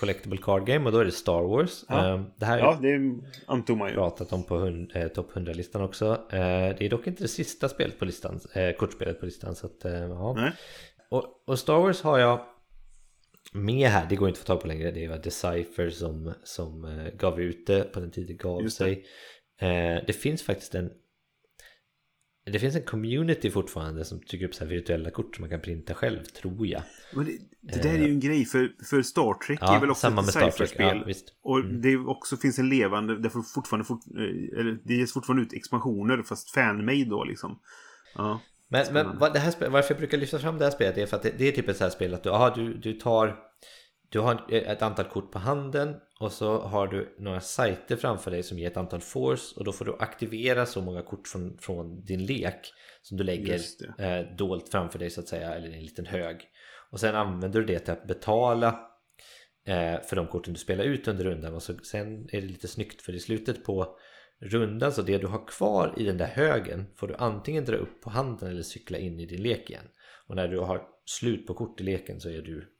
Collectible 0.00 0.38
Card 0.42 0.66
Game 0.66 0.86
och 0.86 0.92
då 0.92 0.98
är 0.98 1.04
det 1.04 1.12
Star 1.12 1.42
Wars. 1.42 1.84
Ja. 1.88 2.14
Eh, 2.14 2.22
Det 2.36 2.46
här 2.46 2.58
Ja, 2.58 2.78
det 2.82 3.20
antog 3.46 3.76
man 3.78 3.88
ju. 3.88 3.94
pratat 3.94 4.32
om 4.32 4.44
på 4.44 4.56
hund- 4.58 4.90
eh, 4.94 5.08
topp 5.08 5.30
100-listan 5.34 5.82
också. 5.82 6.06
Eh, 6.32 6.38
det 6.78 6.80
är 6.80 6.88
dock 6.90 7.06
inte 7.06 7.24
det 7.24 7.28
sista 7.28 7.68
spelet 7.68 7.98
på 7.98 8.04
listan, 8.04 8.40
eh, 8.54 8.72
kortspelet 8.76 9.20
på 9.20 9.26
listan. 9.26 9.54
Så 9.54 9.66
att, 9.66 9.84
eh, 9.84 9.92
ja. 9.92 10.50
Och, 11.10 11.24
och 11.46 11.58
Star 11.58 11.78
Wars 11.78 12.02
har 12.02 12.18
jag 12.18 12.40
med 13.52 13.88
här, 13.88 14.06
det 14.08 14.16
går 14.16 14.28
inte 14.28 14.38
att 14.38 14.46
få 14.46 14.52
tag 14.52 14.60
på 14.60 14.68
längre. 14.68 14.90
Det 14.90 15.08
var 15.08 15.16
Decipher 15.18 15.90
som, 15.90 16.32
som 16.42 16.84
eh, 16.84 17.14
gav 17.18 17.40
ut 17.40 17.66
det 17.66 17.92
på 17.92 18.00
den 18.00 18.10
tiden 18.10 18.26
det 18.26 18.42
gav 18.42 18.62
Just 18.62 18.78
det. 18.78 18.84
sig. 18.84 19.04
Eh, 19.60 20.02
det 20.06 20.12
finns 20.12 20.42
faktiskt 20.42 20.74
en 20.74 20.90
det 22.52 22.58
finns 22.58 22.76
en 22.76 22.82
community 22.82 23.50
fortfarande 23.50 24.04
som 24.04 24.20
tycker 24.20 24.46
upp 24.46 24.54
så 24.54 24.64
virtuella 24.64 25.10
kort 25.10 25.36
som 25.36 25.42
man 25.42 25.50
kan 25.50 25.60
printa 25.60 25.94
själv, 25.94 26.24
tror 26.24 26.66
jag. 26.66 26.82
Men 27.14 27.24
det, 27.24 27.32
det 27.60 27.82
där 27.82 27.94
är 27.94 27.98
ju 27.98 28.10
en 28.10 28.20
grej 28.20 28.44
för, 28.44 28.72
för 28.90 29.02
Star 29.02 29.46
Trek 29.46 29.58
Ja, 29.62 29.76
är 29.76 29.80
väl 29.80 29.90
också 29.90 30.00
samma 30.00 30.22
ett 30.22 30.54
cyferspel. 30.54 31.02
ja, 31.06 31.14
och 31.42 31.64
det 31.64 31.92
är 31.92 32.08
också 32.08 32.36
finns 32.36 32.58
en 32.58 32.68
levande, 32.68 33.18
det 33.18 33.30
får 33.30 33.42
fortfarande, 33.42 33.84
fort, 33.84 34.00
eh, 34.16 34.60
eller 34.60 34.78
det 34.84 34.94
ges 34.94 35.12
fortfarande 35.12 35.42
ut 35.42 35.52
expansioner 35.52 36.22
fast 36.22 36.50
fan-made 36.50 37.04
då 37.04 37.24
liksom. 37.24 37.58
Ja. 38.14 38.40
Men, 38.68 38.86
men 38.92 39.18
vad 39.18 39.32
det 39.32 39.38
här, 39.38 39.68
varför 39.68 39.94
jag 39.94 39.98
brukar 39.98 40.18
lyfta 40.18 40.38
fram 40.38 40.58
det 40.58 40.64
här 40.64 40.72
spelet 40.72 40.98
är 40.98 41.06
för 41.06 41.16
att 41.16 41.22
det, 41.22 41.32
det 41.38 41.48
är 41.48 41.52
typ 41.52 41.68
ett 41.68 41.76
så 41.76 41.84
här 41.84 41.90
spel 41.90 42.14
att 42.14 42.22
du, 42.22 42.30
aha, 42.30 42.50
du, 42.54 42.74
du 42.74 42.92
tar 42.92 43.47
Du 44.10 44.20
har 44.20 44.52
ett 44.52 44.82
antal 44.82 45.04
kort 45.04 45.32
på 45.32 45.38
handen 45.38 45.96
och 46.20 46.32
så 46.32 46.58
har 46.58 46.86
du 46.86 47.14
några 47.18 47.40
sajter 47.40 47.96
framför 47.96 48.30
dig 48.30 48.42
som 48.42 48.58
ger 48.58 48.66
ett 48.66 48.76
antal 48.76 49.00
force 49.00 49.54
och 49.56 49.64
då 49.64 49.72
får 49.72 49.84
du 49.84 49.96
aktivera 49.98 50.66
så 50.66 50.82
många 50.82 51.02
kort 51.02 51.28
från, 51.28 51.58
från 51.58 52.04
din 52.04 52.26
lek 52.26 52.72
som 53.02 53.16
du 53.16 53.24
lägger 53.24 53.60
eh, 53.98 54.36
dolt 54.36 54.68
framför 54.68 54.98
dig 54.98 55.10
så 55.10 55.20
att 55.20 55.28
säga 55.28 55.54
eller 55.54 55.68
i 55.68 55.74
en 55.74 55.82
liten 55.82 56.06
hög. 56.06 56.36
Och 56.90 57.00
sen 57.00 57.14
använder 57.14 57.60
du 57.60 57.66
det 57.66 57.78
till 57.78 57.92
att 57.92 58.06
betala 58.06 58.68
eh, 59.66 60.00
för 60.00 60.16
de 60.16 60.26
korten 60.26 60.52
du 60.52 60.60
spelar 60.60 60.84
ut 60.84 61.08
under 61.08 61.24
rundan 61.24 61.54
och 61.54 61.62
så, 61.62 61.78
sen 61.78 62.28
är 62.32 62.40
det 62.40 62.46
lite 62.46 62.68
snyggt 62.68 63.02
för 63.02 63.14
i 63.14 63.20
slutet 63.20 63.64
på 63.64 63.98
rundan 64.40 64.92
så 64.92 65.02
det 65.02 65.18
du 65.18 65.26
har 65.26 65.46
kvar 65.46 65.94
i 65.96 66.04
den 66.04 66.18
där 66.18 66.26
högen 66.26 66.86
får 66.96 67.08
du 67.08 67.14
antingen 67.14 67.64
dra 67.64 67.76
upp 67.76 68.02
på 68.02 68.10
handen 68.10 68.50
eller 68.50 68.62
cykla 68.62 68.98
in 68.98 69.20
i 69.20 69.26
din 69.26 69.42
lek 69.42 69.70
igen. 69.70 69.88
Och 70.26 70.36
när 70.36 70.48
du 70.48 70.58
har 70.58 70.82
slut 71.04 71.46
på 71.46 71.54
kort 71.54 71.80
i 71.80 71.84
leken 71.84 72.20
så 72.20 72.28
är 72.28 72.42
du 72.42 72.77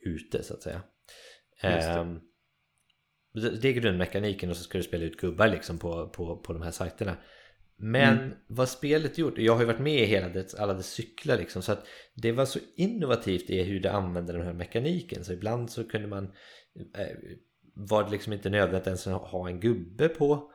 ute 0.00 0.42
så 0.42 0.54
att 0.54 0.62
säga. 0.62 0.82
Det. 1.62 1.68
Ehm, 1.68 2.20
det. 3.34 3.50
det 3.50 3.68
är 3.68 3.72
grundmekaniken 3.72 4.50
och 4.50 4.56
så 4.56 4.62
ska 4.62 4.78
du 4.78 4.84
spela 4.84 5.04
ut 5.04 5.16
gubbar 5.16 5.48
liksom 5.48 5.78
på, 5.78 6.08
på, 6.08 6.36
på 6.36 6.52
de 6.52 6.62
här 6.62 6.70
sajterna. 6.70 7.16
Men 7.76 8.18
Mm. 8.18 8.34
vad 8.46 8.68
spelet 8.68 9.18
gjort, 9.18 9.38
jag 9.38 9.52
har 9.52 9.60
ju 9.60 9.66
varit 9.66 9.80
med 9.80 10.02
i 10.02 10.04
hela 10.04 10.28
det, 10.28 10.54
alla 10.58 10.74
dess 10.74 10.90
cyklar 10.90 11.36
liksom 11.36 11.62
så 11.62 11.72
att 11.72 11.86
det 12.14 12.32
var 12.32 12.44
så 12.44 12.58
innovativt 12.76 13.50
i 13.50 13.62
hur 13.62 13.80
det 13.80 13.92
använde 13.92 14.32
den 14.32 14.42
här 14.42 14.52
mekaniken 14.52 15.24
så 15.24 15.32
ibland 15.32 15.70
så 15.70 15.84
kunde 15.84 16.08
man 16.08 16.24
eh, 16.98 17.16
var 17.74 18.04
det 18.04 18.10
liksom 18.10 18.32
inte 18.32 18.50
nödvändigt 18.50 18.86
ens 18.86 19.06
att 19.06 19.22
ha 19.22 19.48
en 19.48 19.60
gubbe 19.60 20.08
på, 20.08 20.52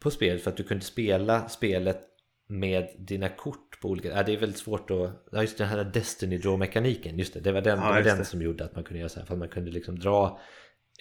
på 0.00 0.10
spelet 0.10 0.42
för 0.42 0.50
att 0.50 0.56
du 0.56 0.62
kunde 0.62 0.84
spela 0.84 1.48
spelet 1.48 2.00
med 2.48 2.88
dina 2.98 3.28
kort 3.28 3.63
på 3.84 3.90
olika... 3.90 4.08
Ja, 4.08 4.22
det 4.22 4.32
är 4.32 4.36
väldigt 4.36 4.58
svårt 4.58 4.90
att... 4.90 5.10
Ja, 5.32 5.40
just 5.40 5.58
den 5.58 5.68
här 5.68 5.84
Destiny 5.84 6.38
Draw-mekaniken, 6.38 7.18
just 7.18 7.34
det. 7.34 7.40
Det 7.40 7.52
var 7.52 7.60
den, 7.60 7.78
Ja, 7.78 7.86
det 7.88 7.92
var 7.92 8.02
den 8.02 8.18
det. 8.18 8.24
som 8.24 8.42
gjorde 8.42 8.64
att 8.64 8.74
man 8.74 8.84
kunde 8.84 8.98
göra 8.98 9.08
så 9.08 9.18
här. 9.18 9.26
För 9.26 9.34
att 9.34 9.38
man 9.38 9.48
kunde 9.48 9.70
liksom 9.70 9.98
dra 9.98 10.40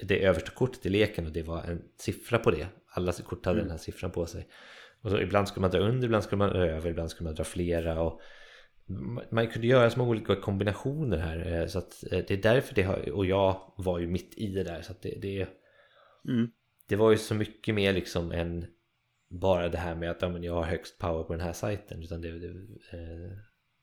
det 0.02 0.26
översta 0.26 0.52
kortet 0.52 0.86
i 0.86 0.90
leken 0.90 1.26
och 1.26 1.32
det 1.32 1.44
var 1.44 1.64
en 1.64 1.82
siffra 2.00 2.38
på 2.40 2.52
det. 2.52 2.68
Alla 2.88 3.12
kort 3.12 3.46
hade 3.46 3.56
Mm. 3.60 3.68
den 3.68 3.72
här 3.72 3.78
siffran 3.84 4.12
på 4.12 4.26
sig. 4.26 4.48
Och 5.02 5.10
så 5.12 5.20
ibland 5.20 5.48
skulle 5.48 5.62
man 5.62 5.72
dra 5.72 5.80
under, 5.80 6.06
ibland 6.06 6.24
skulle 6.24 6.38
man 6.38 6.50
över, 6.50 6.90
ibland 6.90 7.10
skulle 7.12 7.28
man 7.28 7.36
dra 7.36 7.44
flera. 7.44 8.02
Och 8.02 8.22
man- 9.32 9.48
kunde 9.48 9.68
göra 9.68 9.90
så 9.90 10.00
många 10.00 10.12
olika 10.12 10.36
kombinationer 10.36 11.18
här. 11.18 11.62
eh, 11.62 11.68
Så 11.68 11.80
att 11.80 12.04
eh, 12.12 12.20
det 12.28 12.32
är 12.32 12.38
därför 12.42 12.76
det 12.76 12.84
har... 12.84 13.12
Och 13.12 13.26
jag 13.26 13.74
var 13.78 14.00
ju 14.00 14.08
mitt 14.08 14.34
i 14.38 14.48
det 14.48 14.64
där. 14.64 14.82
Så 14.82 14.92
att 14.92 15.02
det, 15.02 15.18
det, 15.22 15.48
Mm. 16.30 16.48
det 16.90 16.96
var 16.96 17.12
ju 17.12 17.18
så 17.18 17.36
mycket 17.36 17.76
mer 17.76 17.94
liksom 17.94 18.32
än 18.32 18.66
bara 19.40 19.70
det 19.70 19.78
här 19.78 19.96
med 19.96 20.12
att 20.12 20.22
ja, 20.22 20.30
men 20.30 20.44
jag 20.44 20.54
har 20.54 20.64
högst 20.64 20.98
power 20.98 21.24
på 21.24 21.34
den 21.34 21.42
här 21.42 21.54
sajten. 21.54 22.04
Utan 22.04 22.22
det, 22.22 22.40
det, 22.40 22.48
eh, 22.98 23.38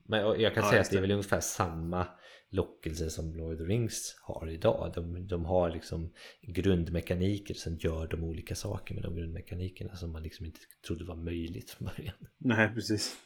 men 0.05 0.40
jag 0.40 0.55
kan 0.55 0.62
Ja, 0.64 0.70
säga 0.70 0.81
att 0.81 0.90
det 0.90 0.97
är 0.97 1.01
väl 1.01 1.10
ungefär 1.10 1.40
samma 1.40 2.06
lockelse 2.51 3.10
som 3.10 3.35
Lord 3.35 3.52
of 3.52 3.59
the 3.59 3.64
Rings 3.64 4.16
har 4.22 4.48
idag. 4.51 4.93
De, 4.94 5.27
de 5.27 5.44
har 5.44 5.70
liksom 5.70 6.12
grundmekaniker, 6.43 7.55
sen 7.55 7.77
gör 7.77 8.06
de 8.06 8.24
olika 8.24 8.55
saker 8.55 8.94
med 8.94 9.02
de 9.02 9.16
grundmekanikerna 9.16 9.97
som 9.97 10.12
man 10.12 10.22
liksom 10.22 10.47
inte 10.47 10.60
trodde 10.86 11.05
var 11.05 11.16
möjligt 11.16 11.70
från 11.70 11.89
början. 11.97 12.14
Nej, 12.39 12.70
precis. 12.74 13.16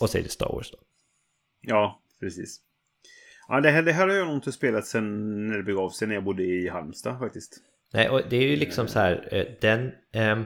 Och 0.00 0.10
så 0.10 0.18
är 0.18 0.22
det 0.22 0.28
Star 0.28 0.52
Wars 0.52 0.70
då. 0.70 0.78
Ja, 1.60 2.02
precis. 2.20 2.60
Ja, 3.48 3.60
det 3.60 3.70
här, 3.70 3.82
det 3.82 3.92
här 3.92 4.08
har 4.08 4.14
jag 4.14 4.26
nog 4.26 4.36
inte 4.36 4.52
spelat 4.52 4.86
sen 4.86 5.46
när 5.46 5.56
det 5.56 5.62
begav 5.62 5.90
sig 5.90 6.08
när 6.08 6.14
jag 6.14 6.24
bodde 6.24 6.42
i 6.42 6.68
Halmstad 6.68 7.18
faktiskt. 7.18 7.60
Nej, 7.92 8.08
och 8.08 8.20
det 8.30 8.36
är 8.36 8.48
ju 8.48 8.56
liksom 8.56 8.88
så 8.88 8.98
här, 8.98 9.28
eh, 9.34 9.46
den... 9.60 9.92
ehm, 10.12 10.44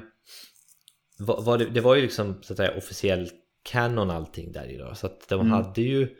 vad, 1.24 1.44
vad 1.44 1.58
det, 1.58 1.64
det 1.64 1.80
var 1.80 1.94
ju 1.94 2.02
liksom 2.02 2.42
så 2.42 2.52
att 2.52 2.56
säga 2.56 2.76
officiell 2.76 3.28
canon 3.62 4.10
allting 4.10 4.52
där 4.52 4.66
idag. 4.66 4.96
Så 4.96 5.06
att 5.06 5.28
de 5.28 5.40
Mm. 5.40 5.52
hade 5.52 5.82
ju... 5.82 6.16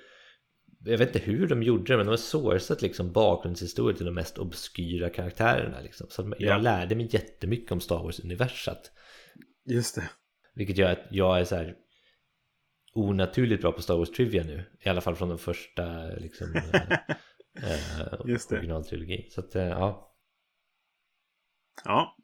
Jag 0.86 0.98
vet 0.98 1.08
inte 1.16 1.30
hur 1.30 1.46
de 1.48 1.62
gjorde 1.62 1.92
det, 1.92 1.96
men 1.96 2.06
de 2.06 2.10
har 2.10 2.16
sourcat 2.16 2.82
liksom 2.82 3.12
bakgrundshistorier 3.12 3.96
till 3.96 4.06
de 4.06 4.14
mest 4.14 4.38
obskyra 4.38 5.10
karaktärerna. 5.10 5.80
Liksom. 5.80 6.06
Så 6.10 6.22
jag 6.38 6.56
Ja. 6.56 6.58
lärde 6.58 6.94
mig 6.94 7.08
jättemycket 7.10 7.72
om 7.72 7.80
Star 7.80 8.02
Wars-universat. 8.02 8.90
Just 9.66 9.94
det. 9.94 10.10
Vilket 10.54 10.78
gör 10.78 10.92
att 10.92 11.06
jag 11.10 11.40
är 11.40 11.44
så 11.44 11.54
här 11.56 11.74
onaturligt 12.94 13.62
bra 13.62 13.72
på 13.72 13.82
Star 13.82 13.96
Wars 13.96 14.10
Trivia 14.10 14.42
nu. 14.44 14.64
I 14.84 14.88
alla 14.88 15.00
fall 15.00 15.14
från 15.16 15.28
den 15.28 15.38
första 15.38 16.04
liksom, 16.06 16.46
eh, 16.72 16.92
eh, 17.62 18.20
Just 18.24 18.50
det. 18.50 18.56
originaltrilogin. 18.56 19.30
Så 19.30 19.40
att, 19.40 19.54
eh, 19.54 19.62
ja. 19.68 20.14
Ja. 21.84 22.16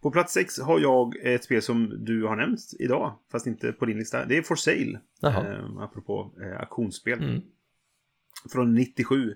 På 0.00 0.10
plats 0.10 0.32
sex 0.32 0.58
har 0.58 0.80
jag 0.80 1.16
ett 1.22 1.44
spel 1.44 1.62
som 1.62 2.04
du 2.04 2.24
har 2.24 2.36
nämnt 2.36 2.60
idag, 2.78 3.18
fast 3.32 3.46
inte 3.46 3.72
på 3.72 3.86
din 3.86 3.98
lista. 3.98 4.24
Det 4.24 4.36
är 4.36 4.42
For 4.42 4.56
Sale. 4.56 5.00
Eh, 5.22 5.76
apropå 5.78 6.34
eh, 6.42 6.60
auktionsspel. 6.60 7.22
Mm. 7.22 7.40
Från 8.52 8.74
97. 8.74 9.34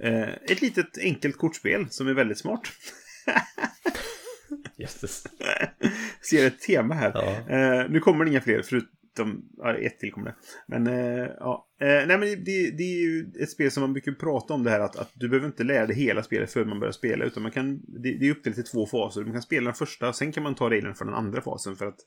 Eh, 0.00 0.28
ett 0.28 0.62
litet 0.62 0.98
enkelt 0.98 1.38
kortspel 1.38 1.86
som 1.90 2.08
är 2.08 2.14
väldigt 2.14 2.38
smart. 2.38 2.60
Jösses. 4.76 5.26
Ser 6.30 6.46
ett 6.46 6.60
tema 6.60 6.94
här. 6.94 7.12
Ja. 7.14 7.56
Eh, 7.56 7.90
nu 7.90 8.00
kommer 8.00 8.24
det 8.24 8.30
inga 8.30 8.40
fler, 8.40 8.62
förutom 9.16 9.48
ja, 9.56 9.74
ett 9.74 9.98
till 9.98 10.12
kommer 10.12 10.26
det. 10.26 10.36
Men 10.66 10.86
eh, 10.86 11.30
ja. 11.38 11.68
Eh, 11.80 12.06
nej, 12.06 12.18
men 12.18 12.20
det, 12.20 12.70
det 12.70 12.82
är 12.82 13.02
ju 13.02 13.32
ett 13.40 13.50
spel 13.50 13.70
som 13.70 13.80
man 13.80 13.92
brukar 13.92 14.12
prata 14.12 14.54
om 14.54 14.64
det 14.64 14.70
här 14.70 14.80
att, 14.80 14.96
att 14.96 15.10
du 15.14 15.28
behöver 15.28 15.46
inte 15.46 15.64
lära 15.64 15.86
dig 15.86 15.96
hela 15.96 16.22
spelet 16.22 16.52
för 16.52 16.64
man 16.64 16.80
börjar 16.80 16.92
spela. 16.92 17.24
Utan 17.24 17.42
man 17.42 17.52
kan, 17.52 17.80
det, 17.86 18.18
det 18.18 18.26
är 18.26 18.30
uppdelat 18.30 18.58
i 18.58 18.62
två 18.62 18.86
faser. 18.86 19.22
Man 19.22 19.32
kan 19.32 19.42
spela 19.42 19.64
den 19.64 19.74
första 19.74 20.08
och 20.08 20.16
sen 20.16 20.32
kan 20.32 20.42
man 20.42 20.54
ta 20.54 20.70
reglerna 20.70 20.94
för 20.94 21.04
den 21.04 21.14
andra 21.14 21.40
fasen. 21.40 21.76
För 21.76 21.86
att, 21.86 21.98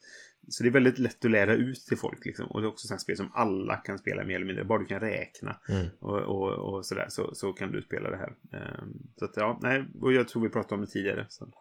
så 0.48 0.64
det 0.64 0.70
är 0.70 0.74
väldigt 0.74 1.00
lätt 1.00 1.26
att 1.26 1.32
lära 1.32 1.54
ut 1.54 1.86
till 1.86 1.98
folk. 1.98 2.26
Liksom. 2.26 2.46
Och 2.46 2.62
det 2.62 2.68
är 2.68 2.70
också 2.70 2.94
ett 2.94 3.02
spel 3.02 3.18
som 3.18 3.32
alla 3.34 3.76
kan 3.76 3.98
spela 3.98 4.24
mer 4.24 4.36
eller 4.36 4.46
mindre. 4.46 4.66
Bara 4.66 4.80
du 4.80 4.86
kan 4.86 5.00
räkna. 5.00 5.60
Mm. 5.70 5.88
Och, 6.00 6.20
och, 6.20 6.52
och 6.52 6.86
sådär 6.86 7.06
så, 7.10 7.36
så 7.36 7.54
kan 7.54 7.72
du 7.72 7.82
spela 7.82 8.10
det 8.10 8.18
här. 8.18 8.36
Eh, 8.54 8.84
så 9.16 9.26
att 9.26 9.34
ja, 9.36 9.60
nej. 9.62 9.86
Och 10.02 10.14
jag 10.14 10.28
tror 10.28 10.44
vi 10.44 10.50
pratade 10.50 10.76
om 10.76 10.82
det 10.82 10.92
tidigare. 10.92 11.26
Så. 11.30 11.54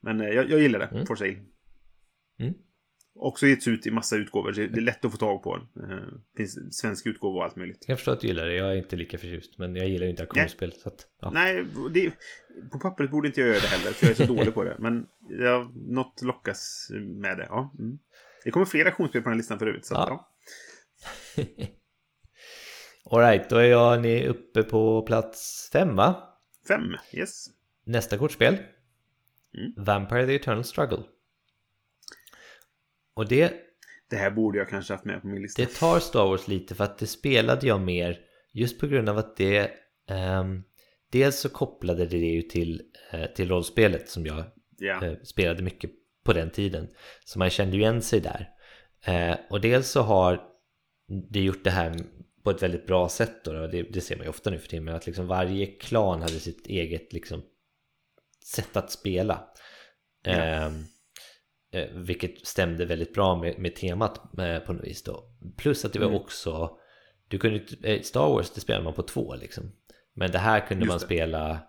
Men 0.00 0.20
eh, 0.20 0.28
jag, 0.28 0.50
jag 0.50 0.60
gillar 0.60 0.78
det. 0.78 0.86
Mm. 0.86 1.06
For 1.06 1.16
Sale. 1.16 1.36
Mm. 2.38 2.54
Också 3.18 3.46
getts 3.46 3.68
ut 3.68 3.86
i 3.86 3.90
massa 3.90 4.16
utgåvor. 4.16 4.52
så 4.52 4.60
Det 4.60 4.78
är 4.78 4.80
lätt 4.80 5.04
att 5.04 5.10
få 5.12 5.16
tag 5.16 5.42
på. 5.42 5.60
Det 5.74 5.94
eh, 5.94 5.98
finns 6.36 6.78
svensk 6.78 7.06
utgåva 7.06 7.38
och 7.38 7.44
allt 7.44 7.56
möjligt. 7.56 7.84
Jag 7.88 7.98
förstår 7.98 8.12
att 8.12 8.20
du 8.20 8.26
gillar 8.26 8.46
det, 8.46 8.54
jag 8.54 8.72
är 8.72 8.76
inte 8.76 8.96
lika 8.96 9.18
förtjust 9.18 9.58
Men 9.58 9.76
jag 9.76 9.88
gillar 9.88 10.04
ju 10.04 10.10
inte 10.10 10.22
auktionsspel 10.22 10.72
så 10.72 10.88
att, 10.88 11.06
ja. 11.20 11.30
Nej, 11.30 11.66
det, 11.94 12.12
på 12.72 12.78
pappret 12.78 13.10
borde 13.10 13.28
inte 13.28 13.40
jag 13.40 13.48
göra 13.48 13.60
det 13.60 13.66
heller. 13.66 13.90
För 13.92 14.06
jag 14.06 14.20
är 14.20 14.26
så 14.26 14.34
dålig 14.34 14.54
på 14.54 14.64
det. 14.64 14.76
Men 14.78 15.06
ja, 15.28 15.70
något 15.74 16.22
lockas 16.22 16.90
med 17.00 17.38
det. 17.38 17.46
Ja. 17.50 17.74
Mm. 17.78 17.98
Det 18.44 18.50
kommer 18.50 18.66
fler 18.66 18.84
auktionsspel 18.86 19.22
på 19.22 19.28
den 19.28 19.32
här 19.32 19.38
listan 19.38 19.58
förut. 19.58 19.86
Så 19.86 19.96
att, 19.96 20.08
Ja. 20.08 20.30
ja. 21.36 21.44
Alright, 23.10 23.50
då 23.50 23.56
är 23.56 23.64
jag 23.64 24.02
ni 24.02 24.26
uppe 24.26 24.62
på 24.62 25.02
plats 25.02 25.70
fem 25.72 25.96
va? 25.96 26.38
Fem, 26.68 26.82
yes. 27.12 27.46
Nästa 27.84 28.18
kortspel 28.18 28.56
Mm. 29.58 29.72
Vampire 29.76 30.26
the 30.26 30.34
Eternal 30.34 30.64
Struggle 30.64 31.02
Och 33.16 33.28
det, 33.28 33.52
Det 34.10 34.16
här 34.16 34.30
borde 34.30 34.58
jag 34.58 34.68
kanske 34.68 34.92
haft 34.94 35.04
med 35.04 35.20
på 35.22 35.26
min 35.26 35.42
lista. 35.42 35.62
det 35.62 35.74
tar 35.74 36.00
Star 36.00 36.26
Wars 36.26 36.48
lite 36.48 36.74
för 36.74 36.84
att 36.84 36.98
det 36.98 37.06
spelade 37.06 37.66
jag 37.66 37.80
mer 37.80 38.18
Just 38.52 38.80
på 38.80 38.86
grund 38.86 39.08
av 39.08 39.18
att 39.18 39.36
det 39.36 39.70
ehm, 40.08 40.62
Dels 41.12 41.40
så 41.40 41.48
kopplade 41.48 42.06
det 42.06 42.16
ju 42.16 42.42
till, 42.42 42.82
eh, 43.12 43.26
till 43.26 43.48
rollspelet 43.48 44.08
som 44.08 44.26
jag 44.26 44.44
Ja. 44.78 45.04
eh, 45.04 45.14
spelade 45.22 45.62
mycket 45.62 45.90
på 46.24 46.32
den 46.32 46.50
tiden. 46.50 46.88
Så 47.24 47.38
man 47.38 47.50
kände 47.50 47.76
ju 47.76 47.82
igen 47.82 48.02
sig 48.02 48.20
där. 48.20 48.48
Eh, 49.04 49.36
och 49.50 49.60
dels 49.60 49.88
så 49.90 50.00
har 50.02 50.40
det 51.30 51.40
gjort 51.40 51.64
det 51.64 51.70
här 51.70 51.94
på 52.44 52.50
ett 52.50 52.62
väldigt 52.62 52.86
bra 52.86 53.08
sätt 53.08 53.44
då, 53.44 53.66
det, 53.66 53.82
det 53.82 54.00
ser 54.00 54.16
man 54.16 54.24
ju 54.24 54.30
ofta 54.30 54.50
nu 54.50 54.58
för 54.58 54.68
tiden, 54.68 54.84
men 54.84 54.94
att 54.94 55.06
liksom 55.06 55.26
varje 55.26 55.66
klan 55.66 56.20
hade 56.20 56.40
sitt 56.40 56.66
eget 56.66 57.12
liksom 57.12 57.42
sätt 58.44 58.76
att 58.76 58.90
spela. 58.90 59.44
Ja. 60.22 60.30
Eh, 60.32 60.64
eh, 60.66 60.72
vilket 61.94 62.46
stämde 62.46 62.84
väldigt 62.86 63.14
bra 63.14 63.40
med, 63.40 63.58
med 63.58 63.74
temat 63.76 64.38
eh, 64.38 64.58
på 64.58 64.72
något 64.72 64.84
vis 64.84 65.02
då. 65.02 65.24
Plus 65.56 65.84
att 65.84 65.92
det 65.92 65.98
var 65.98 66.06
Mm. 66.06 66.20
också, 66.20 66.70
du 67.28 67.38
kunde, 67.38 67.60
eh, 67.82 68.00
Star 68.02 68.28
Wars 68.28 68.50
det 68.50 68.60
spelar 68.60 68.82
man 68.82 68.94
på 68.94 69.02
två 69.02 69.34
liksom. 69.36 69.72
Men 70.14 70.30
det 70.30 70.38
här 70.38 70.60
kunde 70.60 70.84
Just 70.84 70.88
man 70.92 70.98
det. 70.98 71.04
spela 71.04 71.60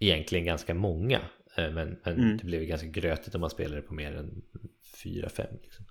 egentligen 0.00 0.44
ganska 0.44 0.74
många. 0.74 1.20
Eh, 1.56 1.70
Men, 1.70 1.74
men 2.04 2.14
Mm. 2.18 2.36
det 2.36 2.44
blev 2.44 2.62
ganska 2.62 2.86
grötigt 2.88 3.34
om 3.34 3.40
man 3.40 3.50
spelade 3.50 3.82
på 3.82 3.94
mer 3.94 4.16
än 4.16 4.42
fyra, 5.02 5.28
fem. 5.28 5.54
Liksom. 5.62 5.84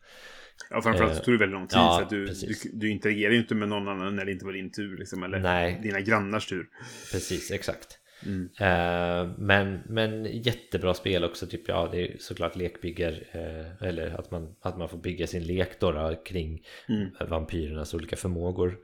Ja, 0.70 0.82
framförallt 0.82 1.14
så 1.14 1.20
Eh, 1.20 1.24
tog 1.26 1.34
det 1.34 1.38
väldigt 1.38 1.54
lång 1.54 1.68
tid. 1.68 1.78
ja, 1.78 1.96
för 1.98 2.04
att 2.04 2.10
du, 2.10 2.26
du, 2.26 2.54
du 2.74 2.90
interagerar 2.92 3.32
ju 3.32 3.40
inte 3.40 3.56
med 3.56 3.70
någon 3.70 3.88
annan 3.88 4.16
när 4.16 4.26
det 4.26 4.32
inte 4.32 4.46
var 4.46 4.54
din 4.54 4.72
tur. 4.72 4.98
Liksom, 4.98 5.24
eller 5.24 5.40
Nej. 5.40 5.80
dina 5.84 6.02
grannars 6.02 6.48
tur. 6.48 6.66
Precis, 7.12 7.52
exakt. 7.52 8.00
Mm. 8.26 8.50
Eh, 8.60 9.34
men, 9.38 9.82
men 9.86 10.26
jättebra 10.26 10.94
spel 10.94 11.24
också, 11.24 11.48
typ, 11.48 11.68
ja 11.68 11.90
det 11.92 12.02
är 12.02 12.18
såklart 12.20 12.56
lekbyggar 12.56 13.12
eh, 13.32 13.88
eller 13.88 14.20
att 14.20 14.32
man, 14.32 14.56
att 14.62 14.78
man 14.78 14.90
får 14.90 14.98
bygga 14.98 15.28
sin 15.28 15.44
lek 15.44 15.80
då, 15.80 15.92
då 15.92 16.16
kring 16.26 16.66
Mm. 16.90 17.30
vampyrernas 17.30 17.94
olika 17.94 18.16
förmågor. 18.16 18.78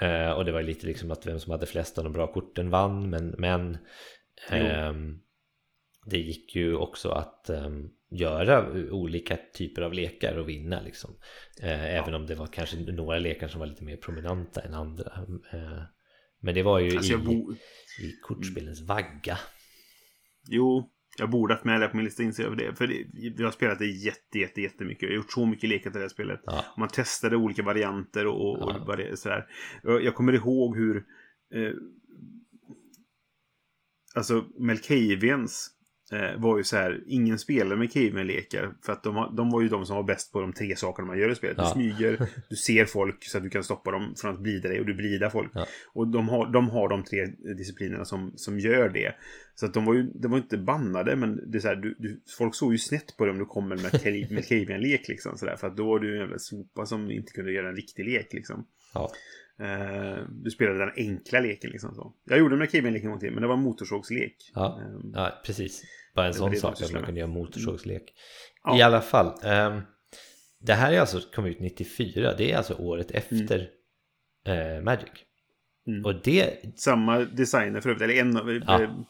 Eh, 0.00 0.30
och 0.30 0.44
det 0.44 0.52
var 0.52 0.62
lite 0.62 0.86
liksom 0.86 1.10
att 1.10 1.26
vem 1.26 1.40
som 1.40 1.52
hade 1.52 1.66
flest 1.66 1.98
av 1.98 2.04
de 2.04 2.12
bra 2.12 2.32
korten 2.32 2.70
vann, 2.70 3.10
men, 3.10 3.34
men 3.38 3.78
ehm, 4.50 5.20
det 6.06 6.18
gick 6.18 6.56
ju 6.56 6.76
också 6.76 7.10
att 7.10 7.50
ehm, 7.50 7.90
göra 8.10 8.72
olika 8.90 9.38
typer 9.54 9.82
av 9.82 9.92
lekar 9.92 10.36
och 10.36 10.48
vinna 10.48 10.80
liksom. 10.80 11.10
Eh, 11.62 11.94
Även 11.94 12.14
om 12.14 12.26
det 12.26 12.34
var 12.34 12.46
kanske 12.46 12.76
några 12.76 13.18
lekar 13.18 13.48
som 13.48 13.60
var 13.60 13.66
lite 13.66 13.84
mer 13.84 13.96
prominenta 13.96 14.60
än 14.60 14.74
andra. 14.74 15.12
Eh, 15.52 15.82
men 16.44 16.54
det 16.54 16.62
var 16.62 16.78
ju 16.80 16.96
Alltså, 16.96 17.12
i, 17.12 17.16
bo... 17.16 17.52
i 18.02 18.12
kortspelens 18.22 18.80
vagga. 18.80 19.38
Jo, 20.48 20.90
jag 21.18 21.30
borde 21.30 21.54
haft 21.54 21.64
med 21.64 21.80
det 21.80 21.88
på 21.88 21.96
min 21.96 22.04
lista 22.04 22.22
inser 22.22 22.42
jag 22.44 22.58
det. 22.58 22.74
För 22.74 22.86
det, 22.86 23.06
jag 23.38 23.44
har 23.46 23.52
spelat 23.52 23.78
det 23.78 23.86
jätte, 23.86 24.38
jätte, 24.38 24.60
jättemycket. 24.60 25.02
Jag 25.02 25.08
har 25.10 25.16
gjort 25.16 25.32
så 25.32 25.46
mycket 25.46 25.68
lekar 25.68 25.90
till 25.90 25.98
det 25.98 26.04
här 26.04 26.08
spelet. 26.08 26.40
Ja. 26.44 26.64
Man 26.78 26.88
testade 26.88 27.36
olika 27.36 27.62
varianter 27.62 28.26
och, 28.26 28.62
och, 28.62 28.72
Ja. 28.86 28.96
det- 28.96 29.16
sådär. 29.16 29.46
Jag, 29.82 30.04
jag 30.04 30.14
kommer 30.14 30.32
ihåg 30.32 30.76
hur... 30.76 30.96
Eh, 31.54 31.72
alltså, 34.14 34.44
Melkavians 34.58 35.68
eh, 35.68 35.73
var 36.38 36.58
ju 36.58 36.64
så 36.64 36.76
här, 36.76 37.02
ingen 37.06 37.38
spelade 37.38 37.76
med 37.76 37.92
Caveman-lekar. 37.92 38.72
För 38.86 38.92
att 38.92 39.02
de, 39.02 39.16
har- 39.16 39.36
de 39.36 39.50
var 39.50 39.62
ju 39.62 39.68
de 39.68 39.86
som 39.86 39.96
var 39.96 40.02
bäst 40.02 40.32
på 40.32 40.40
de 40.40 40.52
tre 40.52 40.76
sakerna 40.76 41.06
man 41.08 41.18
gör 41.18 41.30
i 41.30 41.34
spelet. 41.34 41.56
Ja. 41.58 41.64
Du 41.64 41.70
smyger, 41.70 42.26
du 42.48 42.56
ser 42.56 42.84
folk 42.84 43.24
så 43.24 43.36
att 43.38 43.44
du 43.44 43.50
kan 43.50 43.64
stoppa 43.64 43.90
dem 43.90 44.14
från 44.20 44.34
att 44.34 44.40
blida 44.40 44.68
dig 44.68 44.80
och 44.80 44.86
du 44.86 44.94
blidar 44.94 45.30
folk. 45.30 45.50
Ja. 45.54 45.66
Och 45.92 46.08
de 46.08 46.28
har, 46.28 46.52
de 46.52 46.68
har 46.70 46.88
de 46.88 47.04
tre 47.04 47.26
disciplinerna 47.56 48.04
som, 48.04 48.32
som 48.36 48.58
gör 48.58 48.88
det. 48.88 49.14
Så 49.54 49.66
att 49.66 49.74
de 49.74 49.84
var 49.84 49.94
ju 49.94 50.02
de 50.02 50.30
var 50.30 50.38
inte 50.38 50.58
bannade, 50.58 51.16
men 51.16 51.50
det 51.50 51.58
är 51.58 51.60
så 51.60 51.68
här, 51.68 51.76
du, 51.76 51.96
du, 51.98 52.22
folk 52.38 52.54
såg 52.54 52.72
ju 52.72 52.78
snett 52.78 53.16
på 53.16 53.24
om 53.24 53.38
du 53.38 53.44
kommer 53.44 53.76
med 53.76 54.30
med 54.30 54.48
Caveman-lek 54.48 55.08
liksom. 55.08 55.38
Så 55.38 55.46
där, 55.46 55.56
för 55.56 55.66
att 55.66 55.76
då 55.76 55.86
var 55.86 55.98
du 55.98 56.14
en 56.14 56.20
jävla 56.20 56.38
sopa 56.38 56.86
som 56.86 57.10
inte 57.10 57.32
kunde 57.32 57.52
göra 57.52 57.68
en 57.68 57.76
riktig 57.76 58.04
lek 58.04 58.32
liksom. 58.32 58.66
Ja. 58.94 59.10
Eh, 59.60 60.24
du 60.30 60.50
spelade 60.50 60.78
den 60.78 60.92
enkla 60.96 61.40
leken 61.40 61.70
liksom 61.70 61.94
så. 61.94 62.14
Jag 62.24 62.38
gjorde 62.38 62.56
med 62.56 62.70
Caveman-leken 62.70 63.06
en 63.06 63.10
gång 63.10 63.20
till, 63.20 63.32
men 63.32 63.42
det 63.42 63.48
var 63.48 63.54
en 63.54 63.62
motorsågslek. 63.62 64.36
Ja. 64.54 64.80
Eh, 64.82 65.10
ja, 65.14 65.42
precis. 65.46 65.82
Bara 66.14 66.26
en 66.26 66.34
sån 66.34 66.56
sak 66.56 66.82
att 66.82 66.92
man 66.92 67.04
kunde 67.04 67.20
göra 67.20 67.30
motorsågslek. 67.30 68.14
Ja. 68.64 68.78
I 68.78 68.82
alla 68.82 69.00
fall. 69.00 69.32
ehm, 69.42 69.80
det 70.60 70.74
här 70.74 70.92
är 70.92 71.00
alltså 71.00 71.20
kom 71.34 71.46
ut 71.46 71.60
94. 71.60 72.34
Det 72.38 72.52
är 72.52 72.56
alltså 72.56 72.74
året 72.74 73.10
efter 73.10 73.68
eh, 74.46 74.82
Magic. 74.82 75.10
Mm. 75.86 76.04
Och 76.04 76.14
det, 76.22 76.56
Samma 76.76 77.18
designer 77.18 77.80
för 77.80 77.90
övrigt, 77.90 78.02
eller 78.02 78.20
en 78.20 78.36
av... 78.36 78.52
Ja. 78.66 79.06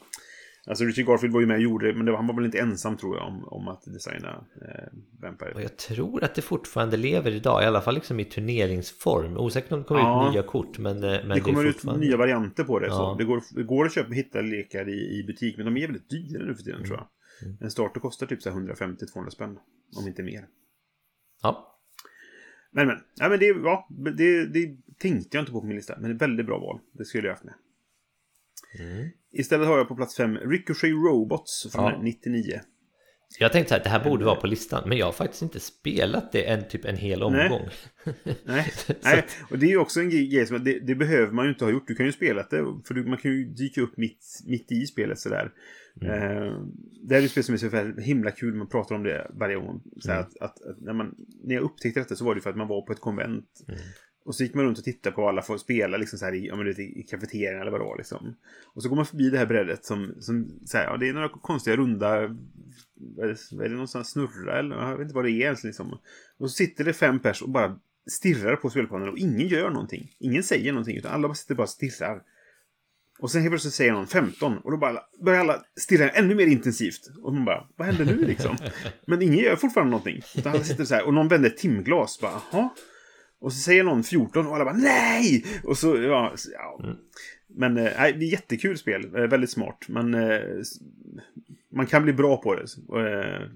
Alltså 0.67 0.85
Richard 0.85 1.07
Garfield 1.07 1.35
var 1.35 1.41
ju 1.41 1.47
med 1.47 1.57
och 1.57 1.63
gjorde 1.63 1.87
det, 1.87 1.95
men 1.95 2.07
det 2.07 2.13
var, 2.13 2.19
han 2.19 2.27
var 2.27 2.35
väl 2.35 2.45
inte 2.45 2.59
ensam 2.59 2.97
tror 2.97 3.17
jag 3.17 3.27
om, 3.27 3.45
om 3.45 3.69
att 3.69 3.83
designa 3.85 4.45
eh, 4.63 4.85
Vampire. 5.23 5.53
och 5.55 5.63
jag 5.63 5.77
tror 5.77 6.25
att 6.25 6.35
det 6.35 6.43
fortfarande 6.43 6.97
lever 6.97 7.31
idag. 7.31 7.63
I 7.63 7.67
alla 7.67 7.81
fall 7.81 7.95
liksom 7.95 8.21
i 8.21 8.25
turneringsform. 8.25 9.37
Osäkert 9.37 9.73
om 9.73 9.79
det 9.79 9.85
kommer 9.85 10.01
Ja. 10.01 10.29
ut 10.29 10.33
nya 10.35 10.43
kort. 10.43 10.79
Men, 10.79 11.05
eh, 11.05 11.11
men 11.11 11.29
det 11.29 11.41
kommer 11.41 11.65
ut 11.65 11.75
fortfarande... 11.75 12.07
nya 12.07 12.17
varianter 12.17 12.65
på 12.65 12.79
det. 12.79 12.91
Så. 12.91 12.95
Ja. 12.95 13.15
Det, 13.19 13.25
går, 13.25 13.43
det 13.55 13.63
går 13.63 13.85
att 13.87 13.95
köpa 13.95 14.13
hitta 14.13 14.41
lekar 14.41 14.89
i, 14.89 15.19
i 15.19 15.25
butik, 15.27 15.57
men 15.57 15.67
de 15.67 15.77
är 15.77 15.87
väldigt 15.87 16.11
dyra 16.11 16.45
nu 16.45 16.55
för 16.55 16.63
tiden 16.63 16.85
tror 16.85 16.97
jag. 16.97 17.07
Mm. 17.49 17.57
En 17.61 17.71
starter 17.71 18.01
kostar 18.01 18.27
typ 18.27 18.43
så 18.43 18.51
här 18.51 18.57
150-200 18.57 19.31
spänn. 19.31 19.59
Om 19.97 20.07
inte 20.07 20.23
mer. 20.23 20.47
Ja. 21.43 21.71
Men 22.73 22.87
men, 22.87 22.97
ja, 23.15 23.29
men 23.29 23.39
det, 23.39 23.47
ja, 23.47 23.89
det, 23.91 24.47
det 24.47 24.77
tänkte 24.99 25.37
jag 25.37 25.43
inte 25.43 25.53
på 25.53 25.61
på 25.61 25.67
min 25.67 25.77
lista. 25.77 25.95
Men 26.01 26.11
det 26.11 26.17
är 26.17 26.29
väldigt 26.29 26.47
bra 26.47 26.59
val. 26.59 26.81
Det 26.93 27.05
skulle 27.05 27.29
jag 27.29 27.35
haft 27.35 27.45
med. 27.45 27.55
Mm. 28.81 29.09
Istället 29.33 29.67
har 29.69 29.79
jag 29.79 29.89
på 29.89 29.97
plats 29.97 30.17
fem 30.17 30.37
Ricochet 30.37 30.91
Robots 30.91 31.67
från 31.73 31.85
Ja. 31.93 32.01
99. 32.03 32.61
Jag 33.39 33.53
tänkte 33.53 33.75
här, 33.75 33.83
det 33.83 33.89
här 33.89 34.05
borde 34.05 34.25
vara 34.25 34.37
på 34.41 34.47
listan. 34.47 34.89
Men 34.89 34.99
jag 34.99 35.07
har 35.07 35.13
faktiskt 35.13 35.43
inte 35.43 35.61
spelat 35.61 36.33
det 36.33 36.49
en, 36.51 36.69
typ 36.69 36.85
en 36.85 36.97
hel 36.97 37.19
Nej. 37.31 37.45
omgång. 37.49 37.69
Nej, 38.45 38.73
nej. 39.05 39.19
att- 39.19 39.51
och 39.51 39.59
det 39.59 39.67
är 39.67 39.71
ju 39.71 39.79
också 39.79 40.01
en 40.01 40.11
grej 40.11 40.47
som 40.47 40.65
det, 40.65 40.79
det 40.81 40.95
behöver 40.95 41.33
man 41.33 41.45
ju 41.45 41.51
inte 41.51 41.65
ha 41.65 41.73
gjort. 41.73 41.87
Du 41.87 41.95
kan 41.95 42.07
ju 42.07 42.13
spela 42.13 42.43
det, 42.43 42.57
för 42.87 43.09
man 43.09 43.19
kan 43.19 43.31
ju 43.31 43.45
dyka 43.45 43.81
upp 43.81 43.97
mitt, 43.97 44.25
mitt 44.47 44.73
i 44.73 44.87
spelet 44.87 45.19
sådär. 45.19 45.53
Mm. 46.01 46.13
Eh, 46.13 46.53
det 47.09 47.15
här 47.15 47.21
är 47.23 47.25
ett 47.25 47.31
spel 47.31 47.45
som 47.45 47.55
är 47.55 47.59
så 47.95 48.01
himla 48.01 48.31
kul, 48.31 48.55
man 48.55 48.69
pratar 48.69 48.95
om 48.95 49.03
det 49.03 49.31
varje 49.35 49.57
gång. 49.57 49.83
Så 50.01 50.11
Mm. 50.11 50.23
att, 50.23 50.37
att, 50.41 50.63
att 50.63 50.81
när, 50.81 50.93
man, 50.93 51.15
när 51.45 51.55
jag 51.55 51.65
upptäckte 51.65 52.01
detta 52.01 52.17
så 52.17 52.25
var 52.25 52.35
det 52.35 52.41
för 52.41 52.51
att 52.51 52.57
man 52.57 52.69
var 52.69 52.83
på 52.83 52.93
ett 52.93 53.01
konvent. 53.01 53.47
Mm. 53.69 53.81
Och 54.25 54.35
så 54.35 54.43
gick 54.43 54.55
man 54.55 54.65
runt 54.65 54.79
och 54.79 54.85
tittade 54.85 55.17
på 55.17 55.29
alla 55.29 55.43
få 55.43 55.59
spela 55.59 55.97
liksom 55.97 56.19
så 56.19 56.25
här 56.25 56.35
i, 56.35 56.47
ja, 56.47 56.57
men 56.57 56.81
i 56.81 57.07
kafeterian 57.11 57.61
eller 57.61 57.71
vad 57.71 57.81
det 57.81 57.85
var. 57.85 57.97
Liksom. 57.97 58.37
Och 58.75 58.83
så 58.83 58.89
går 58.89 58.97
man 58.97 59.07
förbi 59.07 59.31
det 59.31 59.39
här 59.39 59.47
brädet 59.47 59.85
som, 59.85 60.15
som 60.21 60.61
så 60.65 60.79
här, 60.79 60.85
ja, 60.85 60.97
det 60.97 61.09
är 61.09 61.13
några 61.13 61.29
konstiga 61.29 61.77
runda... 61.77 62.37
Vad 63.17 63.31
är 63.31 63.59
det, 63.59 63.65
är 63.65 63.69
någon 63.69 63.89
sån 63.89 64.05
snurra 64.05 64.59
eller 64.59 64.77
jag 64.77 64.97
vet 64.97 65.05
inte 65.05 65.15
vad 65.15 65.25
det 65.25 65.31
är 65.31 65.41
ens. 65.41 65.65
Liksom. 65.65 65.99
Och 66.39 66.51
så 66.51 66.57
sitter 66.57 66.85
det 66.85 66.93
fem 66.93 67.21
pers 67.21 67.43
och 67.43 67.51
bara 67.51 67.79
stirrar 68.11 68.57
på 68.57 68.71
spelplanen 68.71 69.09
och 69.09 69.19
ingen 69.19 69.49
gör 69.49 69.71
någonting. 69.71 70.11
Ingen 70.19 70.43
säger 70.43 70.73
någonting 70.73 70.97
utan 70.97 71.13
alla 71.13 71.29
bara 71.29 71.35
sitter 71.35 71.55
bara 71.55 71.63
och 71.63 71.69
stirrar. 71.69 72.23
Och 73.19 73.31
sen 73.31 73.41
helt 73.41 73.53
plötsligt 73.53 73.75
säger 73.75 73.93
någon 73.93 74.07
15 74.07 74.59
och 74.59 74.71
då 74.71 74.77
bara 74.77 75.01
börjar 75.25 75.41
alla 75.41 75.63
stirra 75.77 76.11
ännu 76.11 76.35
mer 76.35 76.47
intensivt. 76.47 77.11
Och 77.23 77.33
man 77.33 77.45
bara, 77.45 77.69
vad 77.77 77.87
händer 77.87 78.05
nu 78.05 78.27
liksom? 78.27 78.57
Men 79.07 79.23
ingen 79.23 79.39
gör 79.39 79.57
fortfarande 79.57 79.91
någonting. 79.91 80.21
Utan 80.37 80.53
alla 80.53 80.65
sitter 80.65 80.85
så 80.85 80.95
här 80.95 81.07
och 81.07 81.15
någon 81.15 81.29
vänder 81.29 81.51
ett 81.51 81.57
timglas 81.57 82.21
bara, 82.21 82.43
jaha? 82.53 82.69
Och 83.39 83.53
så 83.53 83.59
säger 83.59 83.85
någon 83.85 84.05
14 84.05 84.47
och 84.47 84.55
alla 84.55 84.65
bara 84.65 84.77
nej! 84.77 85.45
Och 85.65 85.79
så, 85.79 85.97
ja. 85.97 86.33
Så, 86.37 86.51
ja. 86.53 86.81
Mm. 86.85 86.97
Men 87.47 87.77
eh, 87.77 87.93
nej, 87.99 88.13
det 88.13 88.25
är 88.25 88.31
jättekul 88.31 88.79
spel. 88.79 89.15
Eh, 89.15 89.27
väldigt 89.27 89.51
smart. 89.51 89.79
Men 89.89 90.15
eh, 90.15 90.41
man 91.73 91.87
kan 91.87 92.03
bli 92.03 92.13
bra 92.13 92.37
på 92.37 92.55
det. 92.55 92.67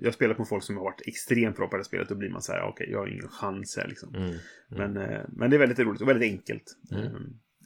Jag 0.01 0.15
spelar 0.15 0.35
på 0.35 0.45
folk 0.45 0.65
som 0.65 0.77
har 0.77 0.85
varit 0.85 1.03
extremt 1.07 1.57
bra 1.57 1.69
på 1.69 1.77
det 1.77 1.85
spelet. 1.85 2.09
Då 2.09 2.15
blir 2.15 2.31
man 2.31 2.43
så 2.43 2.53
här, 2.53 2.63
okej, 2.63 2.91
jag 2.91 2.99
har 2.99 3.07
ingen 3.07 3.29
chans 3.29 3.77
här 3.77 3.89
liksom. 3.89 4.15
Mm. 4.15 4.37
Men, 4.69 4.97
eh, 4.97 5.21
men 5.29 5.51
det 5.51 5.57
är 5.57 5.61
väldigt 5.61 5.79
roligt 5.79 6.01
och 6.01 6.09
väldigt 6.09 6.33
enkelt. 6.33 6.77
Mm. 6.91 7.05
Eh, 7.05 7.13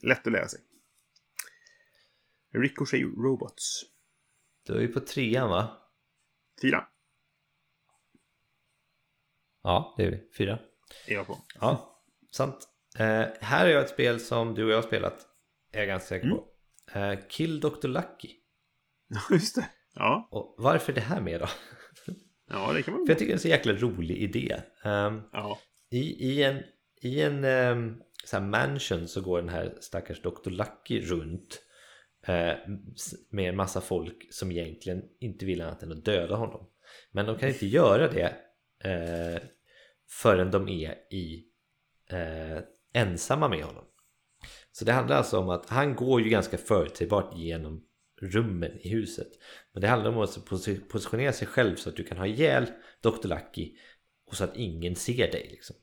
lätt 0.03 0.27
att 0.27 0.33
lära 0.33 0.47
sig. 0.47 0.59
Ricochet 2.53 3.01
Robots. 3.01 3.83
Då 4.67 4.73
är 4.73 4.79
vi 4.79 4.87
på 4.87 4.99
trean 4.99 5.49
va? 5.49 5.77
Fyra 6.61 6.87
Ja, 9.63 9.93
det 9.97 10.03
är 10.03 10.11
vi. 10.11 10.23
Fyra. 10.37 10.59
är 11.07 11.13
jag 11.13 11.27
på. 11.27 11.37
Ja, 11.59 11.92
sant. 12.35 12.67
Eh, 12.99 13.25
här 13.41 13.59
har 13.65 13.67
jag 13.67 13.83
ett 13.83 13.89
spel 13.89 14.19
som 14.19 14.53
du 14.55 14.65
och 14.65 14.71
jag 14.71 14.77
har 14.77 14.81
spelat. 14.81 15.27
Är 15.73 15.79
jag 15.79 15.87
ganska 15.87 16.07
säker 16.07 16.29
på. 16.29 16.47
Eh, 16.99 17.19
Kill 17.29 17.59
Dr. 17.59 17.87
Lucky. 17.87 18.29
Just 19.31 19.55
det. 19.55 19.69
Ja, 19.95 20.27
Och 20.31 20.55
varför 20.57 20.93
det 20.93 21.01
här 21.01 21.21
med 21.21 21.39
då? 21.39 21.47
ja 22.49 22.73
det 22.73 22.83
kan 22.83 22.93
man 22.93 23.05
För 23.05 23.11
jag 23.11 23.19
tycker 23.19 23.29
det 23.29 23.33
är 23.33 23.37
en 23.37 23.39
så 23.39 23.47
jäkla 23.47 23.73
rolig 23.73 24.17
idé. 24.17 24.61
Ehm, 24.83 25.21
Ja. 25.31 25.59
I, 25.91 26.29
i 26.31 26.43
en, 26.43 26.63
i 27.01 27.21
en 27.21 27.43
ehm, 27.43 28.01
så 28.25 28.39
mansion 28.39 29.07
så 29.07 29.21
går 29.21 29.39
den 29.39 29.49
här 29.49 29.77
stackars 29.79 30.21
Dr. 30.21 30.49
Lucky 30.49 31.01
runt 31.01 31.61
eh, 32.27 32.53
med 33.29 33.49
en 33.49 33.55
massa 33.55 33.81
folk 33.81 34.27
som 34.33 34.51
egentligen 34.51 35.03
inte 35.19 35.45
vill 35.45 35.61
annat 35.61 35.83
än 35.83 35.91
att 35.91 36.05
döda 36.05 36.35
honom. 36.35 36.69
Men 37.11 37.25
de 37.25 37.37
kan 37.37 37.49
inte 37.49 37.65
göra 37.67 38.07
det 38.07 38.35
eh, 38.83 39.41
förrän 40.09 40.51
de 40.51 40.69
är 40.69 41.13
i 41.13 41.43
eh, 42.09 42.63
ensamma 42.93 43.47
med 43.47 43.63
honom. 43.63 43.83
Så 44.71 44.85
det 44.85 44.91
handlar 44.91 45.15
alltså 45.17 45.39
om 45.39 45.49
att 45.49 45.69
han 45.69 45.95
går 45.95 46.21
ju 46.21 46.29
ganska 46.29 46.57
förutsägbart 46.57 47.37
genom 47.37 47.83
rummen 48.21 48.71
i 48.81 48.89
huset. 48.89 49.27
Men 49.73 49.81
det 49.81 49.87
handlar 49.87 50.11
om 50.11 50.17
att 50.17 50.37
posi- 50.37 50.87
positionera 50.89 51.31
sig 51.33 51.47
själv 51.47 51.75
så 51.75 51.89
att 51.89 51.95
du 51.95 52.03
kan 52.03 52.17
ha 52.17 52.27
ihjäl 52.27 52.65
Dr. 53.01 53.27
Lucky 53.27 53.75
och 54.27 54.35
så 54.35 54.43
att 54.43 54.55
ingen 54.57 54.95
ser 54.95 55.31
dig 55.31 55.47
liksom. 55.51 55.75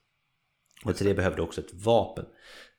Och 0.84 0.96
till 0.96 1.06
det 1.06 1.14
behöver 1.14 1.36
du 1.36 1.42
också 1.42 1.60
ett 1.60 1.74
vapen. 1.74 2.24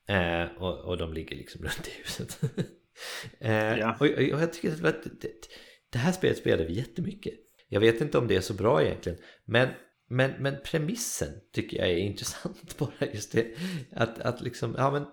Eh, 0.08 0.44
och, 0.58 0.80
och 0.86 0.98
de 0.98 1.14
ligger 1.14 1.36
liksom 1.36 1.62
runt 1.62 1.88
i 1.88 1.92
huset. 2.04 2.40
eh, 3.40 3.78
Ja. 3.80 3.98
och, 4.00 4.06
och 4.06 4.22
jag 4.24 4.54
tycker 4.54 4.86
att 4.88 5.04
det, 5.04 5.32
det, 5.90 5.98
här 5.98 6.12
spelet 6.12 6.38
spelar 6.38 6.66
vi 6.66 6.74
jättemycket. 6.74 7.34
Jag 7.68 7.80
vet 7.80 8.02
inte 8.02 8.18
om 8.18 8.28
det 8.28 8.36
är 8.36 8.42
så 8.42 8.54
bra 8.54 8.84
egentligen. 8.84 9.20
Men, 9.46 9.70
men, 10.12 10.32
men 10.40 10.56
premissen 10.66 11.30
tycker 11.54 11.78
jag 11.78 11.90
är 11.90 11.98
intressant 11.98 12.78
bara 12.78 13.08
just 13.14 13.32
det. 13.32 13.48
Att, 13.92 14.20
att 14.20 14.42
liksom, 14.42 14.76
ja 14.78 14.92
men 14.92 15.06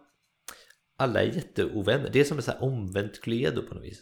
alla 0.99 1.23
är 1.23 1.27
jätteovänner. 1.27 2.11
Det 2.13 2.21
är 2.21 2.25
som 2.25 2.39
ett 2.39 2.45
så 2.45 2.51
här 2.51 2.63
omvänt 2.63 3.21
Cluedo 3.21 3.63
på 3.63 3.75
något 3.75 3.85
vis. 3.85 3.99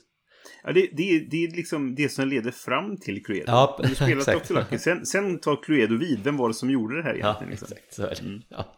Ja, 0.64 0.72
det, 0.72 0.88
det, 0.92 1.02
är- 1.16 1.30
det 1.30 1.36
är 1.44 1.56
liksom 1.56 1.94
det 1.94 2.08
som 2.08 2.28
leder 2.28 2.50
fram 2.50 2.96
till 2.96 3.24
Cluedo. 3.24 3.44
Ja, 3.46 3.80
Du 3.82 3.94
spelar 3.94 4.16
exakt. 4.18 4.48
Dr. 4.70 4.76
Sen, 4.76 5.06
sen 5.06 5.40
tar 5.40 5.62
Cluedo 5.62 5.96
vid. 5.98 6.20
Vem 6.24 6.36
var 6.36 6.48
det 6.48 6.54
som 6.54 6.70
gjorde 6.70 6.96
det 6.96 7.02
här 7.02 7.14
Ja, 7.14 7.18
egentligen? 7.26 7.50
liksom? 7.50 7.68
exakt 7.72 7.94
så 7.94 8.02
är 8.02 8.08
det. 8.14 8.20
Mm. 8.20 8.42
Ja. 8.48 8.72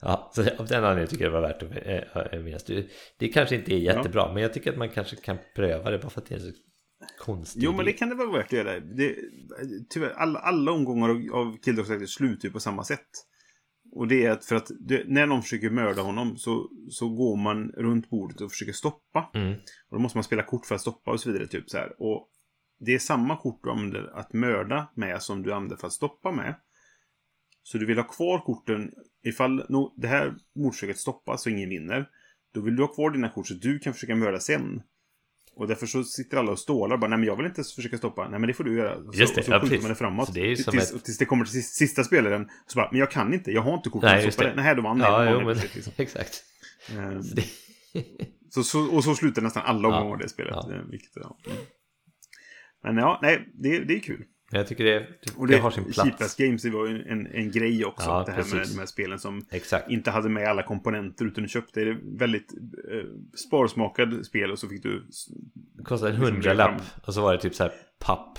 Ja, 0.00 0.30
så 0.34 0.42
av 0.42 0.66
den 0.66 0.84
anledningen 0.84 1.08
tycker 1.08 1.24
jag 1.24 1.32
det 1.32 1.40
var 1.40 1.48
värt 1.48 1.62
att 2.12 2.32
eh, 2.32 2.40
minnas. 2.40 2.64
Det, 3.18 3.28
kanske 3.28 3.54
inte 3.54 3.74
är 3.74 3.78
jättebra, 3.78 4.22
ja. 4.22 4.32
men 4.34 4.42
jag 4.42 4.52
tycker 4.52 4.70
att 4.72 4.78
man 4.78 4.88
kanske 4.88 5.16
kan 5.16 5.38
pröva 5.56 5.90
det 5.90 5.98
bara 5.98 6.10
för 6.10 6.20
att 6.20 6.26
det 6.28 6.34
är 6.34 6.38
så 6.38 6.50
konstigt. 7.18 7.62
Jo, 7.62 7.72
men 7.72 7.84
det 7.84 7.92
kan 7.92 8.08
det 8.08 8.14
vara 8.14 8.32
värt 8.32 8.46
att 8.46 8.52
göra. 8.52 8.80
Det, 8.80 9.16
tyvärr, 9.88 10.10
alla, 10.10 10.38
alla 10.38 10.72
omgångar 10.72 11.08
av, 11.08 11.16
av 11.32 12.06
slutar 12.06 12.48
ju 12.48 12.52
på 12.52 12.60
samma 12.60 12.84
sätt. 12.84 13.08
Och 13.92 14.08
det 14.08 14.24
är 14.24 14.30
att 14.30 14.44
för 14.44 14.56
att 14.56 14.70
det, 14.80 15.04
när 15.06 15.26
någon 15.26 15.42
försöker 15.42 15.70
mörda 15.70 16.02
honom 16.02 16.36
så, 16.36 16.70
så 16.90 17.08
går 17.08 17.36
man 17.36 17.68
runt 17.68 18.10
bordet 18.10 18.40
och 18.40 18.50
försöker 18.50 18.72
stoppa. 18.72 19.30
Mm. 19.34 19.52
Och 19.88 19.96
då 19.96 19.98
måste 19.98 20.18
man 20.18 20.24
spela 20.24 20.42
kort 20.42 20.66
för 20.66 20.74
att 20.74 20.80
stoppa 20.80 21.10
och 21.10 21.20
så 21.20 21.32
vidare. 21.32 21.48
Typ 21.48 21.70
så 21.70 21.78
här. 21.78 22.02
Och 22.02 22.28
det 22.80 22.94
är 22.94 22.98
samma 22.98 23.36
kort 23.36 23.60
du 23.62 23.70
använder 23.70 24.18
att 24.18 24.32
mörda 24.32 24.92
med 24.94 25.22
som 25.22 25.42
du 25.42 25.52
använder 25.52 25.76
för 25.76 25.86
att 25.86 25.92
stoppa 25.92 26.32
med. 26.32 26.54
Så 27.62 27.78
du 27.78 27.86
vill 27.86 27.98
ha 27.98 28.04
kvar 28.04 28.38
korten 28.38 28.92
ifall 29.24 29.64
no, 29.68 29.94
det 29.96 30.08
här 30.08 30.34
mordförsöket 30.54 30.98
stoppas 30.98 31.46
och 31.46 31.52
ingen 31.52 31.68
vinner. 31.68 32.08
Då 32.54 32.60
vill 32.60 32.76
du 32.76 32.82
ha 32.82 32.94
kvar 32.94 33.10
dina 33.10 33.28
kort 33.28 33.46
så 33.46 33.54
du 33.54 33.78
kan 33.78 33.94
försöka 33.94 34.14
mörda 34.16 34.40
sen. 34.40 34.82
Och 35.58 35.68
därför 35.68 35.86
så 35.86 36.04
sitter 36.04 36.36
alla 36.36 36.52
och 36.52 36.58
stålar 36.58 36.94
och 36.94 37.00
bara, 37.00 37.08
nej 37.08 37.18
men 37.18 37.26
jag 37.26 37.36
vill 37.36 37.46
inte 37.46 37.62
försöka 37.76 37.98
stoppa. 37.98 38.28
Nej 38.28 38.38
men 38.40 38.46
det 38.48 38.54
får 38.54 38.64
du 38.64 38.76
göra. 38.76 38.94
Så, 39.04 39.10
just 39.14 39.34
det, 39.34 39.40
och 39.40 39.44
så 39.44 39.52
ja, 39.52 39.60
skjuter 39.60 39.78
man 39.80 39.88
det 39.88 39.94
framåt. 39.94 40.34
Det 40.34 40.56
tills, 40.56 40.92
ett... 40.94 41.04
tills 41.04 41.18
det 41.18 41.24
kommer 41.24 41.44
till 41.44 41.64
sista 41.64 42.04
spelaren. 42.04 42.48
Så 42.66 42.76
bara, 42.76 42.88
men 42.90 43.00
jag 43.00 43.10
kan 43.10 43.34
inte, 43.34 43.50
jag 43.52 43.62
har 43.62 43.74
inte 43.74 43.90
kort 43.90 44.02
Nej, 44.02 44.18
att 44.18 44.24
just 44.24 44.34
stoppa 44.34 44.48
det. 44.50 44.56
det. 44.56 44.62
Nej, 44.62 44.74
då 44.76 44.82
vann 44.82 45.00
Ja, 45.00 45.24
jag. 45.24 45.46
liksom. 45.56 45.92
exakt. 45.96 46.42
Ehm, 46.98 47.22
Så 47.22 47.34
det... 47.34 47.44
så, 48.50 48.62
så, 48.64 48.80
och 48.96 49.04
så 49.04 49.14
slutar 49.14 49.42
nästan 49.42 49.62
alla 49.66 49.88
Ja. 49.88 50.00
omgångar 50.00 50.22
det 50.22 50.28
spelet. 50.28 50.54
Ja. 50.54 50.74
eh, 50.74 50.82
Vilket, 50.90 51.10
ja. 51.14 51.38
Mm. 51.46 51.58
Men 52.82 52.96
ja, 52.96 53.18
nej, 53.22 53.48
det, 53.54 53.78
det 53.84 53.94
är 53.94 54.00
kul. 54.00 54.24
Jag 54.50 54.66
tycker 54.66 54.84
det, 54.84 55.06
Och 55.36 55.46
det, 55.46 55.54
det, 55.54 55.60
har 55.60 55.70
sin 55.70 55.84
plats. 55.84 56.00
Cheapest 56.02 56.38
Games 56.38 56.62
det 56.62 56.70
var 56.70 56.86
ju 56.86 57.02
en, 57.08 57.26
en 57.26 57.50
grej 57.50 57.84
också. 57.84 58.06
Ja, 58.10 58.24
det 58.26 58.32
här 58.32 58.38
med 58.42 58.50
precis. 58.50 58.72
de 58.74 58.78
här 58.78 58.86
spelen 58.86 59.18
som 59.18 59.46
Exakt. 59.50 59.90
inte 59.90 60.10
hade 60.10 60.28
med 60.28 60.48
alla 60.48 60.62
komponenter 60.62 61.24
utan 61.24 61.42
du 61.42 61.48
köpte 61.48 61.80
det 61.84 61.98
väldigt 62.18 62.52
eh, 62.92 63.04
sparsmakad 63.46 64.26
spel 64.26 64.50
och 64.50 64.58
så 64.58 64.68
fick 64.68 64.82
du... 64.82 65.06
Det 65.76 65.82
kostade 65.84 66.10
en 66.12 66.16
liksom 66.20 66.34
hundralapp 66.34 66.70
redan- 66.70 66.84
och 67.06 67.14
så 67.14 67.22
var 67.22 67.32
det 67.32 67.40
typ 67.40 67.54
så 67.54 67.62
här 67.62 67.72
papp. 67.98 68.38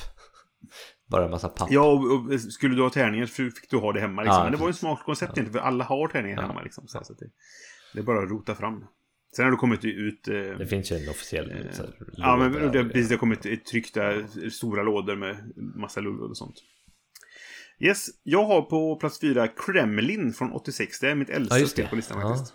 Bara 1.08 1.26
en 1.26 1.32
massa 1.32 1.50
papp. 1.50 1.68
Ja, 1.72 1.92
och, 1.92 2.12
och 2.34 2.40
skulle 2.42 2.76
du 2.76 2.82
ha 2.82 2.90
tärningar 2.90 3.26
så 3.26 3.34
fick 3.34 3.70
du 3.70 3.78
ha 3.78 3.94
det 3.94 4.00
hemma. 4.02 4.22
Liksom. 4.22 4.38
Ja, 4.38 4.44
Men 4.44 4.52
det 4.52 4.58
var 4.58 4.66
ju 4.66 4.70
en 4.70 4.72
precis. 4.72 4.80
smart 4.80 5.04
koncept 5.06 5.38
egentligen 5.38 5.62
för 5.62 5.68
alla 5.68 5.84
har 5.84 6.08
tärningar 6.08 6.42
Ja. 6.42 6.48
hemma. 6.48 6.62
Liksom, 6.62 6.88
så, 6.88 7.00
så 7.04 7.14
det, 7.14 7.26
det 7.94 8.00
är 8.00 8.04
bara 8.04 8.24
att 8.24 8.30
rota 8.30 8.56
fram. 8.56 8.86
Sen 9.36 9.46
har 9.46 9.52
det 9.52 9.58
kommit 9.58 9.86
ut... 9.86 10.28
Eh, 10.28 10.34
Det 10.36 10.68
finns 10.68 10.92
ju 10.92 10.96
en 10.96 11.10
officiell 11.10 11.68
så 11.72 11.84
här, 11.84 11.94
Ja, 12.18 12.38
men 12.38 12.72
det, 12.72 12.84
precis, 12.84 13.08
det 13.10 13.16
har 13.16 13.20
kommit 13.20 13.66
tryckta 13.66 14.28
stora 14.52 14.84
lådor 14.84 15.16
med 15.16 15.52
massa 15.76 16.02
lullor 16.02 16.30
och 16.30 16.38
sånt. 16.38 16.56
Yes, 17.80 18.08
jag 18.24 18.44
har 18.44 18.62
på 18.62 18.96
plats 18.96 19.20
fyra 19.20 19.48
Kremlin 19.48 20.34
från 20.34 20.52
86. 20.52 21.00
Det 21.00 21.10
är 21.12 21.16
mitt 21.16 21.30
äldsta 21.30 21.60
Ja, 21.60 21.68
spel 21.68 21.88
på 21.88 21.96
listan 21.96 22.20
Ja. 22.22 22.30
faktiskt. 22.30 22.54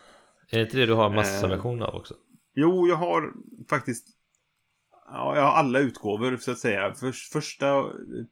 Är 0.51 0.59
det 0.59 0.64
inte 0.64 0.76
det 0.76 0.86
du 0.86 0.92
har 0.92 1.10
massa 1.10 1.46
Eh, 1.46 1.51
versioner 1.51 1.86
av 1.86 1.94
också? 1.94 2.14
Jo, 2.55 2.88
jag 2.88 2.96
har 2.96 3.32
faktiskt... 3.70 4.06
Ja, 5.06 5.36
jag 5.36 5.42
har 5.42 5.52
alla 5.52 5.78
utgåvor 5.78 6.36
så 6.36 6.51
att 6.51 6.59
säga. 6.59 6.94
Först, 6.94 7.32
första 7.32 7.82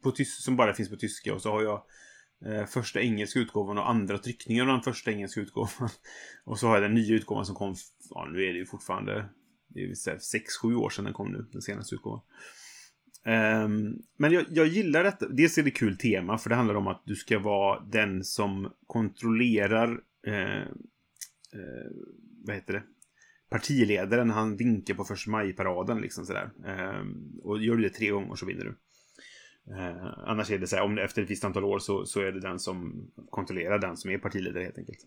på 0.02 0.10
tys- 0.10 0.40
som 0.42 0.56
bara 0.56 0.74
finns 0.74 0.90
på 0.90 0.96
tyska 0.96 1.34
och 1.34 1.42
så 1.42 1.50
har 1.50 1.62
jag 1.62 1.82
eh, 2.46 2.66
första 2.66 3.00
engelska 3.00 3.38
utgåvan 3.38 3.78
och 3.78 3.90
andra 3.90 4.18
tryckningen 4.18 4.68
av 4.68 4.74
den 4.74 4.82
första 4.82 5.10
engelska 5.12 5.40
utgåvan. 5.40 5.88
Och 6.44 6.58
så 6.58 6.66
har 6.66 6.74
jag 6.74 6.82
den 6.82 6.94
nya 6.94 7.14
utgåvan 7.14 7.46
som 7.46 7.54
kom, 7.54 7.74
ja 8.14 8.28
nu 8.32 8.44
är 8.44 8.52
det 8.52 8.58
ju 8.58 8.66
fortfarande, 8.66 9.28
det 9.68 9.82
är 9.82 9.88
6-7 9.88 10.74
år 10.74 10.90
sedan 10.90 11.04
den 11.04 11.14
kom 11.14 11.32
nu, 11.32 11.46
den 11.52 11.62
senaste 11.62 11.94
utgåvan. 11.94 12.20
Um, 13.24 14.02
men 14.16 14.32
jag, 14.32 14.44
jag 14.48 14.66
gillar 14.66 15.04
detta. 15.04 15.28
Dels 15.28 15.58
är 15.58 15.62
det 15.62 15.70
kul 15.70 15.96
tema, 15.96 16.38
för 16.38 16.50
det 16.50 16.56
handlar 16.56 16.74
om 16.74 16.86
att 16.86 17.02
du 17.06 17.14
ska 17.14 17.38
vara 17.38 17.80
den 17.80 18.24
som 18.24 18.72
kontrollerar 18.86 20.00
eh, 20.26 20.62
eh, 20.62 21.90
vad 22.44 22.54
heter 22.54 22.72
det? 22.72 22.82
partiledaren, 23.52 24.30
han 24.30 24.56
vinkar 24.56 24.94
på 24.94 25.04
första 25.04 25.30
maj-paraden 25.30 26.00
liksom 26.00 26.26
sådär. 26.26 26.50
Um, 27.00 27.40
och 27.42 27.62
gör 27.62 27.76
du 27.76 27.82
det 27.82 27.90
tre 27.90 28.10
gånger 28.10 28.34
så 28.34 28.46
vinner 28.46 28.64
du. 28.64 28.76
Uh, 29.74 30.14
annars 30.26 30.50
är 30.50 30.58
det 30.58 30.66
så 30.66 30.76
här, 30.76 30.82
om 30.82 30.94
det 30.94 31.04
efter 31.04 31.22
ett 31.22 31.30
visst 31.30 31.44
antal 31.44 31.64
år 31.64 31.78
så, 31.78 32.04
så 32.06 32.20
är 32.20 32.32
det 32.32 32.40
den 32.40 32.58
som 32.58 33.06
kontrollerar 33.30 33.78
den 33.78 33.96
som 33.96 34.10
är 34.10 34.18
partiledare 34.18 34.64
helt 34.64 34.78
enkelt. 34.78 34.98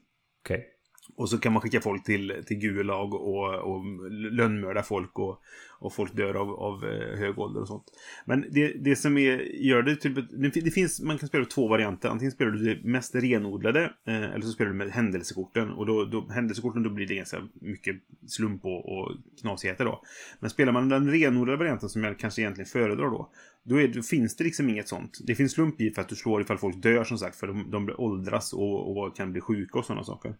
Okej. 0.43 0.67
Och 1.15 1.29
så 1.29 1.37
kan 1.37 1.53
man 1.53 1.61
skicka 1.61 1.81
folk 1.81 2.03
till, 2.03 2.43
till 2.45 2.57
Gulag 2.57 3.13
och, 3.13 3.55
och 3.55 4.11
lönnmörda 4.11 4.83
folk 4.83 5.19
och, 5.19 5.41
och 5.79 5.93
folk 5.93 6.15
dör 6.15 6.33
av, 6.33 6.49
av 6.49 6.85
eh, 6.85 7.17
hög 7.17 7.39
ålder 7.39 7.61
och 7.61 7.67
sånt. 7.67 7.83
Men 8.25 8.45
det, 8.51 8.67
det 8.67 8.95
som 8.95 9.17
är, 9.17 9.37
gör 9.65 9.81
det 9.81 9.95
typ 9.95 10.15
till 10.53 10.63
det, 10.63 10.71
finns, 10.71 11.01
man 11.01 11.17
kan 11.17 11.27
spela 11.27 11.45
två 11.45 11.67
varianter. 11.67 12.09
Antingen 12.09 12.31
spelar 12.31 12.51
du 12.51 12.75
det 12.75 12.83
mest 12.83 13.15
renodlade 13.15 13.83
eh, 14.07 14.23
eller 14.23 14.41
så 14.41 14.51
spelar 14.51 14.71
du 14.71 14.77
med 14.77 14.89
händelsekorten. 14.89 15.69
Och 15.69 15.85
då, 15.85 16.05
då, 16.05 16.27
händelsekorten 16.29 16.83
då 16.83 16.89
blir 16.89 17.07
det 17.07 17.15
ganska 17.15 17.47
mycket 17.53 17.95
slump 18.27 18.65
och, 18.65 18.97
och 18.97 19.11
knasigheter 19.41 19.85
då. 19.85 20.01
Men 20.39 20.49
spelar 20.49 20.73
man 20.73 20.89
den 20.89 21.11
renodlade 21.11 21.57
varianten 21.57 21.89
som 21.89 22.03
jag 22.03 22.19
kanske 22.19 22.41
egentligen 22.41 22.69
föredrar 22.69 23.05
då. 23.05 23.31
Då, 23.63 23.81
är, 23.81 23.87
då 23.87 24.01
finns 24.01 24.35
det 24.35 24.43
liksom 24.43 24.69
inget 24.69 24.87
sånt. 24.87 25.19
Det 25.23 25.35
finns 25.35 25.51
slump 25.51 25.81
i 25.81 25.91
för 25.91 26.01
att 26.01 26.09
du 26.09 26.15
slår 26.15 26.41
ifall 26.41 26.57
folk 26.57 26.81
dör 26.81 27.03
som 27.03 27.17
sagt. 27.17 27.35
För 27.35 27.47
de, 27.47 27.71
de 27.71 27.89
åldras 27.97 28.53
och, 28.53 28.97
och 28.97 29.15
kan 29.15 29.31
bli 29.31 29.41
sjuka 29.41 29.79
och 29.79 29.85
sådana 29.85 30.03
saker. 30.03 30.35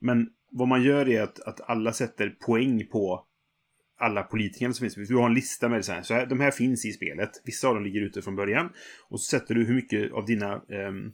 Men 0.00 0.28
vad 0.50 0.68
man 0.68 0.82
gör 0.82 1.08
är 1.08 1.22
att, 1.22 1.40
att 1.40 1.60
alla 1.60 1.92
sätter 1.92 2.30
poäng 2.30 2.86
på 2.86 3.26
alla 4.00 4.22
politikerna 4.22 4.74
som 4.74 4.90
finns. 4.90 5.08
Du 5.08 5.16
har 5.16 5.26
en 5.26 5.34
lista 5.34 5.68
med 5.68 5.84
så 5.84 5.92
här, 5.92 6.02
så 6.02 6.14
här. 6.14 6.26
De 6.26 6.40
här 6.40 6.50
finns 6.50 6.84
i 6.84 6.92
spelet. 6.92 7.30
Vissa 7.44 7.68
av 7.68 7.74
dem 7.74 7.84
ligger 7.84 8.00
ute 8.00 8.22
från 8.22 8.36
början. 8.36 8.72
Och 9.08 9.20
så 9.20 9.36
sätter 9.36 9.54
du 9.54 9.64
hur 9.64 9.74
mycket 9.74 10.12
av 10.12 10.24
dina... 10.24 10.54
Ehm, 10.54 11.06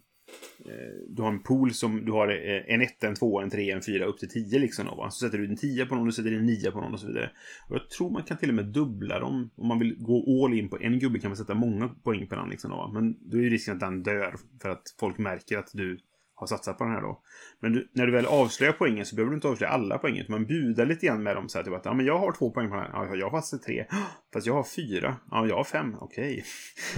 eh, 0.67 0.95
du 1.09 1.23
har 1.23 1.29
en 1.29 1.43
pool 1.43 1.75
som 1.75 2.05
du 2.05 2.13
har 2.13 2.29
eh, 2.29 2.75
en 2.75 2.83
1, 2.83 3.05
en 3.05 3.15
2, 3.15 3.41
en 3.41 3.51
3, 3.51 3.71
en 3.71 3.83
4 3.83 4.07
upp 4.07 4.19
till 4.19 4.29
10 4.29 4.59
liksom. 4.59 4.87
Då, 4.87 4.95
va? 4.95 5.11
Så 5.11 5.27
sätter 5.27 5.39
du 5.39 5.49
en 5.49 5.57
10 5.57 5.87
på 5.87 5.95
någon, 5.95 6.07
du 6.07 6.13
sätter 6.13 6.33
en 6.33 6.47
9 6.47 6.71
på 6.71 6.81
någon 6.81 6.93
och 6.93 7.01
så 7.01 7.07
vidare. 7.07 7.31
Och 7.69 7.77
jag 7.77 7.91
tror 7.91 8.11
man 8.11 8.23
kan 8.23 8.37
till 8.37 8.49
och 8.49 8.55
med 8.55 8.67
dubbla 8.67 9.21
dem. 9.21 9.51
Om 9.57 9.69
man 9.69 9.79
vill 9.79 9.97
gå 9.99 10.45
all 10.45 10.59
in 10.59 10.69
på 10.69 10.79
en 10.79 10.99
gubbe 10.99 11.19
kan 11.19 11.31
man 11.31 11.37
sätta 11.37 11.55
många 11.55 11.89
poäng 11.89 12.27
på 12.27 12.35
den 12.35 12.49
liksom. 12.49 12.71
Då, 12.71 12.77
va? 12.77 12.91
Men 12.93 13.31
då 13.31 13.39
är 13.39 13.43
ju 13.43 13.51
risken 13.51 13.75
att 13.75 13.81
den 13.81 14.03
dör. 14.03 14.35
För 14.63 14.69
att 14.69 14.83
folk 15.01 15.19
märker 15.19 15.59
att 15.59 15.71
du 15.73 15.99
har 16.37 16.47
satsat 16.47 16.79
på 16.79 16.85
den 16.85 16.93
här 16.93 17.01
då. 17.01 17.21
Men 17.61 17.73
du, 17.73 17.91
när 17.93 18.07
du 18.07 18.13
väl 18.13 18.27
avslöjar 18.27 18.73
poängen 18.73 19.07
så 19.07 19.17
behöver 19.17 19.31
du 19.31 19.35
inte 19.35 19.49
avslöja 19.49 19.71
alla 19.71 19.99
poängen. 19.99 20.27
Man 20.29 20.47
budar 20.47 20.87
lite 20.87 21.07
grann 21.07 21.23
med 21.23 21.37
dem 21.37 21.49
så 21.49 21.59
här 21.59 21.65
typ 21.65 21.75
att 21.75 21.85
ja, 21.85 21.95
men 21.95 22.07
jag 22.07 22.19
har 22.19 22.33
två 22.33 22.51
poäng 22.51 22.69
på 22.69 22.75
den 22.75 22.85
här. 22.85 22.91
Ja, 22.93 23.15
jag 23.15 23.31
har 23.31 23.39
fast 23.41 23.65
tre. 23.65 23.85
Fast 24.33 24.47
jag 24.47 24.55
har 24.55 24.65
fyra. 24.65 25.17
Ja, 25.31 25.47
jag 25.47 25.57
har 25.57 25.65
fem. 25.65 25.95
Okej. 26.01 26.45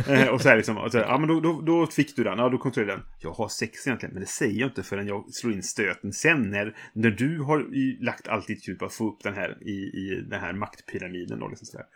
Eh, 0.08 0.28
och 0.28 0.40
så 0.40 0.48
här 0.48 0.56
liksom. 0.56 0.78
Och 0.78 0.92
så 0.92 0.98
här, 0.98 1.04
ja, 1.04 1.18
men 1.18 1.28
då, 1.28 1.40
då, 1.40 1.60
då 1.60 1.86
fick 1.86 2.16
du 2.16 2.24
den. 2.24 2.38
Ja, 2.38 2.48
då 2.48 2.58
kontrollerar 2.58 2.96
den. 2.96 3.06
Jag 3.20 3.30
har 3.30 3.48
sex 3.48 3.86
egentligen. 3.86 4.12
Men 4.12 4.20
det 4.20 4.28
säger 4.28 4.60
jag 4.60 4.68
inte 4.68 4.82
förrän 4.82 5.06
jag 5.06 5.34
slår 5.34 5.52
in 5.52 5.62
stöten 5.62 6.12
sen. 6.12 6.50
När, 6.50 6.76
när 6.92 7.10
du 7.10 7.40
har 7.40 7.66
lagt 8.04 8.28
allt 8.28 8.46
ditt 8.46 8.64
krut 8.64 8.78
på 8.78 8.84
att 8.84 8.92
få 8.92 9.08
upp 9.08 9.22
den 9.22 9.34
här 9.34 9.58
i, 9.60 9.72
i 9.72 10.24
den 10.30 10.40
här 10.40 10.52
maktpyramiden 10.52 11.38
då. 11.38 11.48
Liksom 11.48 11.66
så 11.66 11.76
där. 11.76 11.86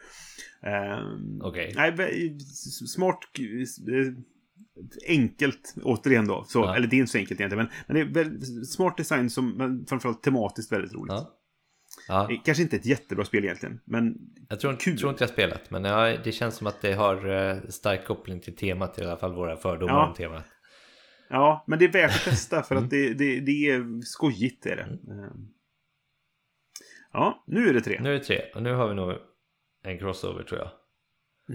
Ehm, 0.63 1.41
Okej. 1.43 1.73
Nej, 1.77 1.93
vä- 1.93 2.39
smart. 2.87 3.19
Enkelt, 5.09 5.75
återigen 5.83 6.27
då. 6.27 6.45
Så, 6.45 6.59
Ja. 6.59 6.77
Eller 6.77 6.87
det 6.87 6.97
är 6.97 6.99
inte 6.99 7.13
så 7.13 7.19
enkelt 7.19 7.41
egentligen. 7.41 7.65
Men, 7.67 7.73
men 7.87 7.95
det 8.13 8.21
är 8.21 8.25
väldigt, 8.25 8.71
smart 8.73 8.97
design 8.97 9.31
som 9.31 9.51
men 9.51 9.87
framförallt 9.87 10.23
tematiskt 10.23 10.73
väldigt 10.73 10.95
roligt. 10.95 11.13
Ja. 11.13 11.39
Ja, 12.09 12.31
Kanske 12.45 12.63
inte 12.63 12.77
ett 12.77 12.87
jättebra 12.87 13.25
spel 13.25 13.45
egentligen. 13.45 13.81
Men 13.85 14.15
jag 14.49 14.61
tror, 14.61 14.77
kul. 14.77 14.99
tror 14.99 15.11
inte 15.11 15.23
jag 15.25 15.31
spelat, 15.31 15.71
men 15.71 15.85
ja, 15.85 16.17
det 16.25 16.33
känns 16.33 16.55
som 16.57 16.67
att 16.67 16.81
det 16.81 16.93
har 16.93 17.29
eh, 17.31 17.61
stark 17.69 18.05
koppling 18.07 18.41
till 18.41 18.57
temat, 18.57 18.99
i 18.99 19.03
alla 19.05 19.17
fall 19.17 19.35
våra 19.35 19.57
fördomar 19.57 19.93
Ja. 19.95 20.09
om 20.09 20.15
temat. 20.15 20.45
ja, 21.31 21.65
men 21.67 21.79
det 21.79 21.85
är 21.85 21.93
värt 21.93 22.11
att 22.17 22.25
testa 22.25 22.63
för 22.63 22.75
Mm. 22.75 22.85
att 22.85 22.91
det, 22.91 23.15
det, 23.15 23.41
det 23.41 23.53
är 23.71 24.01
skojigt. 24.05 24.67
Är 24.67 24.77
det. 24.77 24.83
Eh, 24.83 25.31
Ja, 27.13 27.45
nu 27.47 27.69
är 27.69 27.75
det 27.75 27.81
tre. 27.81 28.01
Nu 28.03 28.09
är 28.15 28.19
det 28.19 28.25
tre, 28.25 28.43
och 28.55 28.63
nu 28.63 28.73
har 28.75 28.89
vi 28.89 28.95
nog 28.95 29.13
en 29.85 29.99
crossover 29.99 30.43
tror 30.43 30.61
jag. 30.61 30.71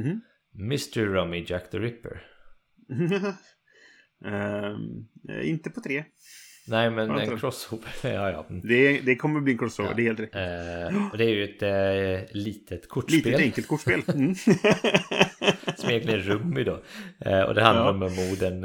Mhm. 0.03 0.22
Mr. 0.60 1.06
Rummy 1.06 1.45
Jack 1.48 1.69
the 1.72 1.80
Ripper. 1.80 2.26
Eh, 4.26 5.50
inte 5.50 5.70
på 5.70 5.82
tre. 5.82 6.04
Nej, 6.68 6.92
men 6.92 7.10
det 7.10 7.22
en 7.22 7.38
crossover. 7.38 7.90
ja, 8.04 8.32
ja. 8.32 8.46
Det, 8.64 9.00
det 9.02 9.16
kommer 9.16 9.40
bli 9.42 9.52
en 9.54 9.60
crossover, 9.60 9.90
Ja. 9.90 9.96
det 9.96 10.02
är 10.02 10.06
helt 10.06 10.20
rätt. 10.20 10.36
Eh, 10.94 11.12
och 11.12 11.18
det 11.18 11.24
är 11.26 11.30
ju 11.30 11.44
ett 11.44 11.62
eh, 11.62 12.36
litet 12.38 12.90
kortspel. 12.90 13.18
Litet 13.24 13.42
enkelt 13.42 13.68
kortspel. 13.68 14.02
Mm. 14.08 14.36
som 15.78 15.90
egentligen 15.90 16.20
är 16.20 16.24
Rummy 16.24 16.64
då. 16.64 16.82
Eh, 17.20 17.42
och 17.42 17.56
det 17.56 17.62
handlar 17.62 17.86
Ja. 17.86 17.90
om 17.90 18.00
morden, 18.00 18.64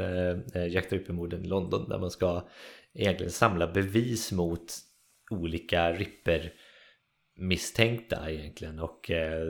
eh, 0.53 0.67
Jack 0.67 0.89
the 0.89 0.95
Ripper-morden 0.95 1.43
i 1.45 1.47
London 1.47 1.89
där 1.89 1.99
man 1.99 2.11
ska 2.11 2.47
egentligen 2.93 3.31
samla 3.31 3.67
bevis 3.67 4.31
mot 4.31 4.73
olika 5.31 5.91
Ripper 5.93 6.53
misstänkta 7.37 8.31
egentligen 8.31 8.79
och, 8.79 9.11
eh, 9.11 9.47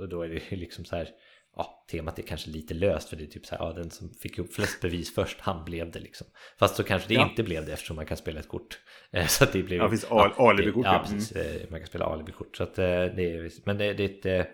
och 0.00 0.08
då 0.08 0.22
är 0.22 0.28
det 0.28 0.56
liksom 0.56 0.84
så 0.84 0.96
här 0.96 1.08
ja, 1.56 1.84
temat 1.90 2.18
är 2.18 2.22
kanske 2.22 2.50
lite 2.50 2.74
löst 2.74 3.08
för 3.08 3.16
det 3.16 3.24
är 3.24 3.26
typ 3.26 3.46
så 3.46 3.54
här, 3.54 3.64
ja, 3.64 3.72
den 3.72 3.90
som 3.90 4.10
fick 4.14 4.38
upp 4.38 4.54
flest 4.54 4.80
bevis 4.80 5.14
först, 5.14 5.40
han 5.40 5.64
blev 5.64 5.90
det 5.90 5.98
liksom. 6.00 6.26
Fast 6.58 6.76
så 6.76 6.82
kanske 6.82 7.08
det 7.08 7.14
Ja. 7.14 7.28
inte 7.28 7.42
blev 7.42 7.66
det 7.66 7.72
eftersom 7.72 7.96
man 7.96 8.06
kan 8.06 8.16
spela 8.16 8.40
ett 8.40 8.48
kort. 8.48 8.80
Eh, 9.12 9.26
Så 9.26 9.44
att 9.44 9.52
det 9.52 9.62
blir 9.62 9.76
Ja, 9.76 9.84
det 9.84 9.90
finns 9.90 10.04
al- 10.04 10.32
alibikort, 10.36 10.84
Ja, 10.86 10.92
ja. 10.94 11.02
precis. 11.02 11.32
Eh, 11.32 11.70
Man 11.70 11.80
kan 11.80 11.86
spela 11.86 12.04
alibikort. 12.04 12.56
Så 12.56 12.62
att 12.62 12.78
eh, 12.78 12.84
det 12.84 13.32
är, 13.34 13.50
men 13.66 13.78
det, 13.78 13.92
det 13.92 14.26
är 14.26 14.40
ett, 14.40 14.48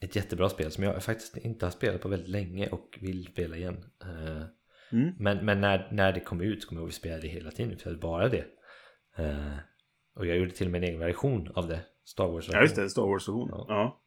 ett 0.00 0.16
jättebra 0.16 0.48
spel 0.48 0.70
som 0.70 0.84
jag 0.84 1.02
faktiskt 1.02 1.36
inte 1.36 1.66
har 1.66 1.70
spelat 1.70 2.00
på 2.00 2.08
väldigt 2.08 2.28
länge 2.28 2.68
och 2.68 2.98
vill 3.00 3.26
spela 3.26 3.56
igen. 3.56 3.84
Mm. 4.92 5.12
Men, 5.18 5.44
men 5.44 5.60
när, 5.60 5.88
när 5.92 6.12
det 6.12 6.20
kom 6.20 6.40
ut 6.40 6.66
kommer 6.66 6.80
jag 6.80 6.82
ihåg 6.82 6.88
att 6.88 6.94
vi 6.94 6.98
spelade 6.98 7.22
det 7.22 7.28
hela 7.28 7.50
tiden. 7.50 7.78
Spelade 7.78 8.00
bara 8.00 8.28
det. 8.28 8.44
Och 10.16 10.26
jag 10.26 10.36
gjorde 10.36 10.50
till 10.50 10.66
och 10.66 10.72
med 10.72 10.82
en 10.82 10.88
egen 10.88 11.00
version 11.00 11.52
av 11.54 11.68
det. 11.68 11.80
Star 12.04 12.26
Wars. 12.28 12.48
Ja, 12.52 12.60
just 12.62 12.76
det. 12.76 12.90
Star 12.90 13.02
Wars-version. 13.02 13.48
Ja. 13.50 13.64
Ja. 13.68 14.00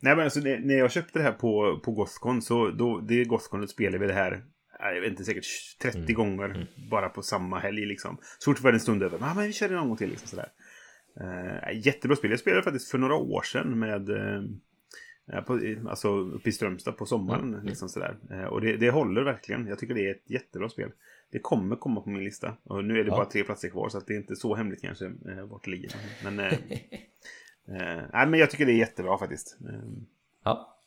Nej, 0.00 0.16
men 0.16 0.24
alltså 0.24 0.40
när 0.40 0.74
jag 0.78 0.92
köpte 0.92 1.18
det 1.18 1.22
här 1.22 1.32
på, 1.32 1.80
på 1.84 1.92
Gothcon 1.92 2.42
så 2.42 2.70
då, 2.70 3.00
det 3.00 3.24
Gothconet 3.24 3.70
spelade 3.70 3.98
vi 3.98 4.06
det 4.06 4.12
här 4.12 4.44
jag 4.94 5.00
vet 5.00 5.10
inte, 5.10 5.24
säkert 5.24 5.44
30 5.82 5.98
Mm. 5.98 6.14
gånger 6.14 6.66
bara 6.90 7.08
på 7.08 7.22
samma 7.22 7.58
helg 7.58 7.86
liksom. 7.86 8.18
Så 8.38 8.50
fort 8.50 8.56
det 8.58 8.64
var 8.64 8.72
en 8.72 8.80
stund 8.80 9.02
över, 9.02 9.18
ah, 9.22 9.34
men 9.34 9.46
vi 9.46 9.52
kör 9.52 9.68
det 9.68 9.74
någon 9.74 9.88
gång 9.88 9.96
till 9.96 10.10
liksom 10.10 10.28
sådär. 10.28 10.48
Uh, 11.20 11.86
jättebra 11.86 12.16
spel. 12.16 12.30
Jag 12.30 12.40
spelade 12.40 12.62
faktiskt 12.62 12.90
för 12.90 12.98
några 12.98 13.14
år 13.14 13.42
sedan 13.42 13.78
med 13.78 14.10
eh, 14.10 15.40
på, 15.46 15.60
alltså 15.88 16.08
uppe 16.08 16.48
i 16.48 16.52
Strömstad 16.52 16.96
på 16.96 17.06
sommaren. 17.06 17.54
Mm. 17.54 17.66
Liksom 17.66 17.88
sådär. 17.88 18.16
Eh, 18.30 18.44
och 18.44 18.60
det, 18.60 18.76
det 18.76 18.90
håller 18.90 19.22
verkligen. 19.22 19.66
Jag 19.66 19.78
tycker 19.78 19.94
det 19.94 20.06
är 20.08 20.10
ett 20.14 20.30
jättebra 20.30 20.68
spel. 20.68 20.90
Det 21.32 21.38
kommer 21.38 21.76
komma 21.76 22.00
på 22.00 22.10
min 22.10 22.24
lista. 22.24 22.56
Och 22.64 22.84
nu 22.84 22.94
är 23.00 23.04
det 23.04 23.10
Ja. 23.10 23.16
bara 23.16 23.26
tre 23.30 23.44
platser 23.44 23.68
kvar 23.68 23.88
så 23.88 23.98
att 23.98 24.06
det 24.06 24.12
är 24.14 24.18
inte 24.18 24.36
så 24.36 24.54
hemligt 24.54 24.82
kanske 24.82 25.04
eh, 25.06 25.44
vart 25.50 25.64
det 25.64 25.70
ligger. 25.70 25.90
Men, 26.24 26.36
eh, 27.68 28.02
nej, 28.12 28.26
men 28.26 28.40
jag 28.40 28.50
tycker 28.50 28.66
det 28.66 28.72
är 28.72 28.76
jättebra 28.76 29.18
faktiskt. 29.18 29.56
Eh, 29.68 29.80
Ja, 30.44 30.78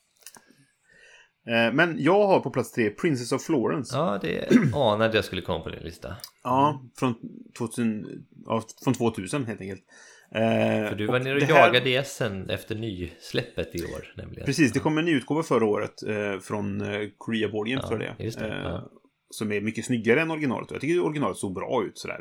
eh, 1.48 1.74
men 1.74 1.96
jag 2.00 2.28
har 2.28 2.40
på 2.40 2.50
plats 2.50 2.72
tre 2.72 2.90
Princess 2.90 3.32
of 3.32 3.44
Florence. 3.44 3.98
ja 3.98 4.20
det 4.22 4.48
anade 4.76 5.16
jag 5.16 5.26
skulle 5.26 5.42
komma 5.42 5.60
på 5.64 5.70
din 5.70 5.84
lista. 5.84 6.16
Ja, 6.44 6.82
från 7.00 7.16
2000, 7.58 8.26
ja, 8.46 8.64
från 8.84 8.94
2000 8.94 9.46
helt 9.46 9.62
enkelt. 9.62 9.84
Eh, 10.32 10.90
För 10.90 10.96
du 10.96 11.06
var 11.08 11.20
nere 11.20 11.36
och 11.36 11.42
här- 11.42 11.68
jagade 11.74 12.04
sen 12.04 12.50
efter 12.50 12.76
nysläppet 12.76 13.76
i 13.76 13.84
år 13.84 14.14
nämligen. 14.18 14.46
Precis, 14.46 14.72
det 14.72 14.80
kom 14.80 14.98
en 14.98 15.06
ny 15.06 15.12
utgåva 15.12 15.44
förra 15.44 15.66
året 15.66 16.04
eh, 16.04 16.40
från 16.40 16.84
Korea 17.18 17.50
Board 17.50 17.68
Game 17.68 17.82
Ja, 17.84 17.88
för 17.90 17.98
det. 18.00 18.16
det, 18.18 18.62
ja. 18.64 18.90
Som 19.30 19.52
är 19.52 19.62
mycket 19.62 19.86
snyggare 19.86 20.22
än 20.22 20.32
originalet. 20.32 20.72
Jag 20.72 20.82
tycker 20.82 21.06
originalet 21.06 21.38
såg 21.38 21.54
bra 21.54 21.84
ut 21.88 21.98
sådär. 21.98 22.20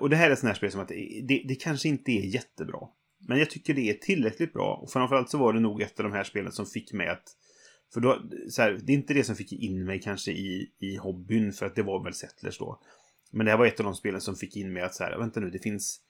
Och 0.00 0.10
det 0.10 0.16
här 0.16 0.28
är 0.28 0.32
ett 0.32 0.38
sånt 0.38 0.48
här 0.48 0.54
spel 0.56 0.70
som 0.70 0.80
att 0.80 0.88
det, 0.88 1.20
det, 1.28 1.44
det 1.48 1.54
kanske 1.54 1.88
inte 1.88 2.10
är 2.12 2.34
jättebra. 2.34 2.78
Men 3.30 3.38
jag 3.38 3.50
tycker 3.50 3.74
det 3.74 3.90
är 3.90 3.94
tillräckligt 3.94 4.52
bra. 4.52 4.74
Och 4.82 4.90
framförallt 4.90 5.30
så 5.30 5.38
var 5.38 5.52
det 5.52 5.60
nog 5.60 5.82
ett 5.82 6.00
av 6.00 6.04
de 6.04 6.12
här 6.12 6.24
spelen 6.24 6.52
som 6.52 6.66
fick 6.66 6.92
mig 6.92 7.08
att... 7.08 7.22
För 7.94 8.00
då, 8.00 8.08
här, 8.58 8.80
det 8.82 8.92
är 8.92 8.96
inte 8.96 9.14
det 9.14 9.24
som 9.24 9.36
fick 9.36 9.52
in 9.52 9.84
mig 9.84 10.00
kanske 10.00 10.30
i, 10.30 10.70
i 10.78 10.96
hobbyn, 10.96 11.52
för 11.52 11.66
att 11.66 11.74
det 11.74 11.82
var 11.82 12.04
väl 12.04 12.14
Settlers 12.14 12.58
då. 12.58 12.80
Men 13.32 13.46
det 13.46 13.50
här 13.52 13.58
var 13.58 13.66
ett 13.66 13.80
av 13.80 13.84
de 13.84 13.94
spelen 13.94 14.20
som 14.20 14.36
fick 14.36 14.56
in 14.56 14.72
mig 14.72 14.82
att 14.82 14.94
så 14.94 15.04
här, 15.04 15.18
vänta 15.18 15.40
nu, 15.40 15.50
det 15.50 15.58
finns... 15.58 16.00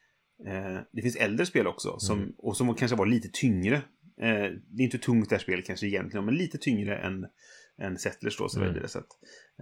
Eh, 0.46 0.80
det 0.92 1.02
finns 1.02 1.16
äldre 1.16 1.46
spel 1.46 1.66
också, 1.66 1.98
som, 1.98 2.18
Mm. 2.18 2.32
och 2.38 2.56
som 2.56 2.74
kanske 2.74 2.96
var 2.96 3.06
lite 3.06 3.28
tyngre. 3.32 3.76
Eh, 4.20 4.50
det 4.68 4.82
är 4.82 4.84
inte 4.84 4.98
tungt 4.98 5.28
det 5.28 5.34
här 5.34 5.42
spelet 5.42 5.66
kanske 5.66 5.86
egentligen, 5.86 6.24
men 6.24 6.34
lite 6.34 6.58
tyngre 6.58 6.98
än, 6.98 7.26
än 7.80 7.98
Settlers 7.98 8.38
då, 8.38 8.48
så 8.48 8.60
Mm. 8.60 8.72
vidare. 8.72 8.88
Så 8.88 8.98
att, 8.98 9.06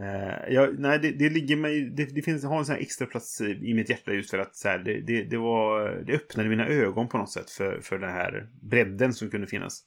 eh, 0.01 0.55
jag, 0.55 0.79
nej, 0.79 0.99
det, 0.99 1.11
det 1.11 1.31
ligger 1.31 1.57
mig, 1.57 1.91
det, 1.97 2.15
det 2.15 2.23
finns, 2.23 2.45
har 2.45 2.59
en 2.59 2.65
sån 2.65 2.75
här 2.75 2.83
extra 2.83 3.07
plats 3.07 3.41
i, 3.41 3.45
i 3.45 3.75
mitt 3.75 3.91
hjärta 3.91 4.13
just 4.13 4.31
för 4.31 4.39
att 4.39 4.57
så 4.57 4.69
här, 4.69 4.79
det, 4.79 5.01
det, 5.01 5.23
det, 5.25 5.37
var, 5.37 5.91
det 6.07 6.13
öppnade 6.13 6.49
mina 6.49 6.67
ögon 6.67 7.09
på 7.09 7.19
något 7.19 7.33
sätt 7.33 7.51
för, 7.51 7.81
för 7.81 7.99
den 7.99 8.11
här 8.11 8.49
bredden 8.71 9.13
som 9.13 9.31
kunde 9.31 9.47
finnas. 9.47 9.85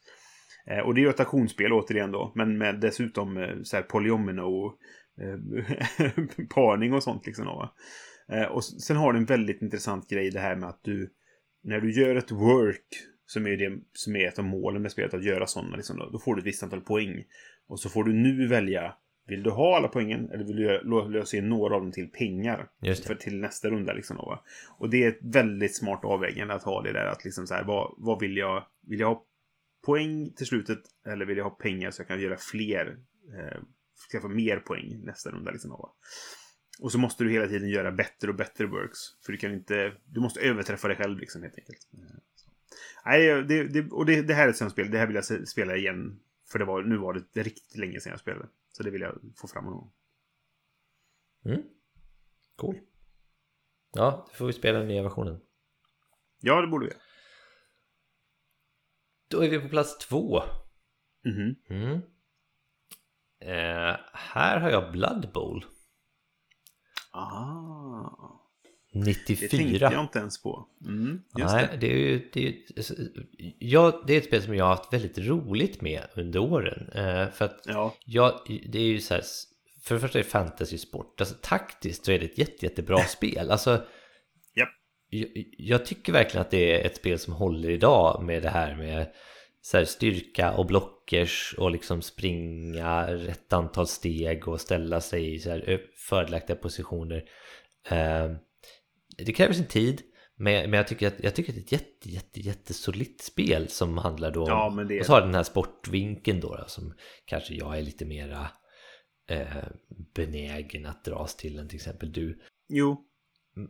Eh, 0.68 0.80
och 0.80 0.96
det 0.96 1.02
är 1.02 1.04
ju 1.04 1.10
ett 1.10 1.20
auktionsspel 1.20 1.74
återigen 1.74 2.12
då, 2.12 2.32
men 2.36 2.58
med 2.58 2.80
dessutom 2.80 3.38
eh, 3.38 3.56
så 3.64 3.76
här 3.76 3.84
polyomino 3.84 4.78
eh, 5.22 6.46
parning 6.56 6.94
och 6.94 7.04
sånt 7.04 7.26
liksom. 7.26 7.46
Då, 7.46 7.52
va? 7.56 7.74
Eh, 8.38 8.46
och 8.48 8.64
sen 8.64 8.98
har 8.98 9.14
det 9.14 9.20
en 9.20 9.26
väldigt 9.26 9.62
intressant 9.62 10.10
grej 10.10 10.32
det 10.32 10.40
här 10.40 10.56
med 10.56 10.70
att 10.70 10.84
du 10.84 11.10
när 11.64 11.80
du 11.80 11.92
gör 11.92 12.16
ett 12.16 12.32
work 12.32 12.88
som 13.26 13.48
är 13.48 13.58
det 13.58 13.80
som 13.94 14.16
är 14.16 14.28
ett 14.28 14.40
av 14.40 14.46
målen 14.46 14.82
med 14.82 14.92
spelet 14.92 15.14
att 15.14 15.24
göra 15.24 15.48
sådana 15.48 15.76
liksom, 15.76 15.98
då, 15.98 16.10
då 16.10 16.20
får 16.20 16.36
du 16.36 16.40
ett 16.40 16.48
visst 16.48 16.64
antal 16.64 16.82
poäng. 16.82 17.24
Och 17.72 17.80
så 17.80 17.90
får 17.90 18.04
du 18.04 18.14
nu 18.14 18.48
välja 18.48 18.96
vill 19.28 19.44
du 19.44 19.50
ha 19.50 19.78
alla 19.78 19.88
poängen 19.88 20.32
eller 20.32 20.44
vill 20.44 20.56
du 20.56 20.82
lösa 21.10 21.38
in 21.38 21.50
några 21.50 21.76
av 21.76 21.82
dem 21.82 21.92
till 21.92 22.12
pengar? 22.12 22.70
För 23.08 23.16
till 23.16 23.40
nästa 23.40 23.70
runda 23.70 23.94
liksom 23.94 24.18
då, 24.18 24.26
va? 24.26 24.44
Och 24.78 24.90
det 24.90 25.04
är 25.04 25.10
ett 25.10 25.20
väldigt 25.22 25.76
smart 25.76 26.06
avvägande 26.06 26.54
att 26.54 26.64
ha 26.64 26.82
det 26.82 26.94
där 26.94 27.06
att 27.06 27.26
liksom 27.26 27.48
så 27.48 27.54
här, 27.54 27.64
vad, 27.64 27.94
vad 27.98 28.20
vill 28.20 28.38
jag? 28.38 28.66
Vill 28.88 29.00
jag 29.00 29.08
ha 29.08 29.26
poäng 29.86 30.34
till 30.34 30.46
slutet 30.46 30.80
eller 31.06 31.26
vill 31.26 31.38
jag 31.38 31.44
ha 31.44 31.52
pengar 31.52 31.92
så 31.92 32.02
jag 32.02 32.08
kan 32.08 32.22
göra 32.22 32.38
fler 32.38 32.98
eh, 33.38 33.62
skaffa 34.12 34.28
mer 34.28 34.58
poäng 34.58 35.02
nästa 35.04 35.32
runda 35.32 35.52
liksom 35.52 35.70
då, 35.70 35.78
va? 35.78 35.94
Och 36.82 36.92
så 36.92 36.98
måste 36.98 37.24
du 37.24 37.32
hela 37.32 37.48
tiden 37.48 37.70
göra 37.70 37.92
bättre 37.92 38.30
och 38.30 38.36
bättre 38.36 38.66
works. 38.66 39.00
För 39.26 39.32
du 39.32 39.38
kan 39.38 39.54
inte... 39.54 39.94
Du 40.06 40.20
måste 40.20 40.40
överträffa 40.40 40.88
dig 40.88 40.98
själv 40.98 41.20
liksom 41.20 41.42
helt 41.42 41.56
enkelt. 41.58 41.82
Så. 42.36 42.50
Nej, 43.06 43.44
det, 43.44 43.64
det, 43.64 43.92
och 43.92 44.06
det, 44.06 44.22
det 44.22 44.34
här 44.34 44.46
är 44.46 44.50
ett 44.50 44.58
sånt 44.58 44.72
spel. 44.72 44.92
Det 44.92 44.98
här 44.98 45.08
vill 45.08 45.16
jag 45.16 45.48
spela 45.48 45.76
igen. 45.76 46.20
För 46.52 46.60
det 46.60 46.66
var, 46.66 46.84
nu 46.84 46.98
var 46.98 47.14
det 47.14 47.44
riktigt 47.44 47.78
länge 47.78 48.00
sedan 48.00 48.12
jag 48.12 48.20
spelade. 48.20 48.50
Så 48.72 48.84
det 48.84 48.90
vill 48.90 49.02
jag 49.02 49.20
få 49.38 49.48
fram 49.48 49.66
gång. 49.66 49.94
Mm. 51.46 51.64
Cool. 52.56 52.80
Ja, 53.92 54.26
då 54.28 54.34
får 54.34 54.46
vi 54.46 54.54
spela 54.54 54.80
den 54.80 54.88
nya 54.88 55.04
versionen. 55.04 55.42
Ja, 56.40 56.62
det 56.62 56.68
borde 56.68 56.86
vi. 56.86 56.94
Då 59.28 59.44
är 59.44 59.50
vi 59.50 59.60
på 59.60 59.70
plats 59.70 59.98
två. 59.98 60.42
Mhm. 61.24 61.56
Mm. 61.70 62.02
Eh, 63.40 63.98
här 64.14 64.60
har 64.60 64.70
jag 64.70 64.92
Blood 64.92 65.32
Bowl. 65.34 65.66
Ah. 67.12 68.41
Det 68.94 69.04
tänkte 69.04 69.58
94. 69.58 69.92
jag 69.92 70.02
inte 70.02 70.20
ens 70.20 70.42
på. 70.44 70.68
Mm, 70.88 71.22
Nej, 71.36 71.68
det. 71.72 71.78
det 71.78 71.94
är 71.94 71.98
ju... 71.98 72.30
Det 72.34 72.40
är, 72.40 72.44
ju- 72.48 73.54
ja, 73.60 74.04
det 74.08 74.14
är 74.14 74.18
ett 74.18 74.26
spel 74.26 74.42
som 74.42 74.56
jag 74.56 74.66
har 74.66 74.76
haft 74.76 74.94
väldigt 74.94 75.18
roligt 75.18 75.82
med 75.82 76.02
under 76.16 76.40
åren. 76.40 76.90
Eh, 76.96 77.30
för 77.32 77.46
att 77.46 77.62
Ja. 77.66 77.96
Ja, 78.06 78.44
det 78.68 78.80
är 78.80 78.84
ju 78.84 79.00
så 79.00 79.14
här, 79.14 79.24
för 79.84 79.96
det 79.96 80.02
första 80.02 80.20
är 80.20 80.24
det 80.24 80.30
fantasy-sport. 80.30 81.22
Alltså 81.22 81.36
taktiskt 81.42 82.06
så 82.06 82.12
är 82.12 82.20
det 82.20 82.26
ett 82.26 82.38
jätte, 82.38 82.66
jättebra 82.66 82.98
spel. 83.08 83.52
Alltså, 83.52 83.72
Japp. 84.56 84.70
jag, 85.10 85.28
jag 85.58 85.86
tycker 85.86 86.14
verkligen 86.14 86.42
att 86.42 86.52
det 86.52 86.82
är 86.82 86.86
ett 86.86 86.98
spel 86.98 87.20
som 87.20 87.34
håller 87.34 87.70
idag 87.70 88.24
med 88.24 88.44
det 88.44 88.50
här 88.50 88.76
med 88.76 89.08
så 89.62 89.78
här, 89.78 89.86
styrka 89.86 90.52
och 90.54 90.66
blockers 90.66 91.56
och 91.58 91.72
liksom 91.72 92.02
springa 92.02 93.08
rätt 93.14 93.54
antal 93.54 93.88
steg 93.88 94.48
och 94.48 94.62
ställa 94.62 95.02
sig 95.02 95.36
i 95.36 95.40
så 95.40 95.50
här, 95.50 95.82
fördelaktiga 96.10 96.56
positioner. 96.56 97.24
Det 99.18 99.34
kräver 99.34 99.54
sin 99.54 99.68
tid. 99.68 100.02
Men, 100.36 100.70
men 100.70 100.78
jag, 100.78 100.88
tycker 100.88 101.08
att, 101.08 101.24
jag 101.24 101.36
tycker 101.36 101.52
att 101.52 101.56
det 101.56 101.62
är 101.62 101.66
ett 101.66 101.72
jätte, 101.72 102.10
jätte, 102.10 102.40
jättesolitt 102.40 103.22
spel 103.22 103.68
som 103.68 103.98
handlar 103.98 104.32
då 104.32 104.42
om... 104.42 104.50
Ja, 104.50 104.70
men 104.70 104.88
det 104.88 105.00
och 105.00 105.06
så 105.06 105.14
har 105.14 105.22
den 105.22 105.36
här 105.36 105.44
sportvinkeln 105.44 106.40
då, 106.40 106.56
då 106.56 106.64
som 106.68 106.94
kanske 107.26 107.54
jag 107.54 107.78
är 107.78 107.82
lite 107.82 108.06
mera 108.06 108.48
eh, 109.30 109.64
benägen 110.16 110.86
att 110.86 111.06
dras 111.06 111.36
till 111.36 111.60
än 111.60 111.68
till 111.68 111.76
exempel 111.76 112.12
du. 112.12 112.40
Jo. 112.70 113.08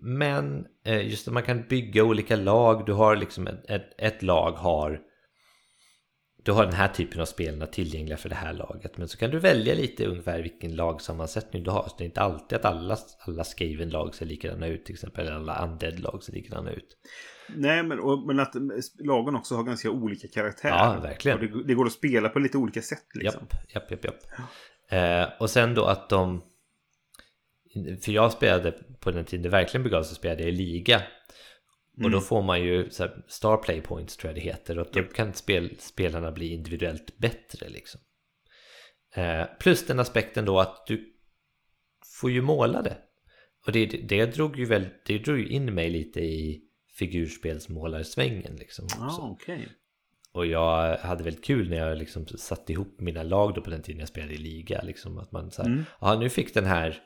Men 0.02 0.66
eh, 0.86 1.08
just 1.08 1.28
att 1.28 1.34
man 1.34 1.44
kan 1.44 1.68
bygga 1.68 2.04
olika 2.04 2.36
lag. 2.36 2.86
Du 2.86 2.94
har 2.94 3.16
liksom 3.16 3.48
ett, 3.48 3.70
ett, 3.70 3.90
ett 3.98 4.24
lag 4.24 4.52
har 4.52 5.00
du 6.44 6.52
har 6.52 6.66
den 6.66 6.74
här 6.74 6.88
typen 6.88 7.22
av 7.22 7.26
spelarna 7.26 7.66
tillgängliga 7.66 8.18
för 8.18 8.30
det 8.30 8.36
här 8.36 8.54
laget. 8.54 8.98
Men 8.98 9.08
så 9.08 9.18
kan 9.18 9.32
du 9.32 9.40
välja 9.40 9.76
lite 9.76 10.06
ungefär 10.06 10.42
vilken 10.42 10.76
lagsammansättning 10.76 11.64
du 11.64 11.72
har. 11.72 11.84
Så 11.84 11.96
det 11.98 12.04
är 12.04 12.06
inte 12.06 12.22
alltid 12.22 12.58
att 12.58 12.66
alla, 12.66 12.98
alla 13.20 13.44
skriven 13.44 13.90
lag 13.90 14.16
ser 14.16 14.26
likadana 14.26 14.68
ut 14.68 14.86
till 14.86 14.96
exempel. 14.96 15.28
Eller 15.28 15.36
alla 15.36 15.66
undead 15.66 16.00
lag 16.00 16.24
ser 16.24 16.34
likadana 16.34 16.72
ut. 16.72 16.98
Nej, 17.56 17.84
men, 17.84 18.00
och, 18.00 18.28
men 18.28 18.40
att 18.40 18.56
lagen 19.00 19.36
också 19.36 19.56
har 19.56 19.64
ganska 19.64 19.90
olika 19.90 20.28
karaktär. 20.28 20.70
Ja, 20.70 21.00
verkligen. 21.02 21.40
Och 21.40 21.46
det, 21.46 21.64
det 21.68 21.74
går 21.74 21.86
att 21.86 21.92
spela 21.92 22.30
på 22.30 22.40
lite 22.40 22.58
olika 22.58 22.82
sätt 22.82 23.06
liksom. 23.14 23.48
Japp, 23.52 23.74
japp, 23.74 23.92
japp, 23.92 24.06
japp. 24.06 24.20
Eh, 24.90 25.30
och 25.40 25.50
sen 25.50 25.74
då 25.74 25.86
att 25.86 26.10
de... 26.10 26.42
För 28.02 28.12
jag 28.12 28.32
spelade 28.32 28.72
på 29.00 29.12
den 29.12 29.26
tiden 29.26 29.44
det 29.44 29.50
verkligen 29.50 29.84
begav 29.84 30.04
sig 30.04 30.16
spelade 30.16 30.42
jag 30.42 30.50
i 30.50 30.56
liga. 30.56 31.02
Och 31.98 32.12
då 32.12 32.22
får 32.22 32.42
man 32.42 32.64
ju 32.64 32.90
så 32.90 33.04
här, 33.04 33.24
star 33.28 33.58
play 33.58 33.82
points 33.82 34.18
tror 34.18 34.30
jag 34.30 34.36
det 34.36 34.42
heter. 34.42 34.80
Och 34.80 34.88
då 34.94 35.04
kan 35.04 35.34
spel, 35.34 35.76
spelarna 35.80 36.32
bli 36.32 36.54
individuellt 36.54 37.18
bättre 37.18 37.70
liksom. 37.70 38.02
Eh, 39.16 39.44
plus 39.60 39.86
den 39.86 40.00
aspekten 40.00 40.46
då 40.46 40.60
att 40.60 40.86
du 40.88 41.14
får 42.20 42.32
ju 42.32 42.42
måla 42.42 42.82
det. 42.82 42.98
Och 43.66 43.72
det, 43.72 43.86
det, 43.86 44.26
drog 44.26 44.60
ju 44.60 44.66
väl, 44.66 44.88
det 45.06 45.18
drog 45.18 45.40
ju 45.40 45.48
in 45.48 45.74
mig 45.74 45.90
lite 45.90 46.20
i 46.20 46.62
figurspelsmålarsvängen 46.98 48.56
liksom. 48.56 48.88
Ah, 49.00 49.18
okej. 49.22 49.68
Och 50.34 50.46
jag 50.46 50.98
hade 50.98 51.24
väldigt 51.24 51.46
kul 51.46 51.70
när 51.70 51.78
jag 51.78 51.98
liksom 51.98 52.28
satte 52.28 52.72
ihop 52.74 53.00
mina 53.00 53.24
lag 53.24 53.54
då 53.54 53.62
på 53.62 53.70
den 53.70 53.82
tiden 53.82 54.00
jag 54.00 54.10
spelade 54.10 54.34
i 54.34 54.38
liga. 54.38 54.82
Liksom 54.82 55.18
att 55.18 55.32
man 55.32 55.52
så 55.52 55.64
här, 55.64 55.86
Mm. 56.02 56.20
nu 56.20 56.30
fick 56.30 56.54
den 56.54 56.66
här 56.66 57.04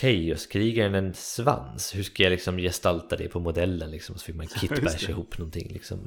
Chaoskrigaren 0.00 0.94
en 0.94 1.14
svans. 1.14 1.94
Hur 1.94 2.02
ska 2.02 2.22
jag 2.22 2.30
liksom 2.30 2.56
gestalta 2.58 3.16
det 3.16 3.28
på 3.28 3.40
modellen 3.40 3.90
liksom? 3.90 4.16
Så 4.18 4.24
fick 4.24 4.36
man 4.36 4.46
kitbash 4.60 5.10
ihop 5.10 5.38
någonting 5.38 5.68
liksom. 5.72 5.98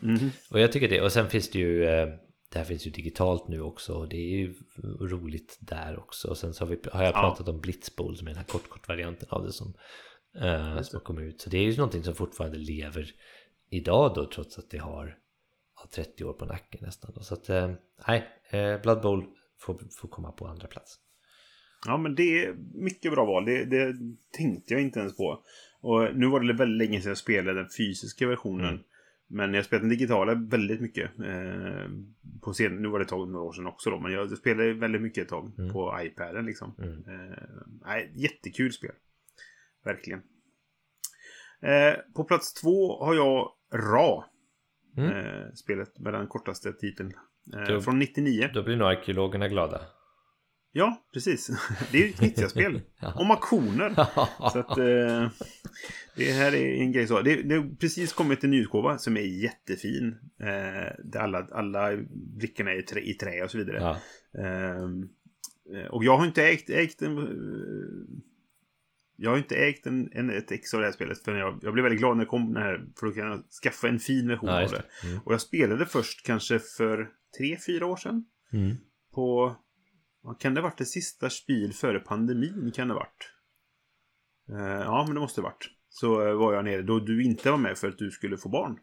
Mhm. 0.00 0.30
Och 0.50 0.60
jag 0.60 0.72
tycker 0.72 0.88
det. 0.88 1.00
Och 1.00 1.12
sen 1.12 1.30
finns 1.30 1.50
det 1.50 1.58
ju, 1.58 1.84
eh, 1.84 2.06
det 2.52 2.58
här 2.58 2.64
finns 2.64 2.86
ju 2.86 2.90
digitalt 2.90 3.48
nu 3.48 3.60
också. 3.60 3.92
Och 3.94 4.08
det 4.08 4.16
är 4.16 4.36
ju 4.38 4.54
roligt 5.00 5.58
där 5.60 5.98
också. 5.98 6.28
Och 6.28 6.38
sen 6.38 6.54
så 6.54 6.64
har, 6.64 6.70
vi, 6.70 6.78
har 6.92 7.02
jag 7.04 7.14
Ja. 7.14 7.20
pratat 7.20 7.48
om 7.48 7.60
Blitzbowl 7.60 8.16
som 8.16 8.26
är 8.26 8.30
den 8.30 8.38
här 8.38 8.44
kort, 8.44 8.68
kort 8.68 8.88
varianten 8.88 9.28
av 9.30 9.44
det 9.44 9.52
som, 9.52 9.74
eh, 10.40 10.80
som 10.82 10.96
har 10.96 11.04
kommit 11.04 11.24
ut. 11.34 11.40
Så 11.40 11.50
det 11.50 11.58
är 11.58 11.62
ju 11.62 11.76
någonting 11.76 12.04
som 12.04 12.14
fortfarande 12.14 12.58
lever 12.58 13.10
idag 13.70 14.12
då 14.14 14.26
trots 14.34 14.58
att 14.58 14.70
det 14.70 14.78
har 14.78 15.18
ja, 15.76 15.88
30 15.94 16.24
år 16.24 16.32
på 16.32 16.44
nacken 16.44 16.80
nästan. 16.82 17.12
då. 17.14 17.22
Så 17.22 17.34
att, 17.34 17.48
nej, 18.08 18.28
eh, 18.50 18.80
Blood 18.82 19.00
Bowl 19.02 19.24
får, 19.60 19.80
får 20.00 20.08
komma 20.08 20.32
på 20.32 20.46
andra 20.46 20.66
plats. 20.66 20.98
Ja, 21.86 21.96
men 21.96 22.14
det 22.14 22.44
är 22.44 22.54
mycket 22.74 23.12
bra 23.12 23.24
val. 23.24 23.44
Det, 23.44 23.64
det 23.64 23.94
tänkte 24.38 24.74
jag 24.74 24.82
inte 24.82 25.00
ens 25.00 25.16
på. 25.16 25.42
Och 25.80 26.16
nu 26.16 26.26
var 26.26 26.40
det 26.40 26.52
väldigt 26.52 26.88
länge 26.88 27.00
sedan 27.00 27.10
jag 27.10 27.18
spelade 27.18 27.60
den 27.60 27.68
fysiska 27.78 28.28
versionen. 28.28 28.68
Mm. 28.68 28.82
Men 29.28 29.54
jag 29.54 29.64
spelade 29.64 29.82
den 29.84 29.90
digitala 29.90 30.34
väldigt 30.34 30.80
mycket. 30.80 31.10
Eh, 31.18 31.90
på 32.42 32.52
scen, 32.52 32.82
nu 32.82 32.88
var 32.88 32.98
det 32.98 33.02
ett 33.02 33.08
tag, 33.08 33.28
några 33.28 33.44
år 33.44 33.52
sedan 33.52 33.66
också 33.66 33.90
då. 33.90 33.98
Men 34.00 34.12
jag 34.12 34.38
spelade 34.38 34.72
väldigt 34.74 35.02
mycket 35.02 35.22
ett 35.22 35.28
tag 35.28 35.52
Mm. 35.58 35.72
på 35.72 35.98
iPaden 36.02 36.46
liksom. 36.46 36.74
Mm. 36.78 36.92
Eh, 36.98 37.38
nej, 37.84 38.12
jättekul 38.14 38.72
spel. 38.72 38.92
Verkligen. 39.84 40.22
Eh, 41.62 41.94
på 42.14 42.24
plats 42.24 42.54
två 42.54 43.04
har 43.04 43.14
jag 43.14 43.52
Ra. 43.74 44.24
Mm. 44.96 45.10
Eh, 45.10 45.52
spelet 45.54 45.98
med 45.98 46.12
den 46.14 46.26
kortaste 46.26 46.72
titeln. 46.72 47.12
Eh, 47.54 47.74
Då- 47.74 47.80
från 47.80 47.98
99. 47.98 48.50
Då 48.54 48.62
blir 48.62 48.76
nog 48.76 48.88
arkeologerna 48.88 49.48
glada. 49.48 49.80
Ja, 50.72 51.02
precis. 51.12 51.50
Det 51.92 52.04
är 52.04 52.08
ett 52.08 52.16
Knizia-spel. 52.16 52.80
Om 53.16 53.30
auktioner. 53.30 53.94
Så 54.52 54.58
att 54.58 54.78
eh, 54.78 55.30
det 56.16 56.32
här 56.32 56.54
är 56.54 56.74
en 56.80 56.92
grej 56.92 57.06
så. 57.06 57.20
Det, 57.22 57.42
det 57.42 57.54
har 57.54 57.76
precis 57.76 58.12
kommit 58.12 58.44
en 58.44 58.50
nyutgåva 58.50 58.98
som 58.98 59.16
är 59.16 59.20
jättefin. 59.42 60.18
Eh, 60.40 60.94
där 61.04 61.20
alla, 61.20 61.46
alla 61.52 61.96
brickorna 62.38 62.70
är 62.72 62.78
i 62.78 62.82
trä, 62.82 63.00
i 63.00 63.14
trä 63.14 63.44
och 63.44 63.50
så 63.50 63.58
vidare. 63.58 63.78
ja. 63.80 63.96
Ehm, 64.40 65.08
eh, 65.74 65.86
och 65.90 66.04
jag 66.04 66.16
har 66.16 66.26
inte 66.26 66.44
ägt, 66.44 66.70
ägt 66.70 67.02
en... 67.02 67.18
eh, 67.18 67.24
Jag 69.16 69.30
har 69.30 69.38
inte 69.38 69.56
ägt 69.56 69.86
en, 69.86 70.08
en, 70.12 70.30
ett 70.30 70.52
ex 70.52 70.74
av 70.74 70.80
det 70.80 70.86
här 70.86 70.92
spelet. 70.92 71.18
För 71.24 71.36
jag, 71.36 71.58
jag 71.62 71.72
blev 71.72 71.82
väldigt 71.82 72.00
glad 72.00 72.16
när 72.16 72.24
det 72.24 72.28
kom 72.30 72.52
den 72.54 72.62
här. 72.62 72.84
För 73.00 73.06
att 73.06 73.14
kunna 73.14 73.42
skaffa 73.62 73.88
en 73.88 73.98
fin 73.98 74.28
version 74.28 74.48
ja, 74.48 74.64
av 74.64 74.70
det. 74.70 74.82
Mm. 75.08 75.18
Och 75.24 75.32
jag 75.32 75.40
spelade 75.40 75.86
först 75.86 76.26
kanske 76.26 76.58
för 76.58 77.08
tre, 77.38 77.58
fyra 77.66 77.86
år 77.86 77.96
sedan. 77.96 78.24
Mm. 78.52 78.76
På... 79.14 79.56
Vad 80.22 80.40
kan 80.40 80.54
det 80.54 80.60
ha 80.60 80.68
varit? 80.68 80.78
Det 80.78 80.84
sista 80.84 81.30
spel 81.30 81.72
före 81.72 81.98
pandemin 81.98 82.72
kan 82.74 82.88
det 82.88 82.94
ha 82.94 82.98
varit. 83.00 83.32
Eh, 84.50 84.80
ja, 84.84 85.04
men 85.06 85.14
det 85.14 85.20
måste 85.20 85.40
det 85.40 85.44
ha 85.44 85.50
varit. 85.50 85.70
Så 85.88 86.26
eh, 86.28 86.34
var 86.34 86.54
jag 86.54 86.64
nere 86.64 86.82
då 86.82 86.98
du 87.00 87.24
inte 87.24 87.50
var 87.50 87.58
med 87.58 87.78
för 87.78 87.88
att 87.88 87.98
du 87.98 88.10
skulle 88.10 88.36
få 88.36 88.48
barn. 88.48 88.78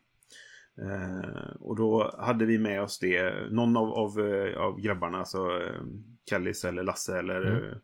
Eh, 0.82 1.52
och 1.60 1.76
då 1.76 2.16
hade 2.20 2.46
vi 2.46 2.58
med 2.60 2.82
oss 2.82 3.00
det. 3.00 3.34
Någon 3.52 3.78
av, 3.78 3.90
av, 3.94 4.20
eh, 4.20 4.58
av 4.58 4.80
grabbarna, 4.82 5.18
alltså 5.18 5.38
eh, 5.38 5.82
Kallis 6.30 6.66
eller 6.66 6.84
Lasse 6.84 7.20
eller 7.20 7.80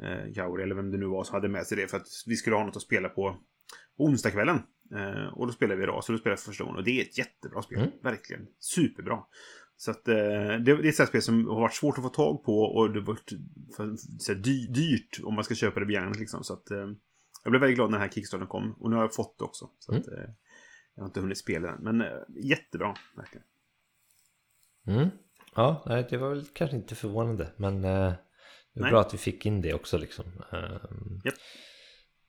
Mm. 0.00 0.18
eh, 0.18 0.26
Gauri 0.26 0.62
eller 0.62 0.74
vem 0.74 0.90
det 0.90 0.98
nu 0.98 1.06
var, 1.06 1.24
som 1.24 1.34
hade 1.34 1.48
med 1.48 1.66
sig 1.66 1.76
det 1.76 1.88
för 1.88 1.96
att 1.96 2.06
vi 2.26 2.36
skulle 2.36 2.56
ha 2.56 2.64
något 2.64 2.76
att 2.76 2.82
spela 2.82 3.08
på 3.08 3.36
på 3.96 4.04
onsdagskvällen. 4.04 4.56
Eh, 4.94 5.26
och 5.34 5.46
då 5.46 5.52
spelade 5.52 5.76
vi 5.76 5.82
idag, 5.82 6.04
så 6.04 6.12
då 6.12 6.18
spelade 6.18 6.32
jag 6.32 6.40
för 6.40 6.50
första 6.50 6.64
gången. 6.64 6.78
Och 6.78 6.84
det 6.84 7.00
är 7.00 7.02
ett 7.02 7.18
jättebra 7.18 7.62
spel. 7.62 7.78
Mm. 7.78 7.90
Verkligen. 8.02 8.46
Superbra. 8.58 9.18
Så 9.80 9.90
att 9.90 10.08
eh, 10.08 10.14
det, 10.64 10.70
är 10.70 10.86
ett 10.86 10.96
sånt 10.96 11.08
spel 11.08 11.22
som 11.22 11.46
har 11.46 11.60
varit 11.60 11.74
svårt 11.74 11.98
att 11.98 12.04
få 12.04 12.08
tag 12.08 12.44
på 12.44 12.60
och 12.60 12.92
det 12.92 13.00
har 13.00 13.06
varit 13.06 13.32
för, 13.76 13.96
så 14.18 14.32
här, 14.32 14.40
dy, 14.40 14.66
dyrt 14.66 15.20
om 15.24 15.34
man 15.34 15.44
ska 15.44 15.54
köpa 15.54 15.80
det 15.80 15.86
begagnat 15.86 16.18
liksom. 16.18 16.44
Så 16.44 16.52
att 16.52 16.70
eh, 16.70 16.88
jag 17.44 17.50
blev 17.50 17.60
väldigt 17.60 17.76
glad 17.76 17.90
när 17.90 17.98
den 17.98 18.08
här 18.08 18.14
Kickstarten 18.14 18.46
kom. 18.46 18.72
Och 18.72 18.90
nu 18.90 18.96
har 18.96 19.02
jag 19.02 19.14
fått 19.14 19.38
det 19.38 19.44
också. 19.44 19.70
Så 19.78 19.94
att, 19.94 20.08
eh, 20.08 20.30
jag 20.94 21.02
har 21.02 21.06
inte 21.06 21.20
hunnit 21.20 21.38
spela 21.38 21.68
den. 21.68 21.82
Men 21.82 22.00
eh, 22.00 22.18
jättebra, 22.44 22.94
verkligen. 23.16 23.46
Mm. 24.86 25.08
Ja, 25.54 25.82
det 26.10 26.16
var 26.16 26.28
väl 26.28 26.46
kanske 26.52 26.76
inte 26.76 26.94
förvånande. 26.94 27.52
Men 27.56 27.74
eh, 27.74 28.12
det 28.74 28.80
var 28.80 28.82
Nej. 28.82 28.90
bra 28.90 29.00
att 29.00 29.14
vi 29.14 29.18
fick 29.18 29.46
in 29.46 29.60
det 29.60 29.74
också 29.74 29.98
liksom. 29.98 30.24
Ehm, 30.52 31.20
Japp. 31.24 31.34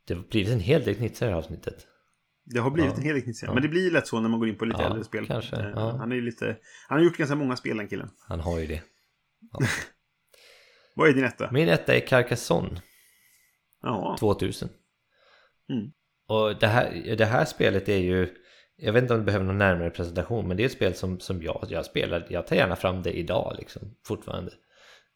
Det 0.07 0.13
har 0.13 0.21
blivit 0.21 0.53
en 0.53 0.59
hel 0.59 0.83
del 0.83 0.95
knitsar 0.95 1.25
i 1.25 1.29
det 1.29 1.33
här 1.33 1.39
avsnittet. 1.39 1.87
Det 2.45 2.59
har 2.59 2.71
blivit 2.71 2.91
Ja. 2.91 2.97
en 2.97 3.03
hel 3.03 3.21
Knizia. 3.21 3.49
Ja. 3.49 3.53
Men 3.53 3.63
det 3.63 3.69
blir 3.69 3.91
lätt 3.91 4.07
så 4.07 4.19
när 4.19 4.29
man 4.29 4.39
går 4.39 4.49
in 4.49 4.55
på 4.57 4.65
lite 4.65 4.81
Ja, 4.81 4.87
äldre 4.87 5.03
spel. 5.03 5.27
kanske, 5.27 5.55
Eh, 5.55 5.71
ja. 5.75 5.95
Han 5.97 6.11
är 6.11 6.21
lite... 6.21 6.57
Han 6.87 6.97
har 6.97 7.05
gjort 7.05 7.17
ganska 7.17 7.35
många 7.35 7.55
spel 7.55 7.77
den 7.77 7.87
killen. 7.87 8.09
Han 8.27 8.39
har 8.39 8.59
ju 8.59 8.67
det. 8.67 8.81
Vad 10.95 11.09
är 11.09 11.13
din 11.13 11.23
etta? 11.23 11.51
Min 11.51 11.69
etta 11.69 11.95
är 11.95 11.99
Carcassonne 11.99 12.81
Ja. 13.81 14.15
2000. 14.19 14.69
Mm. 15.69 15.91
Och 16.27 16.59
det 16.59 16.67
här, 16.67 17.15
det 17.17 17.25
här 17.25 17.45
spelet 17.45 17.89
är 17.89 17.97
ju 17.97 18.35
Jag 18.75 18.93
vet 18.93 19.01
inte 19.01 19.13
om 19.13 19.19
det 19.19 19.25
behöver 19.25 19.45
någon 19.45 19.57
närmare 19.57 19.89
presentation 19.89 20.47
Men 20.47 20.57
det 20.57 20.63
är 20.63 20.65
ett 20.65 20.71
spel 20.71 20.93
som, 20.95 21.19
som 21.19 21.43
jag, 21.43 21.65
jag 21.69 21.85
spelar 21.85 22.27
Jag 22.29 22.47
tar 22.47 22.55
gärna 22.55 22.75
fram 22.75 23.01
det 23.03 23.11
idag 23.17 23.55
liksom 23.59 23.81
Fortfarande 24.05 24.51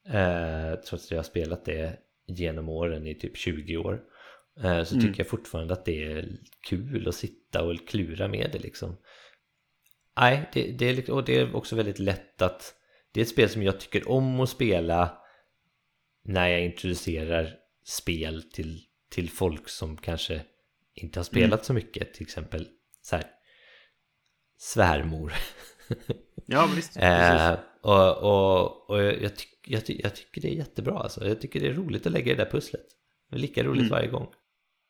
eh, 0.10 0.76
Trots 0.90 1.06
att 1.06 1.12
jag 1.12 1.18
har 1.18 1.24
spelat 1.24 1.66
det 1.66 2.00
genom 2.28 2.70
åren 2.70 3.08
i 3.08 3.16
typ 3.16 3.38
20 3.38 3.78
år 3.78 4.02
Så 4.61 4.68
Mm. 4.95 5.02
tycker 5.07 5.19
jag 5.19 5.27
fortfarande 5.30 5.73
att 5.73 5.86
det 5.86 6.03
är 6.11 6.30
kul 6.68 7.07
att 7.07 7.15
sitta 7.15 7.64
och 7.64 7.88
klura 7.88 8.27
med 8.27 8.49
det 8.52 8.60
liksom 8.60 8.98
Nej, 10.19 10.49
det, 10.53 10.72
det 10.72 10.86
är, 10.90 10.94
liksom- 10.94 11.15
och 11.15 11.26
det 11.26 11.36
är 11.40 11.56
också 11.56 11.76
väldigt 11.76 11.99
lätt 11.99 12.41
att 12.41 12.76
Det 13.11 13.19
är 13.19 13.22
ett 13.22 13.30
spel 13.30 13.49
som 13.49 13.64
jag 13.64 13.80
tycker 13.80 14.10
om 14.10 14.40
att 14.40 14.49
spela 14.49 15.18
När 16.23 16.48
jag 16.48 16.65
introducerar 16.65 17.56
spel 17.86 18.44
till, 18.44 18.82
till 19.10 19.30
folk 19.30 19.69
som 19.69 19.98
kanske 19.98 20.41
inte 20.94 21.19
har 21.19 21.23
spelat 21.23 21.65
så 21.65 21.73
mycket 21.73 22.14
Till 22.14 22.23
exempel 22.23 22.68
så 23.02 23.15
här 23.15 23.26
Svärmor 24.57 25.34
Ja, 26.45 26.69
visst. 26.76 26.98
Eh, 26.98 27.53
Och, 27.82 28.18
och, 28.18 28.90
och 28.90 29.03
jag, 29.03 29.36
tyck, 29.36 29.49
jag, 29.68 29.86
ty, 29.86 29.99
jag 30.03 30.15
tycker 30.15 30.41
det 30.41 30.48
är 30.48 30.56
jättebra 30.56 30.99
alltså 30.99 31.27
Jag 31.27 31.41
tycker 31.41 31.60
det 31.60 31.68
är 31.68 31.73
roligt 31.73 32.06
att 32.06 32.11
lägga 32.11 32.36
det 32.36 32.44
där 32.44 32.52
pusslet 32.52 32.86
Det 33.30 33.36
är 33.36 33.40
lika 33.40 33.64
roligt 33.64 33.82
Mm. 33.82 33.91
varje 33.91 34.07
gång 34.07 34.27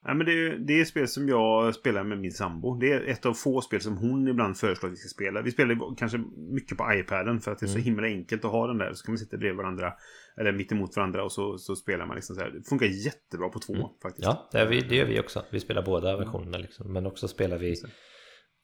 Ja, 0.08 0.14
men 0.14 0.26
det, 0.26 0.32
är- 0.32 0.58
det 0.58 0.80
är 0.82 0.86
spel 0.86 1.08
som 1.08 1.30
jag 1.30 1.76
spelar 1.76 2.04
med 2.04 2.18
min 2.20 2.32
sambo. 2.32 2.76
Det 2.80 2.92
är 2.92 3.02
ett 3.02 3.26
av 3.26 3.34
få 3.34 3.62
spel 3.62 3.82
som 3.82 3.98
hon 3.98 4.28
ibland 4.28 4.58
föreslår 4.58 4.90
att 4.90 4.94
vi 4.94 4.98
ska 4.98 5.08
spela. 5.10 5.42
Vi 5.42 5.52
spelar 5.52 5.96
kanske 5.98 6.18
mycket 6.54 6.78
på 6.78 6.94
iPaden 6.94 7.40
för 7.40 7.52
att 7.52 7.60
det 7.60 7.66
är 7.66 7.68
så 7.68 7.74
Mm. 7.74 7.84
himla 7.86 8.08
enkelt 8.08 8.46
att 8.46 8.52
ha 8.52 8.68
den 8.68 8.78
där. 8.78 8.94
Så 8.94 9.06
kan 9.06 9.12
man 9.14 9.18
sitta 9.18 9.38
bredvid 9.38 9.58
varandra, 9.58 9.94
eller 10.40 10.52
mitt 10.52 10.72
emot 10.72 10.96
varandra 10.96 11.24
och 11.24 11.32
så, 11.32 11.58
så 11.58 11.76
spelar 11.76 12.06
man 12.06 12.16
liksom 12.16 12.36
så 12.36 12.42
här. 12.42 12.50
Det 12.50 12.64
funkar 12.70 12.86
jättebra 12.86 13.50
på 13.50 13.60
två 13.60 13.74
Mm. 13.74 13.88
faktiskt. 14.02 14.26
Ja, 14.26 14.50
det, 14.52 14.66
vi, 14.66 14.82
det 14.82 14.96
gör 14.96 15.06
vi 15.06 15.20
också. 15.20 15.46
Vi 15.52 15.60
spelar 15.60 15.82
båda 15.86 16.18
versionerna 16.18 16.58
liksom. 16.58 16.94
Men 16.94 17.06
också 17.06 17.28
spelar 17.28 17.58
vi 17.58 17.76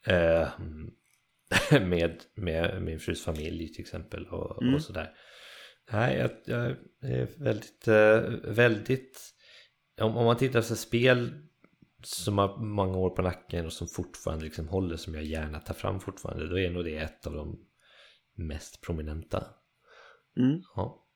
eh, 0.07 0.47
med, 1.81 2.15
med 2.35 2.81
min 2.81 2.99
frus 2.99 3.23
familj 3.25 3.73
till 3.73 3.81
exempel 3.81 4.25
och, 4.25 4.61
Mm. 4.63 4.75
och 4.75 4.81
sådär. 4.81 5.09
Nej, 5.91 6.17
jag, 6.17 6.31
jag 6.45 6.65
är 7.11 7.43
väldigt, 7.43 7.87
eh, 7.87 8.51
väldigt... 8.55 9.19
Om, 9.97 10.17
om 10.17 10.25
man 10.25 10.37
tittar 10.37 10.59
på 10.59 10.75
spel 10.75 11.47
som 12.03 12.37
har 12.37 12.57
många 12.57 12.97
år 12.97 13.09
på 13.09 13.21
nacken 13.21 13.65
och 13.65 13.73
som 13.73 13.87
fortfarande 13.87 14.45
liksom 14.45 14.67
håller 14.67 14.95
som 14.97 15.13
jag 15.13 15.23
gärna 15.23 15.59
tar 15.59 15.73
fram 15.73 15.99
fortfarande 15.99 16.49
då 16.49 16.59
är 16.59 16.69
nog 16.71 16.83
det 16.85 16.97
ett 16.97 17.27
av 17.27 17.33
de 17.33 17.59
mest 18.35 18.81
prominenta. 18.81 19.47
Mm. 20.37 20.61
Ja, 20.75 21.07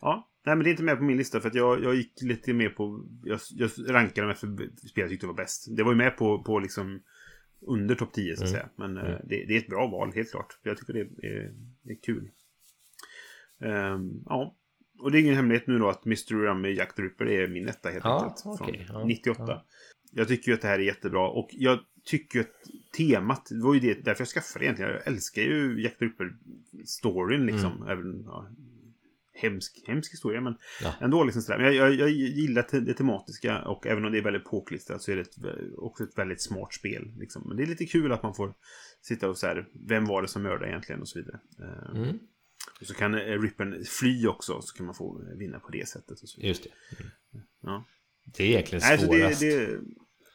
Ja, 0.00 0.30
nej 0.46 0.56
men 0.56 0.64
det 0.64 0.68
är 0.68 0.70
inte 0.70 0.82
med 0.82 0.96
på 0.98 1.04
min 1.04 1.16
lista 1.16 1.40
för 1.40 1.48
att 1.48 1.54
jag, 1.54 1.84
jag 1.84 1.94
gick 1.94 2.22
lite 2.22 2.52
mer 2.52 2.68
på... 2.68 3.06
Jag, 3.24 3.40
jag 3.50 3.70
rankade 3.88 4.20
dem 4.20 4.30
efter 4.30 4.46
spel 4.88 5.02
jag 5.02 5.10
tyckte 5.10 5.26
var 5.26 5.34
bäst. 5.34 5.76
Det 5.76 5.82
var 5.82 5.92
ju 5.92 5.96
med 5.98 6.16
på, 6.16 6.42
på 6.42 6.58
liksom 6.58 7.02
under 7.60 7.94
topp 7.94 8.12
10 8.12 8.36
så 8.36 8.44
att 8.44 8.48
Mm. 8.50 8.60
säga. 8.60 8.68
Men 8.76 8.96
eh, 8.96 9.04
Mm. 9.04 9.20
det, 9.28 9.44
det 9.46 9.54
är 9.56 9.58
ett 9.58 9.68
bra 9.68 9.86
val, 9.86 10.12
helt 10.14 10.30
klart. 10.30 10.58
Jag 10.62 10.78
tycker 10.78 10.92
det 10.92 11.00
är, 11.00 11.54
det 11.82 11.92
är 11.92 12.02
kul. 12.02 12.30
Ehm, 13.60 14.22
ja. 14.26 14.56
Och 14.98 15.10
det 15.10 15.18
är 15.18 15.20
ingen 15.20 15.34
hemlighet 15.34 15.66
nu 15.66 15.78
då 15.78 15.88
att 15.88 16.06
Mr. 16.06 16.34
Rummy 16.34 16.72
Jack 16.74 16.94
the 16.94 17.02
Ripper 17.02 17.26
är 17.28 17.48
min 17.48 17.68
etta 17.68 17.88
helt 17.90 18.04
Ja, 18.04 18.22
enkelt. 18.24 18.60
okej, 18.60 18.86
från 18.86 19.00
ja, 19.00 19.06
98. 19.06 19.44
ja. 19.48 19.64
Jag 20.12 20.28
tycker 20.28 20.48
ju 20.48 20.54
att 20.54 20.60
det 20.62 20.68
här 20.68 20.78
är 20.78 20.82
jättebra. 20.82 21.28
Och 21.28 21.48
jag 21.52 21.78
tycker 22.04 22.40
att 22.40 22.46
temat, 22.96 23.46
det 23.50 23.62
var 23.62 23.74
ju 23.74 23.80
det, 23.80 23.94
därför 24.04 24.20
jag 24.20 24.28
skaffade 24.28 24.62
det 24.62 24.66
egentligen. 24.66 24.92
Jag 24.92 25.06
älskar 25.06 25.42
ju 25.42 25.82
Jack 25.82 25.98
the 25.98 26.04
Ripper-storyn 26.04 27.46
liksom. 27.46 27.72
Mm. 27.76 27.88
Även, 27.88 28.22
ja, 28.26 28.48
hemsk, 29.34 29.82
hemsk 29.86 30.12
historia, 30.12 30.40
men 30.40 30.54
Ja. 30.82 30.94
ändå 31.00 31.24
liksom 31.24 31.42
sådär. 31.42 31.58
Men 31.58 31.66
jag, 31.66 31.86
jag, 31.86 31.94
jag 31.94 32.10
gillar 32.10 32.62
te- 32.62 32.80
det 32.80 32.94
tematiska 32.94 33.62
och 33.62 33.86
även 33.86 34.04
om 34.04 34.12
det 34.12 34.18
är 34.18 34.22
väldigt 34.22 34.44
påklistrat 34.44 35.02
så 35.02 35.12
är 35.12 35.16
det 35.16 35.22
ett, 35.22 35.36
också 35.76 36.04
ett 36.04 36.18
väldigt 36.18 36.42
smart 36.42 36.74
spel. 36.74 37.12
Liksom. 37.18 37.42
Men 37.48 37.56
det 37.56 37.62
är 37.62 37.66
lite 37.66 37.86
kul 37.86 38.12
att 38.12 38.22
man 38.22 38.34
får 38.34 38.54
sitta 39.02 39.28
och 39.28 39.38
så 39.38 39.46
här, 39.46 39.66
vem 39.88 40.04
var 40.04 40.22
det 40.22 40.28
som 40.28 40.42
mördade 40.42 40.68
egentligen 40.68 41.00
och 41.00 41.08
så 41.08 41.18
vidare. 41.18 41.40
Eh, 41.60 41.96
mm, 42.02 42.18
Och 42.80 42.86
så 42.86 42.94
kan 42.94 43.14
eh, 43.14 43.40
Rippen 43.40 43.84
fly 43.84 44.26
också, 44.26 44.62
så 44.62 44.76
kan 44.76 44.86
man 44.86 44.94
få 44.94 45.22
vinna 45.38 45.60
på 45.60 45.70
det 45.70 45.88
sättet. 45.88 46.20
Och 46.22 46.28
så 46.28 46.40
just 46.40 46.62
det. 46.62 46.70
Ja. 47.62 47.84
Det 48.24 48.44
är 48.44 48.48
egentligen 48.48 48.82
Nej, 48.88 48.98
svårast. 48.98 49.40
det, 49.40 49.66
det, 49.66 49.80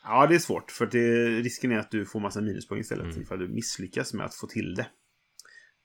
ja, 0.03 0.27
det 0.27 0.35
är 0.35 0.39
svårt. 0.39 0.71
För 0.71 0.85
det, 0.85 1.25
risken 1.41 1.71
är 1.71 1.77
att 1.79 1.91
du 1.91 2.05
får 2.05 2.19
massa 2.19 2.41
minuspoäng 2.41 2.79
istället. 2.81 3.05
Mm. 3.05 3.21
Ifall 3.21 3.39
du 3.39 3.47
misslyckas 3.47 4.13
med 4.13 4.25
att 4.25 4.35
få 4.35 4.47
till 4.47 4.75
det. 4.75 4.87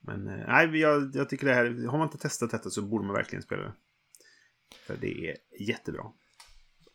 Men 0.01 0.27
eh, 0.27 0.47
nej, 0.47 0.79
jag, 0.79 1.11
jag 1.15 1.29
tycker 1.29 1.47
det 1.47 1.53
här, 1.53 1.87
har 1.87 1.97
man 1.97 2.07
inte 2.07 2.17
testat 2.17 2.51
detta 2.51 2.69
så 2.69 2.81
borde 2.81 3.05
man 3.05 3.15
verkligen 3.15 3.43
spela 3.43 3.61
det. 3.61 3.73
För 4.87 4.97
det 5.01 5.27
är 5.29 5.35
jättebra. 5.59 6.03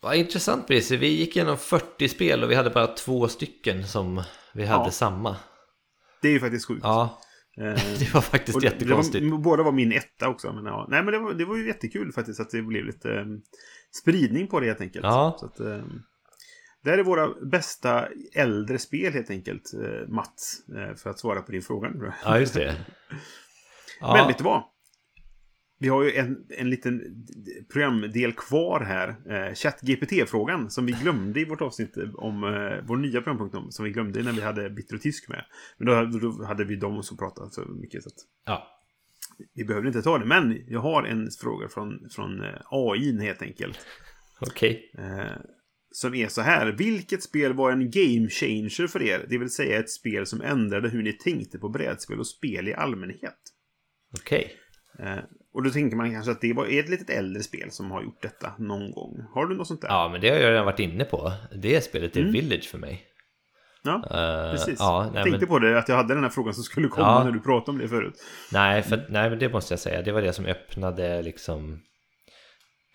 Vad 0.01 0.16
intressant 0.16 0.66
Brisse, 0.66 0.97
vi 0.97 1.07
gick 1.09 1.37
igenom 1.37 1.59
40 1.59 2.09
spel 2.09 2.43
och 2.45 2.51
vi 2.51 2.55
hade 2.55 2.71
bara 2.71 2.87
två 2.87 3.29
stycken 3.29 3.87
som 3.87 4.23
vi 4.55 4.65
hade 4.65 4.85
Ja. 4.85 4.91
samma. 4.91 5.37
Det 6.23 6.29
är 6.29 6.33
ju 6.33 6.41
faktiskt 6.41 6.66
sjukt. 6.66 6.81
Ja, 6.83 7.21
Eh, 7.21 7.23
det 7.98 8.14
var 8.14 8.20
faktiskt 8.20 8.56
och 8.56 8.64
jättekonstigt. 8.64 9.31
Var, 9.31 9.39
båda 9.39 9.62
var 9.62 9.72
min 9.72 9.93
etta 9.93 10.28
också. 10.28 10.52
Men, 10.52 10.64
ja. 10.64 10.86
Nej, 10.90 11.02
men 11.02 11.12
det 11.12 11.18
var, 11.18 11.32
det 11.32 11.44
var 11.44 11.56
ju 11.56 11.66
jättekul 11.66 12.12
faktiskt 12.12 12.40
att 12.40 12.51
det 12.51 12.62
blev 12.62 12.85
lite 12.85 13.12
eh, 13.12 13.26
spridning 14.02 14.47
på 14.47 14.60
det 14.60 14.66
helt 14.66 14.81
enkelt. 14.81 15.05
Ja. 15.05 15.36
Så 15.40 15.47
att, 15.47 15.60
eh, 15.60 15.85
det 16.85 16.90
här 16.90 16.98
är 16.98 17.02
våra 17.02 17.28
bästa 17.35 18.09
äldre 18.35 18.78
spel 18.78 19.12
helt 19.12 19.31
enkelt, 19.31 19.74
eh, 19.74 20.09
Mats. 20.09 20.62
Eh, 20.68 20.94
för 20.97 21.10
att 21.10 21.18
svara 21.18 21.43
på 21.43 21.52
din 21.52 21.62
fråga. 21.62 22.14
Ja, 22.24 22.39
just 22.39 22.55
det. 22.55 22.74
Ja, 24.01 24.14
Men 24.14 24.26
vet 24.26 24.39
du 24.39 24.44
vad? 24.44 24.62
Vi 25.78 25.88
har 25.88 26.02
ju 26.02 26.12
en, 26.12 26.46
en 26.48 26.70
liten 26.70 27.24
programdel 27.72 28.32
kvar 28.32 28.80
här. 28.80 29.09
Eh, 29.09 29.55
ChatGPT-frågan 29.55 30.70
som 30.70 30.86
vi 30.86 30.92
glömde 30.92 31.40
i 31.40 31.44
vårt 31.44 31.60
avsnitt 31.60 31.96
om 32.14 32.44
eh, 32.44 32.84
vår 32.86 32.96
nya 32.96 33.20
programpunkt 33.20 33.55
om, 33.55 33.70
som 33.72 33.84
vi 33.84 33.90
glömde 33.90 34.22
när 34.22 34.32
vi 34.32 34.40
hade 34.40 34.70
Bitter 34.70 34.94
och 34.94 35.02
Tysk 35.02 35.28
med. 35.28 35.44
Men 35.78 35.86
då, 35.86 36.18
då 36.18 36.44
hade 36.44 36.64
vi 36.64 36.76
dem 36.76 37.02
som 37.02 37.16
pratade 37.16 37.51
så 37.51 37.64
mycket. 37.64 38.02
Så 38.02 38.09
att 38.09 38.14
Ja. 38.46 38.66
vi 39.55 39.64
behövde 39.64 39.88
inte 39.88 40.02
ta 40.02 40.18
det. 40.18 40.24
Men 40.24 40.62
jag 40.68 40.80
har 40.80 41.02
en 41.02 41.28
fråga 41.40 41.68
från, 41.68 42.09
från 42.10 42.40
eh, 42.40 42.60
AI 42.70 43.20
helt 43.20 43.42
enkelt. 43.42 43.78
Okej. 44.40 44.92
Eh, 44.98 45.36
som 45.90 46.14
är 46.14 46.28
så 46.28 46.40
här. 46.40 46.72
Vilket 46.72 47.22
spel 47.22 47.52
var 47.52 47.72
en 47.72 47.90
game 47.90 48.28
changer 48.28 48.86
för 48.86 49.02
er? 49.02 49.26
Det 49.28 49.38
vill 49.38 49.51
säga 49.51 49.78
ett 49.78 49.90
spel 49.90 50.26
som 50.26 50.40
ändrade 50.40 50.88
hur 50.88 51.02
ni 51.02 51.12
tänkte 51.12 51.59
på 51.59 51.68
brädspel 51.68 52.18
och 52.18 52.26
spel 52.26 52.68
i 52.68 52.74
allmänhet. 52.74 53.38
Okej. 54.20 54.52
Eh, 54.98 55.18
och 55.55 55.62
då 55.62 55.70
tänker 55.70 55.97
man 55.97 56.12
kanske 56.12 56.31
att 56.32 56.40
det 56.40 56.52
var 56.52 56.66
ett 56.66 56.89
litet 56.89 57.10
äldre 57.10 57.43
spel 57.43 57.70
som 57.70 57.90
har 57.90 58.02
gjort 58.02 58.22
detta 58.22 58.52
någon 58.59 58.90
gång. 58.93 59.20
Har 59.35 59.47
du 59.47 59.56
något 59.56 59.66
sånt 59.66 59.81
där? 59.81 59.89
Ja, 59.89 60.09
men 60.12 60.20
det 60.20 60.28
har 60.28 60.36
jag 60.36 60.51
redan 60.51 60.64
varit 60.64 60.81
inne 60.81 61.05
på. 61.05 61.32
Det 61.55 61.85
spelet 61.85 62.16
är 62.16 62.20
Mm. 62.20 62.32
Village 62.32 62.68
för 62.70 62.78
mig. 62.78 63.02
Ja, 63.82 63.94
Eh, 63.94 64.51
precis. 64.52 64.76
Ja, 64.78 65.05
jag 65.05 65.14
nej, 65.14 65.22
tänkte 65.22 65.40
men, 65.40 65.48
på 65.48 65.59
det, 65.59 65.78
att 65.78 65.89
jag 65.89 65.97
hade 65.97 66.14
den 66.14 66.22
här 66.22 66.31
frågan 66.31 66.55
som 66.55 66.62
skulle 66.64 66.89
komma 66.89 67.06
Ja. 67.06 67.24
när 67.24 67.31
du 67.32 67.40
pratade 67.40 67.70
om 67.70 67.78
det 67.78 67.89
förut. 67.89 68.14
nej, 68.52 68.82
för, 68.82 69.06
nej, 69.09 69.31
men 69.31 69.39
det 69.39 69.48
måste 69.48 69.72
jag 69.72 69.78
säga. 69.81 70.02
Det 70.02 70.12
var 70.12 70.22
det 70.22 70.32
som 70.32 70.47
öppnade 70.47 71.22
liksom... 71.22 71.81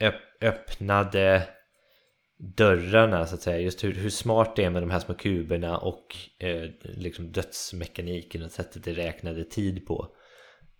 Öpp, 0.02 0.16
öppnade 0.42 1.44
dörrarna 2.58 3.26
så 3.26 3.36
att 3.36 3.42
säga. 3.42 3.60
Just 3.60 3.84
hur, 3.84 3.94
hur 3.94 4.10
smart 4.10 4.56
det 4.56 4.64
är 4.64 4.70
med 4.70 4.82
de 4.84 4.90
här 4.90 5.00
små 5.00 5.14
kuberna 5.16 5.78
och 5.78 6.16
eh, 6.40 6.70
liksom 6.84 7.32
dödsmekaniken 7.32 8.44
och 8.44 8.52
sättet 8.52 8.84
det 8.84 8.94
räknade 8.94 9.44
tid 9.44 9.86
på. 9.88 10.08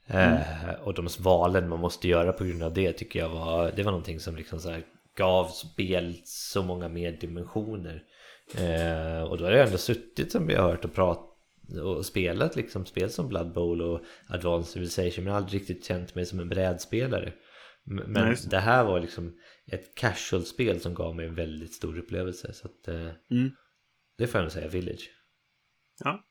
Eh, 0.10 0.72
och 0.84 0.94
de 0.94 1.08
valen 1.20 1.70
man 1.70 1.80
måste 1.80 2.08
göra 2.08 2.34
på 2.34 2.44
grund 2.44 2.64
av 2.64 2.74
det 2.74 2.94
tycker 2.94 3.20
jag 3.20 3.30
var, 3.30 3.72
det 3.76 3.84
var 3.84 3.92
någonting 3.92 4.20
som 4.20 4.36
liksom 4.36 4.60
så 4.60 4.76
gav 5.16 5.48
spel 5.48 6.22
så 6.26 6.64
många 6.64 6.90
mer 6.90 7.12
dimensioner. 7.12 8.04
Eh, 8.58 9.24
och 9.24 9.38
då 9.38 9.44
har 9.46 9.52
jag 9.52 9.66
ändå 9.66 9.78
suttit 9.78 10.32
som 10.32 10.48
vi 10.48 10.56
har 10.56 10.70
hört 10.70 10.86
och 10.86 10.94
pratat 10.94 11.26
och 11.84 12.06
spelat 12.06 12.56
liksom 12.56 12.86
spel 12.86 13.10
som 13.10 13.28
Blood 13.28 13.54
Bowl 13.54 13.82
och 13.82 14.02
Advanced 14.28 14.72
Civilization 14.74 15.24
men 15.24 15.34
aldrig 15.34 15.62
riktigt 15.62 15.86
känt 15.86 16.16
mig 16.16 16.26
som 16.26 16.40
en 16.40 16.50
brädspelare. 16.50 17.34
Men 17.84 18.12
Nej, 18.26 18.36
det 18.50 18.60
här 18.60 18.84
var 18.84 19.00
liksom 19.00 19.38
ett 19.72 19.96
casual-spel 19.96 20.80
som 20.80 20.94
gav 20.94 21.16
mig 21.16 21.26
en 21.28 21.36
väldigt 21.36 21.74
stor 21.74 21.98
upplevelse. 21.98 22.54
Så 22.54 22.68
att, 22.68 22.88
eh, 22.88 23.10
Mm. 23.32 23.52
det 24.18 24.28
får 24.28 24.40
jag 24.40 24.44
nog 24.44 24.52
säga, 24.52 24.68
Village. 24.68 25.10
Ja. 26.04 26.24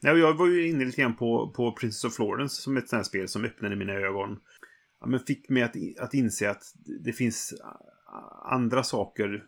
Nej, 0.00 0.18
jag 0.18 0.34
var 0.34 0.46
ju 0.46 0.68
inne 0.68 0.84
lite 0.84 1.00
grann 1.00 1.16
på, 1.16 1.52
på 1.56 1.72
Princess 1.72 2.04
of 2.04 2.14
Florence 2.14 2.62
som 2.62 2.76
ett 2.76 2.88
sånt 2.88 2.98
här 2.98 3.04
spel 3.04 3.28
som 3.28 3.44
öppnade 3.44 3.76
mina 3.76 3.92
ögon. 3.92 4.38
Ja, 5.00 5.06
men 5.06 5.20
fick 5.20 5.48
mig 5.48 5.62
att, 5.62 5.76
att 6.00 6.14
inse 6.14 6.50
att 6.50 6.62
det 7.04 7.12
finns 7.12 7.54
andra 8.44 8.82
saker 8.82 9.44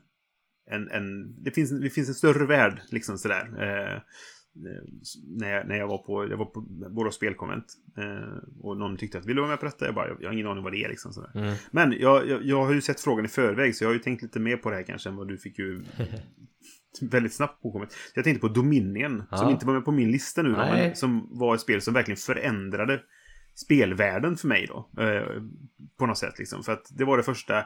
än... 0.70 0.89
än 0.90 1.35
det, 1.43 1.51
finns, 1.51 1.70
det 1.70 1.90
finns 1.90 2.09
en 2.09 2.15
större 2.15 2.47
värld, 2.47 2.81
liksom 2.90 3.19
sådär. 3.19 3.45
Eh, 3.45 4.03
när, 5.27 5.51
jag, 5.51 5.69
när 5.69 5.77
jag 5.77 5.89
var 5.89 5.99
på, 5.99 6.31
jag 6.31 6.36
var 6.36 6.45
på 6.45 6.61
Borås 6.90 7.15
spelkonvent. 7.15 7.74
Eh, 7.99 8.61
och 8.61 8.77
någon 8.77 8.97
tyckte 8.97 9.19
att 9.19 9.27
vill 9.27 9.36
du 9.36 9.43
vara 9.43 9.51
med 9.51 9.61
på 9.61 9.66
detta? 9.66 9.85
Jag 9.85 9.95
bara, 9.95 10.09
jag, 10.09 10.16
jag 10.20 10.28
har 10.28 10.32
ingen 10.32 10.47
aning 10.47 10.65
vad 10.65 10.73
det 10.73 10.85
är 10.85 10.89
liksom. 10.89 11.12
Sådär. 11.12 11.31
Mm. 11.35 11.55
Men 11.70 11.93
jag, 11.93 12.28
jag, 12.28 12.45
jag 12.45 12.65
har 12.65 12.73
ju 12.73 12.81
sett 12.81 13.01
frågan 13.01 13.24
i 13.24 13.28
förväg 13.28 13.77
så 13.77 13.85
jag 13.85 13.89
har 13.89 13.95
ju 13.95 14.01
tänkt 14.01 14.23
lite 14.23 14.40
mer 14.40 14.57
på 14.57 14.70
det 14.70 14.77
här 14.77 14.82
kanske 14.82 15.09
än 15.09 15.16
vad 15.16 15.28
du 15.28 15.39
fick 15.39 15.59
ju 15.59 15.82
väldigt 17.10 17.32
snabbt 17.35 17.62
påkommet. 17.62 17.94
Jag 18.15 18.24
tänkte 18.24 18.40
på 18.40 18.55
Dominion, 18.55 19.16
som 19.16 19.27
Ja. 19.31 19.51
inte 19.51 19.66
var 19.66 19.74
med 19.74 19.85
på 19.85 19.93
min 19.93 20.10
lista 20.10 20.43
nu 20.43 20.48
då, 20.51 20.56
men 20.56 20.97
som 20.97 21.28
var 21.31 21.55
ett 21.55 21.60
spel 21.60 21.81
som 21.81 21.94
verkligen 21.94 22.16
förändrade 22.16 23.01
spelvärlden 23.55 24.36
för 24.36 24.48
mig 24.48 24.66
då. 24.66 25.02
Eh, 25.02 25.43
på 25.98 26.06
något 26.06 26.19
sätt 26.19 26.39
liksom. 26.39 26.62
För 26.62 26.73
att 26.73 26.86
det 26.90 27.05
var 27.05 27.16
det 27.16 27.23
första 27.23 27.65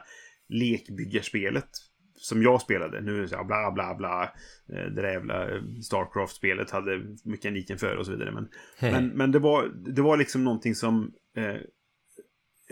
lekbyggarspelet 0.49 1.69
som 2.15 2.41
jag 2.43 2.61
spelade. 2.61 3.01
Nu 3.01 3.17
är 3.17 3.21
det 3.21 3.27
så 3.27 3.35
här 3.35 3.43
bla 3.43 3.71
bla 3.71 3.95
bla. 3.95 4.23
Eh, 4.69 4.85
det 4.91 5.01
där 5.01 5.11
jävla 5.11 5.47
Starcraft-spelet 5.83 6.71
hade 6.71 7.01
mekaniken 7.23 7.77
för 7.77 7.95
och 7.95 8.05
så 8.05 8.11
vidare. 8.11 8.31
Men, 8.31 8.49
men, 8.81 9.07
men 9.07 9.31
det, 9.31 9.39
var, 9.39 9.67
det 9.95 10.01
var 10.01 10.17
liksom 10.17 10.43
någonting 10.43 10.75
som 10.75 11.11
eh, 11.37 11.55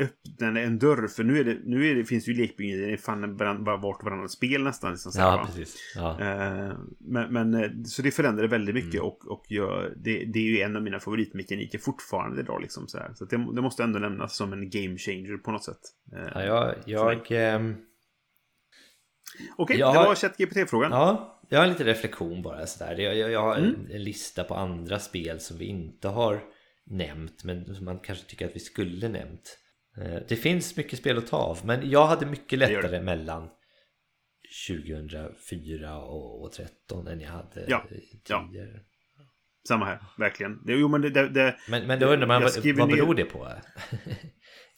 öppnade 0.01 0.61
en 0.61 0.79
dörr. 0.79 1.07
För 1.07 1.23
nu, 1.23 1.39
är 1.39 1.43
det, 1.43 1.57
nu 1.63 1.91
är 1.91 1.95
det, 1.95 2.05
finns 2.05 2.25
det 2.25 2.31
ju 2.31 2.37
lekbyggerier 2.41 2.89
i 2.93 2.97
fan 2.97 3.37
varann- 3.37 3.63
var- 3.65 3.77
vart 3.77 4.03
varannat 4.03 4.31
spel 4.31 4.63
nästan. 4.63 4.91
Liksom, 4.91 5.11
Ja, 5.15 5.37
va? 5.37 5.45
precis. 5.45 5.75
Ja. 5.95 6.19
Eh, 6.21 6.73
men, 6.99 7.33
men, 7.33 7.53
eh, 7.53 7.69
så 7.85 8.01
det 8.01 8.11
förändrade 8.11 8.47
väldigt 8.47 8.75
mycket 8.75 8.93
Mm. 8.93 9.05
och, 9.05 9.27
och 9.31 9.45
jag, 9.47 9.91
det, 9.97 10.25
det 10.25 10.39
är 10.39 10.43
ju 10.43 10.59
en 10.59 10.75
av 10.75 10.81
mina 10.83 10.99
favoritmekaniker 10.99 11.77
fortfarande 11.79 12.41
idag. 12.41 12.61
Liksom, 12.61 12.87
så 12.87 12.97
det, 13.29 13.37
det 13.55 13.61
måste 13.61 13.83
ändå 13.83 13.99
nämnas 13.99 14.35
som 14.35 14.53
en 14.53 14.69
game 14.69 14.97
changer 14.97 15.37
på 15.37 15.51
något 15.51 15.63
sätt. 15.63 15.81
Eh, 16.15 16.21
Ja, 16.33 16.43
jag, 16.45 16.75
jag, 16.85 17.31
ehm, 17.31 17.75
Okej, 19.57 19.77
jag 19.79 19.93
det 19.93 19.99
var 19.99 20.15
ChatGPT-frågan. 20.15 20.91
ja, 20.91 21.41
jag 21.49 21.57
har 21.59 21.63
en 21.65 21.71
liten 21.71 21.85
reflektion 21.85 22.41
bara 22.41 22.65
sådär. 22.65 22.97
Jag, 22.97 23.17
jag, 23.17 23.31
jag 23.31 23.41
har 23.41 23.55
en, 23.55 23.65
Mm. 23.75 23.91
en 23.91 24.03
lista 24.03 24.43
på 24.43 24.55
andra 24.55 24.99
spel 24.99 25.39
som 25.39 25.57
vi 25.57 25.65
inte 25.65 26.07
har 26.07 26.43
nämnt 26.85 27.43
men 27.43 27.75
som 27.75 27.85
man 27.85 27.99
kanske 27.99 28.25
tycker 28.29 28.45
att 28.47 28.55
vi 28.55 28.59
skulle 28.59 29.09
nämnt. 29.09 29.57
Eh, 29.97 30.19
Det 30.29 30.35
finns 30.35 30.77
mycket 30.77 30.99
spel 30.99 31.17
att 31.17 31.27
ta 31.27 31.37
av 31.37 31.59
men 31.65 31.89
jag 31.89 32.07
hade 32.07 32.25
mycket 32.25 32.59
gör 32.59 32.67
det. 32.67 32.75
lättare 32.81 33.01
mellan 33.01 33.49
2004 34.67 35.97
och, 36.01 36.43
och 36.43 36.51
13 36.51 37.07
än 37.07 37.21
jag 37.21 37.29
hade 37.29 37.65
Ja, 37.67 37.85
eh, 37.91 37.97
ja. 38.27 38.47
tidigare. 38.47 38.79
Samma 39.67 39.85
här, 39.85 39.99
verkligen. 40.17 40.59
Jo, 40.67 40.87
men 40.87 41.01
det, 41.01 41.09
det, 41.29 41.55
Men, 41.69 41.87
men 41.87 41.99
då 41.99 42.05
undrar 42.07 42.27
man 42.27 42.41
vad, 42.43 42.65
vad 42.77 42.89
beror 42.89 43.15
det 43.15 43.25
på? 43.25 43.39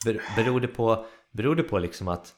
Ber, 0.06 0.22
beror, 0.36 0.60
det 0.62 0.68
på 0.68 1.06
beror 1.34 1.56
det 1.56 1.64
på 1.64 1.80
liksom 1.80 2.08
att 2.08 2.34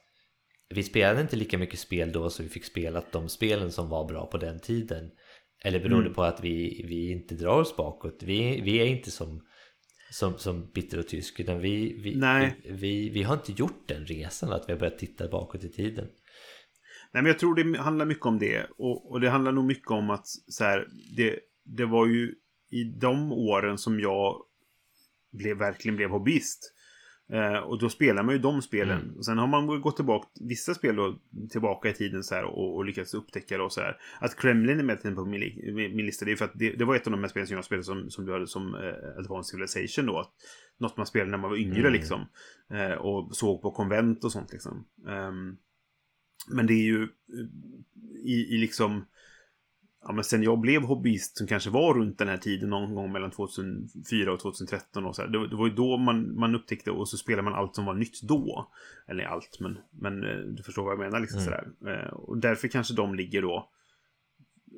vi 0.69 0.83
spelade 0.83 1.21
inte 1.21 1.35
lika 1.35 1.57
mycket 1.57 1.79
spel 1.79 2.11
då 2.11 2.29
så 2.29 2.43
vi 2.43 2.49
fick 2.49 2.65
spela 2.65 3.03
de 3.11 3.29
spelen 3.29 3.71
som 3.71 3.89
var 3.89 4.05
bra 4.07 4.25
på 4.25 4.37
den 4.37 4.59
tiden? 4.59 5.11
Eller 5.63 5.79
beror 5.79 5.93
Mm. 5.97 6.03
det 6.07 6.13
på 6.13 6.23
att 6.23 6.43
vi, 6.43 6.85
vi 6.89 7.11
inte 7.11 7.35
drar 7.35 7.59
oss 7.61 7.75
bakåt? 7.77 8.23
Vi, 8.23 8.61
vi 8.61 8.77
är 8.81 8.85
inte 8.85 9.11
som, 9.11 9.41
som, 10.09 10.37
som 10.37 10.71
bitter 10.73 10.99
och 10.99 11.07
tysk 11.07 11.39
utan 11.39 11.59
vi, 11.59 11.93
vi, 11.93 12.15
Nej. 12.15 12.61
vi, 12.63 12.71
vi, 12.71 13.09
vi 13.09 13.23
har 13.23 13.33
inte 13.33 13.51
gjort 13.51 13.87
den 13.87 14.05
resan 14.05 14.53
att 14.53 14.69
vi 14.69 14.73
har 14.73 14.79
börjat 14.79 14.99
titta 14.99 15.27
bakåt 15.27 15.63
i 15.63 15.69
tiden. 15.69 16.07
Nej, 17.11 17.23
men 17.23 17.25
jag 17.25 17.39
tror 17.39 17.55
det 17.55 17.79
handlar 17.79 18.05
mycket 18.05 18.25
om 18.25 18.39
det. 18.39 18.67
Och, 18.77 19.11
och 19.11 19.21
det 19.21 19.29
handlar 19.29 19.51
nog 19.51 19.65
mycket 19.65 19.91
om 19.91 20.09
att 20.09 20.27
så 20.27 20.63
här, 20.63 20.87
det, 21.17 21.39
det 21.63 21.85
var 21.85 22.07
ju 22.07 22.35
i 22.71 22.83
de 22.83 23.31
åren 23.31 23.77
som 23.77 23.99
jag 23.99 24.41
blev, 25.31 25.57
verkligen 25.57 25.95
blev 25.95 26.09
hobbyist. 26.09 26.74
Eh, 27.29 27.57
och 27.57 27.79
då 27.79 27.89
spelar 27.89 28.23
man 28.23 28.35
ju 28.35 28.41
de 28.41 28.61
spelen. 28.61 29.01
Mm. 29.01 29.17
Och 29.17 29.25
sen 29.25 29.37
har 29.37 29.47
man 29.47 29.81
gått 29.81 29.95
tillbaka, 29.95 30.27
vissa 30.41 30.73
spel 30.73 30.95
då, 30.95 31.19
tillbaka 31.49 31.89
i 31.89 31.93
tiden 31.93 32.23
så 32.23 32.35
här 32.35 32.43
och, 32.43 32.75
och 32.75 32.85
lyckats 32.85 33.13
upptäcka 33.13 33.57
det 33.57 33.63
och 33.63 33.73
så 33.73 33.81
här. 33.81 33.97
Att 34.19 34.35
Kremlin 34.35 34.79
är 34.79 34.83
med 34.83 35.01
på 35.15 35.25
min, 35.25 35.75
min 35.75 36.05
lista, 36.05 36.25
det 36.25 36.31
är 36.31 36.35
för 36.35 36.45
att 36.45 36.59
det, 36.59 36.71
det 36.71 36.85
var 36.85 36.95
ett 36.95 37.07
av 37.07 37.11
de 37.11 37.21
här 37.21 37.27
spelen 37.27 37.47
som 37.47 37.55
jag 37.55 37.65
spelade 37.65 37.83
som, 37.83 38.09
som 38.09 38.25
du 38.25 38.33
hade 38.33 38.47
som 38.47 38.75
eh, 38.75 39.19
Advanced 39.19 39.45
Civilization 39.45 40.05
då. 40.05 40.19
Att, 40.19 40.31
något 40.77 40.97
man 40.97 41.05
spelade 41.05 41.31
när 41.31 41.37
man 41.37 41.49
var 41.49 41.57
yngre 41.57 41.79
Mm. 41.79 41.93
liksom. 41.93 42.25
Eh, 42.69 42.91
och 42.91 43.35
såg 43.35 43.61
på 43.61 43.71
konvent 43.71 44.23
och 44.23 44.31
sånt 44.31 44.51
liksom. 44.51 44.85
Ehm, 45.07 45.57
men 46.47 46.67
det 46.67 46.73
är 46.73 46.85
ju 46.85 47.03
eh, 47.03 47.09
i, 48.23 48.55
i 48.55 48.57
liksom... 48.57 49.05
Ja, 50.07 50.11
men 50.13 50.23
sen 50.23 50.43
jag 50.43 50.59
blev 50.59 50.81
hobbyist 50.81 51.37
som 51.37 51.47
kanske 51.47 51.69
var 51.69 51.93
runt 51.93 52.17
den 52.17 52.27
här 52.27 52.37
tiden 52.37 52.69
någon 52.69 52.95
gång 52.95 53.11
mellan 53.11 53.31
2004 53.31 54.33
och 54.33 54.39
2013 54.39 55.05
och 55.05 55.15
så 55.15 55.21
här, 55.21 55.29
det, 55.29 55.47
det 55.47 55.55
var 55.55 55.67
ju 55.67 55.73
då 55.73 55.97
man, 55.97 56.39
man 56.39 56.55
upptäckte 56.55 56.91
och 56.91 57.09
så 57.09 57.17
spelade 57.17 57.41
man 57.43 57.53
allt 57.53 57.75
som 57.75 57.85
var 57.85 57.93
nytt 57.93 58.21
då. 58.21 58.71
Eller 59.07 59.23
allt, 59.23 59.57
men, 59.59 59.77
men 59.91 60.23
eh, 60.23 60.37
du 60.37 60.63
förstår 60.63 60.83
vad 60.83 60.91
jag 60.91 60.99
menar 60.99 61.19
liksom 61.19 61.39
Mm. 61.39 61.45
sådär. 61.45 61.93
Eh, 62.03 62.13
Och 62.13 62.37
därför 62.37 62.67
kanske 62.67 62.93
de 62.93 63.15
ligger 63.15 63.41
då 63.41 63.69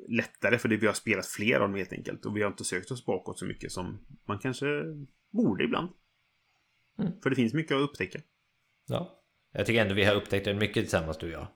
lättare 0.08 0.58
för 0.58 0.70
det 0.70 0.78
vi 0.78 0.88
har 0.88 0.94
spelat 0.94 1.26
fler 1.28 1.56
av 1.56 1.62
dem 1.62 1.76
helt 1.76 1.94
enkelt. 1.94 2.26
Och 2.26 2.38
vi 2.38 2.42
har 2.42 2.50
inte 2.52 2.64
sökt 2.64 2.92
oss 2.92 3.06
bakåt 3.06 3.40
så 3.40 3.46
mycket 3.46 3.72
som 3.72 4.00
man 4.28 4.40
kanske 4.40 4.66
borde 5.32 5.64
ibland. 5.64 5.90
Mm. 7.00 7.12
För 7.24 7.30
det 7.30 7.36
finns 7.36 7.54
mycket 7.54 7.76
att 7.78 7.82
upptäcka. 7.84 8.20
Ja. 8.88 9.20
Jag 9.54 9.66
tycker 9.66 9.82
ändå 9.82 9.94
vi 9.96 10.04
har 10.04 10.16
upptäckt 10.16 10.46
det 10.46 10.54
mycket 10.54 10.84
tillsammans 10.84 11.18
du 11.18 11.26
och 11.26 11.32
jag. 11.34 11.48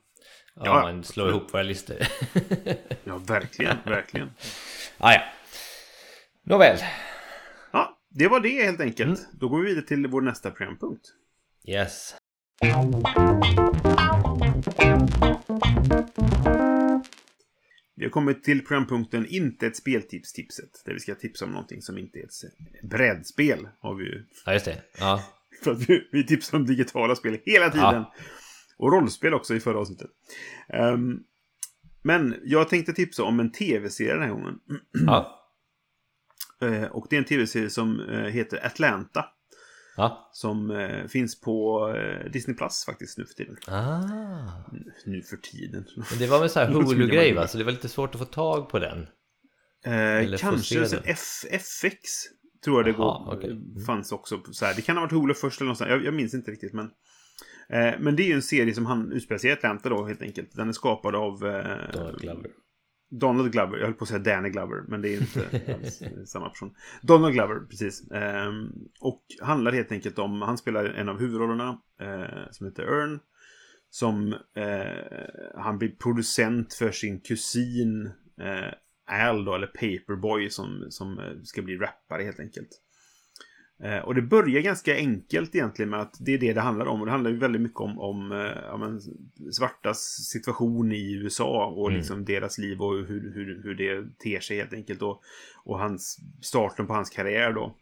Om 0.62 0.68
Ja, 0.68 0.82
man 0.82 1.04
slår 1.04 1.30
ihop 1.30 1.54
våra 1.54 1.64
listor. 1.64 1.98
Ja, 3.04 3.18
verkligen, 3.18 3.78
verkligen. 3.86 4.30
ah, 4.98 5.14
ja. 5.14 5.22
Nåväl. 6.44 6.78
Ja, 7.72 8.00
det 8.10 8.28
var 8.28 8.40
det 8.40 8.64
helt 8.64 8.82
enkelt. 8.82 9.20
Mm. 9.20 9.32
Då 9.40 9.50
går 9.50 9.60
vi 9.62 9.66
vidare 9.66 9.86
till 9.86 10.08
vår 10.08 10.22
nästa 10.22 10.52
programpunkt. 10.52 11.06
Yes. 11.68 12.16
Vi 17.96 18.04
har 18.04 18.10
kommit 18.10 18.44
till 18.44 18.66
programpunkten 18.66 19.26
Inte 19.30 19.68
ett 19.68 19.76
speltips-tipset. 19.76 20.82
Där 20.86 20.94
vi 20.94 21.00
ska 21.00 21.16
tipsa 21.16 21.46
om 21.46 21.52
någonting 21.52 21.82
som 21.82 21.98
inte 21.98 22.20
är 22.20 22.24
ett 22.24 22.90
brädspel. 22.90 23.68
Har 23.80 23.96
vi 23.96 24.04
ju. 24.04 24.26
Ja, 24.46 24.54
just 24.54 24.66
det. 24.66 24.82
Ja. 25.00 25.24
För 25.64 25.72
att 25.72 25.90
vi, 25.90 26.08
vi 26.12 26.26
tipsar 26.26 26.58
om 26.58 26.66
digitala 26.66 27.16
spel 27.16 27.38
hela 27.46 27.70
tiden. 27.70 27.94
Ja. 27.94 28.14
Och 28.82 28.92
rollspel 28.92 29.34
också 29.34 29.56
i 29.56 29.60
förra 29.60 29.80
avsnittet. 29.80 30.10
Ehm, 30.70 31.20
men 32.02 32.36
jag 32.44 32.70
tänkte 32.70 32.94
tipsa 32.94 33.24
om 33.24 33.40
en 33.40 33.52
tv-serie 33.52 34.14
den 34.14 34.22
här 34.22 34.30
gången. 34.30 34.60
ja. 35.06 35.38
Eh, 36.62 36.84
och 36.84 37.08
det 37.10 37.16
är 37.16 37.18
en 37.18 37.26
tv-serie 37.26 37.70
som 37.70 38.00
eh, 38.00 38.20
heter 38.20 38.66
Atlanta. 38.66 39.26
Ja. 39.98 40.30
Som 40.34 40.72
eh, 40.72 41.08
finns 41.08 41.42
på 41.42 41.88
Disney 42.34 42.58
Plus 42.58 42.86
faktiskt 42.86 43.18
nu 43.18 43.26
för 43.26 43.34
tiden. 43.34 43.58
Ah. 43.68 44.02
Nu 45.06 45.22
för 45.22 45.38
tiden. 45.38 45.86
Men 45.96 46.20
det 46.20 46.28
var 46.28 46.40
väl 46.40 46.50
så 46.50 46.60
här 46.60 46.68
Hulu-grej 46.74 47.34
va? 47.34 47.48
Så 47.48 47.58
det 47.58 47.64
var 47.64 47.72
lite 47.72 47.90
svårt 47.90 48.16
att 48.16 48.20
få 48.20 48.26
tag 48.26 48.70
på 48.70 48.80
den. 48.80 49.08
Kanske 50.38 50.86
sen 50.86 51.00
FX 51.50 52.10
tror 52.64 52.78
jag 52.78 52.86
det 52.86 53.02
Jaha, 53.02 53.26
går, 53.26 53.38
okej. 53.38 53.52
Mm. 53.52 53.86
fanns 53.86 54.12
också. 54.12 54.42
Så 54.52 54.66
här. 54.66 54.76
Det 54.76 54.82
kan 54.82 54.98
ha 54.98 55.02
varit 55.02 55.12
Hulu 55.12 55.34
först 55.34 55.62
eller 55.62 55.66
någonstans. 55.66 55.90
Jag, 55.90 56.06
jag 56.06 56.14
minns 56.14 56.34
inte 56.34 56.52
riktigt. 56.52 56.74
Men, 56.74 56.92
eh, 57.72 57.94
men 58.00 58.16
det 58.16 58.24
är 58.24 58.28
ju 58.28 58.34
en 58.34 58.42
serie 58.42 58.74
som 58.74 58.86
han 58.86 59.12
utspelar 59.12 59.40
sig 59.40 59.50
i 59.50 59.54
Atlanta 59.54 59.90
då 59.90 60.06
helt 60.06 60.22
enkelt. 60.22 60.56
Den 60.56 60.70
är 60.70 60.74
skapad 60.74 61.16
av 61.16 61.46
eh, 61.46 61.92
Donald 61.94 62.22
Glover. 62.22 62.52
Donald 63.12 63.52
Glover. 63.52 63.78
Jag 63.78 63.86
höll 63.86 63.94
på 63.94 64.04
att 64.04 64.10
säga 64.10 64.20
Danny 64.20 64.50
Glover. 64.50 64.84
Men 64.88 65.02
det 65.02 65.10
är 65.10 65.22
inte 65.22 65.74
alls 65.74 66.02
samma 66.26 66.50
person. 66.50 66.76
Donald 67.02 67.34
Glover, 67.34 67.60
precis. 67.70 68.12
Ehm, 68.12 68.72
och 69.00 69.24
handlar 69.42 69.72
helt 69.72 69.92
enkelt 69.92 70.20
om, 70.20 70.42
han 70.42 70.58
spelar 70.58 70.86
en 70.86 71.10
av 71.10 71.20
huvudrollerna. 71.20 71.82
Eh, 72.02 72.52
som 72.52 72.68
heter 72.68 72.84
Earn. 72.84 73.20
Som 73.90 74.34
eh, 74.56 75.62
han 75.62 75.78
blir 75.78 75.90
producent 75.90 76.74
för 76.74 76.92
sin 76.92 77.22
kusin 77.22 78.06
eh, 78.42 78.74
Al 79.12 79.46
då, 79.46 79.56
eller 79.56 79.68
Paperboy 79.68 80.50
som, 80.50 80.88
som 80.90 81.20
eh, 81.20 81.42
ska 81.44 81.62
bli 81.62 81.78
rappare 81.78 82.24
helt 82.24 82.40
enkelt. 82.40 82.70
Eh, 83.84 84.00
och 84.00 84.16
det 84.16 84.22
börjar 84.22 84.62
ganska 84.62 84.96
enkelt 84.96 85.56
egentligen 85.56 85.90
med 85.90 86.00
att 86.02 86.16
det 86.20 86.34
är 86.34 86.38
det 86.38 86.54
det 86.54 86.62
handlar 86.62 86.86
om. 86.86 87.00
Och 87.00 87.06
det 87.06 87.12
handlar 87.12 87.32
ju 87.32 87.38
väldigt 87.38 87.62
mycket 87.62 87.80
om, 87.80 88.00
om 88.00 88.32
eh, 88.32 88.62
ja, 88.68 88.78
men, 88.78 89.02
svartas 89.52 90.00
situation 90.32 90.92
i 90.92 91.14
USA 91.14 91.66
och 91.66 91.88
Mm. 91.88 91.98
liksom 91.98 92.26
deras 92.26 92.58
liv 92.58 92.82
och 92.82 92.94
hur, 92.94 93.34
hur, 93.36 93.62
hur 93.64 93.76
det 93.76 94.20
ter 94.24 94.40
sig 94.40 94.58
helt 94.58 94.74
enkelt. 94.74 95.02
Och, 95.02 95.22
och 95.64 95.80
hans, 95.80 96.20
starten 96.42 96.88
på 96.88 96.94
hans 96.94 97.10
karriär 97.10 97.54
då. 97.54 97.76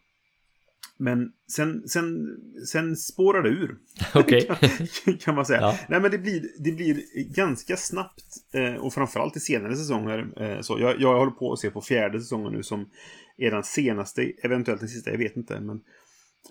Men 1.00 1.32
sen, 1.52 1.88
sen, 1.88 2.36
sen 2.66 2.96
spårar 2.96 3.42
det 3.42 3.48
ur. 3.48 3.78
Okej. 4.14 4.50
kan 5.20 5.34
man 5.34 5.46
säga. 5.46 5.60
Ja. 5.60 5.78
Nej, 5.88 6.00
men 6.00 6.10
det 6.10 6.18
blir, 6.18 6.42
det 6.58 6.72
blir 6.72 7.02
ganska 7.34 7.76
snabbt 7.76 8.24
eh, 8.54 8.74
och 8.74 8.94
framförallt 8.94 9.36
i 9.36 9.40
senare 9.40 9.76
säsonger. 9.76 10.42
Eh, 10.42 10.60
så 10.60 10.78
jag, 10.80 11.00
jag 11.00 11.18
håller 11.18 11.32
på 11.32 11.52
att 11.52 11.58
se 11.58 11.70
på 11.70 11.80
fjärde 11.80 12.20
säsongen 12.20 12.52
nu 12.52 12.62
som 12.62 12.90
är 13.36 13.50
den 13.50 13.64
senaste, 13.64 14.32
eventuellt 14.42 14.80
den 14.80 14.88
sista, 14.88 15.10
jag 15.10 15.18
vet 15.18 15.36
inte. 15.36 15.60
Men, 15.60 15.80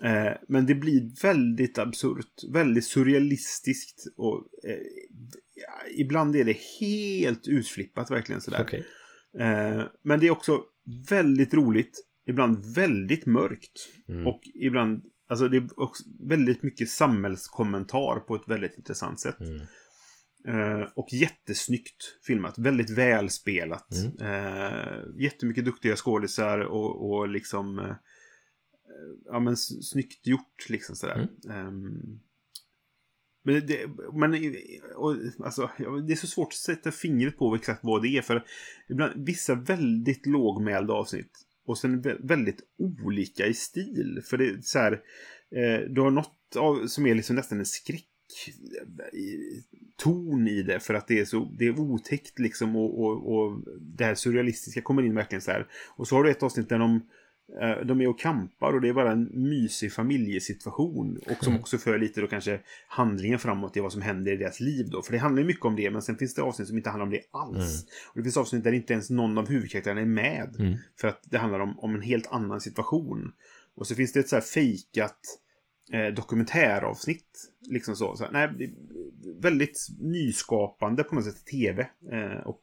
eh, 0.02 0.32
men 0.48 0.66
det 0.66 0.74
blir 0.74 1.22
väldigt 1.22 1.78
absurt, 1.78 2.52
väldigt 2.52 2.84
surrealistiskt 2.84 4.04
och 4.16 4.46
ibland 5.96 6.36
är 6.36 6.44
det 6.44 6.56
helt 6.80 7.48
utflippat 7.48 8.10
verkligen 8.10 8.40
sådär. 8.40 8.84
Eh, 9.38 9.82
men 10.02 10.20
det 10.20 10.26
är 10.26 10.30
också 10.30 10.60
väldigt 11.10 11.54
roligt. 11.54 12.06
Ibland 12.26 12.74
väldigt 12.74 13.26
mörkt. 13.26 13.88
Mm. 14.08 14.26
Och 14.26 14.40
ibland, 14.54 15.02
alltså 15.28 15.48
det 15.48 15.56
är 15.56 15.80
också 15.80 16.04
väldigt 16.20 16.62
mycket 16.62 16.88
samhällskommentar 16.88 18.20
på 18.20 18.34
ett 18.34 18.48
väldigt 18.48 18.78
intressant 18.78 19.20
sätt. 19.20 19.40
Mm. 19.40 19.60
Eh, 20.48 20.88
och 20.94 21.12
jättesnyggt 21.12 22.18
filmat. 22.26 22.58
Väldigt 22.58 22.90
välspelat. 22.90 23.88
Mm. 23.94 24.32
Eh, 24.34 24.98
jättemycket 25.18 25.64
duktiga 25.64 25.96
skådisar 25.96 26.58
och, 26.58 27.10
och 27.10 27.28
liksom... 27.28 27.78
Eh, 27.78 27.94
ja 29.24 29.40
men 29.40 29.56
snyggt 29.56 30.26
gjort 30.26 30.68
liksom 30.68 30.96
sådär. 30.96 31.28
Ehm, 31.50 32.20
men 33.42 33.66
det, 33.66 33.86
men 34.12 34.54
och, 34.96 35.16
alltså, 35.44 35.70
det 36.06 36.12
är 36.12 36.16
så 36.16 36.26
svårt 36.26 36.48
att 36.48 36.54
sätta 36.54 36.92
fingret 36.92 37.38
på 37.38 37.54
exakt 37.54 37.80
vad 37.82 38.02
det 38.02 38.08
är. 38.08 38.22
För 38.22 38.44
ibland, 38.88 39.26
vissa 39.26 39.54
väldigt 39.54 40.26
lågmälda 40.26 40.92
avsnitt. 40.92 41.46
Och 41.66 41.78
sen 41.78 42.02
väldigt 42.20 42.60
olika 42.78 43.46
i 43.46 43.54
stil. 43.54 44.20
För 44.24 44.36
det 44.38 44.46
är 44.48 44.58
så 44.62 44.78
här. 44.78 44.92
Eh, 45.56 45.80
du 45.90 46.00
har 46.00 46.10
något 46.10 46.56
av, 46.56 46.86
som 46.86 47.06
är 47.06 47.14
liksom 47.14 47.36
nästan 47.36 47.58
en 47.58 47.66
skräck 47.66 48.06
eh, 49.12 49.18
i- 49.18 49.62
ton 49.96 50.48
i 50.48 50.62
det 50.62 50.80
för 50.80 50.94
att 50.94 51.08
det 51.08 51.20
är 51.20 51.24
så 51.24 51.54
det 51.58 51.66
är 51.66 51.80
otäckt 51.80 52.38
liksom 52.38 52.76
och, 52.76 53.00
och, 53.04 53.34
och 53.36 53.64
det 53.80 54.04
här 54.04 54.14
surrealistiska 54.14 54.82
kommer 54.82 55.02
in 55.02 55.14
verkligen 55.14 55.42
så 55.42 55.50
här. 55.50 55.66
Och 55.96 56.08
så 56.08 56.16
har 56.16 56.24
du 56.24 56.30
ett 56.30 56.42
avsnitt 56.42 56.68
där 56.68 56.78
de 56.78 57.00
de 57.84 58.00
är 58.00 58.08
och 58.08 58.18
kampar 58.18 58.72
och 58.72 58.80
det 58.80 58.88
är 58.88 58.92
bara 58.92 59.12
en 59.12 59.30
mysig 59.32 59.92
familjesituation. 59.92 61.20
Och 61.26 61.44
som 61.44 61.56
också 61.56 61.78
för 61.78 61.98
lite 61.98 62.20
då 62.20 62.26
kanske 62.26 62.60
handlingen 62.88 63.38
framåt 63.38 63.76
i 63.76 63.80
vad 63.80 63.92
som 63.92 64.02
händer 64.02 64.32
i 64.32 64.36
deras 64.36 64.60
liv 64.60 64.90
då. 64.90 65.02
För 65.02 65.12
det 65.12 65.18
handlar 65.18 65.42
ju 65.42 65.46
mycket 65.46 65.64
om 65.64 65.76
det, 65.76 65.90
men 65.90 66.02
sen 66.02 66.16
finns 66.16 66.34
det 66.34 66.42
avsnitt 66.42 66.68
som 66.68 66.76
inte 66.76 66.90
handlar 66.90 67.06
om 67.06 67.10
det 67.10 67.22
alls. 67.30 67.84
Och 68.06 68.16
det 68.16 68.22
finns 68.22 68.36
avsnitt 68.36 68.64
där 68.64 68.72
inte 68.72 68.92
ens 68.92 69.10
någon 69.10 69.38
av 69.38 69.48
huvudkaraktärerna 69.48 70.00
är 70.00 70.06
med. 70.06 70.56
Mm. 70.58 70.76
För 71.00 71.08
att 71.08 71.20
det 71.24 71.38
handlar 71.38 71.60
om, 71.60 71.78
om 71.78 71.94
en 71.94 72.02
helt 72.02 72.32
annan 72.32 72.60
situation. 72.60 73.32
Och 73.74 73.86
så 73.86 73.94
finns 73.94 74.12
det 74.12 74.20
ett 74.20 74.28
så 74.28 74.36
här 74.36 74.42
fejkat 74.42 75.18
eh, 75.92 76.14
dokumentäravsnitt. 76.14 77.50
Liksom 77.70 77.96
så. 77.96 78.16
så 78.16 78.24
här, 78.24 78.32
nej, 78.32 78.74
väldigt 79.40 79.86
nyskapande 80.00 81.04
på 81.04 81.14
något 81.14 81.24
sätt 81.24 81.44
tv. 81.46 81.88
Eh, 82.12 82.46
och 82.46 82.62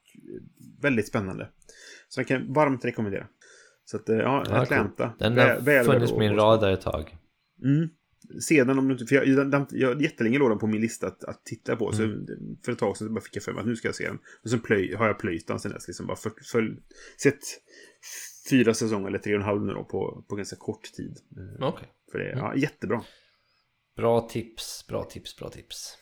väldigt 0.81 1.07
spännande. 1.07 1.49
Så 2.07 2.19
jag 2.19 2.27
kan 2.27 2.53
varmt 2.53 2.85
rekommendera. 2.85 3.27
Så 3.89 3.97
att, 3.97 4.09
eh, 4.09 4.17
ja, 4.17 4.45
Ja, 4.49 4.55
Atlanta. 4.61 5.13
Den 5.19 5.33
Vä- 5.39 5.77
har 5.77 5.83
funnits 5.83 6.11
på 6.11 6.19
min 6.19 6.35
radar 6.35 6.71
ett 6.71 6.81
tag. 6.81 7.17
Mm. 7.63 7.89
Se 8.41 8.63
den 8.63 8.79
om 8.79 8.87
du 8.87 8.93
inte... 8.93 9.05
För 9.05 9.15
jag, 9.15 9.35
den, 9.37 9.51
den, 9.51 9.67
jag 9.69 10.01
jättelänge 10.01 10.39
låg 10.39 10.49
den 10.51 10.59
på 10.59 10.67
min 10.67 10.81
lista 10.81 11.07
att, 11.07 11.23
att 11.23 11.45
titta 11.45 11.75
på. 11.75 11.91
Så 11.91 12.03
Mm. 12.03 12.25
för 12.65 12.71
ett 12.71 12.79
tag 12.79 12.97
sedan 12.97 13.13
bara 13.13 13.21
fick 13.21 13.35
jag 13.35 13.43
för 13.43 13.51
mig 13.53 13.61
att 13.61 13.67
nu 13.67 13.75
ska 13.75 13.87
jag 13.87 13.95
se 13.95 14.07
den. 14.07 14.19
Och 14.43 14.49
sen 14.49 14.59
plöj, 14.59 14.93
har 14.95 15.07
jag 15.07 15.19
plöjt 15.19 15.47
den 15.47 15.59
sen 15.59 15.71
dess. 15.71 15.87
Liksom 15.87 16.07
bara 16.07 16.17
för, 16.17 16.31
för, 16.51 16.77
sett 17.21 17.39
fyra 18.49 18.73
säsonger 18.73 19.07
eller 19.07 19.19
tre 19.19 19.33
och 19.33 19.39
en 19.39 19.45
halv 19.45 19.61
nu 19.61 19.73
då 19.73 19.83
på, 19.83 20.25
på 20.29 20.35
ganska 20.35 20.55
kort 20.55 20.83
tid. 20.83 21.17
Eh, 21.59 21.67
Okej. 21.67 21.87
För 22.11 22.19
det, 22.19 22.25
Mm. 22.31 22.39
ja, 22.39 22.55
jättebra. 22.55 23.01
Bra 23.95 24.21
tips, 24.29 24.87
bra 24.87 25.03
tips, 25.03 25.37
bra 25.37 25.49
tips. 25.49 25.97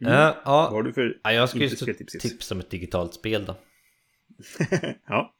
Mm. 0.00 0.12
Vad 0.12 0.34
ja, 0.44 0.68
har 0.70 0.82
du 0.82 0.92
för 0.92 1.20
ja, 1.22 1.32
jag 1.32 1.48
skulle 1.48 1.64
ju 1.64 1.76
tips? 1.94 2.12
tips 2.12 2.50
om 2.52 2.60
ett 2.60 2.70
digitalt 2.70 3.14
spel 3.14 3.44
då. 3.44 3.56
ja. 5.08 5.34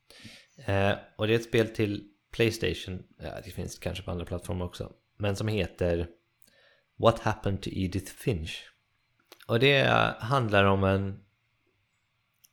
Eh, 0.64 0.92
och 1.16 1.26
det 1.26 1.32
är 1.32 1.38
ett 1.38 1.44
spel 1.44 1.68
till 1.68 2.04
Playstation, 2.32 3.02
ja, 3.18 3.40
det 3.44 3.50
finns 3.50 3.78
kanske 3.78 4.04
på 4.04 4.10
andra 4.10 4.24
plattformar 4.24 4.66
också, 4.66 4.92
men 5.16 5.36
som 5.36 5.48
heter 5.48 6.08
What 6.96 7.18
Happened 7.18 7.62
to 7.62 7.70
Edith 7.72 8.12
Finch. 8.12 8.72
Och 9.46 9.60
det 9.60 9.84
handlar 10.18 10.64
om 10.64 10.84
en, 10.84 11.24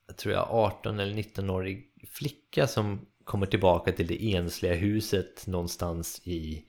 jag 0.08 0.18
tror 0.18 0.34
jag 0.34 0.48
18 0.50 1.00
eller 1.00 1.14
19-årig 1.14 1.92
flicka 2.10 2.68
som 2.68 3.06
kommer 3.24 3.46
tillbaka 3.46 3.92
till 3.92 4.08
det 4.08 4.34
ensliga 4.34 4.74
huset 4.74 5.48
någonstans 5.48 6.22
i 6.24 6.66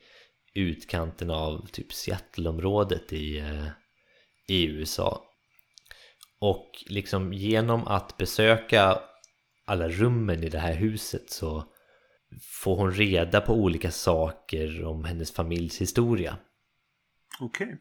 utkanten 0.55 1.31
av 1.31 1.67
typ 1.73 1.93
Seattle-området 1.93 3.13
i, 3.13 3.39
eh, 3.39 3.67
i 4.49 4.67
USA. 4.67 5.25
Och 6.39 6.85
liksom 6.87 7.33
genom 7.33 7.87
att 7.87 8.17
besöka 8.17 8.99
alla 9.67 9.89
rummen 9.89 10.45
i 10.45 10.49
det 10.49 10.59
här 10.59 10.75
huset 10.75 11.31
så 11.31 11.65
får 12.41 12.77
hon 12.77 12.93
reda 12.93 13.41
på 13.41 13.55
olika 13.55 13.91
saker 13.91 14.85
om 14.85 15.05
hennes 15.05 15.33
familjs 15.33 15.81
historia. 15.81 16.39
Okej. 17.41 17.79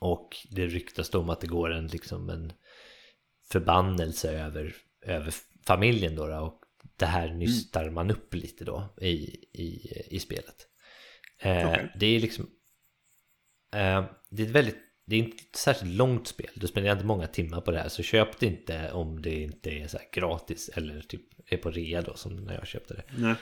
Och 0.00 0.36
det 0.50 0.66
ryktas 0.66 1.10
då 1.10 1.20
om 1.20 1.30
att 1.30 1.40
det 1.40 1.46
går 1.46 1.72
en, 1.72 1.86
liksom 1.86 2.30
en 2.30 2.52
förbannelse 3.50 4.30
över, 4.30 4.74
över 5.02 5.34
familjen 5.66 6.16
då, 6.16 6.26
då 6.26 6.36
och 6.36 6.60
det 6.96 7.06
här 7.06 7.28
nystar 7.28 7.90
man 7.90 8.10
upp 8.10 8.34
lite 8.34 8.64
då 8.64 8.94
i, 9.00 9.12
i, 9.52 9.88
i 10.10 10.20
spelet. 10.20 10.66
Eh, 11.38 11.68
Okej. 11.68 11.92
Det 11.94 12.06
är 12.06 12.20
liksom 12.20 12.44
eh, 13.74 14.04
Det 14.30 14.42
är 14.42 14.46
ett 14.46 14.52
väldigt 14.52 14.89
det 15.10 15.16
är 15.16 15.20
inte 15.20 15.36
ett 15.50 15.56
särskilt 15.56 15.92
långt 15.92 16.26
spel, 16.28 16.50
du 16.54 16.66
spenderar 16.66 16.94
inte 16.94 17.06
många 17.06 17.26
timmar 17.26 17.60
på 17.60 17.70
det 17.70 17.78
här 17.78 17.88
så 17.88 18.02
köp 18.02 18.38
det 18.38 18.46
inte 18.46 18.92
om 18.92 19.22
det 19.22 19.42
inte 19.42 19.70
är 19.70 19.88
så 19.88 19.98
gratis 20.12 20.68
eller 20.68 21.00
typ 21.00 21.22
är 21.46 21.56
på 21.56 21.70
rea 21.70 22.02
då 22.02 22.14
som 22.14 22.36
när 22.36 22.54
jag 22.54 22.66
köpte 22.66 22.94
det. 22.94 23.02
Nej. 23.16 23.34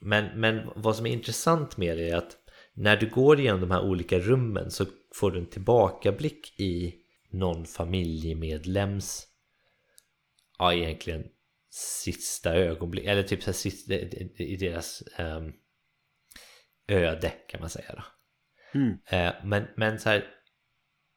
Men, 0.00 0.40
men 0.40 0.70
vad 0.76 0.96
som 0.96 1.06
är 1.06 1.10
intressant 1.10 1.76
med 1.76 1.98
det 1.98 2.10
är 2.10 2.16
att 2.16 2.36
när 2.72 2.96
du 2.96 3.10
går 3.10 3.40
igenom 3.40 3.60
de 3.60 3.70
här 3.70 3.82
olika 3.82 4.18
rummen 4.18 4.70
så 4.70 4.86
får 5.14 5.30
du 5.30 5.38
en 5.38 5.46
tillbakablick 5.50 6.60
i 6.60 6.94
någon 7.30 7.66
familjemedlems 7.66 9.26
ja 10.58 10.74
egentligen 10.74 11.24
sista 11.70 12.54
ögonblick 12.54 13.04
eller 13.04 13.22
typ 13.22 13.42
så 13.42 13.46
här 13.46 13.52
sista, 13.52 13.94
i 13.94 14.56
deras 14.60 15.02
ehm, 15.16 15.52
öde 16.88 17.32
kan 17.48 17.60
man 17.60 17.70
säga 17.70 17.94
då. 17.94 18.02
Mm. 18.78 18.98
Eh, 19.06 19.34
men, 19.44 19.66
men 19.76 19.98
så 19.98 20.08
här 20.08 20.24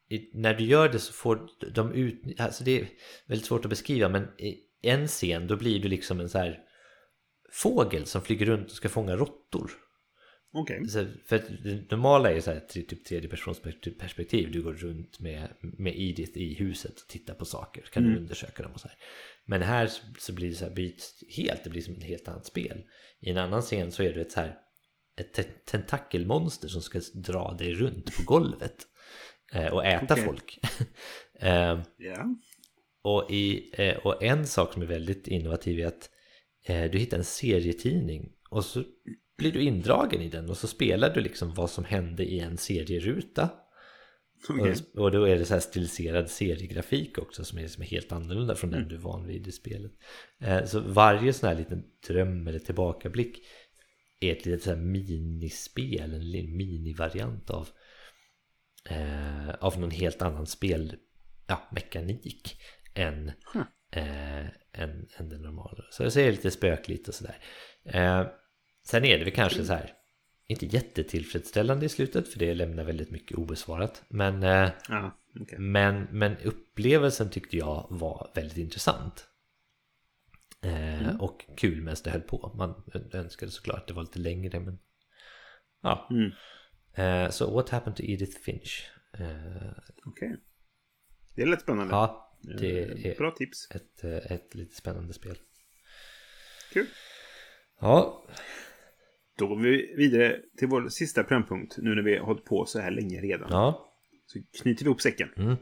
i, 0.09 0.29
när 0.33 0.53
du 0.53 0.65
gör 0.65 0.89
det 0.89 0.99
så 0.99 1.13
får 1.13 1.49
de 1.73 1.93
ut, 1.93 2.39
alltså 2.39 2.63
det 2.63 2.79
är 2.81 2.87
väldigt 3.25 3.47
svårt 3.47 3.65
att 3.65 3.69
beskriva 3.69 4.09
men 4.09 4.23
i 4.39 4.57
en 4.81 5.07
scen 5.07 5.47
då 5.47 5.55
blir 5.55 5.79
du 5.79 5.87
liksom 5.87 6.19
en 6.19 6.29
så 6.29 6.37
här 6.37 6.59
fågel 7.51 8.05
som 8.05 8.21
flyger 8.21 8.45
runt 8.45 8.71
och 8.71 8.77
ska 8.77 8.89
fånga 8.89 9.15
råttor. 9.15 9.71
Okej. 10.53 10.87
Så, 10.87 11.05
för 11.25 11.37
det 11.63 11.91
normala 11.91 12.31
är 12.31 12.39
så 12.39 12.51
här 12.51 12.59
typ 12.59 13.05
tredje 13.05 13.29
persons 13.29 13.59
per- 13.59 13.99
perspektiv. 13.99 14.51
Du 14.51 14.61
går 14.61 14.73
runt 14.73 15.19
med, 15.19 15.47
med 15.61 15.93
Edith 15.97 16.37
i 16.37 16.53
huset 16.53 17.01
och 17.01 17.07
tittar 17.07 17.33
på 17.33 17.45
saker. 17.45 17.81
Kan 17.81 18.03
du 18.03 18.17
undersöka 18.17 18.63
dem 18.63 18.71
och 18.71 18.79
så 18.79 18.87
här. 18.87 18.97
Men 19.45 19.61
här 19.61 19.89
så- 20.17 20.33
blir 20.33 20.49
det 20.49 20.55
så 20.55 20.65
här 20.65 20.73
byts 20.73 21.23
helt. 21.37 21.63
Det 21.63 21.69
blir 21.69 21.81
som 21.81 21.95
ett 21.95 22.03
helt 22.03 22.27
annat 22.27 22.45
spel. 22.45 22.83
I 23.19 23.29
en 23.29 23.37
annan 23.37 23.61
scen 23.61 23.91
så 23.91 24.03
är 24.03 24.13
det 24.13 24.21
ett 24.21 24.31
så 24.31 24.39
här 24.39 24.57
ett 25.17 25.33
te 25.33 25.43
tentakelmonster 25.43 26.67
som 26.67 26.81
ska 26.81 27.01
dra 27.13 27.53
dig 27.53 27.73
runt 27.73 28.17
på 28.17 28.23
golvet 28.23 28.87
och 29.71 29.85
äta 29.85 30.13
Okej. 30.13 30.25
folk. 30.25 30.59
eh, 31.39 31.79
Ja. 31.97 32.35
och, 33.01 33.31
i, 33.31 33.71
eh, 33.73 33.97
och 33.97 34.23
en 34.23 34.47
sak 34.47 34.73
som 34.73 34.81
är 34.81 34.85
väldigt 34.85 35.27
innovativ 35.27 35.79
är 35.79 35.85
att 35.85 36.09
eh, 36.65 36.91
du 36.91 36.97
hittar 36.97 37.17
en 37.17 37.23
serietidning 37.23 38.31
och 38.49 38.65
så 38.65 38.83
blir 39.37 39.51
du 39.51 39.61
indragen 39.61 40.21
i 40.21 40.29
den 40.29 40.49
och 40.49 40.57
så 40.57 40.67
spelar 40.67 41.13
du 41.13 41.21
liksom 41.21 41.53
vad 41.53 41.69
som 41.69 41.83
hände 41.85 42.23
i 42.23 42.39
en 42.39 42.57
serieruta. 42.57 43.49
Okej. 44.49 44.75
Och, 44.93 45.01
och 45.01 45.11
då 45.11 45.23
är 45.23 45.35
det 45.37 45.45
så 45.45 45.53
här 45.53 45.61
stiliserad 45.61 46.29
seriegrafik 46.29 47.17
också 47.17 47.43
som 47.43 47.59
är, 47.59 47.67
som 47.67 47.83
är 47.83 47.87
helt 47.87 48.11
annorlunda 48.11 48.55
från 48.55 48.71
den 48.71 48.87
du 48.87 48.95
är 48.95 48.99
van 48.99 49.27
vid 49.27 49.47
i 49.47 49.51
spelet. 49.51 49.91
Eh, 50.41 50.65
så 50.65 50.79
varje 50.79 51.33
sån 51.33 51.49
här 51.49 51.55
liten 51.55 51.83
dröm 52.07 52.47
eller 52.47 52.59
tillbakablick 52.59 53.41
är 54.19 54.31
ett 54.31 54.45
litet 54.45 54.63
så 54.63 54.69
här 54.69 54.77
minispel, 54.77 56.13
en 56.13 56.57
minivariant 56.57 57.49
av, 57.49 57.67
eh, 58.89 59.49
av 59.59 59.79
någon 59.79 59.91
helt 59.91 60.21
annan 60.21 60.45
spel, 60.45 60.95
ja, 61.47 61.69
än, 62.93 63.31
Huh. 63.53 63.61
eh, 63.91 64.45
än, 64.71 65.07
än 65.17 65.29
den 65.29 65.41
normala. 65.41 65.83
Så 65.91 66.03
det 66.03 66.17
är 66.17 66.31
lite 66.31 66.51
spökligt 66.51 67.07
och 67.07 67.13
sådär. 67.13 67.37
Eh, 67.85 68.27
sen 68.85 69.05
är 69.05 69.17
det 69.17 69.23
väl 69.23 69.33
kanske 69.33 69.65
så 69.65 69.73
här, 69.73 69.93
inte 70.47 70.65
jättetillfredsställande 70.65 71.85
i 71.85 71.89
slutet 71.89 72.27
för 72.27 72.39
det 72.39 72.53
lämnar 72.53 72.83
väldigt 72.83 73.11
mycket 73.11 73.37
obesvarat. 73.37 74.03
Men, 74.09 74.43
eh, 74.43 74.69
Ja, 74.89 75.17
okej. 75.41 75.59
men, 75.59 76.03
men 76.11 76.37
upplevelsen 76.37 77.29
tyckte 77.29 77.57
jag 77.57 77.87
var 77.89 78.31
väldigt 78.35 78.57
intressant. 78.57 79.27
Eh, 80.61 81.21
Och 81.21 81.45
kul 81.57 81.81
medan 81.81 81.95
det 82.03 82.09
höll 82.09 82.21
på. 82.21 82.51
Man 82.55 82.83
önskade 83.13 83.51
såklart 83.51 83.77
att 83.79 83.87
det 83.87 83.93
var 83.93 84.03
lite 84.03 84.19
längre 84.19 84.59
men 84.59 84.79
ja. 85.81 86.07
Mm. 86.11 86.31
Eh, 86.97 87.29
så 87.29 87.53
What 87.55 87.69
Happened 87.69 87.95
to 87.97 88.03
Edith 88.03 88.39
Finch? 88.39 88.89
Eh, 89.19 89.71
Okej. 90.05 90.37
Det 91.35 91.41
är 91.41 91.45
lätt 91.45 91.61
spännande. 91.61 91.93
ja, 91.93 92.37
det 92.41 92.81
Eh, 92.81 93.05
är 93.11 93.15
Bra 93.17 93.31
tips. 93.31 93.71
ett, 93.71 94.03
ett 94.03 94.55
lite 94.55 94.75
spännande 94.75 95.13
spel. 95.13 95.37
Kul. 96.73 96.85
Ja, 97.79 98.23
Då 99.37 99.47
går 99.47 99.55
vi 99.55 99.95
vidare 99.97 100.41
till 100.57 100.67
vår 100.67 100.89
sista 100.89 101.23
programpunkt. 101.23 101.77
Nu 101.77 101.95
när 101.95 102.01
vi 102.03 102.17
har 102.17 102.25
hållit 102.25 102.45
på 102.45 102.65
så 102.65 102.79
här 102.79 102.91
länge 102.91 103.21
redan. 103.21 103.47
ja. 103.51 103.93
Så 104.25 104.39
knyter 104.61 104.83
vi 104.83 104.87
ihop 104.89 105.01
säcken. 105.01 105.29
Mm. 105.37 105.55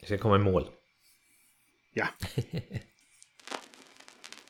Jag 0.00 0.06
ska 0.08 0.18
komma 0.18 0.36
i 0.36 0.38
mål. 0.38 0.70
Ja. 1.92 2.06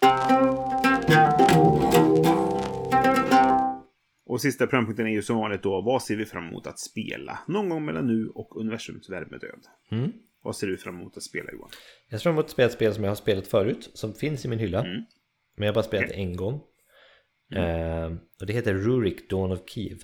Och 4.26 4.40
sista 4.40 4.66
programpunkten 4.66 5.06
är 5.06 5.10
ju 5.10 5.22
som 5.22 5.36
vanligt 5.36 5.62
då, 5.62 5.80
vad 5.80 6.02
ser 6.02 6.16
vi 6.16 6.26
fram 6.26 6.48
emot 6.48 6.66
att 6.66 6.78
spela? 6.78 7.38
Någon 7.48 7.68
gång 7.68 7.84
mellan 7.84 8.06
nu 8.06 8.28
och 8.28 8.56
universums 8.60 9.10
värmedöd. 9.10 9.60
Mm. 9.90 10.12
Vad 10.42 10.56
ser 10.56 10.66
du 10.66 10.76
fram 10.76 10.94
emot 11.00 11.16
att 11.16 11.22
spela 11.22 11.52
Johan? 11.52 11.70
Jag 12.08 12.20
ser 12.20 12.22
fram 12.22 12.32
emot 12.32 12.44
att 12.44 12.50
spela 12.50 12.66
ett 12.66 12.72
spel 12.72 12.94
som 12.94 13.04
jag 13.04 13.10
har 13.10 13.16
spelat 13.16 13.46
förut, 13.46 13.90
som 13.94 14.14
finns 14.14 14.44
i 14.44 14.48
min 14.48 14.58
hylla. 14.58 14.80
Mm. 14.84 15.04
Men 15.56 15.66
jag 15.66 15.72
har 15.72 15.74
bara 15.74 15.84
spelat 15.84 16.08
det 16.08 16.14
en 16.14 16.36
gång. 16.36 16.60
Eh, 17.54 18.12
och 18.40 18.46
det 18.46 18.52
heter 18.52 18.74
Rurik 18.74 19.30
Dawn 19.30 19.52
of 19.52 19.60
Kiev. 19.68 19.98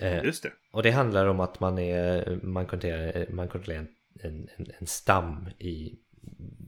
Eh, 0.00 0.24
Just 0.24 0.42
det. 0.42 0.52
och 0.72 0.82
det 0.82 0.90
handlar 0.90 1.26
om 1.26 1.40
att 1.40 1.60
man, 1.60 1.78
är, 1.78 2.40
man 2.42 2.66
kontrollerar, 2.66 3.26
man 3.32 3.48
kontrollerar 3.48 3.86
en, 4.20 4.48
en, 4.56 4.66
en 4.80 4.86
stam 4.86 5.48
i 5.58 5.98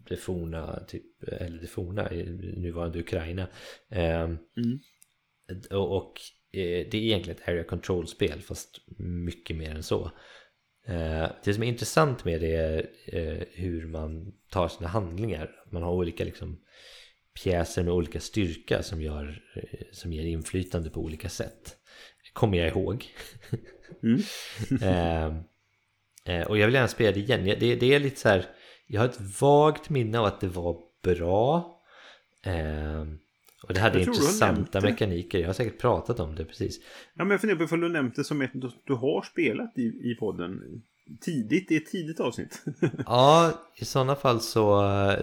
det 0.08 0.16
forna, 0.16 0.80
typ, 0.88 1.22
eller 1.22 1.58
det 1.60 1.66
forna, 1.66 2.12
i 2.12 2.24
nuvarande 2.56 2.98
Ukraina. 2.98 3.48
Eh, 3.88 4.22
Mm. 4.56 4.78
Och 5.70 5.96
och 5.96 6.20
eh, 6.52 6.86
det 6.90 6.94
är 6.94 7.02
egentligen 7.02 7.38
ett 7.38 7.48
area 7.48 7.64
control-spel 7.64 8.40
fast 8.40 8.80
mycket 8.98 9.56
mer 9.56 9.70
än 9.70 9.82
så. 9.82 10.10
Eh, 10.86 11.26
Det 11.44 11.54
som 11.54 11.62
är 11.62 11.66
intressant 11.66 12.24
med 12.24 12.40
det 12.40 12.54
är 12.56 12.90
eh, 13.06 13.42
hur 13.52 13.86
man 13.86 14.32
tar 14.50 14.68
sina 14.68 14.88
handlingar. 14.88 15.50
Man 15.70 15.82
har 15.82 15.92
olika 15.92 16.24
liksom, 16.24 16.60
pjäser 17.42 17.82
med 17.82 17.94
olika 17.94 18.20
styrka 18.20 18.82
som, 18.82 19.02
gör, 19.02 19.42
som 19.92 20.12
ger 20.12 20.24
inflytande 20.24 20.90
på 20.90 21.00
olika 21.00 21.28
sätt. 21.28 21.76
Kommer 22.32 22.58
jag 22.58 22.68
ihåg. 22.68 23.06
Mm. 24.02 24.20
Och 26.48 26.58
jag 26.58 26.66
vill 26.66 26.74
gärna 26.74 26.88
spela 26.88 27.12
det 27.12 27.20
igen. 27.20 27.44
Det, 27.44 27.74
det 27.74 27.94
är 27.94 28.00
lite 28.00 28.20
så 28.20 28.28
här, 28.28 28.46
jag 28.86 29.00
har 29.00 29.08
ett 29.08 29.40
vagt 29.40 29.90
minne 29.90 30.18
av 30.18 30.24
att 30.24 30.40
det 30.40 30.48
var 30.48 30.78
bra. 31.02 31.80
Eh, 33.62 33.68
och 33.68 33.74
det 33.74 33.80
hade 33.80 33.98
Jag 33.98 34.08
intressanta 34.08 34.80
det. 34.80 34.90
mekaniker. 34.90 35.38
Jag 35.38 35.46
har 35.48 35.54
säkert 35.54 35.80
pratat 35.80 36.20
om 36.20 36.34
det 36.34 36.44
precis. 36.44 36.80
Ja, 37.14 37.24
men 37.24 37.30
jag 37.30 37.40
funderar 37.40 37.58
på 37.58 37.64
ifall 37.64 37.80
du 37.80 37.88
nämnt 37.88 38.16
det 38.16 38.24
som 38.24 38.42
ett 38.42 38.52
du 38.86 38.94
har 38.94 39.22
spelat 39.22 39.78
i, 39.78 39.82
i 39.82 40.16
podden 40.20 40.60
tidigt, 41.20 41.70
i 41.70 41.76
ett 41.76 41.86
tidigt 41.86 42.20
avsnitt. 42.20 42.64
Ja, 43.06 43.52
i 43.76 43.84
sådana 43.84 44.16
fall 44.16 44.40
så, 44.40 44.62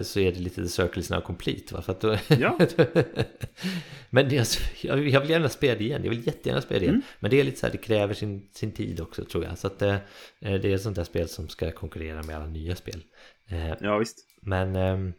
så 0.02 0.20
är 0.20 0.32
det 0.32 0.38
lite 0.40 0.62
the 0.62 0.68
circle 0.68 1.00
is 1.00 1.10
now 1.10 1.20
complete. 1.20 1.74
Va? 1.74 1.82
För 1.82 1.92
att 1.92 2.00
då, 2.00 2.16
Ja. 2.28 2.58
men 4.10 4.28
det, 4.28 4.36
är 4.36 4.40
alltså- 4.40 4.86
jag, 4.86 4.96
vill 4.96 5.30
gärna 5.30 5.48
spela 5.48 5.78
det 5.78 5.84
igen. 5.84 6.00
Jag 6.04 6.10
vill 6.10 6.26
jättegärna 6.26 6.60
spela 6.62 6.78
det 6.78 6.84
igen. 6.84 6.94
Mm. 6.94 7.06
Men 7.20 7.30
det 7.30 7.40
är 7.40 7.44
lite 7.44 7.58
så 7.58 7.66
här, 7.66 7.72
det 7.72 7.78
kräver 7.78 8.14
sin, 8.14 8.48
sin 8.52 8.72
tid 8.72 9.00
också 9.00 9.24
tror 9.24 9.44
jag. 9.44 9.58
Så 9.58 9.66
att 9.66 9.78
det, 9.78 10.00
det 10.40 10.48
är 10.64 10.74
ett 10.74 10.82
sånt 10.82 10.96
där 10.96 11.04
spel 11.04 11.28
som 11.28 11.48
ska 11.48 11.72
konkurrera 11.72 12.22
med 12.22 12.36
alla 12.36 12.46
nya 12.46 12.76
spel. 12.76 13.02
Eh, 13.48 13.74
ja, 13.80 13.98
visst. 13.98 14.18
Men 14.42 14.76
ehm, 14.76 15.12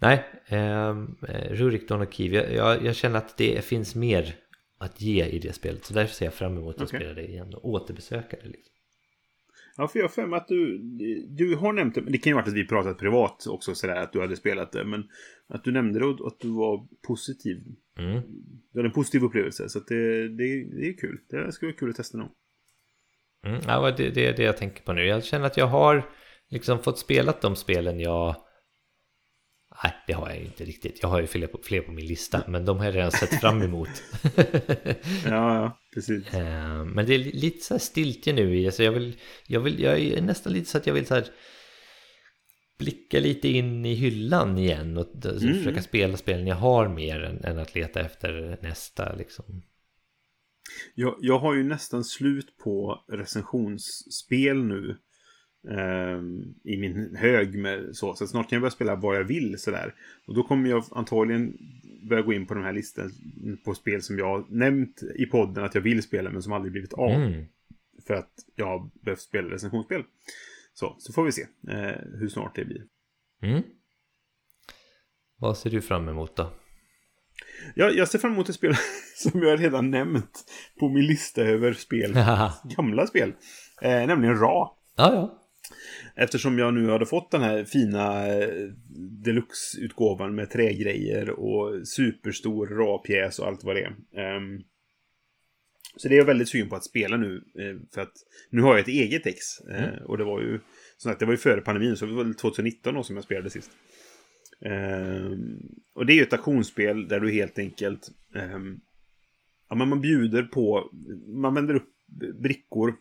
Nej, 0.00 0.24
um, 0.50 1.16
Rurik 1.50 1.88
Dawn 1.88 2.00
och 2.00 2.12
Kiev 2.12 2.34
jag, 2.34 2.54
jag, 2.54 2.84
jag 2.84 2.96
känner 2.96 3.18
att 3.18 3.36
det 3.36 3.64
finns 3.64 3.94
mer 3.94 4.34
att 4.78 5.00
ge 5.00 5.24
i 5.24 5.38
det 5.38 5.52
spelet 5.52 5.84
Så 5.84 5.94
därför 5.94 6.14
ser 6.14 6.24
jag 6.24 6.34
fram 6.34 6.58
emot 6.58 6.76
att 6.76 6.82
Okej. 6.82 7.00
spela 7.00 7.14
det 7.14 7.28
igen 7.28 7.54
och 7.54 7.68
återbesöka 7.68 8.36
det 8.42 8.48
liksom. 8.48 8.74
Ja, 9.80 9.88
för 9.88 9.98
jag 9.98 10.08
har 10.08 10.36
att 10.36 10.48
du, 10.48 10.78
du 11.28 11.56
har 11.56 11.72
nämnt 11.72 11.94
det, 11.94 12.00
det 12.00 12.18
kan 12.18 12.30
ju 12.30 12.34
vara 12.34 12.44
att 12.44 12.52
vi 12.52 12.66
pratat 12.66 12.98
privat 12.98 13.46
också 13.46 13.74
sådär, 13.74 13.96
att 13.96 14.12
du 14.12 14.20
hade 14.20 14.36
spelat 14.36 14.72
det, 14.72 14.84
men 14.84 15.04
att 15.48 15.64
du 15.64 15.72
nämnde 15.72 15.98
det 15.98 16.04
och 16.04 16.26
att 16.26 16.40
du 16.40 16.48
var 16.48 16.88
positiv. 17.06 17.62
mm. 17.98 18.22
Du 18.72 18.78
hade 18.78 18.88
en 18.88 18.92
positiv 18.92 19.24
upplevelse, 19.24 19.68
så 19.68 19.78
det, 19.78 20.28
det, 20.28 20.64
det 20.64 20.88
är 20.88 20.98
kul. 20.98 21.20
Det 21.30 21.52
skulle 21.52 21.72
vara 21.72 21.78
kul 21.78 21.90
att 21.90 21.96
testa 21.96 22.18
någon. 22.18 22.30
Mm, 23.46 23.60
ja, 23.66 23.90
det, 23.96 24.10
det 24.10 24.26
är 24.26 24.36
det 24.36 24.42
jag 24.42 24.56
tänker 24.56 24.82
på 24.82 24.92
nu. 24.92 25.04
Jag 25.06 25.24
känner 25.24 25.46
att 25.46 25.56
jag 25.56 25.66
har 25.66 26.10
liksom 26.48 26.78
fått 26.78 26.98
spelat 26.98 27.40
de 27.40 27.56
spelen 27.56 28.00
jag... 28.00 28.36
Nej, 29.84 29.94
det 30.06 30.12
har 30.12 30.28
jag 30.28 30.38
inte 30.38 30.64
riktigt. 30.64 30.98
Jag 31.02 31.08
har 31.08 31.20
ju 31.20 31.26
fler 31.26 31.46
på, 31.46 31.58
fler 31.62 31.80
på 31.80 31.92
min 31.92 32.06
lista, 32.06 32.42
men 32.48 32.64
de 32.64 32.78
har 32.78 32.84
jag 32.84 32.94
redan 32.96 33.10
sett 33.12 33.40
fram 33.40 33.62
emot. 33.62 33.88
Ja, 35.24 35.54
ja, 35.54 35.78
precis. 35.94 36.34
Eh, 36.34 36.84
men 36.84 37.06
det 37.06 37.14
är 37.14 37.18
li- 37.18 37.32
lite 37.32 37.64
så 37.64 37.74
här 37.74 37.78
stiltje 37.78 38.32
nu 38.32 38.56
i, 38.58 38.70
jag 38.78 38.92
vill, 38.92 39.16
jag 39.46 39.60
vill, 39.60 39.80
jag 39.80 39.98
är 40.00 40.22
nästan 40.22 40.52
lite 40.52 40.70
så 40.70 40.78
att 40.78 40.86
jag 40.86 40.94
vill 40.94 41.06
så 41.06 41.14
här 41.14 41.26
blicka 42.78 43.20
lite 43.20 43.48
in 43.48 43.86
i 43.86 43.94
hyllan 43.94 44.58
igen 44.58 44.96
och 44.96 45.08
Mm. 45.24 45.54
försöka 45.58 45.82
spela 45.82 46.16
spelen 46.16 46.46
jag 46.46 46.56
har 46.56 46.88
mer 46.88 47.20
än, 47.22 47.44
än 47.44 47.58
att 47.58 47.74
leta 47.74 48.00
efter 48.00 48.58
nästa 48.62 49.14
liksom. 49.14 49.44
Jag, 50.94 51.16
jag 51.20 51.38
har 51.38 51.54
ju 51.54 51.62
nästan 51.64 52.04
slut 52.04 52.56
på 52.64 53.04
recensionsspel 53.12 54.64
nu. 54.64 54.96
Ehm, 55.70 56.54
I 56.64 56.76
min 56.76 57.16
hög 57.16 57.58
med 57.58 57.96
så. 57.96 58.14
Så 58.14 58.26
snart 58.26 58.48
kan 58.48 58.56
jag 58.56 58.62
börja 58.62 58.70
spela 58.70 58.94
vad 58.94 59.16
jag 59.16 59.24
vill 59.24 59.58
sådär. 59.58 59.94
Och 60.26 60.34
då 60.34 60.42
kommer 60.42 60.70
jag 60.70 60.84
antagligen 60.90 61.58
börja 62.08 62.22
gå 62.22 62.32
in 62.32 62.46
på 62.46 62.54
de 62.54 62.64
här 62.64 62.72
listan 62.72 63.12
på 63.64 63.74
spel 63.74 64.02
som 64.02 64.18
jag 64.18 64.50
nämnt 64.50 65.02
i 65.16 65.26
podden 65.26 65.64
att 65.64 65.74
jag 65.74 65.82
vill 65.82 66.02
spela 66.02 66.30
men 66.30 66.42
som 66.42 66.52
aldrig 66.52 66.72
blivit 66.72 66.92
av. 66.92 67.10
Mm. 67.10 67.44
För 68.06 68.14
att 68.14 68.32
jag 68.56 68.66
har 68.66 68.90
behövt 69.04 69.20
spela 69.20 69.50
recensionsspel. 69.50 70.02
Så, 70.74 70.96
så 70.98 71.12
får 71.12 71.24
vi 71.24 71.32
se 71.32 71.42
eh, 71.68 71.96
hur 72.18 72.28
snart 72.28 72.56
det 72.56 72.64
blir. 72.64 72.82
Mm. 73.42 73.62
Vad 75.36 75.58
ser 75.58 75.70
du 75.70 75.80
fram 75.80 76.08
emot 76.08 76.36
då? 76.36 76.52
Jag, 77.74 77.96
jag 77.96 78.08
ser 78.08 78.18
fram 78.18 78.32
emot 78.32 78.48
ett 78.48 78.54
spel 78.54 78.74
som 79.16 79.42
jag 79.42 79.60
redan 79.60 79.90
nämnt 79.90 80.44
på 80.80 80.88
min 80.88 81.06
lista 81.06 81.42
över 81.42 81.72
spel. 81.72 82.12
ja, 82.14 82.52
Gamla 82.76 83.06
spel. 83.06 83.32
Eh, 83.82 84.06
nämligen 84.06 84.38
Ra. 84.38 84.76
ja. 84.96 85.37
Eftersom 86.20 86.58
jag 86.58 86.74
nu 86.74 86.88
hade 86.90 87.06
fått 87.06 87.30
den 87.30 87.42
här 87.42 87.64
fina 87.64 88.26
eh, 88.26 88.68
deluxe-utgåvan 89.24 90.34
med 90.34 90.50
trägrejer 90.50 91.30
och 91.30 91.88
superstor 91.88 92.66
RA-pjäs 92.66 93.38
och 93.38 93.46
allt 93.46 93.64
vad 93.64 93.76
det 93.76 93.82
är. 93.82 93.94
Ehm, 94.20 94.62
så 95.96 96.08
det 96.08 96.14
är 96.14 96.18
jag 96.18 96.24
väldigt 96.24 96.48
sugen 96.48 96.68
på 96.68 96.76
att 96.76 96.84
spela 96.84 97.16
nu. 97.16 97.36
eh, 97.36 97.76
För 97.94 98.00
att 98.00 98.12
nu 98.50 98.62
har 98.62 98.70
jag 98.70 98.80
ett 98.80 98.88
eget 98.88 99.26
ex. 99.26 99.60
eh, 99.70 100.02
Och 100.02 100.18
det 100.18 100.24
var 100.24 100.40
ju, 100.40 100.60
som 100.96 101.10
sagt, 101.10 101.20
det 101.20 101.26
var 101.26 101.32
ju 101.32 101.38
före 101.38 101.60
pandemin, 101.60 101.96
så 101.96 102.06
det 102.06 102.12
var 102.12 102.24
väl 102.24 102.34
2019 102.34 102.94
då 102.94 103.02
som 103.02 103.16
jag 103.16 103.24
spelade 103.24 103.50
sist. 103.50 103.70
Ehm, 104.60 105.58
och 105.94 106.06
det 106.06 106.12
är 106.12 106.14
ju 106.16 106.22
ett 106.22 106.32
aktionsspel 106.32 107.08
där 107.08 107.20
du 107.20 107.30
helt 107.32 107.58
enkelt 107.58 108.08
ehm, 108.34 108.80
ja, 109.68 109.76
men 109.76 109.88
man 109.88 110.00
bjuder 110.00 110.42
på, 110.42 110.90
man 111.26 111.54
vänder 111.54 111.74
upp 111.74 111.88
brickor 112.42 112.94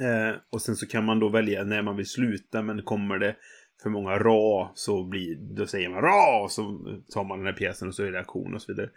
Eh, 0.00 0.36
och 0.50 0.62
sen 0.62 0.76
så 0.76 0.86
kan 0.86 1.04
man 1.04 1.20
då 1.20 1.28
välja 1.28 1.64
när 1.64 1.82
man 1.82 1.96
vill 1.96 2.06
sluta, 2.06 2.62
men 2.62 2.82
kommer 2.82 3.18
det 3.18 3.36
för 3.82 3.90
många 3.90 4.18
ra 4.18 4.72
så 4.74 5.04
blir, 5.04 5.36
då 5.56 5.66
säger 5.66 5.88
man 5.88 6.02
ra 6.02 6.42
och 6.44 6.52
så 6.52 6.62
tar 7.14 7.24
man 7.24 7.38
den 7.38 7.46
här 7.46 7.54
pjäsen 7.54 7.88
och 7.88 7.94
så 7.94 8.02
är 8.02 8.12
det 8.12 8.20
aktion 8.20 8.54
och 8.54 8.62
så 8.62 8.72
vidare. 8.72 8.90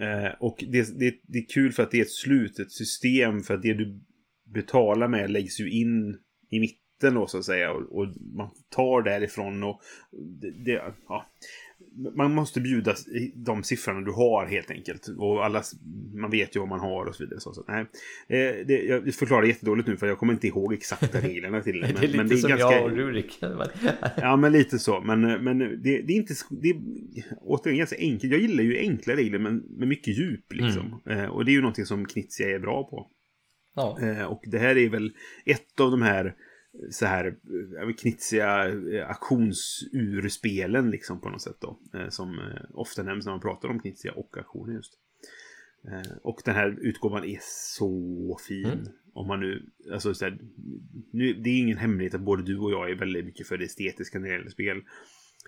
Eh, 0.00 0.32
och 0.40 0.64
det, 0.68 0.98
det, 0.98 1.14
det 1.22 1.38
är 1.38 1.48
kul 1.54 1.72
för 1.72 1.82
att 1.82 1.90
det 1.90 1.98
är 1.98 2.02
ett 2.02 2.10
slutet 2.10 2.72
system 2.72 3.40
för 3.40 3.54
att 3.54 3.62
det 3.62 3.74
du 3.74 4.00
betalar 4.54 5.08
med 5.08 5.30
läggs 5.30 5.60
ju 5.60 5.70
in 5.70 6.18
i 6.50 6.60
mitten 6.60 7.14
då 7.14 7.26
så 7.26 7.38
att 7.38 7.44
säga. 7.44 7.72
Och, 7.72 7.98
och 7.98 8.06
man 8.36 8.50
tar 8.70 9.02
därifrån 9.02 9.62
och 9.62 9.80
det, 10.40 10.64
det, 10.64 10.94
ja. 11.08 11.26
Man 12.14 12.34
måste 12.34 12.60
bjuda 12.60 12.94
de 13.34 13.62
siffrorna 13.62 14.00
du 14.00 14.12
har 14.12 14.46
helt 14.46 14.70
enkelt. 14.70 15.08
Och 15.18 15.44
alla, 15.44 15.62
man 16.14 16.30
vet 16.30 16.56
ju 16.56 16.60
vad 16.60 16.68
man 16.68 16.80
har 16.80 17.06
och 17.06 17.14
så 17.14 17.24
vidare. 17.24 17.40
Så, 17.40 17.54
så, 17.54 17.64
nej. 17.68 17.80
Eh, 18.28 18.66
det, 18.66 18.82
jag 18.82 19.14
förklarar 19.14 19.42
jättedåligt 19.42 19.88
nu 19.88 19.96
för 19.96 20.06
jag 20.06 20.18
kommer 20.18 20.32
inte 20.32 20.46
ihåg 20.46 20.72
exakta 20.72 21.20
reglerna 21.20 21.60
till 21.60 21.80
det. 21.80 21.86
Men, 21.86 21.94
det 21.94 21.98
är 21.98 22.02
lite 22.02 22.16
men 22.16 22.28
det 22.28 22.34
är 22.34 22.36
som 22.36 22.50
ganska... 22.50 22.72
jag 22.72 22.84
och 22.84 22.90
Rurik. 22.90 23.38
ja, 24.16 24.36
men 24.36 24.52
lite 24.52 24.78
så. 24.78 25.00
Men, 25.00 25.44
men 25.44 25.58
det, 25.58 26.02
det, 26.02 26.12
är 26.12 26.16
inte... 26.16 26.34
Det 26.50 26.68
är 26.68 26.76
återigen 27.40 27.78
ganska 27.78 27.96
enkelt. 27.98 28.32
Jag 28.32 28.40
gillar 28.40 28.64
ju 28.64 28.78
enkla 28.78 29.16
regler 29.16 29.38
men 29.38 29.56
med 29.56 29.88
mycket 29.88 30.18
djup 30.18 30.52
liksom. 30.52 31.00
Mm. 31.06 31.18
Eh, 31.18 31.30
och 31.30 31.44
det 31.44 31.50
är 31.50 31.54
ju 31.54 31.60
någonting 31.60 31.86
som 31.86 32.06
Knizia 32.06 32.48
är 32.54 32.58
bra 32.58 32.84
på. 32.84 33.10
Ja. 33.74 33.98
Eh, 34.02 34.24
och 34.24 34.42
det 34.46 34.58
här 34.58 34.76
är 34.76 34.88
väl 34.88 35.12
ett 35.44 35.80
av 35.80 35.90
de 35.90 36.02
här 36.02 36.34
så 36.90 37.06
här 37.06 37.36
knitsiga 37.98 38.68
eh, 38.68 39.08
auktionsurspelen 39.08 40.90
liksom 40.90 41.20
på 41.20 41.30
något 41.30 41.42
sätt 41.42 41.56
då. 41.60 41.78
Eh, 41.94 42.08
som 42.08 42.38
eh, 42.38 42.62
ofta 42.74 43.02
nämns 43.02 43.24
när 43.24 43.32
man 43.32 43.40
pratar 43.40 43.68
om 43.68 43.80
knitsiga 43.80 44.12
och 44.12 44.36
auktioner 44.36 44.74
just. 44.74 44.98
Och 46.22 46.42
den 46.44 46.54
här 46.54 46.78
utgåvan 46.80 47.24
är 47.24 47.38
så 47.42 48.38
fin. 48.48 48.64
Mm. 48.64 48.86
Om 49.14 49.26
man 49.26 49.40
nu, 49.40 49.66
alltså 49.92 50.14
så 50.14 50.24
här, 50.24 50.38
nu, 51.12 51.32
det 51.32 51.50
är 51.50 51.58
ingen 51.58 51.78
hemlighet 51.78 52.14
att 52.14 52.20
både 52.20 52.42
du 52.42 52.58
och 52.58 52.72
jag 52.72 52.90
är 52.90 52.94
väldigt 52.94 53.24
mycket 53.24 53.46
för 53.46 53.58
det 53.58 53.64
estetiska 53.64 54.18
när 54.18 54.28
det 54.28 54.34
gäller 54.34 54.50
spel. 54.50 54.82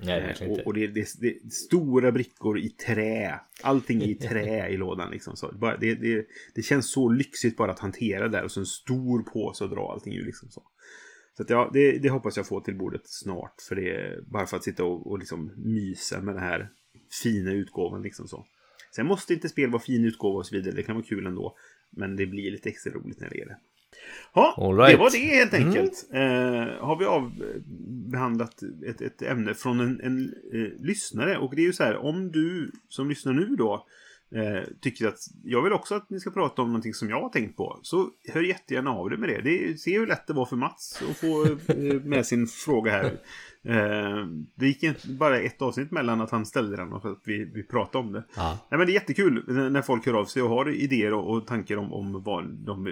Nej, 0.01 0.37
och, 0.49 0.59
och 0.59 0.75
det, 0.75 0.87
det, 0.87 1.09
det, 1.21 1.29
är 1.29 1.49
stora 1.49 2.13
brickor 2.13 2.59
i 2.59 2.69
trä. 2.69 3.41
Allting 3.63 4.03
är 4.03 4.07
i 4.07 4.15
trä 4.15 4.69
i 4.73 4.77
lådan. 4.77 5.11
Liksom. 5.11 5.37
Så 5.37 5.53
bara, 5.55 5.77
det, 5.77 5.95
det, 5.95 6.27
det 6.55 6.63
känns 6.63 6.93
så 6.93 7.09
lyxigt 7.09 7.57
bara 7.57 7.73
att 7.73 7.79
hantera 7.79 8.29
där. 8.29 8.45
Och 8.45 8.51
så 8.51 8.61
en 8.61 8.67
stor 8.67 9.23
påse 9.23 9.65
och 9.65 9.71
dra 9.71 9.93
allting 9.93 10.15
ur. 10.15 10.27
Liksom 10.27 10.51
så. 10.51 10.63
Så 11.37 11.45
ja, 11.49 11.71
det, 11.73 11.99
det, 11.99 12.09
hoppas 12.09 12.37
jag 12.37 12.47
få 12.47 12.61
till 12.61 12.75
bordet 12.75 13.03
snart. 13.05 13.55
För 13.69 13.75
det 13.75 13.91
är 13.91 14.21
bara 14.21 14.47
för 14.47 14.57
att 14.57 14.65
sitta 14.65 14.85
och, 14.85 15.07
och 15.07 15.19
liksom 15.19 15.53
mysa 15.57 16.21
med 16.21 16.35
den 16.35 16.43
här 16.43 16.69
fina 17.23 17.53
utgåvan. 17.53 18.03
Liksom 18.03 18.29
så. 18.29 18.47
Sen 18.97 19.07
måste 19.07 19.35
inte 19.35 19.49
spel 19.49 19.71
vara 19.71 19.83
fin 19.83 20.05
utgåva 20.05 20.39
och 20.39 20.47
så 20.47 20.57
vidare. 20.57 20.75
Det 20.75 20.83
kan 20.83 20.95
vara 20.95 21.05
kul 21.05 21.27
ändå. 21.27 21.57
Men 21.91 22.17
det 22.17 22.27
blir 22.27 22.51
lite 22.51 22.69
extra 22.69 22.93
roligt 22.93 23.21
när 23.21 23.31
det 23.31 23.41
är 23.41 23.47
det. 23.47 23.57
Ja, 24.35 24.75
right. 24.79 24.93
det 24.93 24.97
var 24.97 25.11
det 25.11 25.19
helt 25.19 25.55
mm. 25.55 25.69
enkelt. 25.69 26.09
Mm. 26.11 26.69
Eh, 26.69 26.75
har 26.81 26.99
vi 26.99 27.05
avbehandlat 27.05 28.63
ett, 28.87 29.01
ett 29.01 29.23
ämne 29.23 29.55
från 29.55 29.81
en, 29.81 30.01
en 30.01 30.35
eh, 30.53 30.85
lyssnare. 30.85 31.39
Och 31.39 31.57
det 31.57 31.63
är 31.63 31.67
ju 31.67 31.73
så 31.73 31.85
här, 31.85 31.97
om 31.97 32.33
du 32.33 32.73
som 32.89 33.09
lyssnar 33.09 33.33
nu 33.33 33.47
då 33.47 33.87
eh, 34.35 34.63
tycker 34.81 35.09
att 35.09 35.19
jag 35.45 35.63
vill 35.63 35.73
också 35.73 35.95
att 35.95 36.11
ni 36.11 36.21
ska 36.21 36.31
prata 36.31 36.63
om 36.63 36.69
någonting 36.69 36.95
som 36.95 37.11
jag 37.11 37.21
har 37.21 37.29
tänkt 37.29 37.57
på. 37.57 37.79
Så 37.83 38.11
hör 38.33 38.43
jättegärna 38.43 38.91
av 38.91 39.11
dig 39.11 39.19
med 39.19 39.29
det. 39.29 39.41
det 39.41 39.81
se 39.81 39.99
hur 39.99 40.07
lätt 40.07 40.27
det 40.27 40.33
var 40.33 40.47
för 40.47 40.57
Mats 40.57 41.03
att 41.11 41.17
få 41.17 41.45
eh, 41.45 42.01
med 42.05 42.27
sin 42.27 42.47
fråga 42.47 42.93
här. 42.93 43.05
Eh, 43.63 44.27
det 44.55 44.67
gick 44.67 45.07
bara 45.07 45.41
ett 45.41 45.63
avsnitt 45.63 45.91
mellan 45.91 46.21
att 46.21 46.31
han 46.31 46.47
ställde 46.47 46.77
den 46.77 46.93
och 46.93 47.05
att 47.05 47.21
vi, 47.25 47.45
vi 47.45 47.63
pratade 47.63 48.05
om 48.05 48.13
det. 48.13 48.25
Ja. 48.37 48.59
Nej, 48.71 48.79
men 48.79 48.87
det 48.87 48.93
är 48.93 48.95
jättekul 48.95 49.45
när 49.47 49.83
folk 49.83 50.07
hör 50.07 50.15
av 50.15 50.25
sig 50.25 50.43
och 50.43 50.51
har 50.51 50.71
idéer 50.71 51.13
och, 51.13 51.37
och 51.37 51.47
tankar 51.47 51.77
om, 51.77 51.93
om 51.93 52.23
vad 52.23 52.49
de 52.49 52.89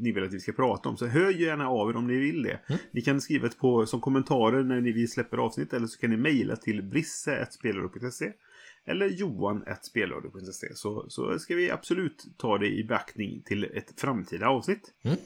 ni 0.00 0.12
vill 0.12 0.24
att 0.24 0.32
vi 0.32 0.40
ska 0.40 0.52
prata 0.52 0.88
om. 0.88 0.96
Så 0.96 1.06
hör 1.06 1.30
gärna 1.30 1.68
av 1.68 1.90
er 1.90 1.96
om 1.96 2.06
ni 2.06 2.16
vill 2.16 2.42
det. 2.42 2.60
Mm. 2.66 2.80
Ni 2.90 3.00
kan 3.00 3.20
skriva 3.20 3.48
det 3.48 3.58
på, 3.58 3.86
som 3.86 4.00
kommentarer 4.00 4.62
när 4.62 4.80
ni 4.80 5.06
släpper 5.06 5.38
avsnitt 5.38 5.72
eller 5.72 5.86
så 5.86 6.00
kan 6.00 6.10
ni 6.10 6.16
mejla 6.16 6.56
till 6.56 6.82
brisse.spelare.se 6.82 8.32
eller 8.86 9.06
johan.spelradio.se 9.06 10.74
så, 10.74 11.06
så 11.08 11.38
ska 11.38 11.54
vi 11.54 11.70
absolut 11.70 12.26
ta 12.38 12.58
det 12.58 12.68
i 12.68 12.84
beaktning 12.84 13.42
till 13.42 13.64
ett 13.64 14.00
framtida 14.00 14.48
avsnitt. 14.48 14.94
Mm. 15.02 15.18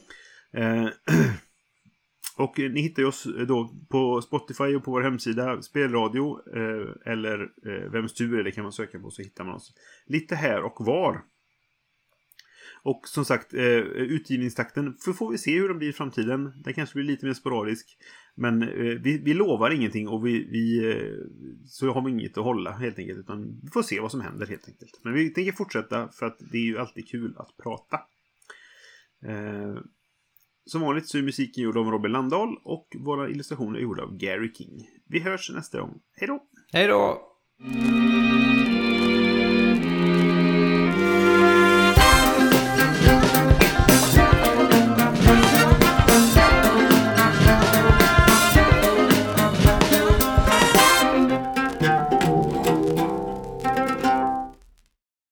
Eh, 0.53 0.91
och 2.37 2.59
ni 2.59 2.81
hittar 2.81 3.05
oss 3.05 3.27
då 3.49 3.75
på 3.89 4.23
Spotify 4.23 4.65
och 4.77 4.85
på 4.85 4.91
vår 4.91 5.03
hemsida 5.03 5.63
Spelradio 5.63 6.41
eh, 6.57 7.13
eller 7.13 7.43
eh, 7.43 7.91
Vems 7.91 8.15
tur 8.15 8.39
är 8.39 8.45
det 8.45 8.53
kan 8.53 8.63
man 8.63 8.73
söka 8.73 8.99
på 8.99 9.11
så 9.11 9.23
hittar 9.23 9.45
man 9.45 9.55
oss 9.55 9.75
lite 10.07 10.37
här 10.37 10.63
och 10.63 10.87
var. 10.87 11.23
Och 12.85 13.09
som 13.09 13.25
sagt, 13.25 13.55
eh, 13.55 13.79
utgivningstakten 13.87 14.97
för 15.05 15.13
får 15.13 15.31
vi 15.31 15.39
se 15.39 15.59
hur 15.59 15.69
den 15.69 15.79
blir 15.79 15.89
i 15.89 15.93
framtiden. 15.93 16.53
Den 16.65 16.75
kanske 16.75 16.95
blir 16.95 17.05
lite 17.05 17.27
mer 17.27 17.35
sporadisk. 17.35 17.97
Men 18.35 18.63
eh, 18.63 18.69
vi, 19.03 19.21
vi 19.25 19.35
lovar 19.35 19.71
ingenting 19.71 20.09
och 20.09 20.27
vi, 20.27 20.49
vi 20.51 20.91
eh, 20.91 21.27
så 21.67 21.93
har 21.93 22.05
vi 22.05 22.11
inget 22.11 22.39
att 22.39 22.45
hålla 22.45 22.71
helt 22.73 22.99
enkelt. 22.99 23.19
Utan 23.19 23.61
vi 23.63 23.71
får 23.71 23.83
se 23.83 24.01
vad 24.01 24.11
som 24.11 24.21
händer 24.21 24.47
helt 24.47 24.69
enkelt. 24.69 25.01
Men 25.05 25.13
vi 25.13 25.31
tänker 25.31 25.53
fortsätta 25.53 26.09
för 26.09 26.27
att 26.27 26.39
det 26.53 26.59
är 26.59 26.63
ju 26.63 26.79
alltid 26.79 27.09
kul 27.09 27.35
att 27.37 27.57
prata. 27.63 27.97
Eh, 29.27 29.77
som 30.67 30.81
vanligt 30.81 31.09
så 31.09 31.19
är 31.19 31.23
musiken 31.23 31.65
gjord 31.65 31.77
av 31.77 31.91
Robin 31.91 32.13
Landahl 32.13 32.57
och 32.65 32.89
våra 32.99 33.31
illustrationer 33.31 33.79
är 33.79 33.83
gjorda 33.83 34.03
av 34.03 34.17
Gary 34.17 34.53
King. 34.53 34.89
Vi 35.09 35.21
hörs 35.21 35.51
nästa 35.55 35.81
gång. 35.81 36.01
Hej 36.17 36.29
då! 36.29 36.43
Hej 36.73 36.89
då! 36.89 37.31